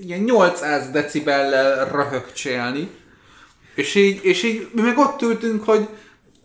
ilyen 0.00 0.20
800 0.20 0.90
decibellel 0.90 1.84
röhögcsélni. 1.92 2.88
És 3.78 3.94
így, 3.94 4.20
és 4.22 4.42
így 4.42 4.68
mi 4.72 4.80
meg 4.80 4.98
ott 4.98 5.22
ültünk, 5.22 5.64
hogy 5.64 5.88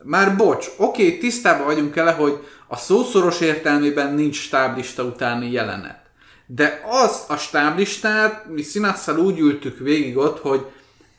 már 0.03 0.35
bocs, 0.35 0.67
oké, 0.77 1.17
tisztában 1.17 1.65
vagyunk 1.65 1.95
ele, 1.95 2.11
hogy 2.11 2.37
a 2.67 2.77
szószoros 2.77 3.41
értelmében 3.41 4.13
nincs 4.13 4.35
stáblista 4.35 5.03
utáni 5.03 5.51
jelenet. 5.51 5.99
De 6.45 6.81
az 6.89 7.23
a 7.27 7.37
stáblistát, 7.37 8.45
mi 8.49 8.61
színasszal 8.61 9.17
úgy 9.17 9.39
ültük 9.39 9.79
végig 9.79 10.17
ott, 10.17 10.39
hogy 10.39 10.65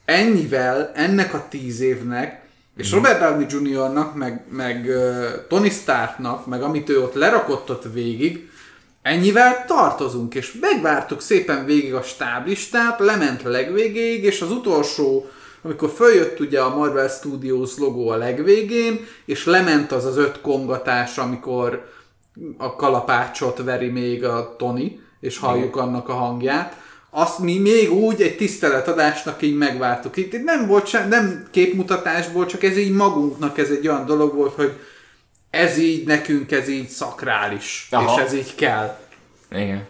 ennyivel, 0.05 0.93
ennek 0.95 1.35
a 1.35 1.47
tíz 1.49 1.81
évnek, 1.81 2.43
és 2.77 2.91
Robert 2.91 3.21
Downey 3.21 3.47
Jr.-nak, 3.49 4.15
meg, 4.15 4.45
meg 4.51 4.85
uh, 4.87 5.47
Tony 5.49 5.71
Starknak, 5.71 6.47
meg 6.47 6.63
amit 6.63 6.89
ő 6.89 7.03
ott 7.03 7.15
lerakott 7.15 7.71
ott 7.71 7.93
végig, 7.93 8.51
ennyivel 9.03 9.65
tartozunk, 9.67 10.35
és 10.35 10.57
megvártuk 10.61 11.21
szépen 11.21 11.65
végig 11.65 11.95
a 11.95 12.03
stáblistát, 12.03 12.99
lement 12.99 13.43
legvégéig, 13.43 14.25
és 14.25 14.41
az 14.41 14.51
utolsó, 14.51 15.29
amikor 15.65 15.91
följött 15.91 16.41
ugye 16.41 16.61
a 16.61 16.77
Marvel 16.77 17.09
Studios 17.09 17.79
logó 17.79 18.09
a 18.09 18.17
legvégén, 18.17 19.07
és 19.25 19.45
lement 19.45 19.93
az 19.93 20.05
az 20.05 20.17
öt 20.17 20.41
kongatás, 20.41 21.19
amikor 21.19 21.93
a 22.59 22.77
kalapácsot 22.77 23.63
veri 23.63 23.89
még 23.89 24.25
a 24.25 24.55
Tony, 24.59 25.01
és 25.21 25.39
halljuk 25.39 25.77
annak 25.77 26.09
a 26.09 26.13
hangját, 26.13 26.77
azt 27.11 27.39
mi 27.39 27.59
még 27.59 27.93
úgy 27.93 28.23
egy 28.23 28.37
tiszteletadásnak 28.37 29.43
így 29.43 29.57
megvártuk. 29.57 30.17
Itt 30.17 30.33
itt 30.33 30.45
nem 30.45 30.67
volt 30.67 30.87
sem, 30.87 31.09
nem 31.09 31.47
képmutatásból, 31.51 32.47
csak 32.47 32.63
ez 32.63 32.77
így 32.77 32.93
magunknak 32.93 33.59
ez 33.59 33.71
egy 33.71 33.89
olyan 33.89 34.07
dolog 34.07 34.35
volt, 34.35 34.55
hogy 34.55 34.73
ez 35.51 35.79
így 35.79 36.07
nekünk, 36.07 36.53
ez 36.53 36.69
így 36.69 36.89
szakrális, 36.89 37.89
Aha. 37.91 38.15
és 38.15 38.25
ez 38.25 38.33
így 38.33 38.55
kell. 38.55 38.99
Igen. 39.51 39.87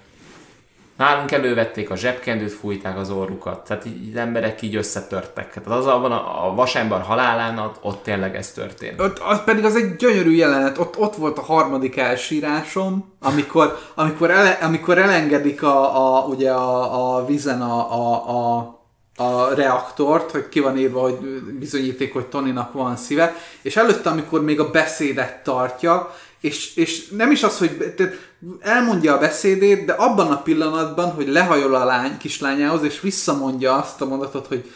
Nálunk 0.96 1.30
elővették 1.30 1.90
a 1.90 1.96
zsebkendőt, 1.96 2.52
fújták 2.52 2.98
az 2.98 3.10
orrukat. 3.10 3.64
Tehát 3.64 3.84
így, 3.86 4.08
az 4.10 4.16
emberek 4.16 4.62
így 4.62 4.76
összetörtek. 4.76 5.52
Tehát 5.52 5.78
az 5.78 5.86
abban 5.86 6.12
a, 6.12 6.46
a 6.46 6.54
vasember 6.54 7.00
halálán, 7.00 7.72
ott, 7.80 8.02
tényleg 8.02 8.36
ez 8.36 8.52
történt. 8.52 9.00
Ott, 9.00 9.18
az 9.18 9.44
pedig 9.44 9.64
az 9.64 9.76
egy 9.76 9.96
gyönyörű 9.96 10.30
jelenet, 10.30 10.78
ott, 10.78 10.98
ott 10.98 11.14
volt 11.14 11.38
a 11.38 11.42
harmadik 11.42 11.96
elsírásom, 11.96 13.12
amikor, 13.20 13.78
amikor, 13.94 14.30
ele, 14.30 14.50
amikor 14.50 14.98
elengedik 14.98 15.62
a, 15.62 16.18
a, 16.18 16.24
ugye 16.24 16.50
a, 16.50 17.16
a 17.16 17.26
vízen 17.26 17.62
a, 17.62 17.92
a, 17.92 18.28
a, 18.28 18.74
a 19.16 19.54
reaktort, 19.54 20.30
hogy 20.30 20.48
ki 20.48 20.60
van 20.60 20.78
írva, 20.78 21.00
hogy 21.00 21.18
bizonyíték, 21.58 22.12
hogy 22.12 22.26
Tonynak 22.26 22.72
van 22.72 22.96
szíve, 22.96 23.36
és 23.62 23.76
előtte, 23.76 24.10
amikor 24.10 24.42
még 24.42 24.60
a 24.60 24.70
beszédet 24.70 25.42
tartja, 25.42 26.14
és, 26.40 26.76
és 26.76 27.08
nem 27.08 27.30
is 27.30 27.42
az, 27.42 27.58
hogy 27.58 27.94
tehát 27.96 28.32
elmondja 28.60 29.14
a 29.14 29.18
beszédét, 29.18 29.84
de 29.84 29.92
abban 29.92 30.30
a 30.30 30.42
pillanatban, 30.42 31.10
hogy 31.10 31.28
lehajol 31.28 31.74
a 31.74 31.84
lány, 31.84 32.16
kislányához, 32.16 32.82
és 32.82 33.00
visszamondja 33.00 33.74
azt 33.74 34.00
a 34.00 34.06
mondatot, 34.06 34.46
hogy 34.46 34.70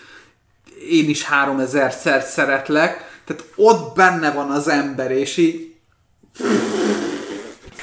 én 0.90 1.08
is 1.08 1.26
3000-szer 1.44 2.20
szeretlek, 2.20 3.20
tehát 3.24 3.44
ott 3.56 3.94
benne 3.94 4.32
van 4.32 4.50
az 4.50 4.68
ember, 4.68 5.10
és 5.10 5.36
így 5.36 5.74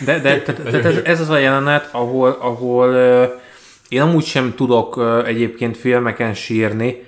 De, 0.05 0.19
de 0.19 0.41
tehát, 0.41 0.61
tehát 0.61 0.85
ez, 0.85 0.97
ez 1.03 1.19
az 1.19 1.29
a 1.29 1.37
jelenet, 1.37 1.89
ahol, 1.91 2.37
ahol 2.41 2.95
én 3.89 4.01
amúgy 4.01 4.25
sem 4.25 4.53
tudok 4.55 5.03
egyébként 5.25 5.77
filmeken 5.77 6.33
sírni, 6.33 7.03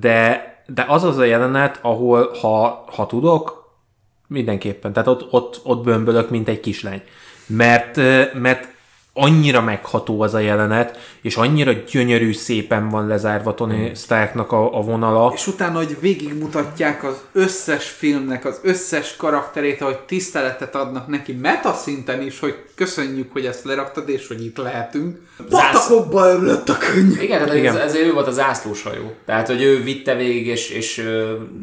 de, 0.00 0.46
de 0.66 0.84
az 0.88 1.04
az 1.04 1.18
a 1.18 1.24
jelenet, 1.24 1.78
ahol 1.82 2.30
ha, 2.40 2.84
ha 2.92 3.06
tudok, 3.06 3.58
mindenképpen. 4.26 4.92
Tehát 4.92 5.08
ott, 5.08 5.32
ott, 5.32 5.60
ott 5.62 5.84
bömbölök, 5.84 6.30
mint 6.30 6.48
egy 6.48 6.60
kislány. 6.60 7.02
Mert, 7.48 7.96
mert 8.34 8.68
annyira 9.18 9.60
megható 9.60 10.20
az 10.20 10.34
a 10.34 10.38
jelenet, 10.38 10.98
és 11.22 11.36
annyira 11.36 11.72
gyönyörű 11.72 12.32
szépen 12.32 12.88
van 12.88 13.06
lezárva 13.06 13.54
Tony 13.54 13.94
Starknak 13.94 14.52
a, 14.52 14.78
a 14.78 14.80
vonala. 14.80 15.32
és 15.34 15.46
utána, 15.46 15.76
hogy 15.76 15.96
végigmutatják 16.00 17.04
az 17.04 17.16
összes 17.32 17.88
filmnek 17.88 18.44
az 18.44 18.60
összes 18.62 19.16
karakterét, 19.16 19.80
ahogy 19.80 19.98
tiszteletet 19.98 20.74
adnak 20.74 21.06
neki 21.06 21.32
meta 21.32 21.72
szinten 21.72 22.22
is, 22.22 22.40
hogy 22.40 22.54
köszönjük, 22.74 23.32
hogy 23.32 23.44
ezt 23.44 23.64
leraktad, 23.64 24.08
és 24.08 24.28
hogy 24.28 24.44
itt 24.44 24.56
lehetünk. 24.56 25.18
Patakokba 25.48 26.26
örülött 26.26 26.68
a 26.68 26.76
könnyű. 26.78 27.20
Igen, 27.20 27.38
tehát 27.38 27.54
Igen. 27.54 27.76
Ez, 27.76 27.82
ezért 27.82 28.06
ő 28.06 28.12
volt 28.12 28.26
a 28.26 28.30
zászlós 28.30 28.82
hajó. 28.82 29.12
Tehát, 29.26 29.46
hogy 29.46 29.62
ő 29.62 29.82
vitte 29.82 30.14
végig, 30.14 30.46
és, 30.46 30.70
és 30.70 31.04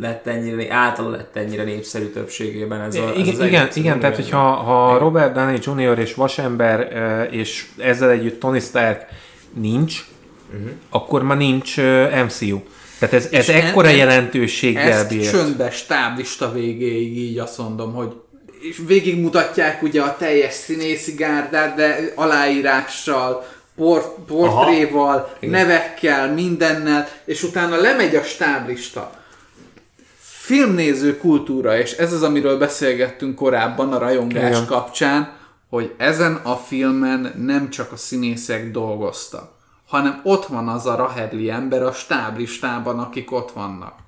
lett 0.01 0.27
ennyire, 0.27 0.73
által 0.73 1.11
lett 1.11 1.35
ennyire 1.35 1.63
népszerű 1.63 2.05
többségében 2.05 2.81
ez 2.81 2.95
a 2.95 3.09
ez 3.09 3.17
Igen, 3.17 3.33
az 3.33 3.45
igen, 3.45 3.69
igen 3.73 3.99
tehát 3.99 4.15
hogyha 4.15 4.39
ha 4.39 4.97
Robert 4.97 5.33
Downey 5.33 5.59
Jr. 5.65 5.99
és 5.99 6.13
Vasember 6.13 6.79
eh, 6.79 7.33
és 7.45 7.65
ezzel 7.77 8.09
együtt 8.09 8.39
Tony 8.39 8.59
Stark 8.59 9.05
nincs, 9.53 10.05
uh-huh. 10.53 10.71
akkor 10.89 11.23
ma 11.23 11.33
nincs 11.33 11.77
MCU. 12.25 12.59
Tehát 12.99 13.15
ez, 13.15 13.27
ez 13.31 13.49
en- 13.49 13.61
ekkora 13.61 13.87
en- 13.87 13.95
jelentőséggel 13.95 14.91
Ezt 14.91 15.09
bír. 15.09 15.29
csöndbe 15.29 15.71
stáblista 15.71 16.51
végéig 16.51 17.17
így 17.17 17.37
azt 17.37 17.57
mondom, 17.57 17.93
hogy 17.93 18.13
és 18.61 18.81
végigmutatják 18.87 19.81
ugye 19.81 20.01
a 20.01 20.17
teljes 20.17 20.53
színészi 20.53 21.11
gárdát, 21.11 21.75
de 21.75 22.11
aláírással, 22.15 23.47
port, 23.75 24.07
portréval, 24.27 25.37
nevekkel, 25.39 26.33
mindennel, 26.33 27.07
és 27.25 27.43
utána 27.43 27.75
lemegy 27.75 28.15
a 28.15 28.23
stáblista. 28.23 29.11
Filmnéző 30.19 31.17
kultúra, 31.17 31.77
és 31.79 31.91
ez 31.91 32.13
az, 32.13 32.23
amiről 32.23 32.57
beszélgettünk 32.57 33.35
korábban 33.35 33.93
a 33.93 33.97
rajongás 33.97 34.49
Igen. 34.49 34.65
kapcsán, 34.65 35.33
hogy 35.69 35.93
ezen 35.97 36.35
a 36.35 36.55
filmen 36.55 37.33
nem 37.37 37.69
csak 37.69 37.91
a 37.91 37.97
színészek 37.97 38.71
dolgoztak, 38.71 39.51
hanem 39.87 40.21
ott 40.23 40.45
van 40.45 40.67
az 40.67 40.85
a 40.85 40.95
Rahedli 40.95 41.49
ember 41.49 41.83
a 41.83 41.91
stáblistában, 41.91 42.99
akik 42.99 43.31
ott 43.31 43.51
vannak 43.51 44.03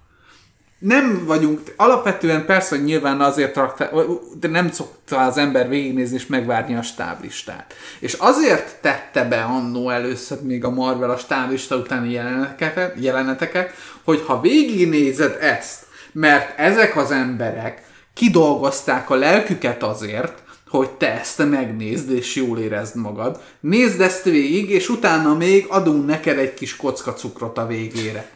nem 0.79 1.25
vagyunk, 1.25 1.73
alapvetően 1.75 2.45
persze, 2.45 2.75
hogy 2.75 2.85
nyilván 2.85 3.21
azért 3.21 3.55
raktál, 3.55 3.91
de 4.39 4.47
nem 4.47 4.71
szokta 4.71 5.19
az 5.19 5.37
ember 5.37 5.69
végignézni 5.69 6.15
és 6.15 6.27
megvárni 6.27 6.75
a 6.75 6.81
stáblistát. 6.81 7.73
És 7.99 8.13
azért 8.13 8.81
tette 8.81 9.23
be 9.23 9.41
annó 9.41 9.89
először 9.89 10.41
még 10.41 10.63
a 10.63 10.69
Marvel 10.69 11.09
a 11.09 11.17
stáblista 11.17 11.75
utáni 11.75 12.11
jeleneteket, 12.11 12.93
jeleneteket 12.99 13.73
hogy 14.03 14.23
ha 14.25 14.41
végignézed 14.41 15.37
ezt, 15.41 15.85
mert 16.11 16.59
ezek 16.59 16.97
az 16.97 17.11
emberek 17.11 17.83
kidolgozták 18.13 19.09
a 19.09 19.15
lelküket 19.15 19.83
azért, 19.83 20.43
hogy 20.69 20.89
te 20.89 21.19
ezt 21.19 21.49
megnézd 21.49 22.11
és 22.11 22.35
jól 22.35 22.59
érezd 22.59 22.95
magad. 22.95 23.41
Nézd 23.59 24.01
ezt 24.01 24.23
végig, 24.23 24.69
és 24.69 24.89
utána 24.89 25.35
még 25.35 25.65
adunk 25.69 26.05
neked 26.05 26.37
egy 26.37 26.53
kis 26.53 26.75
kocka 26.75 27.13
cukrot 27.13 27.57
a 27.57 27.67
végére. 27.67 28.29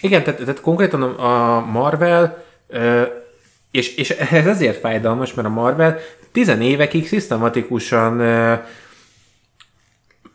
Igen, 0.00 0.22
tehát, 0.22 0.40
tehát 0.40 0.60
konkrétan 0.60 1.02
a 1.02 1.60
Marvel, 1.60 2.44
és, 3.70 3.94
és 3.94 4.10
ez 4.10 4.46
ezért 4.46 4.80
fájdalmas, 4.80 5.34
mert 5.34 5.48
a 5.48 5.50
Marvel 5.50 5.98
tizen 6.32 6.60
évekig 6.60 7.08
szisztematikusan 7.08 8.16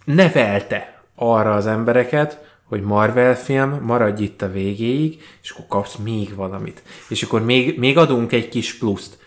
nevelte 0.06 1.04
arra 1.16 1.56
az 1.56 1.68
embereket, 1.68 2.48
hogy 2.64 2.82
Marvel 2.82 3.36
film, 3.36 3.80
maradj 3.82 4.24
itt 4.24 4.41
a 4.41 4.52
végéig, 4.52 5.22
és 5.41 5.50
akkor 5.50 5.66
kapsz 5.68 5.96
még 5.96 6.36
valamit. 6.36 6.84
És 7.08 7.24
akkor 7.24 7.46
még, 7.46 7.80
még 7.80 7.98
adunk 7.98 8.32
egy 8.32 8.50
kis 8.50 8.78
pluszt. 8.78 9.18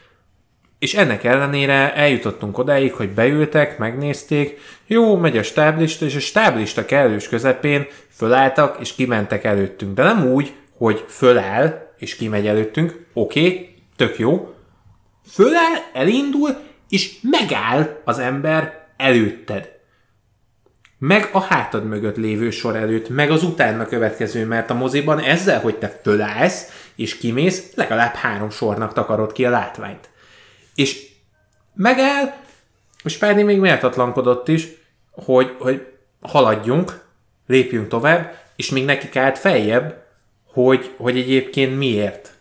És 0.83 0.95
ennek 0.95 1.25
ellenére 1.25 1.95
eljutottunk 1.95 2.59
odáig, 2.59 2.93
hogy 2.93 3.11
beültek, 3.11 3.79
megnézték, 3.79 4.61
jó, 4.87 5.17
megy 5.17 5.37
a 5.37 5.43
stáblista, 5.43 6.05
és 6.05 6.15
a 6.15 6.21
stáblista 6.21 6.85
kellős 6.85 7.29
közepén 7.29 7.87
fölálltak, 8.11 8.77
és 8.81 8.95
kimentek 8.95 9.45
előttünk. 9.45 9.95
De 9.95 10.03
nem 10.03 10.27
úgy, 10.33 10.53
hogy 10.77 11.05
föláll, 11.09 11.93
és 11.99 12.17
kimegy 12.17 12.47
előttünk, 12.47 13.07
oké, 13.13 13.41
okay, 13.41 13.75
tök 13.97 14.19
jó. 14.19 14.55
Föláll, 15.33 15.77
elindul, 15.93 16.57
és 16.89 17.19
megáll 17.23 18.01
az 18.05 18.19
ember 18.19 18.87
előtted. 18.97 19.71
Meg 20.99 21.29
a 21.33 21.41
hátad 21.41 21.85
mögött 21.85 22.17
lévő 22.17 22.51
sor 22.51 22.77
előtt, 22.77 23.09
meg 23.09 23.31
az 23.31 23.43
utána 23.43 23.87
következő, 23.87 24.47
mert 24.47 24.71
a 24.71 24.75
moziban 24.75 25.21
ezzel, 25.21 25.61
hogy 25.61 25.75
te 25.75 25.99
fölállsz 26.03 26.91
és 26.97 27.19
kimész, 27.19 27.73
legalább 27.75 28.15
három 28.15 28.51
sornak 28.51 28.93
takarod 28.93 29.33
ki 29.33 29.45
a 29.45 29.51
látványt. 29.51 30.11
És 30.75 31.09
megáll, 31.75 32.35
és 33.05 33.19
Párni 33.19 33.43
még 33.43 33.59
méltatlankodott 33.59 34.49
is, 34.49 34.69
hogy, 35.11 35.57
hogy 35.59 35.87
haladjunk, 36.21 37.05
lépjünk 37.47 37.89
tovább, 37.89 38.35
és 38.57 38.71
még 38.71 38.85
neki 38.85 39.19
állt 39.19 39.39
feljebb, 39.39 40.05
hogy, 40.53 40.95
hogy 40.97 41.19
egyébként 41.19 41.77
miért 41.77 42.33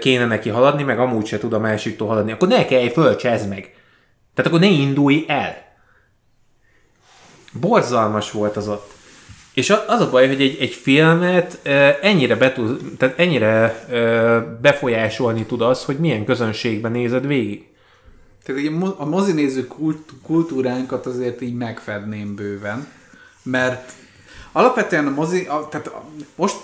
kéne 0.00 0.26
neki 0.26 0.48
haladni, 0.48 0.82
meg 0.82 0.98
amúgy 0.98 1.26
se 1.26 1.38
tud 1.38 1.52
a 1.52 1.58
másiktól 1.58 2.08
haladni, 2.08 2.32
akkor 2.32 2.48
ne 2.48 2.64
kelj 2.64 2.88
föl, 2.88 3.16
meg. 3.48 3.74
Tehát 4.34 4.50
akkor 4.50 4.60
ne 4.60 4.66
indulj 4.66 5.24
el. 5.28 5.68
Borzalmas 7.52 8.30
volt 8.30 8.56
az 8.56 8.68
ott. 8.68 8.92
És 9.54 9.70
az 9.86 10.00
a 10.00 10.10
baj, 10.10 10.28
hogy 10.28 10.40
egy, 10.40 10.56
egy 10.60 10.72
filmet 10.74 11.58
ennyire, 12.02 12.36
betul, 12.36 12.78
tehát 12.98 13.18
ennyire 13.18 13.84
befolyásolni 14.62 15.44
tud 15.44 15.60
az, 15.60 15.84
hogy 15.84 15.96
milyen 15.96 16.24
közönségben 16.24 16.92
nézed 16.92 17.26
végig. 17.26 17.64
Tehát 18.44 18.66
a 18.66 18.70
mo- 18.70 18.98
a 18.98 19.04
mozinéző 19.04 19.66
kult- 19.66 20.12
kultúránkat 20.22 21.06
azért 21.06 21.40
így 21.40 21.54
megfedném 21.54 22.34
bőven, 22.34 22.88
mert 23.42 23.92
alapvetően 24.52 25.06
a 25.06 25.10
mozi, 25.10 25.46
a, 25.46 25.68
tehát 25.70 25.86
a, 25.86 26.04
most, 26.34 26.56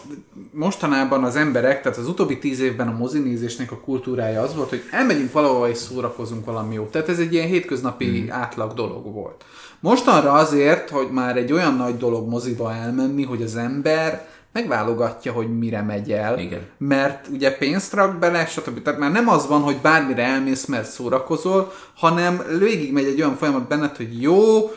mostanában 0.50 1.24
az 1.24 1.36
emberek, 1.36 1.82
tehát 1.82 1.98
az 1.98 2.08
utóbbi 2.08 2.38
tíz 2.38 2.60
évben 2.60 2.88
a 2.88 2.96
mozinézésnek 2.96 3.72
a 3.72 3.80
kultúrája 3.80 4.42
az 4.42 4.54
volt, 4.54 4.68
hogy 4.68 4.82
elmegyünk 4.90 5.32
valahova 5.32 5.68
és 5.68 5.76
szórakozunk 5.76 6.44
valami 6.44 6.74
jót. 6.74 6.90
Tehát 6.90 7.08
ez 7.08 7.18
egy 7.18 7.32
ilyen 7.32 7.46
hétköznapi 7.46 8.06
mm. 8.06 8.30
átlag 8.30 8.74
dolog 8.74 9.12
volt. 9.12 9.44
Mostanra 9.80 10.32
azért, 10.32 10.90
hogy 10.90 11.08
már 11.10 11.36
egy 11.36 11.52
olyan 11.52 11.74
nagy 11.74 11.96
dolog 11.96 12.28
moziba 12.28 12.74
elmenni, 12.74 13.24
hogy 13.24 13.42
az 13.42 13.56
ember 13.56 14.26
megválogatja, 14.52 15.32
hogy 15.32 15.58
mire 15.58 15.82
megy 15.82 16.12
el. 16.12 16.38
Igen. 16.38 16.66
Mert 16.78 17.26
ugye 17.32 17.56
pénzt 17.56 17.92
rak 17.92 18.18
bele, 18.18 18.46
stb. 18.46 18.82
Tehát 18.82 18.98
már 19.00 19.12
nem 19.12 19.28
az 19.28 19.46
van, 19.46 19.60
hogy 19.60 19.76
bármire 19.76 20.22
elmész, 20.22 20.64
mert 20.64 20.90
szórakozol, 20.90 21.72
hanem 21.94 22.42
végigmegy 22.58 23.04
egy 23.04 23.20
olyan 23.20 23.36
folyamat 23.36 23.68
benned, 23.68 23.96
hogy 23.96 24.22
jó, 24.22 24.70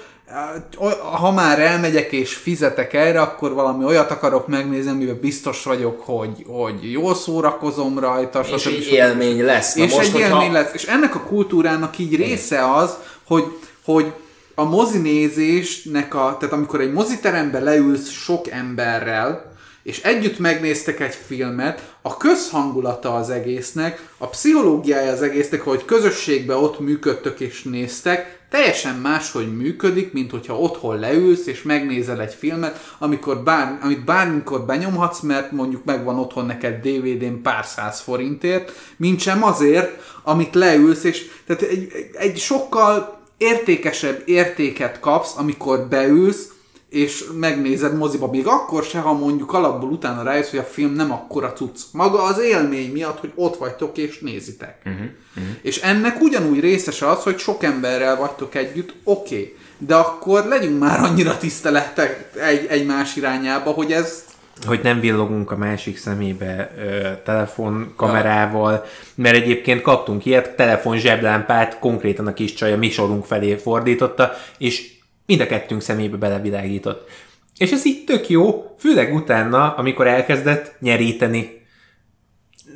ha 1.20 1.32
már 1.32 1.60
elmegyek 1.60 2.12
és 2.12 2.34
fizetek 2.36 2.94
erre, 2.94 3.22
akkor 3.22 3.54
valami 3.54 3.86
olyat 3.86 4.12
akarok 4.12 4.48
megnézni, 4.48 4.92
amiben 4.92 5.20
biztos 5.22 5.64
vagyok, 5.64 6.02
hogy, 6.02 6.46
hogy 6.48 6.92
jól 6.92 7.16
szórakozom 7.16 8.00
rajta, 8.00 8.44
És 8.56 8.66
egy 8.66 8.88
élmény 8.92 9.44
lesz. 9.44 9.74
Na 9.76 9.84
és 9.84 9.94
most, 9.94 10.06
egy 10.06 10.12
hogyha- 10.12 10.30
élmény 10.30 10.52
lesz. 10.52 10.74
És 10.74 10.84
ennek 10.84 11.16
a 11.16 11.20
kultúrának 11.20 11.98
így 11.98 12.16
része 12.16 12.74
az, 12.74 12.98
hogy, 13.28 13.44
hogy 13.86 14.14
a 14.60 14.64
mozinézésnek 14.64 16.16
a, 16.16 16.38
tehát 16.40 16.56
amikor 16.56 16.82
egy 16.82 16.92
moziterembe 16.92 17.60
leülsz 17.60 18.10
sok 18.10 18.50
emberrel, 18.50 19.52
és 19.84 20.02
együtt 20.02 20.40
megnéztek 20.40 21.00
egy 21.00 21.18
filmet, 21.26 21.96
a 22.02 22.18
közhangulata 22.18 23.16
az 23.16 23.30
egésznek, 23.30 24.10
a 24.18 24.28
pszichológiája 24.28 25.12
az 25.12 25.22
egésznek, 25.22 25.62
hogy 25.62 25.86
közösségben 25.86 26.58
ott 26.58 26.80
működtök 26.80 27.40
és 27.40 27.64
néztek, 27.64 28.40
teljesen 28.50 28.96
máshogy 28.96 29.58
működik, 29.58 30.14
mint 30.14 30.32
hogyha 30.32 30.60
otthon 30.60 31.00
leülsz 31.00 31.46
és 31.46 31.62
megnézel 31.62 32.22
egy 32.22 32.34
filmet, 32.34 32.94
amikor 32.98 33.44
bár, 33.44 33.78
amit 33.82 34.04
bármikor 34.04 34.66
benyomhatsz, 34.66 35.20
mert 35.20 35.52
mondjuk 35.52 35.84
megvan 35.84 36.20
otthon 36.20 36.46
neked 36.46 36.88
DVD-n 36.88 37.42
pár 37.42 37.66
száz 37.66 38.00
forintért, 38.00 38.72
mint 38.98 39.20
sem 39.20 39.44
azért, 39.44 40.02
amit 40.24 40.56
leülsz, 40.56 41.04
és 41.04 41.26
tehát 41.46 41.62
egy, 41.62 41.92
egy 42.14 42.38
sokkal 42.38 43.19
értékesebb 43.40 44.22
értéket 44.26 45.00
kapsz, 45.00 45.38
amikor 45.38 45.88
beülsz, 45.88 46.48
és 46.90 47.26
megnézed 47.40 47.98
moziba, 47.98 48.30
még 48.30 48.48
akkor 48.48 48.84
se, 48.84 49.00
ha 49.00 49.14
mondjuk 49.14 49.54
alapból 49.54 49.90
utána 49.90 50.24
rájössz, 50.24 50.50
hogy 50.50 50.60
a 50.60 50.64
film 50.64 50.94
nem 50.94 51.12
akkora 51.12 51.54
cucc. 51.54 51.80
Maga 51.92 52.24
az 52.24 52.40
élmény 52.40 52.92
miatt, 52.92 53.20
hogy 53.20 53.32
ott 53.36 53.58
vagytok 53.58 53.98
és 53.98 54.20
nézitek. 54.20 54.82
Uh-huh, 54.86 55.02
uh-huh. 55.38 55.56
És 55.62 55.78
ennek 55.78 56.22
ugyanúgy 56.22 56.60
részese 56.60 57.10
az, 57.10 57.24
hogy 57.24 57.38
sok 57.38 57.64
emberrel 57.64 58.16
vagytok 58.16 58.56
együtt, 58.56 58.94
oké. 59.04 59.36
Okay. 59.36 59.56
De 59.78 59.96
akkor 59.96 60.46
legyünk 60.46 60.80
már 60.80 61.00
annyira 61.00 61.38
tiszteletek 61.38 62.32
egy, 62.36 62.66
egymás 62.66 63.16
irányába, 63.16 63.72
hogy 63.72 63.92
ez 63.92 64.24
hogy 64.66 64.80
nem 64.84 65.00
villogunk 65.00 65.52
a 65.52 65.58
másik 65.58 65.98
szemébe 65.98 66.72
ö, 66.78 67.10
telefonkamerával, 67.24 68.86
mert 69.16 69.36
egyébként 69.36 69.82
kaptunk 69.82 70.26
ilyet, 70.26 70.56
telefon 70.56 70.98
zseblámpát 70.98 71.80
konkrétan 71.80 72.28
a 72.28 72.34
kis 72.34 72.54
csaj 72.54 72.74
a 72.74 72.78
mi 72.78 72.90
sorunk 72.90 73.26
felé 73.26 73.56
fordította, 73.56 74.34
és 74.58 74.92
mind 75.26 75.42
a 75.42 75.46
kettőnk 75.46 75.82
szemébe 75.82 76.18
belevilágított. 76.18 77.10
És 77.58 77.72
ez 77.72 77.86
így 77.86 78.04
tök 78.04 78.30
jó, 78.30 78.76
főleg 78.80 79.14
utána, 79.14 79.74
amikor 79.76 80.08
elkezdett 80.08 80.76
nyeríteni. 80.80 81.68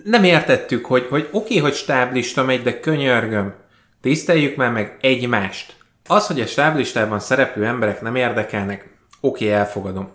Nem 0.04 0.24
értettük, 0.24 0.86
hogy, 0.86 1.06
hogy 1.10 1.28
oké, 1.32 1.38
okay, 1.38 1.58
hogy 1.58 1.74
stáblista 1.74 2.44
megy, 2.44 2.62
de 2.62 2.80
könyörgöm, 2.80 3.54
tiszteljük 4.02 4.56
már 4.56 4.72
meg 4.72 4.98
egymást. 5.02 5.76
Az, 6.08 6.28
hogy 6.28 6.42
a 6.42 6.46
stáblistában 6.46 7.20
szereplő 7.20 7.66
emberek 7.66 8.02
nem 8.02 8.16
érdekelnek, 8.16 8.90
oké, 9.22 9.46
okay, 9.46 9.58
elfogadom. 9.58 10.12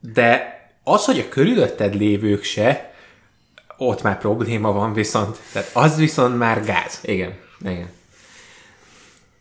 De 0.00 0.52
az, 0.84 1.04
hogy 1.04 1.18
a 1.18 1.28
körülötted 1.28 1.94
lévők 1.94 2.42
se, 2.42 2.94
ott 3.76 4.02
már 4.02 4.18
probléma 4.18 4.72
van 4.72 4.92
viszont. 4.92 5.38
Tehát 5.52 5.70
az 5.72 5.96
viszont 5.96 6.38
már 6.38 6.64
gáz. 6.64 6.98
Igen, 7.02 7.34
igen. 7.60 7.90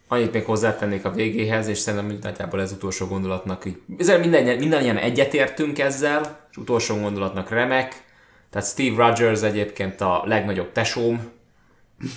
Annyit 0.07 0.33
még 0.33 0.43
hozzátennék 0.43 1.05
a 1.05 1.11
végéhez, 1.11 1.67
és 1.67 1.77
szerintem 1.77 2.17
nagyjából 2.21 2.61
ez 2.61 2.71
utolsó 2.71 3.05
gondolatnak, 3.05 3.65
így, 3.65 3.81
ezzel 3.97 4.19
minden, 4.19 4.57
mindannyian 4.57 4.97
egyetértünk 4.97 5.79
ezzel, 5.79 6.47
és 6.51 6.57
utolsó 6.57 6.99
gondolatnak 6.99 7.49
remek, 7.49 8.03
tehát 8.49 8.67
Steve 8.67 9.05
Rogers 9.05 9.41
egyébként 9.41 10.01
a 10.01 10.23
legnagyobb 10.25 10.71
tesóm, 10.71 11.31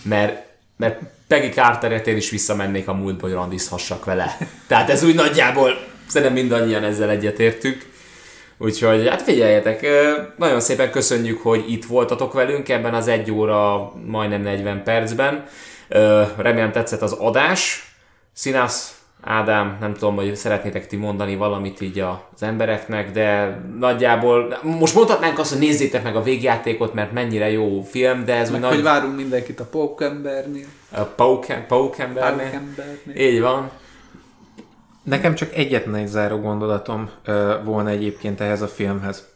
mert, 0.03 0.47
mert 0.77 1.01
Peggy 1.27 1.53
Carteret 1.53 2.07
én 2.07 2.17
is 2.17 2.31
visszamennék 2.31 2.89
a 2.89 2.95
múltba, 2.95 3.27
hogy 3.27 3.33
randizhassak 3.33 4.05
vele. 4.05 4.37
Tehát 4.67 4.91
ez 4.91 5.05
úgy 5.05 5.15
nagyjából, 5.15 5.71
szerintem 6.07 6.37
mindannyian 6.37 6.85
ezzel 6.85 7.11
egyetértünk. 7.11 7.93
Úgyhogy 8.59 9.09
hát 9.09 9.23
figyeljetek, 9.23 9.87
nagyon 10.37 10.61
szépen 10.61 10.91
köszönjük, 10.91 11.43
hogy 11.43 11.65
itt 11.69 11.85
voltatok 11.85 12.33
velünk 12.33 12.69
ebben 12.69 12.95
az 12.95 13.09
egy 13.09 13.31
óra, 13.31 13.93
majdnem 14.07 14.43
40 14.43 14.83
percben. 14.83 15.45
Remélem 16.37 16.73
tetszett 16.73 17.03
az 17.03 17.13
adás. 17.13 17.93
Színász, 18.33 18.99
Ádám, 19.27 19.77
nem 19.81 19.93
tudom, 19.93 20.15
hogy 20.15 20.37
szeretnétek 20.37 20.87
ti 20.87 20.97
mondani 20.97 21.37
valamit 21.37 21.81
így 21.81 21.99
az 21.99 22.43
embereknek, 22.43 23.13
de 23.13 23.59
nagyjából 23.79 24.59
most 24.63 24.95
mondhatnánk 24.95 25.39
azt, 25.39 25.51
hogy 25.51 25.61
nézzétek 25.61 26.03
meg 26.03 26.17
a 26.17 26.23
végjátékot, 26.23 26.95
mert 26.95 27.13
mennyire 27.13 27.51
jó 27.51 27.83
film, 27.83 28.25
de 28.25 28.35
ez 28.35 28.51
meg, 28.51 28.61
nagy... 28.61 28.75
hogy 28.75 28.83
várunk 28.83 29.17
mindenkit 29.17 29.61
a 29.61 29.65
Pókembernél. 29.65 30.65
A 30.93 31.01
Pokembernél. 31.01 31.67
Pókembernél. 31.67 32.61
Így 33.17 33.41
van. 33.41 33.71
Nekem 35.05 35.35
csak 35.35 35.55
egyetlen 35.55 35.95
egy 35.95 36.07
záró 36.07 36.41
gondolatom 36.41 37.11
volna 37.65 37.89
egyébként 37.89 38.41
ehhez 38.41 38.63
a 38.63 38.69
filmhez. 38.69 39.29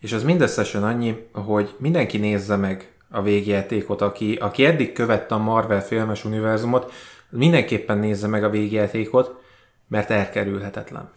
És 0.00 0.12
az 0.12 0.22
mindösszesen 0.22 0.84
annyi, 0.84 1.28
hogy 1.32 1.74
mindenki 1.78 2.18
nézze 2.18 2.56
meg 2.56 2.92
a 3.10 3.22
végjátékot, 3.22 4.00
aki, 4.00 4.34
aki 4.34 4.64
eddig 4.64 4.92
követte 4.92 5.34
a 5.34 5.38
Marvel 5.38 5.82
filmes 5.82 6.24
univerzumot, 6.24 6.92
mindenképpen 7.30 7.98
nézze 7.98 8.26
meg 8.26 8.44
a 8.44 8.50
végjátékot, 8.50 9.42
mert 9.88 10.10
elkerülhetetlen. 10.10 11.10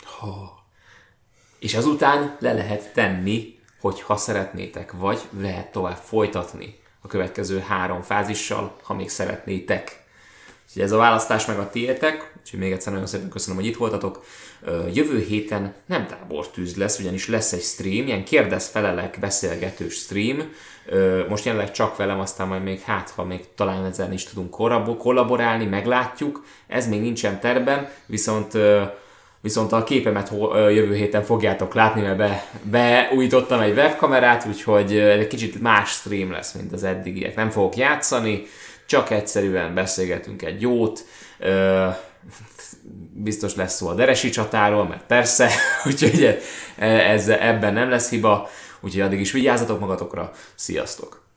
És 1.60 1.76
azután 1.76 2.36
le 2.40 2.54
lehet 2.54 2.94
tenni, 2.94 3.60
hogy 3.82 4.02
ha 4.02 4.16
szeretnétek, 4.16 4.92
vagy 4.92 5.20
lehet 5.40 5.72
tovább 5.72 5.98
folytatni 5.98 6.80
a 7.02 7.08
következő 7.08 7.60
három 7.60 8.02
fázissal, 8.02 8.76
ha 8.84 8.94
még 8.94 9.10
szeretnétek. 9.10 10.04
Úgyhogy 10.68 10.82
ez 10.82 10.92
a 10.92 10.98
választás 10.98 11.46
meg 11.46 11.60
a 11.60 11.70
tiétek, 11.70 12.34
úgyhogy 12.50 12.68
még 12.68 12.78
egyszer 12.78 12.92
nagyon 12.92 13.08
szépen 13.08 13.30
köszönöm, 13.30 13.60
hogy 13.60 13.70
itt 13.70 13.78
voltatok. 13.78 14.26
Jövő 14.94 15.20
héten 15.20 15.74
nem 15.86 16.08
tábortűz 16.08 16.76
lesz, 16.76 17.00
ugyanis 17.00 17.28
lesz 17.28 17.52
egy 17.52 17.62
stream, 17.62 18.08
ilyen 18.08 18.24
kérdez-felelek 18.24 19.18
beszélgetős 19.20 19.94
stream. 19.94 20.54
Most 21.28 21.46
jelenleg 21.46 21.72
csak 21.72 21.98
velem, 21.98 22.20
aztán 22.20 22.48
majd 22.48 22.64
még 22.64 22.80
hát, 22.80 23.10
ha 23.16 23.24
még 23.24 23.40
talán 23.56 23.86
ezzel 23.86 24.14
is 24.14 24.24
tudunk 24.24 24.50
kollaborálni, 24.98 25.66
meglátjuk. 25.66 26.44
Ez 26.68 26.88
még 26.88 27.02
nincsen 27.02 27.40
terben, 27.40 27.90
viszont 28.06 28.58
Viszont 29.42 29.72
a 29.72 29.84
képemet 29.84 30.32
jövő 30.54 30.96
héten 30.96 31.24
fogjátok 31.24 31.74
látni, 31.74 32.02
mert 32.02 32.18
be, 32.18 32.52
beújítottam 32.62 33.60
egy 33.60 33.76
webkamerát, 33.76 34.46
úgyhogy 34.46 34.98
egy 34.98 35.28
kicsit 35.28 35.62
más 35.62 35.90
stream 35.90 36.32
lesz, 36.32 36.54
mint 36.54 36.74
az 36.74 36.84
eddigiek. 36.84 37.36
Nem 37.36 37.50
fogok 37.50 37.76
játszani, 37.76 38.46
csak 38.86 39.10
egyszerűen 39.10 39.74
beszélgetünk 39.74 40.42
egy 40.42 40.62
jót. 40.62 41.06
Biztos 43.14 43.56
lesz 43.56 43.76
szó 43.76 43.88
a 43.88 43.94
deresi 43.94 44.30
csatáról, 44.30 44.88
mert 44.88 45.06
persze, 45.06 45.50
úgyhogy 45.88 46.42
ez, 46.78 47.28
ebben 47.28 47.74
nem 47.74 47.90
lesz 47.90 48.10
hiba. 48.10 48.50
Úgyhogy 48.82 49.02
addig 49.02 49.20
is 49.20 49.32
vigyázzatok 49.32 49.80
magatokra. 49.80 50.32
Sziasztok! 50.56 51.29